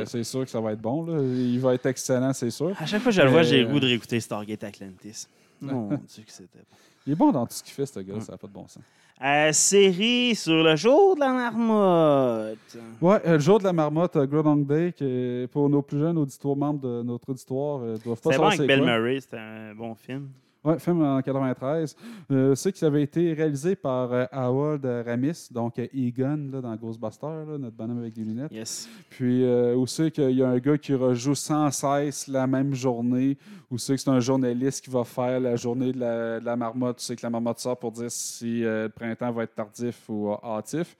Ah, 0.00 0.06
c'est 0.06 0.24
sûr. 0.24 0.44
que 0.44 0.50
ça 0.50 0.58
va 0.60 0.72
être 0.72 0.80
bon. 0.80 1.04
là. 1.04 1.20
Il 1.22 1.60
va 1.60 1.74
être 1.74 1.84
excellent, 1.84 2.32
c'est 2.32 2.48
sûr. 2.50 2.72
À 2.78 2.86
chaque 2.86 3.02
fois 3.02 3.12
que 3.12 3.16
je 3.16 3.22
le 3.22 3.28
vois, 3.28 3.42
j'ai 3.42 3.62
le 3.62 3.68
goût 3.68 3.78
de 3.78 3.84
réécouter 3.86 4.20
Stargate 4.20 4.64
Atlantis. 4.64 5.26
Mon 5.62 5.88
Dieu, 6.08 6.24
que 6.24 6.32
c'était 6.32 6.58
bon. 6.58 6.76
Il 7.06 7.12
est 7.12 7.16
bon 7.16 7.32
dans 7.32 7.46
tout 7.46 7.54
ce 7.54 7.62
qu'il 7.62 7.72
fait, 7.72 7.86
ce 7.86 8.00
gars, 8.00 8.20
ça 8.20 8.32
n'a 8.32 8.38
pas 8.38 8.46
de 8.46 8.52
bon 8.52 8.66
sens. 8.68 8.82
Euh, 9.24 9.52
série 9.52 10.34
sur 10.34 10.64
le 10.64 10.74
jour 10.74 11.14
de 11.14 11.20
la 11.20 11.32
marmotte. 11.32 12.58
Ouais, 13.00 13.20
euh, 13.24 13.32
le 13.34 13.38
jour 13.38 13.58
de 13.60 13.64
la 13.64 13.72
marmotte, 13.72 14.16
euh, 14.16 14.26
Groundhog 14.26 14.66
Day, 14.66 14.92
qui 14.92 15.46
pour 15.52 15.68
nos 15.68 15.82
plus 15.82 16.00
jeunes 16.00 16.18
auditoires, 16.18 16.56
membres 16.56 16.80
de 16.80 17.02
notre 17.02 17.30
auditoire, 17.30 17.80
euh, 17.82 17.96
doivent 18.04 18.20
pas 18.20 18.30
C'était 18.30 18.30
bon 18.30 18.32
savoir 18.32 18.48
avec 18.48 18.60
c'est 18.60 18.66
Bill 18.66 18.78
quoi. 18.78 18.98
Murray, 18.98 19.20
c'était 19.20 19.38
un 19.38 19.74
bon 19.76 19.94
film. 19.94 20.28
Ouais, 20.64 20.78
film 20.78 21.02
en 21.02 21.20
93. 21.20 21.96
Euh, 22.30 22.54
c'est 22.54 22.70
qui 22.70 22.84
avait 22.84 23.02
été 23.02 23.32
réalisé 23.32 23.74
par 23.74 24.12
euh, 24.12 24.26
Howard 24.30 24.84
Ramis, 24.84 25.48
donc 25.50 25.76
euh, 25.80 25.88
Egon 25.92 26.50
là, 26.52 26.60
dans 26.60 26.76
Ghostbusters, 26.76 27.46
là, 27.46 27.58
notre 27.58 27.76
bonhomme 27.76 27.98
avec 27.98 28.14
des 28.14 28.22
lunettes. 28.22 28.52
Yes. 28.52 28.88
Puis 29.10 29.44
euh, 29.44 29.74
aussi 29.74 30.10
qu'il 30.12 30.30
y 30.30 30.42
a 30.42 30.48
un 30.48 30.58
gars 30.58 30.78
qui 30.78 30.94
rejoue 30.94 31.34
sans 31.34 31.70
cesse 31.72 32.28
la 32.28 32.46
même 32.46 32.74
journée, 32.74 33.36
ou 33.72 33.78
c'est 33.78 33.94
que 33.94 34.00
c'est 34.00 34.10
un 34.10 34.20
journaliste 34.20 34.84
qui 34.84 34.90
va 34.90 35.02
faire 35.02 35.40
la 35.40 35.56
journée 35.56 35.92
de 35.92 35.98
la, 35.98 36.38
de 36.38 36.44
la 36.44 36.54
marmotte. 36.54 36.98
Tu 36.98 37.06
sais 37.06 37.16
que 37.16 37.22
la 37.22 37.30
marmotte 37.30 37.58
sort 37.58 37.76
pour 37.76 37.90
dire 37.90 38.10
si 38.10 38.64
euh, 38.64 38.84
le 38.84 38.88
printemps 38.88 39.32
va 39.32 39.42
être 39.42 39.54
tardif 39.54 40.08
ou 40.08 40.30
euh, 40.30 40.36
hâtif. 40.44 40.96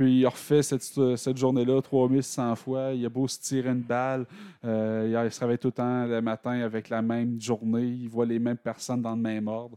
Puis 0.00 0.20
il 0.20 0.26
refait 0.26 0.62
cette, 0.62 0.82
cette 1.18 1.36
journée-là 1.36 1.82
3100 1.82 2.56
fois. 2.56 2.92
Il 2.94 3.04
a 3.04 3.10
beau 3.10 3.28
se 3.28 3.38
tirer 3.38 3.68
une 3.68 3.82
balle. 3.82 4.24
euh, 4.64 5.22
il- 5.26 5.30
se 5.30 5.40
réveille 5.40 5.58
tout 5.58 5.68
le 5.68 5.72
temps 5.72 6.06
le 6.06 6.22
matin 6.22 6.52
avec 6.62 6.88
la 6.88 7.02
même 7.02 7.38
journée. 7.38 7.84
Il 7.84 8.08
voit 8.08 8.24
les 8.24 8.38
mêmes 8.38 8.56
personnes 8.56 9.02
dans 9.02 9.14
le 9.14 9.20
même 9.20 9.46
ordre. 9.46 9.76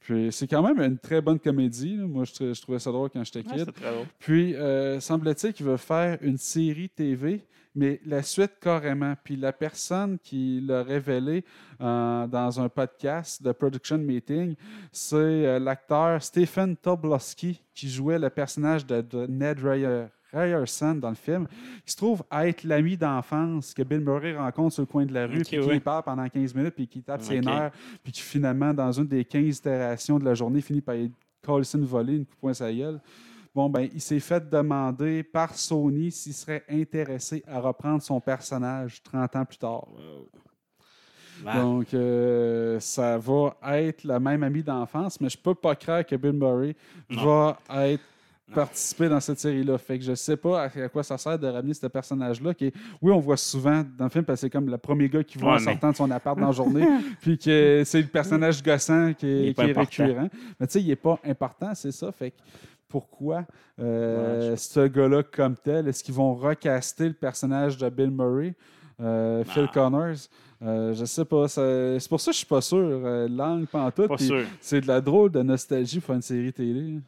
Puis 0.00 0.28
c'est 0.32 0.46
quand 0.46 0.62
même 0.62 0.80
une 0.80 0.98
très 0.98 1.20
bonne 1.20 1.38
comédie. 1.38 1.96
là. 1.96 2.06
Moi, 2.06 2.24
je, 2.24 2.32
trou- 2.32 2.54
je 2.54 2.60
trouvais 2.62 2.78
ça 2.78 2.90
drôle 2.90 3.10
quand 3.10 3.22
j'étais 3.24 3.40
Ouais, 3.40 3.56
kid. 3.56 3.58
c'était 3.66 3.72
très 3.72 3.92
drôle. 3.92 4.06
Puis, 4.18 4.54
euh, 4.54 5.00
semble-t-il 5.00 5.52
qu'il 5.52 5.66
veut 5.66 5.76
faire 5.76 6.18
une 6.22 6.38
série 6.38 6.88
TV, 6.88 7.44
mais 7.74 8.00
la 8.06 8.22
suite 8.22 8.52
carrément. 8.60 9.14
Puis 9.22 9.36
la 9.36 9.52
personne 9.52 10.18
qui 10.18 10.60
l'a 10.66 10.82
révélé 10.82 11.44
euh, 11.80 12.26
dans 12.26 12.60
un 12.60 12.68
podcast 12.68 13.42
de 13.42 13.52
Production 13.52 13.98
Meeting, 13.98 14.54
c'est 14.92 15.16
euh, 15.16 15.58
l'acteur 15.58 16.22
Stephen 16.22 16.76
Tobolowsky 16.76 17.60
qui 17.74 17.88
jouait 17.90 18.18
le 18.18 18.30
personnage 18.30 18.86
de, 18.86 19.00
de 19.02 19.26
Ned 19.26 19.58
Ryer- 19.60 20.06
Ryerson 20.32 20.94
dans 20.96 21.08
le 21.10 21.14
film, 21.14 21.46
qui 21.84 21.92
se 21.92 21.96
trouve 21.96 22.22
à 22.30 22.46
être 22.48 22.64
l'ami 22.64 22.96
d'enfance 22.96 23.72
que 23.74 23.82
Bill 23.82 24.00
Murray 24.00 24.36
rencontre 24.36 24.74
sur 24.74 24.82
le 24.82 24.86
coin 24.86 25.06
de 25.06 25.12
la 25.14 25.26
rue, 25.26 25.40
Ok, 25.40 25.46
puis 25.48 25.58
qui 25.60 25.66
ouais. 25.66 25.80
parle 25.80 26.02
pendant 26.02 26.28
15 26.28 26.54
minutes, 26.54 26.74
puis 26.74 26.86
qui 26.86 27.02
tape 27.02 27.22
ses 27.22 27.40
nerfs, 27.40 27.72
puis 28.02 28.12
qui 28.12 28.20
finalement, 28.22 28.72
dans 28.74 28.92
une 28.92 29.06
des 29.06 29.24
15 29.24 29.58
itérations 29.58 30.18
de 30.18 30.24
la 30.24 30.34
journée, 30.34 30.60
finit 30.60 30.80
par 30.80 30.94
coller 31.42 31.66
une 31.74 31.84
volée, 31.84 32.16
une 32.16 32.24
coup 32.26 32.34
de 32.34 32.40
poing 32.40 32.52
la 32.60 32.72
gueule. 32.74 33.00
Bon, 33.54 33.68
ben, 33.70 33.88
il 33.92 34.00
s'est 34.00 34.20
fait 34.20 34.48
demander 34.48 35.22
par 35.22 35.54
Sony 35.54 36.12
s'il 36.12 36.34
serait 36.34 36.62
intéressé 36.68 37.42
à 37.46 37.58
reprendre 37.60 38.02
son 38.02 38.20
personnage 38.20 39.02
30 39.02 39.34
ans 39.36 39.44
plus 39.44 39.58
tard. 39.58 39.86
Donc, 41.54 41.94
euh, 41.94 42.80
ça 42.80 43.16
va 43.16 43.56
être 43.78 44.02
le 44.04 44.18
même 44.18 44.42
ami 44.42 44.62
d'enfance, 44.62 45.20
mais 45.20 45.28
je 45.28 45.38
peux 45.38 45.54
pas 45.54 45.74
croire 45.76 46.04
que 46.04 46.16
Bill 46.16 46.32
Murray 46.32 46.74
Non. 47.10 47.24
va 47.24 47.58
être 47.88 48.02
participer 48.54 49.08
dans 49.08 49.20
cette 49.20 49.38
série-là. 49.38 49.76
Fait 49.78 49.98
que 49.98 50.04
je 50.04 50.14
sais 50.14 50.36
pas 50.36 50.62
à, 50.64 50.88
quoi 50.88 51.02
ça 51.02 51.18
sert 51.18 51.38
de 51.38 51.46
ramener 51.46 51.74
ce 51.74 51.86
personnage-là. 51.86 52.54
Qui 52.54 52.66
est- 52.66 52.74
oui, 53.02 53.12
on 53.12 53.20
voit 53.20 53.36
souvent 53.36 53.84
dans 53.96 54.04
le 54.04 54.10
film 54.10 54.24
parce 54.24 54.40
que 54.40 54.46
c'est 54.46 54.50
comme 54.50 54.68
le 54.70 54.78
premier 54.78 55.08
gars 55.08 55.22
qui 55.24 55.38
voit 55.38 55.50
Ouais, 55.54 55.56
en 55.56 55.64
mais- 55.64 55.72
sortant 55.72 55.90
de 55.90 55.96
son 55.96 56.10
appart 56.10 56.38
dans 56.38 56.46
la 56.46 56.52
journée, 56.52 56.86
puis 57.20 57.38
que 57.38 57.82
c'est 57.84 58.00
le 58.02 58.08
personnage 58.08 58.62
gossant 58.62 59.12
qui 59.14 59.26
est 59.26 59.48
est, 59.48 59.54
pas 59.54 59.64
qui 59.64 59.70
est 59.70 59.72
important. 59.78 60.04
récurrent. 60.04 60.28
Mais 60.58 60.66
tu 60.66 60.72
sais, 60.72 60.80
il 60.82 60.90
est 60.90 60.96
pas 60.96 61.18
important, 61.24 61.74
c'est 61.74 61.92
ça. 61.92 62.10
Fait 62.12 62.30
que 62.30 62.36
pourquoi 62.88 63.44
euh, 63.80 64.50
Ouais, 64.52 64.56
ce 64.56 64.86
gars-là 64.86 65.22
comme 65.22 65.56
tel, 65.56 65.88
est-ce 65.88 66.02
qu'ils 66.02 66.14
vont 66.14 66.34
recaster 66.34 67.08
le 67.08 67.14
personnage 67.14 67.76
de 67.76 67.88
Bill 67.90 68.10
Murray, 68.10 68.54
euh, 69.00 69.44
Phil. 69.44 69.68
Connors? 69.72 70.16
Euh, 70.60 70.92
je 70.94 71.04
sais 71.04 71.24
pas. 71.24 71.46
C'est 71.46 72.08
pour 72.08 72.20
ça 72.20 72.30
que 72.30 72.34
je 72.34 72.38
suis 72.38 72.46
pas 72.46 72.60
sûr. 72.60 72.78
Euh, 72.80 73.28
langue 73.28 73.66
pantoute. 73.66 74.10
C'est 74.60 74.80
de 74.80 74.88
la 74.88 75.00
drôle 75.00 75.30
de 75.30 75.40
nostalgie 75.42 76.00
pour 76.00 76.14
une 76.14 76.22
série 76.22 76.52
télé. 76.52 76.98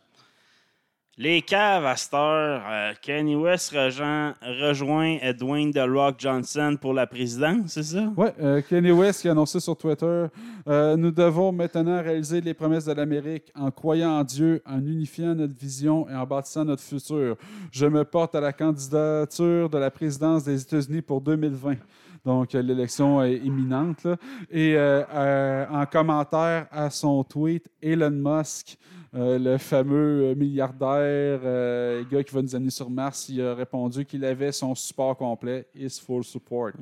Les 1.19 1.43
caves 1.43 1.85
à 1.85 1.97
euh, 2.15 3.35
West 3.37 3.73
rejoint, 3.77 4.35
rejoint 4.41 5.19
Dwayne 5.39 5.73
Johnson 6.17 6.77
pour 6.81 6.95
la 6.95 7.07
présidence, 7.07 7.73
c'est 7.73 7.83
ça? 7.83 8.11
Oui, 8.17 8.29
Kanye 8.69 8.93
West 8.93 9.21
qui 9.21 9.29
a 9.29 9.33
annoncé 9.33 9.61
sur 9.61 9.77
Twitter 9.77 10.27
euh, 10.69 10.97
Nous 10.97 11.11
devons 11.11 11.53
maintenant 11.53 12.03
réaliser 12.03 12.41
les 12.41 12.55
promesses 12.55 12.87
de 12.87 12.93
l'Amérique 12.93 13.53
en 13.55 13.71
croyant 13.71 14.19
en 14.19 14.25
Dieu, 14.25 14.63
en 14.65 14.79
unifiant 14.79 15.35
notre 15.35 15.59
vision 15.59 16.09
et 16.09 16.15
en 16.15 16.25
bâtissant 16.25 16.65
notre 16.65 16.83
futur. 16.83 17.37
Je 17.71 17.87
me 17.87 18.05
porte 18.05 18.35
à 18.35 18.41
la 18.41 18.53
candidature 18.53 19.69
de 19.69 19.79
la 19.79 19.91
présidence 19.91 20.45
des 20.45 20.63
États-Unis 20.63 21.03
pour 21.03 21.21
2020. 21.21 21.77
Donc, 22.25 22.55
euh, 22.55 22.63
l'élection 22.63 23.23
est 23.23 23.37
imminente. 23.37 24.07
Et 24.51 24.75
euh, 24.77 25.03
euh, 25.13 25.67
en 25.71 25.87
commentaire 25.87 26.67
à 26.71 26.91
son 26.91 27.25
tweet, 27.25 27.69
Elon 27.83 28.11
Musk, 28.11 28.79
euh, 29.15 29.39
le 29.39 29.59
fameux 29.59 30.31
euh, 30.31 30.35
milliardaire, 30.35 31.41
euh, 31.43 32.05
gars 32.11 32.23
qui 32.23 32.35
va 32.35 32.43
nous 32.43 32.55
amener 32.55 32.71
sur 32.71 32.89
Mars, 32.89 33.29
il 33.29 33.41
a 33.43 33.55
répondu 33.55 34.05
qu'il 34.05 34.25
avait 34.25 34.53
son 34.53 34.75
support 34.75 35.17
complet, 35.17 35.67
his 35.75 36.01
full 36.01 36.23
support. 36.23 36.73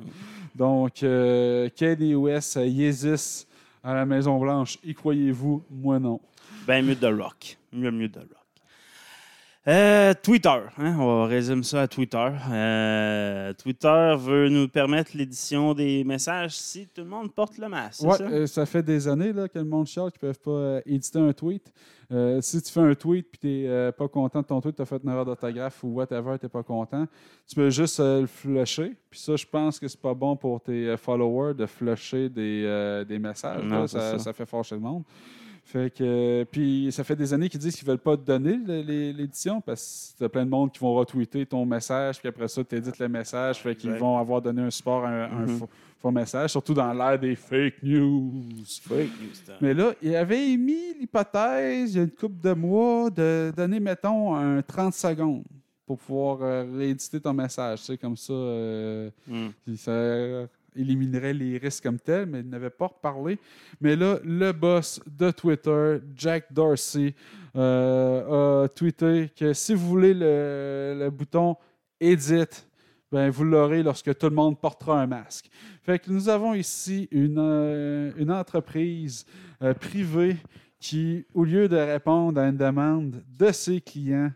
Donc, 0.55 1.01
euh, 1.03 1.69
Kanye 1.75 2.15
West, 2.15 2.57
euh, 2.57 2.67
il 2.67 2.83
existe 2.83 3.47
à 3.83 3.93
la 3.93 4.05
Maison-Blanche. 4.05 4.77
Y 4.83 4.93
croyez-vous? 4.93 5.63
Moi, 5.69 5.99
non. 5.99 6.19
Ben 6.67 6.85
mieux 6.85 6.95
The 6.95 7.05
Rock. 7.05 7.57
Mieux, 7.73 7.91
mieux 7.91 8.09
The 8.09 8.17
Rock. 8.17 8.38
Euh, 9.69 10.15
Twitter, 10.23 10.49
hein, 10.79 10.97
on 10.97 11.25
résume 11.25 11.63
ça 11.63 11.83
à 11.83 11.87
Twitter. 11.87 12.27
Euh, 12.51 13.53
Twitter 13.53 14.15
veut 14.17 14.49
nous 14.49 14.67
permettre 14.67 15.11
l'édition 15.13 15.75
des 15.75 16.03
messages 16.03 16.55
si 16.55 16.87
tout 16.87 17.01
le 17.01 17.07
monde 17.07 17.31
porte 17.31 17.59
le 17.59 17.69
masque. 17.69 18.01
Ouais, 18.01 18.17
ça? 18.17 18.23
euh, 18.23 18.47
ça 18.47 18.65
fait 18.65 18.81
des 18.81 19.07
années 19.07 19.31
là, 19.31 19.47
que 19.47 19.59
le 19.59 19.65
monde 19.65 19.85
chiale 19.85 20.11
qu'ils 20.11 20.27
ne 20.27 20.33
peuvent 20.33 20.39
pas 20.39 20.81
éditer 20.87 21.19
un 21.19 21.33
tweet. 21.33 21.71
Si 22.41 22.59
tu 22.63 22.71
fais 22.71 22.79
un 22.79 22.95
tweet 22.95 23.27
et 23.35 23.37
tu 23.37 23.47
n'es 23.47 23.91
pas 23.91 24.07
content 24.07 24.41
de 24.41 24.47
ton 24.47 24.59
tweet, 24.59 24.75
tu 24.75 24.81
as 24.81 24.85
fait 24.85 24.99
une 25.03 25.11
erreur 25.11 25.25
d'autographe 25.25 25.83
ou 25.83 25.89
whatever, 25.89 26.39
tu 26.39 26.45
n'es 26.45 26.49
pas 26.49 26.63
content, 26.63 27.05
tu 27.47 27.53
peux 27.53 27.69
juste 27.69 27.99
le 27.99 28.25
flusher. 28.25 28.95
Puis 29.11 29.19
ça, 29.19 29.35
je 29.35 29.45
pense 29.45 29.79
que 29.79 29.87
c'est 29.87 30.01
pas 30.01 30.15
bon 30.15 30.35
pour 30.35 30.59
tes 30.61 30.97
followers 30.97 31.53
de 31.53 31.67
flusher 31.67 32.27
des, 32.29 33.03
des 33.07 33.19
messages. 33.19 33.63
Non, 33.63 33.81
là. 33.81 33.87
c'est 33.87 33.99
ça, 33.99 34.11
ça. 34.13 34.19
ça 34.19 34.33
fait 34.33 34.47
fâcher 34.47 34.73
le 34.73 34.81
monde. 34.81 35.03
Fait 35.71 35.93
que, 35.93 36.45
puis 36.51 36.91
ça 36.91 37.03
fait 37.03 37.15
des 37.15 37.31
années 37.31 37.47
qu'ils 37.47 37.59
disent 37.59 37.75
qu'ils 37.75 37.85
ne 37.87 37.91
veulent 37.91 37.99
pas 37.99 38.17
te 38.17 38.23
donner 38.23 38.57
l'édition 39.13 39.61
parce 39.61 40.13
que 40.13 40.17
tu 40.17 40.23
as 40.23 40.29
plein 40.29 40.43
de 40.43 40.49
monde 40.49 40.71
qui 40.71 40.79
vont 40.79 40.95
retweeter 40.95 41.45
ton 41.45 41.63
message, 41.63 42.17
puis 42.17 42.27
après 42.27 42.47
ça, 42.47 42.63
tu 42.63 42.75
édites 42.75 42.97
le 42.97 43.07
message, 43.07 43.59
fait 43.61 43.75
qu'ils 43.75 43.91
vont 43.91 44.17
avoir 44.17 44.41
donné 44.41 44.63
un 44.63 44.71
support 44.71 45.05
à 45.05 45.09
un, 45.09 45.23
un 45.31 45.45
Mhm. 45.45 45.57
faux, 45.59 45.69
faux 45.99 46.09
message, 46.09 46.49
surtout 46.49 46.73
dans 46.73 46.91
l'ère 46.91 47.19
des 47.19 47.35
fake 47.35 47.83
news. 47.83 48.31
Fake 48.81 49.11
news. 49.21 49.55
Mais 49.61 49.75
là, 49.75 49.93
il 50.01 50.15
avait 50.15 50.49
émis 50.49 50.95
l'hypothèse, 50.99 51.93
il 51.93 51.97
y 51.97 51.99
a 51.99 52.03
une 52.05 52.09
couple 52.11 52.41
de 52.41 52.53
mois, 52.53 53.11
de 53.11 53.53
donner, 53.55 53.79
mettons, 53.79 54.33
un 54.35 54.63
30 54.63 54.95
secondes 54.95 55.43
pour 55.85 55.99
pouvoir 55.99 56.39
euh, 56.41 56.65
rééditer 56.77 57.19
ton 57.21 57.33
message. 57.33 57.81
Tu 57.81 57.85
sais, 57.85 57.97
comme 57.99 58.17
ça, 58.17 58.33
euh, 58.33 59.09
puis 59.65 59.77
ça 59.77 59.91
éliminerait 60.79 61.33
les 61.33 61.57
risques 61.57 61.83
comme 61.83 61.99
tel, 61.99 62.25
mais 62.25 62.39
il 62.39 62.49
n'avait 62.49 62.69
pas 62.69 62.87
reparlé. 62.87 63.37
Mais 63.81 63.95
là, 63.95 64.19
le 64.23 64.51
boss 64.51 64.99
de 65.05 65.31
Twitter, 65.31 65.97
Jack 66.15 66.51
Dorsey, 66.51 67.13
euh, 67.55 68.63
a 68.63 68.67
tweeté 68.69 69.31
que 69.35 69.53
si 69.53 69.73
vous 69.73 69.87
voulez 69.87 70.13
le, 70.13 70.95
le 70.99 71.09
bouton 71.09 71.55
Edit, 71.99 72.45
ben, 73.11 73.29
vous 73.29 73.43
l'aurez 73.43 73.81
lorsque 73.81 74.15
tout 74.17 74.29
le 74.29 74.35
monde 74.35 74.59
portera 74.59 75.01
un 75.01 75.07
masque. 75.07 75.49
Fait 75.81 75.97
que 75.97 76.11
nous 76.11 76.29
avons 76.29 76.53
ici 76.53 77.07
une, 77.11 77.39
euh, 77.39 78.11
une 78.17 78.31
entreprise 78.31 79.25
euh, 79.63 79.73
privée 79.73 80.37
qui, 80.79 81.25
au 81.33 81.43
lieu 81.43 81.67
de 81.67 81.75
répondre 81.75 82.39
à 82.39 82.47
une 82.47 82.57
demande 82.57 83.23
de 83.37 83.51
ses 83.51 83.81
clients, 83.81 84.31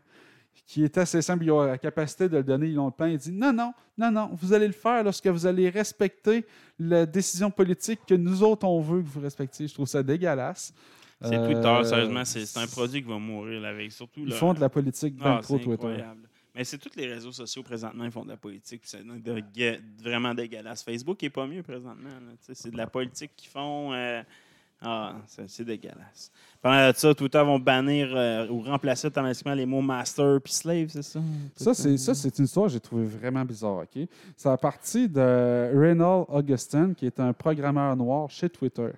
qui 0.66 0.84
est 0.84 0.98
assez 0.98 1.22
simple, 1.22 1.44
ils 1.44 1.52
ont 1.52 1.62
la 1.62 1.78
capacité 1.78 2.30
de 2.30 2.38
le 2.38 2.44
donner, 2.44 2.68
ils 2.68 2.80
ont 2.80 2.86
le 2.86 2.92
plan, 2.92 3.06
il 3.08 3.18
dit 3.18 3.32
non, 3.32 3.52
non, 3.54 3.74
non, 3.98 4.12
non, 4.12 4.30
vous 4.34 4.54
allez 4.54 4.68
le 4.68 4.74
faire 4.74 5.04
lorsque 5.04 5.28
vous 5.28 5.46
allez 5.46 5.70
respecter 5.70 6.46
la 6.80 7.06
décision 7.06 7.52
politique 7.52 8.00
que 8.08 8.14
nous 8.16 8.42
autres, 8.44 8.66
on 8.66 8.80
veut 8.82 9.02
que 9.02 9.08
vous 9.08 9.20
respectiez. 9.22 9.68
Je 9.68 9.74
trouve 9.74 9.88
ça 9.88 10.02
dégueulasse. 10.02 10.74
C'est 11.22 11.36
Euh, 11.38 11.46
Twitter, 11.46 11.88
sérieusement, 11.88 12.26
c'est 12.26 12.58
un 12.58 12.68
produit 12.68 13.02
qui 13.04 13.08
va 13.10 13.18
mourir 13.18 13.62
là, 13.62 13.70
avec. 13.70 13.92
Surtout, 13.92 14.22
Ils 14.26 14.34
font 14.34 14.54
de 14.54 14.60
la 14.60 14.70
politique 14.70 15.16
Ah, 15.22 15.24
bien 15.34 15.40
trop 15.42 15.58
c'est 15.58 15.64
Twitter. 15.64 15.74
incroyable. 15.74 16.28
Mais 16.56 16.64
c'est 16.64 16.78
tous 16.78 16.92
les 16.96 17.08
réseaux 17.12 17.32
sociaux 17.32 17.64
présentement, 17.64 18.04
ils 18.06 18.12
font 18.12 18.24
de 18.24 18.30
la 18.30 18.38
politique. 18.38 18.82
C'est 18.86 19.02
vraiment 20.02 20.34
dégueulasse. 20.34 20.84
Facebook 20.84 21.22
n'est 21.22 21.30
pas 21.30 21.48
mieux 21.48 21.64
présentement. 21.64 22.10
C'est 22.42 22.70
de 22.72 22.78
la 22.78 22.88
politique 22.88 23.32
qu'ils 23.36 23.50
font. 23.50 23.92
euh, 23.94 24.22
ah, 24.84 25.16
c'est 25.48 25.64
dégueulasse. 25.64 26.32
Pendant 26.62 26.92
ça, 26.94 27.14
Twitter 27.14 27.40
vont 27.44 27.60
bannir 27.60 28.10
euh, 28.16 28.48
ou 28.50 28.62
remplacer 28.62 29.08
automatiquement 29.08 29.54
les 29.54 29.66
mots 29.66 29.82
master 29.82 30.40
puis 30.42 30.54
slave, 30.54 30.88
c'est 30.90 31.02
ça? 31.04 31.20
Ça, 31.56 31.74
c'est, 31.74 31.98
ça, 31.98 32.14
c'est 32.14 32.38
une 32.40 32.46
histoire 32.46 32.68
que 32.68 32.74
j'ai 32.74 32.80
trouvée 32.80 33.06
vraiment 33.06 33.44
bizarre. 33.44 33.80
ok? 33.84 34.08
C'est 34.38 34.50
à 34.50 34.58
partir 34.58 35.10
de 35.10 35.72
Reynold 35.78 36.26
Augustin, 36.30 36.94
qui 36.94 37.06
est 37.06 37.20
un 37.20 37.34
programmeur 37.34 37.96
noir 37.96 38.30
chez 38.30 38.50
Twitter. 38.50 38.90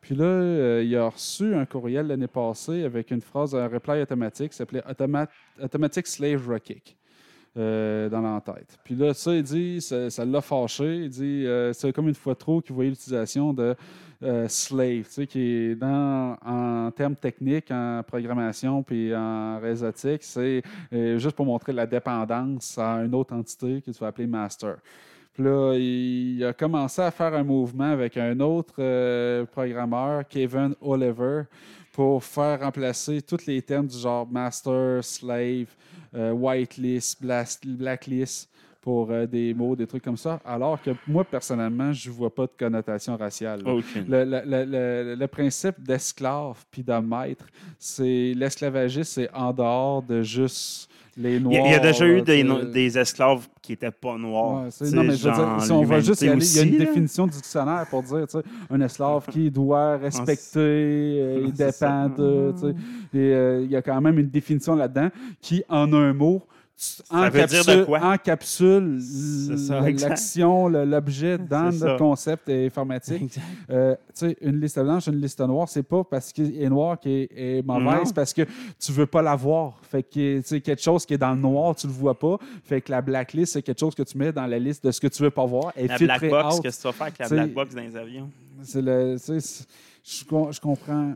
Puis 0.00 0.14
là, 0.14 0.24
euh, 0.24 0.82
il 0.84 0.94
a 0.96 1.08
reçu 1.08 1.54
un 1.54 1.64
courriel 1.64 2.08
l'année 2.08 2.26
passée 2.26 2.84
avec 2.84 3.10
une 3.10 3.22
phrase, 3.22 3.54
un 3.54 3.68
reply 3.68 4.02
automatique 4.02 4.50
qui 4.50 4.56
s'appelait 4.58 4.82
Automa- 4.82 5.28
Automatic 5.62 6.06
Slave 6.06 6.46
Rokick. 6.46 6.96
euh, 7.56 8.08
dans 8.08 8.20
l'entête. 8.20 8.76
Puis 8.84 8.96
là, 8.96 9.14
ça, 9.14 9.32
il 9.32 9.42
dit, 9.44 9.80
ça, 9.80 10.10
ça 10.10 10.24
l'a 10.24 10.40
fâché. 10.40 11.04
Il 11.04 11.08
dit, 11.08 11.46
c'est 11.72 11.92
comme 11.92 12.08
une 12.08 12.14
fois 12.16 12.34
trop 12.34 12.60
qu'il 12.60 12.74
voyait 12.74 12.90
l'utilisation 12.90 13.52
de 13.54 13.76
euh, 14.22 14.48
slave, 14.48 15.04
tu 15.04 15.10
sais, 15.10 15.26
qui 15.26 15.40
est 15.40 15.74
dans, 15.74 16.36
en 16.44 16.90
termes 16.90 17.16
techniques, 17.16 17.70
en 17.70 18.02
programmation, 18.06 18.82
puis 18.82 19.14
en 19.14 19.58
réseautique, 19.60 20.22
c'est 20.22 20.62
euh, 20.92 21.18
juste 21.18 21.36
pour 21.36 21.46
montrer 21.46 21.72
la 21.72 21.86
dépendance 21.86 22.78
à 22.78 23.02
une 23.04 23.14
autre 23.14 23.34
entité 23.34 23.82
que 23.82 23.90
tu 23.90 23.98
vas 23.98 24.08
appeler 24.08 24.26
master. 24.26 24.76
Puis 25.32 25.42
là, 25.42 25.74
il 25.76 26.44
a 26.44 26.52
commencé 26.52 27.02
à 27.02 27.10
faire 27.10 27.34
un 27.34 27.42
mouvement 27.42 27.90
avec 27.90 28.16
un 28.16 28.38
autre 28.40 28.74
euh, 28.78 29.44
programmeur, 29.46 30.22
Kevin 30.28 30.74
Oliver, 30.80 31.42
pour 31.92 32.22
faire 32.22 32.60
remplacer 32.60 33.20
tous 33.20 33.46
les 33.46 33.60
termes 33.62 33.86
du 33.86 33.98
genre 33.98 34.26
master, 34.26 35.02
slave, 35.02 35.66
whitelist, 36.12 37.20
blacklist 37.64 38.48
pour 38.84 39.10
euh, 39.10 39.26
des 39.26 39.54
mots, 39.54 39.74
des 39.74 39.86
trucs 39.86 40.04
comme 40.04 40.18
ça. 40.18 40.38
Alors 40.44 40.80
que 40.82 40.90
moi, 41.08 41.24
personnellement, 41.24 41.90
je 41.94 42.10
ne 42.10 42.14
vois 42.14 42.32
pas 42.32 42.42
de 42.44 42.52
connotation 42.58 43.16
raciale. 43.16 43.60
Le, 43.64 44.24
le- 44.24 44.42
le- 44.44 44.64
le- 44.66 45.14
le 45.14 45.26
principe 45.26 45.76
d'esclave 45.82 46.62
puis 46.70 46.82
de 46.82 46.92
maître, 46.92 47.46
c'est 47.78 48.34
l'esclavagisme, 48.36 49.04
c'est 49.04 49.30
en 49.32 49.54
dehors 49.54 50.02
de 50.02 50.20
juste 50.22 50.90
les 51.16 51.40
noirs. 51.40 51.62
il 51.64 51.70
y 51.70 51.74
a 51.74 51.78
déjà 51.78 52.06
eu 52.06 52.20
des, 52.20 52.42
no- 52.44 52.62
des 52.64 52.98
esclaves 52.98 53.48
qui 53.62 53.72
n'étaient 53.72 53.90
pas 53.90 54.18
noirs. 54.18 54.64
Ouais, 54.64 54.90
non, 54.92 55.04
mais 55.04 55.16
je 55.16 55.28
veux 55.28 55.34
dire, 55.34 55.56
si 55.62 55.72
on 55.72 55.82
va 55.84 56.00
juste 56.00 56.20
y 56.22 56.28
aller, 56.28 56.40
l'humanité 56.40 56.52
il 56.52 56.56
y 56.56 56.60
a 56.60 56.64
une 56.72 56.78
là. 56.78 56.84
définition 56.84 57.24
du 57.26 57.32
dictionnaire 57.32 57.86
pour 57.88 58.02
dire, 58.02 58.26
un 58.68 58.80
esclave 58.82 59.24
qui 59.30 59.50
doit 59.50 59.96
respecter, 59.96 60.58
euh, 60.60 61.42
il 61.46 61.52
dépend 61.66 62.08
de, 62.10 62.52
euh, 63.14 63.60
il 63.64 63.70
y 63.70 63.76
a 63.76 63.80
quand 63.82 64.00
même 64.00 64.18
une 64.18 64.28
définition 64.28 64.74
là-dedans 64.74 65.08
qui, 65.40 65.62
en 65.70 65.90
un 65.94 66.12
mot, 66.12 66.42
tu- 66.76 67.02
Ça 67.08 67.30
veut 67.30 67.46
dire 67.46 67.64
de 67.64 67.84
quoi? 67.84 68.00
encapsule 68.04 68.98
C'est 69.00 69.56
ça, 69.56 69.78
l- 69.78 69.86
exact. 69.86 70.08
l'action, 70.10 70.68
l'objet 70.68 71.38
dans 71.50 71.64
notre 71.66 71.78
ça. 71.78 71.96
concept 71.96 72.48
informatique. 72.48 73.38
Euh, 73.70 73.94
tu 73.94 74.00
sais, 74.14 74.36
une 74.40 74.60
liste 74.60 74.78
blanche, 74.80 75.06
une 75.06 75.20
liste 75.20 75.40
noire, 75.40 75.68
c'est 75.68 75.82
pas 75.84 76.02
parce 76.04 76.32
qu'elle 76.32 76.60
est 76.60 76.68
noire 76.68 76.98
qu'elle 76.98 77.12
est, 77.30 77.58
est 77.58 77.62
mauvaise, 77.66 78.00
c'est 78.06 78.14
parce 78.14 78.32
que 78.32 78.42
tu 78.78 78.92
veux 78.92 79.06
pas 79.06 79.22
la 79.22 79.36
voir. 79.36 79.78
Fait 79.82 80.02
que 80.02 80.40
quelque 80.58 80.82
chose 80.82 81.06
qui 81.06 81.14
est 81.14 81.18
dans 81.18 81.32
le 81.34 81.40
noir, 81.40 81.74
tu 81.76 81.86
le 81.86 81.92
vois 81.92 82.18
pas. 82.18 82.38
Fait 82.64 82.80
que 82.80 82.90
la 82.90 83.00
blacklist, 83.00 83.52
c'est 83.54 83.62
quelque 83.62 83.80
chose 83.80 83.94
que 83.94 84.02
tu 84.02 84.18
mets 84.18 84.32
dans 84.32 84.46
la 84.46 84.58
liste 84.58 84.84
de 84.84 84.90
ce 84.90 85.00
que 85.00 85.06
tu 85.08 85.22
veux 85.22 85.30
pas 85.30 85.46
voir. 85.46 85.72
Elle 85.76 85.86
La 85.88 85.98
black 85.98 86.28
box, 86.28 86.60
qu'est-ce 86.60 86.76
que 86.78 86.82
tu 86.82 86.88
vas 86.88 86.92
faire 86.92 87.06
avec 87.06 87.18
la 87.20 87.28
black 87.28 87.52
box 87.54 87.74
dans 87.74 87.82
les 87.82 87.96
avions? 87.96 88.30
C'est 88.62 88.82
le, 88.82 89.16
je, 89.16 90.24
com- 90.24 90.52
je 90.52 90.60
comprends 90.60 91.14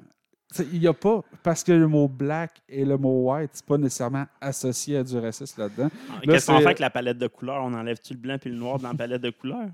il 0.72 0.82
y 0.82 0.86
a 0.88 0.92
pas. 0.94 1.22
Parce 1.42 1.62
que 1.62 1.72
le 1.72 1.86
mot 1.86 2.08
black 2.08 2.62
et 2.68 2.84
le 2.84 2.96
mot 2.96 3.30
white, 3.32 3.50
c'est 3.52 3.64
pas 3.66 3.76
nécessairement 3.78 4.24
associé 4.40 4.96
à 4.98 5.04
du 5.04 5.18
racisme 5.18 5.60
là-dedans. 5.60 5.90
Là, 6.24 6.32
Qu'est-ce 6.32 6.46
qu'on 6.46 6.58
fait 6.58 6.64
avec 6.66 6.78
la 6.78 6.90
palette 6.90 7.18
de 7.18 7.26
couleurs? 7.26 7.62
On 7.62 7.74
enlève-tu 7.74 8.14
le 8.14 8.18
blanc 8.20 8.36
puis 8.40 8.50
le 8.50 8.56
noir 8.56 8.78
dans 8.78 8.88
la 8.88 8.94
palette 8.94 9.22
de 9.22 9.30
couleurs? 9.30 9.68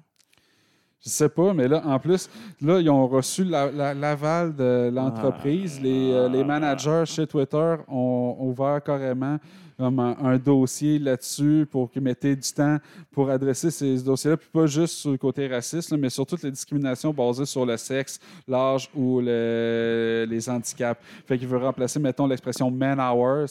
Je 1.04 1.10
sais 1.10 1.28
pas, 1.28 1.52
mais 1.52 1.68
là, 1.68 1.82
en 1.84 1.98
plus, 1.98 2.30
là, 2.62 2.80
ils 2.80 2.88
ont 2.88 3.06
reçu 3.06 3.44
la- 3.44 3.70
la- 3.70 3.92
l'aval 3.92 4.56
de 4.56 4.90
l'entreprise. 4.92 5.78
les, 5.82 6.10
euh, 6.12 6.28
les 6.30 6.42
managers 6.42 7.02
chez 7.04 7.26
Twitter 7.26 7.74
ont, 7.88 8.36
ont 8.40 8.46
ouvert 8.48 8.82
carrément 8.82 9.38
comme 9.78 9.98
un, 10.00 10.16
un 10.22 10.38
dossier 10.38 10.98
là-dessus 10.98 11.66
pour 11.70 11.90
qu'ils 11.90 12.02
mettaient 12.02 12.36
du 12.36 12.52
temps 12.52 12.78
pour 13.10 13.30
adresser 13.30 13.70
ces 13.70 14.02
dossiers-là, 14.02 14.36
puis 14.36 14.48
pas 14.52 14.66
juste 14.66 14.94
sur 14.94 15.10
le 15.10 15.18
côté 15.18 15.46
raciste, 15.48 15.90
là, 15.90 15.96
mais 15.96 16.10
sur 16.10 16.26
toutes 16.26 16.42
les 16.42 16.50
discriminations 16.50 17.12
basées 17.12 17.44
sur 17.46 17.66
le 17.66 17.76
sexe, 17.76 18.18
l'âge 18.46 18.88
ou 18.94 19.20
le- 19.20 20.26
les 20.28 20.48
handicaps. 20.48 21.00
Fait 21.26 21.38
qu'il 21.38 21.48
veut 21.48 21.58
remplacer, 21.58 21.98
mettons, 21.98 22.26
l'expression 22.26 22.70
man 22.70 23.00
hours, 23.00 23.46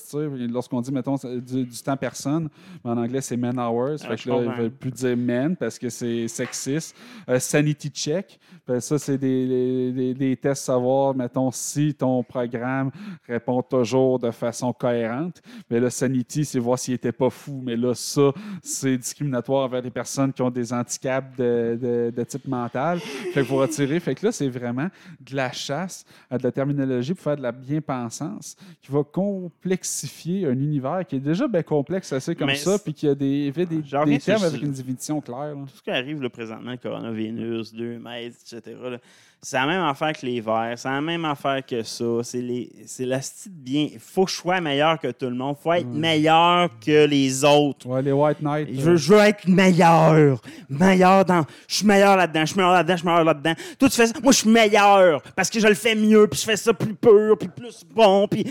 lorsqu'on 0.50 0.82
dit, 0.82 0.92
mettons, 0.92 1.16
du, 1.16 1.66
du 1.66 1.82
temps 1.84 1.98
personne, 1.98 2.50
mais 2.84 2.92
en 2.92 2.98
anglais, 2.98 3.22
c'est 3.22 3.38
man 3.38 3.60
hours. 3.60 3.98
Ah, 4.04 4.10
fait 4.16 4.24
que 4.24 4.30
là, 4.30 4.36
ils 4.44 4.62
veulent 4.62 4.72
plus 4.72 4.92
dire 4.92 5.18
men 5.18 5.56
parce 5.56 5.78
que 5.80 5.90
c'est 5.90 6.28
sexiste. 6.28 6.96
Euh, 7.30 7.40
sanity 7.40 7.90
check, 7.90 8.40
ben, 8.68 8.80
ça, 8.80 8.98
c'est 8.98 9.18
des, 9.18 9.48
des- 9.48 9.92
des- 9.92 10.14
des 10.14 10.38
tests 10.38 10.64
savoir, 10.66 11.16
mettons, 11.16 11.52
si 11.52 11.94
ton 11.94 12.24
programme 12.24 12.92
répond 13.28 13.62
toujours 13.62 14.20
de 14.20 14.32
façon 14.32 14.72
cohérente. 14.74 15.42
Mais 15.70 15.80
là, 15.80 15.90
sanity, 15.90 16.13
c'est 16.28 16.60
voir 16.60 16.78
s'il 16.80 16.94
n'était 16.94 17.12
pas 17.12 17.30
fou. 17.30 17.62
Mais 17.64 17.76
là, 17.76 17.94
ça, 17.94 18.32
c'est 18.62 18.98
discriminatoire 18.98 19.66
envers 19.66 19.82
les 19.82 19.90
personnes 19.92 20.32
qui 20.34 20.42
ont 20.42 20.50
des 20.52 20.72
handicaps 20.74 21.36
de, 21.38 21.78
de- 21.82 22.14
de 22.16 22.24
type 22.24 22.48
mental. 22.48 23.00
Fait 23.00 23.32
qu'il 23.32 23.46
faut 23.46 23.58
retirer. 23.58 24.00
Fait 24.00 24.16
que 24.16 24.26
là, 24.26 24.32
c'est 24.32 24.50
vraiment 24.50 24.90
de 25.20 25.36
la 25.36 25.52
chasse 25.52 26.06
à 26.30 26.38
de 26.38 26.44
la 26.44 26.52
terminologie 26.52 27.14
pour 27.14 27.24
faire 27.24 27.38
de 27.38 27.42
la 27.42 27.52
bien-pensance 27.52 28.56
qui 28.82 28.92
va 28.92 29.04
complexifier 29.04 30.46
un 30.46 30.52
univers 30.54 31.06
qui 31.08 31.16
est 31.18 31.20
déjà 31.20 31.48
bien 31.48 31.64
complexe 31.64 32.12
assez 32.14 32.36
comme 32.36 32.48
Mais 32.48 32.56
ça, 32.56 32.78
puis 32.80 32.94
qui 32.94 33.08
a 33.08 33.16
des, 33.16 33.52
des, 33.52 33.66
des 33.66 34.20
termes 34.20 34.44
avec 34.44 34.62
une 34.62 34.72
définition 34.72 35.22
claire. 35.22 35.56
là. 35.56 35.66
Tout 35.68 35.78
ce 35.78 35.82
qui 35.82 35.92
arrive 35.92 36.22
là, 36.22 36.30
présentement, 36.30 36.72
le 36.72 36.78
coronavirus, 36.78 37.74
2 37.74 38.00
mètres, 38.00 38.38
etc., 38.52 38.76
là, 38.84 38.98
c'est 39.46 39.58
la 39.58 39.66
même 39.68 39.82
affaire 39.84 40.14
que 40.14 40.26
les 40.26 40.40
verts, 40.42 40.74
c'est 40.78 40.88
la 40.90 41.02
même 41.02 41.26
affaire 41.26 41.64
que 41.66 41.84
ça. 41.84 42.06
C'est 42.24 42.42
les- 42.42 42.72
c'est 42.88 43.06
la 43.06 43.22
style 43.22 43.52
bien. 43.54 43.90
Il 43.94 44.00
faut 44.00 44.26
que 44.26 44.32
je 44.32 44.38
sois 44.38 44.60
meilleur 44.62 44.98
que 44.98 45.10
tout 45.12 45.26
le 45.26 45.36
monde. 45.36 45.58
Il 45.60 45.64
faut 45.64 45.74
être 45.74 45.86
meilleur 45.88 46.70
que 46.80 47.06
les 47.06 47.44
autres. 47.44 47.86
Ouais, 47.88 48.02
les 48.02 48.12
White 48.14 48.42
Knights. 48.42 48.70
Je 48.74 48.82
veux, 48.82 48.96
je 48.96 49.14
veux 49.14 49.20
être 49.20 49.48
meilleur. 49.48 50.40
Meilleur 50.70 51.26
dans. 51.26 51.46
Je 51.68 51.76
suis 51.76 51.86
meilleur 51.86 52.16
là-dedans, 52.18 52.42
je 52.42 52.46
suis 52.48 52.58
meilleur 52.58 52.74
là-dedans, 52.74 52.94
je 52.96 53.00
suis 53.02 53.08
meilleur 53.08 53.24
là-dedans. 53.26 53.54
Toi, 53.78 53.90
tu 53.90 53.96
fais 53.96 54.08
ça. 54.08 54.14
Moi, 54.24 54.32
je 54.32 54.38
suis 54.40 54.50
meilleur 54.50 55.22
parce 55.36 55.50
que 55.50 55.60
je 55.60 55.68
le 55.68 55.76
fais 55.76 55.94
mieux, 55.96 56.26
puis 56.28 56.40
je 56.40 56.46
fais 56.46 56.58
ça 56.58 56.74
plus 56.74 56.96
pur, 56.96 57.38
puis 57.38 57.50
plus 57.50 57.84
bon, 57.94 58.28
puis. 58.28 58.46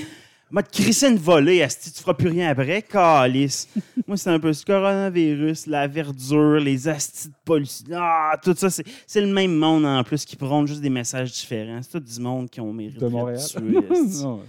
M'a 0.53 0.62
crissé 0.62 1.09
une 1.09 1.16
volée, 1.16 1.62
Asti, 1.62 1.90
tu 1.90 2.03
feras 2.03 2.12
plus 2.12 2.28
rien 2.28 2.50
après, 2.50 2.82
calice. 2.82 3.66
Moi, 4.07 4.18
c'est 4.18 4.28
un 4.28 4.38
peu 4.38 4.53
ce 4.53 4.62
coronavirus, 4.66 5.66
la 5.66 5.86
verdure, 5.86 6.61
les 6.61 6.86
astis 6.86 7.28
de 7.28 7.34
pollution. 7.42 7.86
Ah, 7.94 8.34
tout 8.42 8.55
ça, 8.55 8.68
c'est 8.68 9.20
le 9.22 9.32
même 9.32 9.57
monde 9.57 9.86
en 9.86 10.05
plus 10.05 10.26
qui 10.26 10.36
prône 10.36 10.66
juste 10.66 10.82
des 10.82 10.90
messages 10.90 11.32
différents. 11.32 11.80
C'est 11.80 11.92
tout 11.92 12.00
du 12.00 12.20
monde 12.20 12.50
qui 12.50 12.61
ont 12.61 12.70
mérité 12.70 13.00
de 13.00 13.09
Montréal. 13.09 13.40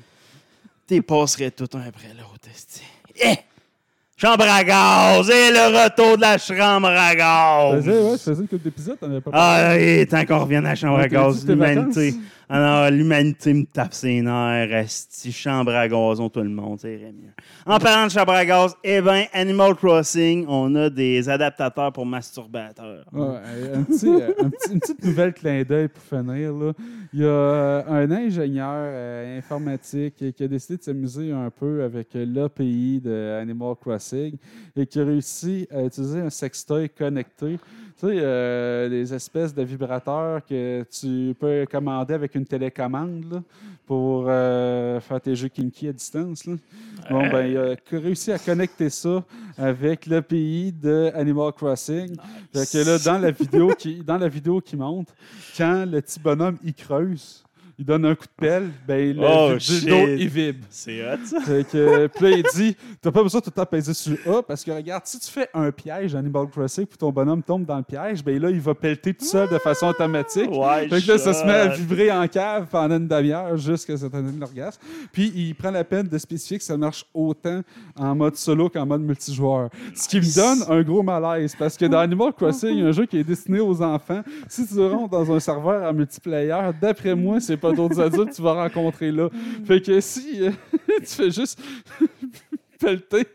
T'es 0.88 1.02
passerais 1.02 1.52
tout 1.52 1.70
un 1.76 1.82
après 1.88 2.10
l'autre, 2.10 2.50
esti. 2.54 2.82
Eh! 3.16 3.36
Chambre 4.18 4.44
à 4.44 4.62
gaz! 4.62 5.30
Et 5.30 5.52
le 5.52 5.86
retour 5.86 6.18
de 6.18 6.22
la 6.22 6.38
chambre 6.38 6.88
à 6.90 7.16
gaz! 7.16 7.88
ouais, 7.88 8.18
ça 8.18 8.32
faisait 8.32 8.42
une 8.42 8.48
couple 8.50 8.64
d'épisodes, 8.64 9.00
t'en 9.00 9.10
avais 9.10 9.22
pas 9.22 9.32
Ah, 9.34 9.74
oui, 9.78 10.06
tant 10.06 10.26
qu'on 10.26 10.40
revient 10.40 10.58
à 10.58 10.62
la 10.62 10.76
chambre 10.76 11.00
à 11.00 11.08
gaz, 11.08 11.48
l'humanité. 11.48 12.14
Non, 12.60 12.90
l'humanité 12.96 13.54
me 13.54 13.64
tape 13.66 13.94
ses 13.94 14.22
nerfs, 14.22 14.72
esti, 14.74 15.32
chambre 15.32 15.72
à 15.74 15.88
gazon, 15.88 16.30
tout 16.30 16.42
le 16.42 16.50
monde, 16.50 16.80
ça 16.80 16.90
irait 16.90 17.12
mieux. 17.12 17.32
En 17.66 17.80
parlant 17.80 18.06
de 18.08 18.12
chambre 18.12 18.34
à 18.34 18.46
gaz, 18.46 18.76
eh 18.84 19.02
bien, 19.02 19.26
Animal 19.34 19.76
Crossing, 19.76 20.46
on 20.48 20.74
a 20.76 20.90
des 20.90 21.28
adaptateurs 21.30 21.92
pour 21.94 22.06
masturbateurs. 22.06 23.06
Ouais, 23.12 23.22
euh, 23.46 23.76
un 23.78 23.84
petit- 23.84 24.06
une 24.72 24.80
petite 24.80 25.04
nouvelle 25.04 25.34
clin 25.34 25.64
d'œil 25.64 25.88
pour 25.88 26.04
finir. 26.04 26.54
Là. 26.54 26.74
Il 27.14 27.20
y 27.22 27.24
a 27.26 27.28
euh, 27.28 27.84
un 27.88 28.12
ingénieur 28.12 28.68
euh, 28.76 29.38
informatique 29.40 30.16
qui 30.36 30.44
a 30.44 30.48
décidé 30.48 30.78
de 30.78 30.84
s'amuser 30.84 31.32
un 31.32 31.50
peu 31.50 31.84
avec 31.84 32.10
l'API 32.14 33.02
de 33.04 33.40
Animal 33.42 33.76
Crossing 33.80 34.36
et 34.76 34.86
qui 34.86 35.00
a 35.00 35.06
réussi 35.06 35.68
à 35.72 35.84
utiliser 35.84 36.20
un 36.22 36.30
sextoy 36.30 36.90
connecté. 36.90 37.58
Tu 38.04 38.10
sais, 38.10 38.16
euh, 38.20 38.90
les 38.90 39.14
espèces 39.14 39.56
de 39.56 39.64
vibrateurs 39.64 40.46
que 40.46 40.84
tu 40.92 41.34
peux 41.40 41.66
commander 41.72 42.14
avec 42.14 42.36
une 42.36 42.44
télécommande 42.44 43.24
là, 43.32 43.42
pour 43.86 44.26
euh, 44.28 45.00
faire 45.00 45.22
tes 45.22 45.38
jeux 45.38 45.48
kinky 45.48 45.88
à 45.88 45.94
distance. 45.94 46.46
là. 46.46 46.56
Bon, 47.10 47.30
ben, 47.30 47.46
il 47.46 47.58
a 47.58 47.76
réussi 47.98 48.34
à 48.34 48.40
connecter 48.40 48.90
ça 48.90 49.24
avec 49.58 50.06
l'API 50.06 50.74
de 50.74 51.14
Animal 51.16 51.54
Crossing. 51.54 52.18
Fait 52.54 52.70
que 52.70 52.86
là, 52.86 52.98
dans 53.00 53.20
la 53.20 53.32
vidéo 53.32 53.70
qui, 53.70 54.04
dans 54.04 54.18
la 54.18 54.28
vidéo 54.28 54.60
qui 54.60 54.76
monte, 54.76 55.16
quand 55.58 55.86
le 55.86 56.02
petit 56.02 56.20
bonhomme 56.20 56.58
il 56.62 56.74
creuse, 56.74 57.43
il 57.80 57.86
donne 57.86 58.06
un 58.06 58.16
coup 58.16 58.26
de 58.26 58.46
pelle, 58.46 58.70
ben 58.88 59.16
le 59.16 59.22
Oh, 59.26 59.56
dildo 59.58 59.96
shit. 60.08 60.20
il 60.20 60.28
vibre. 60.30 60.66
C'est 60.70 61.02
hot, 61.02 61.18
ça? 61.26 61.40
Fait 61.42 61.68
que, 61.68 62.08
puis 62.08 62.24
là, 62.30 62.38
il 62.38 62.44
dit 62.56 62.78
T'as 63.02 63.12
pas 63.12 63.24
besoin 63.24 63.42
de 63.42 63.46
tout 63.50 63.66
peser 63.66 63.94
sur 63.94 64.16
A 64.28 64.44
parce 64.44 64.64
que 64.64 64.72
regarde, 64.72 65.04
si 65.06 65.20
tu 65.20 65.30
fais 65.32 65.48
un 65.54 65.72
piège 65.72 66.14
Animal 66.16 66.48
Crossing 66.50 66.86
puis 66.86 66.98
ton 66.98 67.12
bonhomme 67.12 67.42
tombe 67.44 67.66
dans 67.66 67.78
le 67.78 67.84
piège, 67.84 68.24
ben 68.24 68.40
là, 68.40 68.50
il 68.50 68.60
va 68.62 68.76
pelleter 68.76 69.14
tout 69.14 69.26
seul 69.26 69.50
de 69.50 69.58
façon 69.58 69.88
automatique. 69.88 70.50
Ouais, 70.52 70.88
Fait 70.88 71.02
que 71.02 71.08
là, 71.12 71.18
ça 71.18 71.34
se 71.34 71.44
met 71.46 71.54
à 71.54 71.68
vibrer 71.70 72.12
en 72.12 72.28
cave 72.28 72.68
pendant 72.72 72.98
une 72.98 73.08
demi-heure 73.08 73.58
jusqu'à 73.58 73.98
ce 73.98 74.06
que 74.06 74.10
ça 74.16 74.22
donne 74.22 74.40
l'orgasme. 74.40 74.80
Puis 75.12 75.32
il 75.36 75.56
prend 75.56 75.72
la 75.72 75.84
peine 75.84 76.08
de 76.08 76.18
spécifier 76.18 76.58
que 76.60 76.64
ça 76.64 76.78
marche 76.78 77.06
autant 77.14 77.62
en 77.96 78.16
mode 78.16 78.36
solo 78.36 78.70
qu'en 78.70 78.86
mode 78.86 79.02
multijoueur. 79.02 79.70
Ce 79.96 80.08
qui 80.08 80.18
me 80.18 80.36
donne 80.36 80.64
un 80.70 80.82
gros 80.84 81.02
malaise 81.04 81.56
parce 81.58 81.76
que 81.78 81.86
dans 81.86 82.00
Animal 82.00 82.34
Crossing, 82.34 82.70
il 82.70 82.80
y 82.80 82.84
a 82.84 82.88
un 82.88 82.92
jeu 82.92 83.06
qui 83.06 83.18
est 83.18 83.24
destiné 83.24 83.60
aux 83.60 83.82
enfants. 83.82 84.22
Si 84.48 84.68
tu 84.68 84.80
rentres 84.80 85.10
dans 85.10 85.32
un 85.32 85.40
serveur 85.40 85.90
en 85.90 85.94
multiplayer, 85.94 86.72
d'après 86.82 87.16
moi, 87.16 87.40
c'est 87.40 87.58
pas 87.64 87.72
d'autres 87.72 88.00
adultes 88.02 88.32
que 88.32 88.36
tu 88.36 88.42
vas 88.42 88.54
rencontrer 88.54 89.12
là. 89.12 89.30
Fait 89.66 89.82
que 89.82 90.00
si 90.02 90.42
euh, 90.42 90.52
tu 91.00 91.06
fais 91.06 91.32
juste 91.32 91.60
pelleter 92.80 93.26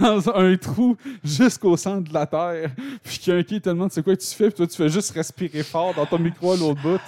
dans 0.00 0.28
un 0.30 0.56
trou 0.56 0.96
jusqu'au 1.24 1.76
centre 1.76 2.08
de 2.08 2.14
la 2.14 2.26
Terre, 2.26 2.70
puis 3.02 3.18
qu'il 3.18 3.32
y 3.32 3.36
a 3.36 3.40
un 3.40 3.42
qui 3.42 3.60
te 3.60 3.68
demande 3.68 3.90
c'est 3.90 4.04
quoi 4.04 4.14
que 4.14 4.22
tu 4.22 4.34
fais, 4.34 4.46
puis 4.46 4.54
toi 4.54 4.66
tu 4.68 4.76
fais 4.76 4.88
juste 4.88 5.10
respirer 5.10 5.64
fort 5.64 5.92
dans 5.94 6.06
ton 6.06 6.18
micro 6.20 6.52
à 6.52 6.56
l'autre 6.56 6.80
bout. 6.80 7.00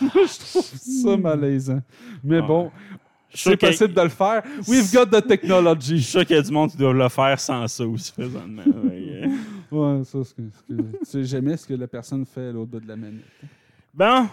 Moi, 0.00 0.10
je 0.26 0.50
trouve 0.50 0.64
ça 0.64 1.16
malaisant. 1.16 1.80
Mais 2.22 2.42
bon, 2.42 2.70
c'est 3.32 3.56
possible 3.56 3.94
de 3.94 4.02
le 4.02 4.08
faire. 4.10 4.42
We've 4.68 4.92
got 4.92 5.06
the 5.06 5.22
Je 5.22 5.28
technology. 5.28 6.02
suis 6.02 6.10
sûr 6.10 6.26
qu'il 6.26 6.36
y 6.36 6.38
a 6.38 6.42
du 6.42 6.52
monde 6.52 6.70
qui 6.70 6.76
doit 6.76 6.92
le 6.92 7.08
faire 7.08 7.40
sans 7.40 7.66
ça 7.66 7.86
aussi, 7.86 8.12
présentement. 8.12 8.62
Ouais, 8.84 9.24
euh. 9.24 9.28
Ouais, 9.70 10.04
ça, 10.04 10.18
c'est 10.22 10.34
ce 10.36 10.62
que, 10.68 10.80
tu 10.82 11.04
sais 11.04 11.24
jamais 11.24 11.56
ce 11.56 11.66
que 11.66 11.74
la 11.74 11.88
personne 11.88 12.26
fait 12.26 12.48
à 12.48 12.52
l'autre 12.52 12.70
bout 12.72 12.80
de 12.80 12.88
la 12.88 12.96
manette. 12.96 13.24
Bon, 13.94 14.28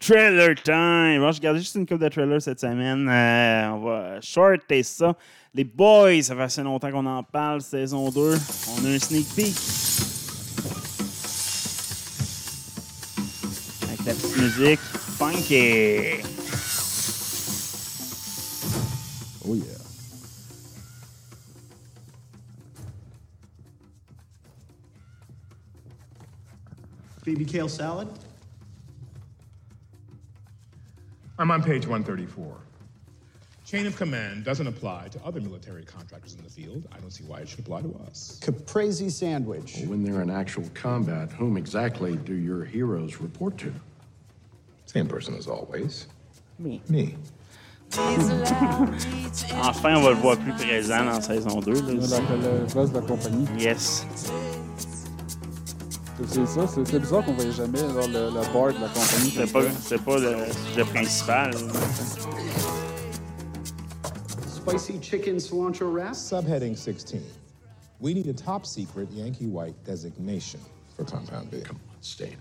trailer 0.00 0.54
time. 0.54 1.20
Bon, 1.20 1.32
j'ai 1.32 1.38
regardé 1.38 1.60
juste 1.60 1.74
une 1.74 1.86
coupe 1.86 2.00
de 2.00 2.08
trailers 2.08 2.42
cette 2.42 2.60
semaine. 2.60 3.08
Euh, 3.08 3.70
on 3.70 3.78
va 3.80 4.20
shorter 4.20 4.82
ça. 4.82 5.14
Les 5.54 5.64
Boys, 5.64 6.22
ça 6.22 6.36
fait 6.36 6.42
assez 6.42 6.62
longtemps 6.62 6.90
qu'on 6.90 7.06
en 7.06 7.22
parle. 7.22 7.60
Saison 7.60 8.10
2, 8.10 8.20
on 8.20 8.84
a 8.84 8.88
un 8.88 8.98
sneak 8.98 9.26
peek. 9.34 9.54
Avec 13.82 14.04
la 14.04 14.14
petite 14.14 14.36
musique 14.36 14.80
funky. 15.18 16.22
Oh 19.48 19.54
yeah. 19.54 19.64
Phoebe 27.24 27.44
kale 27.46 27.68
salad? 27.68 28.25
I'm 31.38 31.50
on 31.50 31.62
page 31.62 31.86
134. 31.86 32.56
Chain 33.66 33.86
of 33.86 33.96
command 33.96 34.44
doesn't 34.44 34.66
apply 34.68 35.08
to 35.08 35.20
other 35.24 35.40
military 35.40 35.84
contractors 35.84 36.34
in 36.34 36.42
the 36.44 36.48
field. 36.48 36.86
I 36.94 36.98
don't 36.98 37.10
see 37.10 37.24
why 37.24 37.40
it 37.40 37.48
should 37.48 37.58
apply 37.60 37.82
to 37.82 37.94
us. 38.06 38.38
Caprese 38.40 39.10
sandwich. 39.10 39.82
When 39.86 40.04
they're 40.04 40.22
in 40.22 40.30
actual 40.30 40.64
combat, 40.72 41.32
whom 41.32 41.56
exactly 41.56 42.16
do 42.16 42.34
your 42.34 42.64
heroes 42.64 43.20
report 43.20 43.58
to? 43.58 43.72
Same 44.86 45.08
person 45.08 45.34
as 45.34 45.48
always. 45.48 46.06
Me. 46.58 46.80
Me. 46.88 47.16
Enfin, 49.54 49.94
on 49.96 50.02
va 50.02 50.10
le 50.10 50.16
voir 50.16 50.36
plus 50.38 50.52
présent 50.54 51.04
dans 51.04 51.20
saison 51.20 51.60
2. 51.60 51.72
là. 51.72 51.80
La, 52.08 52.18
le 52.58 52.66
boss 52.74 52.90
de 52.90 52.98
la 52.98 53.06
compagnie. 53.06 53.46
Yes. 53.58 54.04
C'est 56.24 56.46
ça, 56.46 56.66
c'est 56.66 56.84
c'est 56.86 56.98
bizarre 56.98 57.24
qu'on 57.24 57.34
voyait 57.34 57.52
jamais 57.52 57.78
genre, 57.78 58.08
le, 58.08 58.30
le 58.30 58.52
board 58.52 58.74
de 58.74 58.80
la 58.80 58.88
compagnie. 58.88 59.30
C'est 59.30 59.52
pas, 59.52 59.70
c'est 59.70 60.02
pas 60.02 60.18
le 60.18 60.46
sujet 60.52 60.84
principal. 60.84 61.52
Spicy 64.48 64.98
chicken 65.00 65.38
cilantro 65.38 65.92
wrap? 65.92 66.14
Subheading 66.14 66.74
16. 66.74 67.20
We 68.00 68.14
need 68.14 68.26
a 68.28 68.32
top 68.32 68.64
secret 68.66 69.08
Yankee 69.12 69.46
White 69.46 69.76
designation 69.84 70.60
for 70.96 71.04
Compound 71.04 71.50
B. 71.50 71.60
Come 71.60 71.76
on, 71.76 72.02
Stan. 72.02 72.36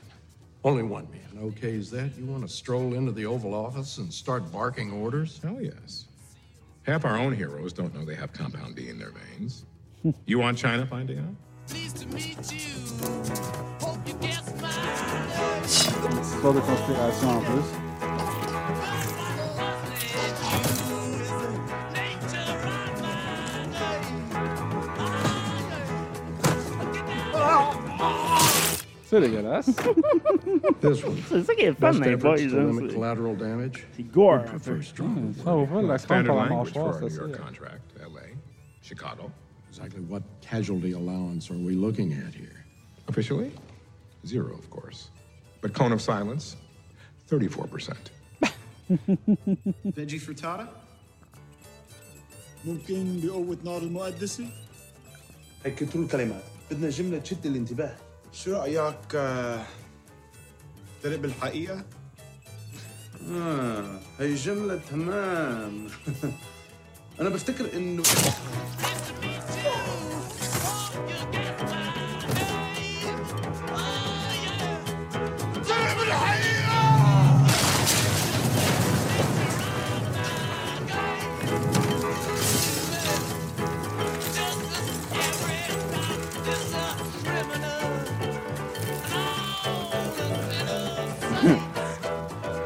Only 0.64 0.84
one 0.84 1.08
man 1.12 1.44
Okay, 1.44 1.76
is 1.76 1.92
that. 1.92 2.18
You 2.18 2.26
want 2.26 2.44
to 2.44 2.50
stroll 2.50 2.94
into 2.94 3.12
the 3.12 3.26
Oval 3.26 3.54
Office 3.54 3.98
and 3.98 4.12
start 4.12 4.52
barking 4.52 4.92
orders? 4.92 5.40
Hell 5.44 5.62
yes. 5.62 6.06
Half 6.84 7.04
our 7.06 7.18
own 7.18 7.34
heroes 7.36 7.74
don't 7.74 7.94
know 7.94 8.06
they 8.06 8.16
have 8.16 8.32
compound 8.32 8.76
B 8.76 8.90
in 8.90 8.98
their 8.98 9.12
veins. 9.12 9.66
you 10.26 10.40
want 10.40 10.58
China 10.58 10.86
finding 10.86 11.20
out? 11.20 11.36
Histoire 16.22 16.54
de 16.54 16.60
conspiration 16.60 17.30
en 17.30 17.40
plus. 17.42 17.66
C'est 29.04 29.22
dégueulasse. 29.22 29.68
This 30.82 31.04
one. 31.04 31.16
C'est 31.30 31.44
ça 31.44 31.54
qui 31.54 31.62
est 31.66 31.74
fun 31.74 31.92
Best 31.92 32.00
dans 32.00 32.06
les 32.06 32.12
efforts 32.14 32.34
boys. 32.34 32.48
to 32.50 32.58
hein, 32.58 32.64
limit 32.72 32.90
c'est- 32.90 32.96
collateral 32.96 33.38
damage. 33.38 33.88
C'est 33.96 34.04
gore. 34.12 34.34
We 34.34 34.40
un 34.40 34.44
peu. 34.44 34.58
prefer 34.60 34.82
strong. 34.82 35.34
Ça 35.44 35.56
ouvre 35.56 35.82
la 35.82 35.88
crâne 35.88 35.98
Standard 36.00 36.26
par 36.26 36.36
la 36.36 36.50
language 36.50 36.74
for 36.74 36.86
mâchoire, 36.88 36.96
a 36.96 37.10
c'est 37.10 37.16
New 37.16 37.28
York 37.28 37.36
ça. 37.36 37.44
contract, 37.44 37.82
LA, 38.00 38.22
Chicago. 38.82 39.24
Exactly 39.75 40.03
what 40.13 40.23
casualty 40.41 40.93
allowance 40.93 41.51
are 41.51 41.61
we 41.69 41.75
looking 41.75 42.13
at 42.13 42.35
here? 42.35 42.65
Officially, 43.09 43.51
zero, 44.27 44.53
of 44.63 44.69
course. 44.71 45.11
But 45.63 45.73
cone 45.75 45.93
of 45.93 46.01
silence, 46.03 46.57
34%. 47.29 47.97
Veggie 49.97 50.21
frittata? 50.21 50.67
ممكن 52.65 53.21
بقوة 53.25 53.59
نار 53.65 53.83
المقدسة؟ 53.83 54.45
هيكتروا 55.65 56.05
الكلمات 56.05 56.43
بدنا 56.71 56.91
جملة 56.91 57.19
تشد 57.19 57.47
الانتباه 57.47 57.97
شو 58.33 58.53
رأيك 58.53 59.15
آه، 59.15 59.65
ترق 61.03 61.19
بالحقيقة؟ 61.19 61.85
آه 63.31 64.01
هي 64.19 64.35
جملة 64.35 64.81
تمام 64.91 65.87
أنا 67.22 67.30
بفتكر 67.30 67.66
انه 67.78 68.04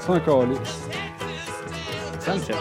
Cinq 0.09 0.27
ans, 0.27 0.41
allez. 0.41 0.57
5 2.25 2.51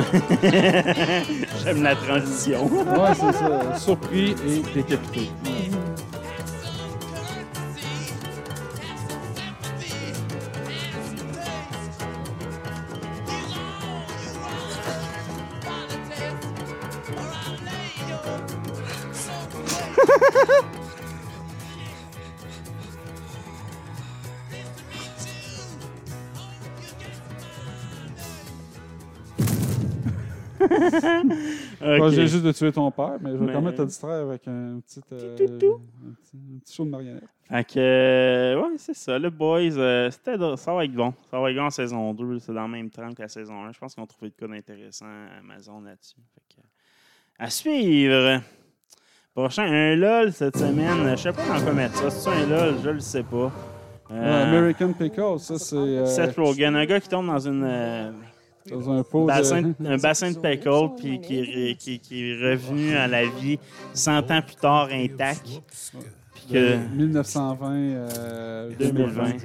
J'aime 1.64 1.82
la 1.82 1.94
transition. 1.94 2.66
Ouais, 2.66 3.14
c'est 3.14 3.32
ça. 3.32 3.78
Surpris 3.78 4.34
et 4.46 4.62
décapité. 4.74 5.30
Tuer 32.60 32.72
ton 32.72 32.90
père, 32.90 33.16
mais 33.20 33.30
je 33.30 33.36
vais 33.36 33.46
Mais- 33.46 33.52
quand 33.52 33.62
même 33.62 33.74
te 33.74 33.82
distraire 33.82 34.22
avec 34.28 34.46
un 34.46 34.80
petit, 34.80 35.00
euh, 35.12 35.32
un 35.32 35.36
petit, 35.36 36.36
un 36.36 36.58
petit 36.58 36.74
show 36.74 36.84
de 36.84 36.90
marionnette. 36.90 37.24
Fait 37.48 37.64
que, 37.64 37.78
euh, 37.78 38.60
ouais, 38.60 38.68
c'est 38.76 38.94
ça. 38.94 39.18
Le 39.18 39.30
Boys, 39.30 39.76
euh, 39.78 40.10
c'était 40.10 40.36
ça 40.56 40.74
va 40.74 40.84
être 40.84 40.92
bon. 40.92 41.12
Ça 41.30 41.40
va 41.40 41.50
être 41.50 41.56
bon 41.56 41.64
en 41.64 41.70
saison 41.70 42.12
2. 42.14 42.38
C'est 42.38 42.52
dans 42.52 42.66
le 42.66 42.72
même 42.72 42.90
temps 42.90 43.10
que 43.12 43.22
la 43.22 43.28
saison 43.28 43.64
1. 43.64 43.72
Je 43.72 43.78
pense 43.78 43.94
qu'ils 43.94 44.02
ont 44.02 44.06
trouvé 44.06 44.30
de 44.30 44.34
quoi 44.38 44.48
d'intéressant 44.48 45.06
à 45.06 45.38
Amazon 45.38 45.80
là-dessus. 45.80 46.16
Fait 46.34 46.56
que, 46.56 46.62
à 47.38 47.48
suivre. 47.50 48.40
Prochain, 49.34 49.62
un 49.62 49.96
LOL 49.96 50.32
cette 50.32 50.56
semaine. 50.58 51.10
Je 51.16 51.22
sais 51.22 51.32
pas 51.32 51.46
dans 51.48 51.62
quoi 51.64 51.72
mettre 51.72 51.96
ça. 51.96 52.10
C'est 52.10 52.30
un 52.30 52.46
LOL, 52.46 52.74
je 52.84 52.90
le 52.90 53.00
sais 53.00 53.22
pas. 53.22 53.50
American 54.10 54.92
Pickle, 54.92 55.38
ça 55.38 55.58
c'est. 55.58 56.06
Seth 56.06 56.36
Rogen, 56.36 56.76
un 56.76 56.84
gars 56.84 57.00
qui 57.00 57.08
tombe 57.08 57.26
dans 57.26 57.38
une. 57.38 57.64
Euh, 58.70 58.74
Dans 58.80 58.90
un 58.90 59.02
pot 59.02 59.22
de- 59.22 59.26
bassin, 59.26 59.72
un 59.84 59.96
bassin 59.98 60.30
de 60.32 60.38
pickle, 60.38 60.94
puis 60.98 61.20
qui, 61.20 61.38
est 61.38 61.42
re- 61.42 61.76
qui- 61.76 62.00
qui 62.00 62.30
est 62.30 62.34
revenu 62.52 62.94
à 62.96 63.06
la 63.06 63.26
vie 63.26 63.58
100 63.94 64.30
ans 64.30 64.42
plus 64.42 64.56
tard 64.56 64.88
intact. 64.92 65.46
Puis 66.34 66.46
de 66.48 66.52
que 66.52 66.76
1920. 66.96 67.72
euh, 67.74 68.70
2020. 68.78 69.30
Puis 69.32 69.40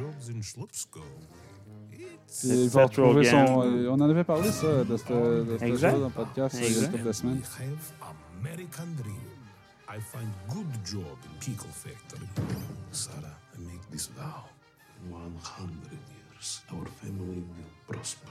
il 2.50 2.70
va 2.70 2.88
Seth 2.88 2.98
retrouver 2.98 3.24
son. 3.26 3.46
Rogen. 3.46 3.74
euh, 3.86 3.90
On 3.92 4.02
en 4.02 4.10
avait 4.10 4.24
parlé, 4.24 4.52
ça, 4.52 4.84
de 4.84 4.98
cette, 4.98 5.08
de 5.10 5.46
cette 5.58 5.62
Exact. 5.64 5.92
chose 5.92 6.00
dans 6.02 6.08
le 6.08 6.14
podcast 6.14 6.56
il 6.58 6.62
y 6.62 6.66
a 6.66 6.68
une 6.68 6.74
Exact. 6.76 6.92
couple 6.92 7.04
de 7.08 7.12
semaines. 7.14 7.42
American 8.42 8.88
dream. 9.02 9.16
I 9.88 10.00
find 10.02 10.28
good 10.50 10.66
job 10.84 11.18
in 11.26 11.40
pickle 11.40 11.70
factory. 11.72 12.28
Sarah, 12.92 13.38
I 13.58 13.62
make 13.62 13.90
this 13.92 14.10
vow. 14.18 14.44
100 15.10 15.70
years, 15.92 16.64
our 16.74 16.86
family 17.02 17.38
will 17.38 17.44
prosper. 17.88 18.28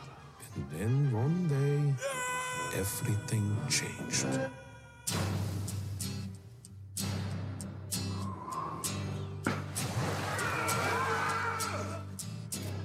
And 0.56 0.66
then 0.70 1.12
one 1.12 1.48
day, 1.48 1.94
everything 2.78 3.56
changed. 3.68 4.26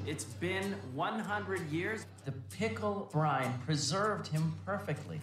It's 0.08 0.24
been 0.24 0.76
100 0.96 1.70
years. 1.70 2.06
The 2.26 2.32
pickle 2.58 3.08
brine 3.12 3.54
preserved 3.66 4.28
him 4.28 4.54
perfectly. 4.66 5.20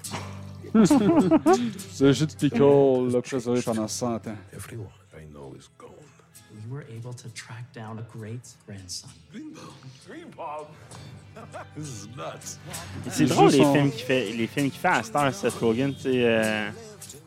Ce 0.72 2.12
jus 2.12 2.26
de 2.26 2.36
pickle 2.36 3.08
l'a 3.10 3.22
préservé 3.22 3.62
pendant 3.62 3.88
100 3.88 4.28
ans. 4.28 4.38
Everyone 4.52 4.88
Is 5.54 5.68
gone. 5.78 5.90
We 6.52 6.72
were 6.72 6.84
able 6.90 7.14
to 7.14 7.28
track 7.30 7.64
down 7.74 7.98
a 7.98 8.02
great 8.18 8.40
grandson. 8.66 9.08
Greenbaum! 9.32 10.66
this 11.76 11.88
is 11.88 12.08
nuts. 12.16 12.58
Et 13.06 13.10
C'est 13.10 13.26
drôle 13.26 13.50
les 13.50 13.58
films 13.64 13.90
qu'il 13.90 14.04
fait, 14.04 14.32
les 14.32 14.46
films 14.46 14.70
qu'il 14.70 14.80
fait 14.80 14.88
à 14.88 15.02
Star 15.02 15.32
Seth 15.34 15.54
Rogen, 15.54 15.94
tu 15.94 16.02
sais. 16.02 16.24
euh, 16.24 16.70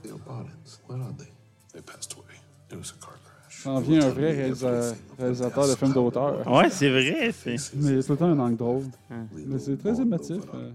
The 0.03 0.13
parents, 0.25 0.45
where 0.87 1.01
are 1.01 1.13
they? 1.17 1.27
They 1.73 1.81
passed 1.81 2.13
away. 2.13 2.39
It 2.71 2.77
was 2.77 2.91
a 2.91 2.99
car 3.03 3.17
crash. 3.23 3.63
Ça 3.63 3.69
en 3.71 3.79
vient 3.81 4.03
un 4.05 4.09
vrai 4.09 4.33
réalisa- 4.33 4.95
réalisateur 5.17 5.67
de 5.67 5.75
films 5.75 5.93
d'auteur. 5.93 6.47
Ouais, 6.47 6.69
c'est 6.69 6.89
vrai. 6.89 7.31
c'est- 7.31 7.73
Mais 7.75 7.91
il 7.93 7.99
a 7.99 8.03
tout 8.03 8.11
le 8.13 8.17
temps 8.17 8.25
un 8.25 8.39
angle 8.39 8.57
drôle. 8.57 8.83
Mais 9.31 9.59
c'est 9.59 9.77
très 9.77 9.99
émotif. 9.99 10.41
euh. 10.53 10.71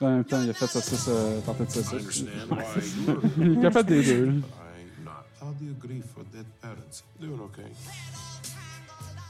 En 0.00 0.08
même 0.10 0.24
temps, 0.24 0.42
il 0.42 0.50
a 0.50 0.52
fait 0.52 0.64
euh, 1.08 1.40
tarte 1.42 1.60
de 1.60 1.66
saucisse. 1.82 2.24
il 3.38 3.58
est 3.58 3.62
capable 3.62 3.88
des 3.88 4.02
deux. 4.02 4.32
Là. 5.62 5.68
How 5.68 5.68
do 5.68 5.68
you 5.68 5.74
grieve 5.74 6.04
for 6.04 6.24
dead 6.24 6.46
parents? 6.60 7.02
Doing 7.20 7.40
okay. 7.40 7.70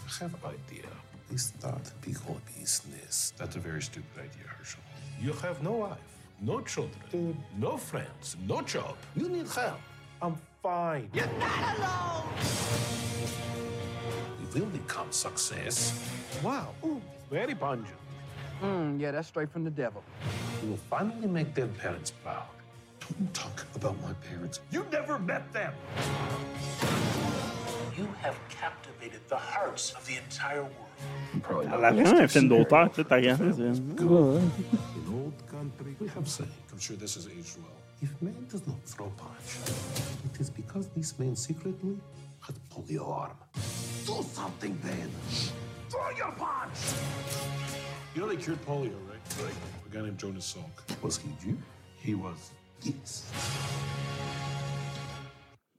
I 0.08 0.24
have 0.24 0.34
an 0.34 0.40
idea. 0.50 0.88
They 1.30 1.36
start 1.36 1.90
pickle 2.00 2.40
business. 2.58 3.32
That's 3.36 3.56
a 3.56 3.58
very 3.58 3.82
stupid 3.82 4.18
idea, 4.18 4.46
Herschel. 4.58 4.80
You 5.20 5.32
have 5.34 5.62
no 5.62 5.72
wife, 5.72 5.98
no 6.40 6.60
children, 6.60 7.36
no 7.58 7.76
friends, 7.76 8.36
no 8.46 8.62
job. 8.62 8.96
You 9.16 9.28
need 9.28 9.48
help. 9.48 9.80
I'm 10.20 10.36
fine. 10.62 11.08
You're 11.12 11.26
not 11.38 11.78
alone. 11.78 12.24
We 14.40 14.60
will 14.60 14.66
become 14.66 15.10
success. 15.10 15.92
Wow. 16.42 16.74
Ooh, 16.84 17.00
very 17.30 17.54
pungent. 17.54 17.96
Mm, 18.62 19.00
yeah, 19.00 19.10
that's 19.10 19.28
straight 19.28 19.50
from 19.50 19.64
the 19.64 19.70
devil. 19.70 20.02
We 20.62 20.70
will 20.70 20.76
finally 20.88 21.26
make 21.26 21.54
their 21.54 21.66
parents 21.66 22.12
proud. 22.22 22.46
Don't 23.18 23.34
talk 23.34 23.66
about 23.74 24.00
my 24.02 24.12
parents. 24.28 24.60
You 24.70 24.86
never 24.90 25.18
met 25.18 25.52
them. 25.52 25.72
You 27.96 28.08
have 28.22 28.36
captivated 28.48 29.20
the 29.28 29.36
hearts 29.36 29.92
of 29.92 30.06
the 30.06 30.16
entire 30.16 30.62
world. 30.62 30.88
Elle 31.72 31.84
a 31.84 31.92
vraiment 31.92 32.20
un 32.20 32.28
film 32.28 32.48
d'auteur, 32.48 32.88
tu 32.90 33.02
sais, 33.02 33.04
t'as 33.04 33.16
regardé. 33.16 33.44
In 33.44 35.06
old 35.12 35.34
country, 35.50 35.96
we 36.00 36.08
have 36.16 36.28
saying. 36.28 36.50
I'm 36.72 36.78
sure 36.78 36.96
this 36.96 37.16
has 37.16 37.26
aged 37.26 37.58
well. 37.58 37.76
If 38.00 38.10
man 38.22 38.46
does 38.50 38.66
not 38.66 38.82
throw 38.86 39.10
punch, 39.16 39.58
it 40.24 40.40
is 40.40 40.50
because 40.50 40.88
this 40.96 41.18
man 41.18 41.36
secretly 41.36 41.98
had 42.40 42.56
polio 42.70 43.08
arm. 43.08 43.36
Do 44.06 44.22
something 44.32 44.78
then. 44.82 45.10
Throw 45.90 46.10
your 46.16 46.32
punch. 46.32 46.78
You 48.14 48.22
know 48.22 48.28
they 48.28 48.36
cured 48.36 48.64
polio, 48.64 48.96
right? 49.10 49.20
Right. 49.42 49.54
A 49.86 49.94
guy 49.94 50.02
named 50.02 50.18
Jonas 50.18 50.54
Salk. 50.54 51.02
Was 51.02 51.18
he 51.18 51.28
Jew? 51.42 51.58
He 51.96 52.14
was. 52.14 52.52
Yes. 52.84 53.30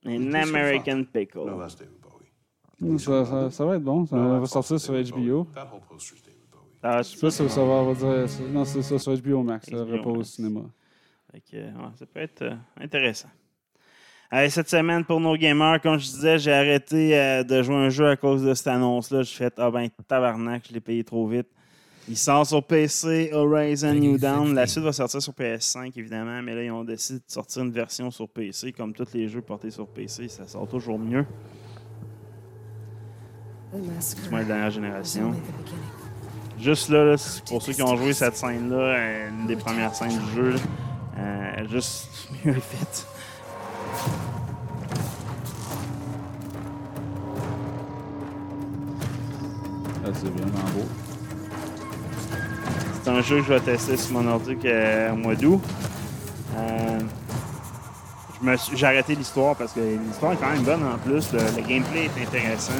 An 0.06 0.34
American 0.36 1.06
Pickle. 1.06 1.46
No, 1.46 1.60
that's 1.60 1.76
David 1.76 1.96
Bowie. 2.02 3.00
Ça, 3.00 3.26
ça- 3.26 3.50
ça 3.52 3.66
va 3.66 3.76
être 3.78 3.84
bon. 3.84 4.06
Ça 4.06 4.16
No, 4.18 4.40
va 4.42 4.46
sortir 4.46 4.80
sur. 4.80 4.94
HBO. 4.94 5.46
That 5.56 5.70
whole 5.72 5.82
poster's 5.88 6.22
David 6.22 6.40
Bowie. 6.52 6.80
Ah, 6.82 7.02
je 7.02 7.16
Ça, 7.18 7.32
ça, 7.32 7.50
ça 7.50 7.62
va, 7.64 7.72
on 7.72 7.94
va 7.94 7.94
dire. 7.94 8.30
c'est- 8.30 8.44
Non, 8.48 8.66
c'est 8.66 8.82
ça 8.82 9.00
sur 9.00 9.14
HBO 9.14 9.44
Max. 9.44 9.70
Ça 9.70 9.86
pas 9.86 10.10
au 10.10 10.24
cinéma. 10.24 10.62
Que, 11.50 11.58
ouais, 11.58 11.72
ça 11.96 12.06
peut 12.06 12.20
être 12.20 12.42
euh, 12.44 12.56
intéressant. 12.80 13.30
Allez, 14.30 14.50
cette 14.52 14.70
semaine, 14.70 15.04
pour 15.04 15.20
nos 15.20 15.36
gamers, 15.36 15.82
comme 15.82 15.98
je 15.98 16.06
disais, 16.06 16.38
j'ai 16.38 16.52
arrêté 16.54 17.18
euh, 17.18 17.44
de 17.44 17.64
jouer 17.64 17.76
un 17.76 17.90
jeu 17.90 18.08
à 18.08 18.16
cause 18.18 18.44
de 18.44 18.54
cette 18.54 18.68
annonce-là. 18.68 19.24
J'ai 19.24 19.36
fait, 19.36 19.54
ah 19.58 19.72
ben, 19.72 19.88
tabarnak, 20.08 20.64
je 20.68 20.74
l'ai 20.74 20.80
payé 20.80 21.04
trop 21.04 21.28
vite. 21.28 21.48
Il 22.10 22.18
sort 22.18 22.46
sur 22.46 22.62
PC, 22.62 23.32
Horizon 23.32 23.94
New 23.94 24.18
Dawn. 24.18 24.54
La 24.54 24.68
suite 24.68 24.84
va 24.84 24.92
sortir 24.92 25.22
sur 25.22 25.32
PS5, 25.32 25.94
évidemment, 25.96 26.42
mais 26.42 26.54
là, 26.54 26.64
ils 26.64 26.72
ont 26.72 26.84
décidé 26.84 27.20
de 27.20 27.32
sortir 27.32 27.64
une 27.64 27.72
version 27.72 28.12
sur 28.12 28.28
PC. 28.28 28.74
Comme 28.74 28.94
tous 28.94 29.14
les 29.14 29.30
jeux 29.30 29.42
portés 29.42 29.72
sur 29.72 29.88
PC, 29.88 30.28
ça 30.28 30.46
sort 30.46 30.68
toujours 30.68 31.00
mieux. 31.00 31.26
Du 33.74 34.30
moins, 34.30 34.40
la 34.40 34.46
dernière 34.46 34.70
génération. 34.70 35.34
Juste 36.60 36.90
là, 36.90 37.16
pour 37.48 37.62
ceux 37.62 37.72
qui 37.72 37.82
ont 37.82 37.96
joué 37.96 38.12
cette 38.12 38.36
scène-là, 38.36 38.76
euh, 38.76 39.30
une 39.30 39.48
des 39.48 39.56
premières 39.56 39.96
scènes 39.96 40.20
du 40.20 40.36
jeu, 40.36 40.56
euh, 41.18 41.68
juste 41.70 42.10
mieux 42.46 42.54
faite. 42.54 43.08
Ah, 50.06 50.10
c'est 50.14 50.28
vraiment 50.28 50.70
beau. 50.76 51.03
C'est 53.04 53.10
un 53.10 53.22
jeu 53.22 53.38
que 53.40 53.44
je 53.44 53.54
vais 53.54 53.60
tester 53.60 53.98
sur 53.98 54.14
mon 54.14 54.28
ordi 54.32 54.56
que- 54.58 55.12
au 55.12 55.16
mois 55.16 55.36
d'août. 55.36 55.62
Euh, 56.58 57.00
J'ai 58.76 58.86
arrêté 58.86 59.16
l'histoire 59.16 59.56
parce 59.56 59.72
que 59.72 59.80
l'histoire 59.80 60.34
est 60.34 60.38
quand 60.38 60.50
même 60.52 60.64
bonne 60.64 60.84
en 60.84 60.98
plus. 60.98 61.32
Le, 61.32 61.40
le 61.40 61.62
gameplay 61.68 62.06
est 62.18 62.22
intéressant. 62.28 62.74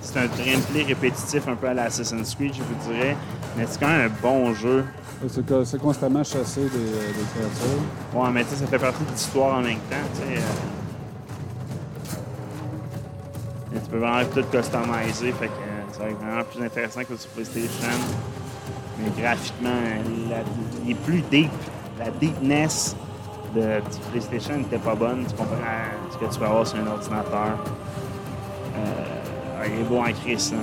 C'est 0.00 0.18
un 0.18 0.26
gameplay 0.26 0.82
répétitif 0.82 1.46
un 1.46 1.56
peu 1.56 1.68
à 1.68 1.74
l'Assassin's 1.74 2.34
Creed, 2.34 2.54
je 2.54 2.62
vous 2.62 2.92
dirais. 2.92 3.14
Mais 3.56 3.66
c'est 3.68 3.78
quand 3.80 3.88
même 3.88 4.10
un 4.10 4.22
bon 4.22 4.54
jeu. 4.54 4.84
C'est 5.28 5.78
constamment 5.80 6.24
chasser 6.24 6.62
des, 6.62 6.68
des 6.68 7.24
créatures. 7.34 7.82
Ouais, 8.14 8.30
mais 8.32 8.44
tu 8.44 8.50
sais, 8.50 8.56
ça 8.56 8.66
fait 8.66 8.78
partie 8.78 9.02
de 9.04 9.10
l'histoire 9.10 9.58
en 9.58 9.62
même 9.62 9.76
temps. 9.90 9.96
tu 10.14 10.20
sais, 10.20 10.38
euh. 10.38 10.42
Tu 13.84 13.90
peux 13.90 13.98
vraiment 13.98 14.24
tout 14.34 14.42
customiser. 14.50 15.32
Fait 15.32 15.46
que 15.48 15.52
euh, 15.52 15.92
ça 15.92 15.98
va 16.04 16.08
être 16.10 16.18
vraiment 16.18 16.44
plus 16.44 16.64
intéressant 16.64 17.00
que 17.04 17.16
sur 17.16 17.28
PlayStation. 17.30 17.88
Mais 18.98 19.10
graphiquement, 19.22 19.70
la- 20.30 20.36
il 20.84 20.90
est 20.92 20.94
plus 20.94 21.20
deep. 21.30 21.50
La 21.98 22.10
deepness 22.10 22.96
de, 23.54 23.60
du 23.60 23.98
PlayStation 24.10 24.56
n'était 24.56 24.78
pas 24.78 24.94
bonne. 24.94 25.24
Tu 25.28 25.34
comprends 25.34 25.56
ce 26.12 26.16
que 26.18 26.32
tu 26.32 26.38
peux 26.38 26.44
avoir 26.46 26.66
sur 26.66 26.78
un 26.78 26.86
ordinateur. 26.86 27.58
Il 29.66 29.80
est 29.80 29.84
beau 29.84 29.98
en 29.98 30.12
crise, 30.12 30.52
là. 30.52 30.58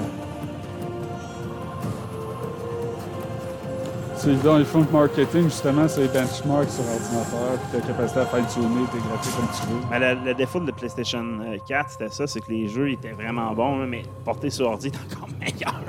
Font 4.22 4.82
le 4.82 4.92
marketing, 4.92 5.46
justement, 5.46 5.88
c'est 5.88 6.02
les 6.02 6.08
benchmarks 6.08 6.70
sur 6.70 6.84
ordinateur, 6.84 7.58
puis 7.72 7.82
ta 7.82 7.88
capacité 7.88 8.20
à 8.20 8.26
fine-tuner 8.28 8.86
tes 8.92 9.00
graphiques 9.00 9.36
comme 9.36 9.48
tu 9.48 9.68
veux. 9.74 9.82
Mais 9.90 10.00
le, 10.00 10.26
le 10.26 10.34
défaut 10.36 10.60
de 10.60 10.72
PlayStation 10.72 11.40
euh, 11.42 11.58
4, 11.68 11.90
c'était 11.90 12.10
ça, 12.10 12.28
c'est 12.28 12.40
que 12.40 12.52
les 12.52 12.68
jeux 12.68 12.92
étaient 12.92 13.14
vraiment 13.14 13.52
bons, 13.54 13.88
mais 13.88 14.04
portés 14.24 14.52
sur 14.52 14.68
ordi, 14.68 14.88
est 14.94 15.16
encore 15.16 15.28
meilleur. 15.40 15.84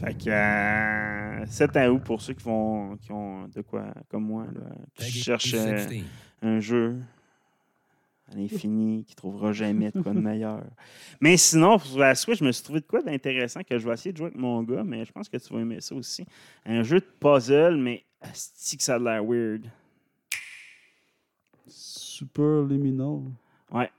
fait 0.00 0.14
que 0.14 0.30
euh, 0.30 1.44
7 1.46 1.76
à 1.76 1.92
août 1.92 2.00
pour 2.02 2.22
ceux 2.22 2.32
qui 2.32 2.44
vont 2.44 2.96
qui 2.96 3.12
ont 3.12 3.46
de 3.54 3.60
quoi 3.60 3.84
comme 4.10 4.24
moi, 4.24 4.44
là, 4.54 4.62
qui 4.96 5.12
cherchent 5.12 5.54
euh, 5.54 5.86
un 6.40 6.60
jeu 6.60 6.96
à 8.30 8.34
l'infini, 8.36 9.04
qui 9.04 9.14
trouvera 9.14 9.52
jamais 9.52 9.90
de 9.90 10.00
quoi 10.02 10.12
de 10.12 10.20
meilleur. 10.20 10.62
Mais 11.20 11.36
sinon, 11.36 11.78
pour 11.78 11.98
la 11.98 12.14
Switch, 12.14 12.38
je 12.40 12.44
me 12.44 12.52
suis 12.52 12.62
trouvé 12.64 12.80
de 12.80 12.86
quoi 12.86 13.02
d'intéressant 13.02 13.60
que 13.62 13.78
je 13.78 13.86
vais 13.86 13.94
essayer 13.94 14.12
de 14.12 14.18
jouer 14.18 14.26
avec 14.26 14.38
mon 14.38 14.62
gars, 14.62 14.84
mais 14.84 15.04
je 15.04 15.12
pense 15.12 15.28
que 15.28 15.36
tu 15.36 15.52
vas 15.52 15.60
aimer 15.60 15.80
ça 15.80 15.94
aussi. 15.94 16.24
Un 16.66 16.82
jeu 16.82 17.00
de 17.00 17.06
puzzle, 17.20 17.76
mais 17.76 18.04
asti 18.20 18.76
que 18.76 18.82
ça 18.82 18.96
a 18.96 18.98
l'air 18.98 19.24
weird. 19.24 19.66
Super 21.66 22.62
liminal. 22.64 23.20
Ouais. 23.72 23.90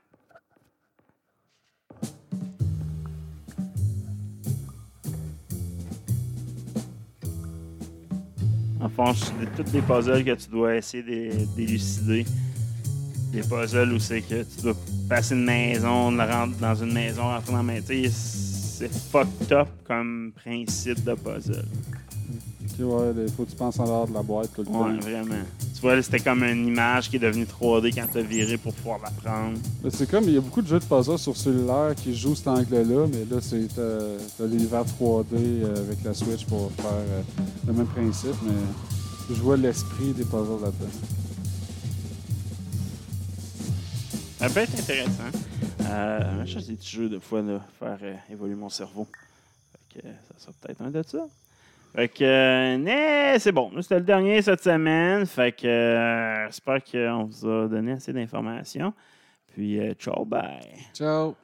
En 8.80 8.88
fond, 8.88 9.12
c'est 9.14 9.54
tous 9.62 9.70
des 9.70 9.82
puzzles 9.82 10.24
que 10.24 10.34
tu 10.34 10.48
dois 10.48 10.76
essayer 10.76 11.02
d'é- 11.02 11.46
d'élucider. 11.54 12.24
Des 13.30 13.42
puzzles 13.42 13.92
où 13.92 13.98
c'est 13.98 14.22
que 14.22 14.42
tu 14.42 14.62
dois 14.62 14.74
passer 15.08 15.34
une 15.34 15.44
maison, 15.44 16.10
la 16.10 16.26
rentrer 16.26 16.60
dans 16.60 16.74
une 16.74 16.92
maison, 16.92 17.22
rentrer 17.22 17.52
dans 17.52 17.58
la 17.58 17.62
maison. 17.62 18.10
C'est 18.12 18.92
fucked 18.92 19.52
up 19.52 19.68
comme 19.86 20.32
principe 20.34 21.04
de 21.04 21.14
puzzle. 21.14 21.64
Ok, 22.62 22.78
ouais, 22.80 23.12
il 23.26 23.32
faut 23.32 23.44
que 23.44 23.50
tu 23.50 23.56
penses 23.56 23.78
en 23.78 23.84
dehors 23.84 24.08
de 24.08 24.14
la 24.14 24.22
boîte 24.22 24.50
tout 24.54 24.62
le 24.62 24.66
temps. 24.66 24.86
Ouais, 24.86 24.98
vraiment. 24.98 25.44
Tu 25.74 25.80
vois, 25.80 26.02
c'était 26.02 26.20
comme 26.20 26.42
une 26.42 26.66
image 26.66 27.08
qui 27.08 27.16
est 27.16 27.20
devenue 27.20 27.44
3D 27.44 27.94
quand 27.94 28.06
tu 28.12 28.18
as 28.18 28.22
viré 28.22 28.56
pour 28.56 28.72
pouvoir 28.74 29.00
la 29.02 29.10
prendre. 29.10 29.58
C'est 29.90 30.10
comme, 30.10 30.24
il 30.24 30.34
y 30.34 30.36
a 30.36 30.40
beaucoup 30.40 30.62
de 30.62 30.66
jeux 30.66 30.78
de 30.78 30.84
puzzle 30.84 31.18
sur 31.18 31.36
cellulaire 31.36 31.94
qui 31.94 32.14
jouent 32.16 32.34
cet 32.34 32.48
angle-là, 32.48 33.06
mais 33.12 33.26
là, 33.30 33.40
c'est 33.40 33.68
t'as 33.74 33.98
t'as 34.36 34.46
l'univers 34.46 34.84
3D 34.84 35.26
euh, 35.32 35.76
avec 35.76 36.02
la 36.04 36.14
Switch 36.14 36.44
pour 36.46 36.70
faire 36.72 36.86
euh, 36.86 37.22
le 37.66 37.72
même 37.72 37.86
principe, 37.86 38.36
mais 38.46 38.52
je 39.34 39.40
vois 39.40 39.56
l'esprit 39.56 40.12
des 40.12 40.24
puzzles 40.24 40.62
là-dedans. 40.62 41.19
Ça 44.40 44.48
peut 44.48 44.60
être 44.60 44.72
intéressant. 44.72 45.38
Je 46.46 46.58
des 46.60 46.74
petits 46.74 46.96
jeux 46.96 47.10
de 47.10 47.18
fois, 47.18 47.42
là, 47.42 47.60
faire 47.78 47.98
euh, 48.02 48.14
évoluer 48.32 48.54
mon 48.54 48.70
cerveau. 48.70 49.06
Fait 49.92 50.00
que, 50.00 50.06
euh, 50.06 50.12
ça 50.32 50.44
sera 50.44 50.52
peut-être 50.58 50.80
un 50.80 50.90
de 50.90 51.02
ça. 51.02 51.26
Fait 51.94 52.08
que, 52.08 52.24
euh, 52.24 53.38
c'est 53.38 53.52
bon. 53.52 53.70
C'était 53.82 53.98
le 53.98 54.04
dernier 54.04 54.40
cette 54.40 54.62
semaine. 54.62 55.26
Fait 55.26 55.52
que, 55.52 56.46
j'espère 56.46 56.82
qu'on 56.82 57.24
vous 57.24 57.46
a 57.46 57.68
donné 57.68 57.92
assez 57.92 58.14
d'informations. 58.14 58.94
Puis, 59.52 59.78
ciao, 59.98 60.24
bye. 60.24 60.60
Ciao! 60.94 61.36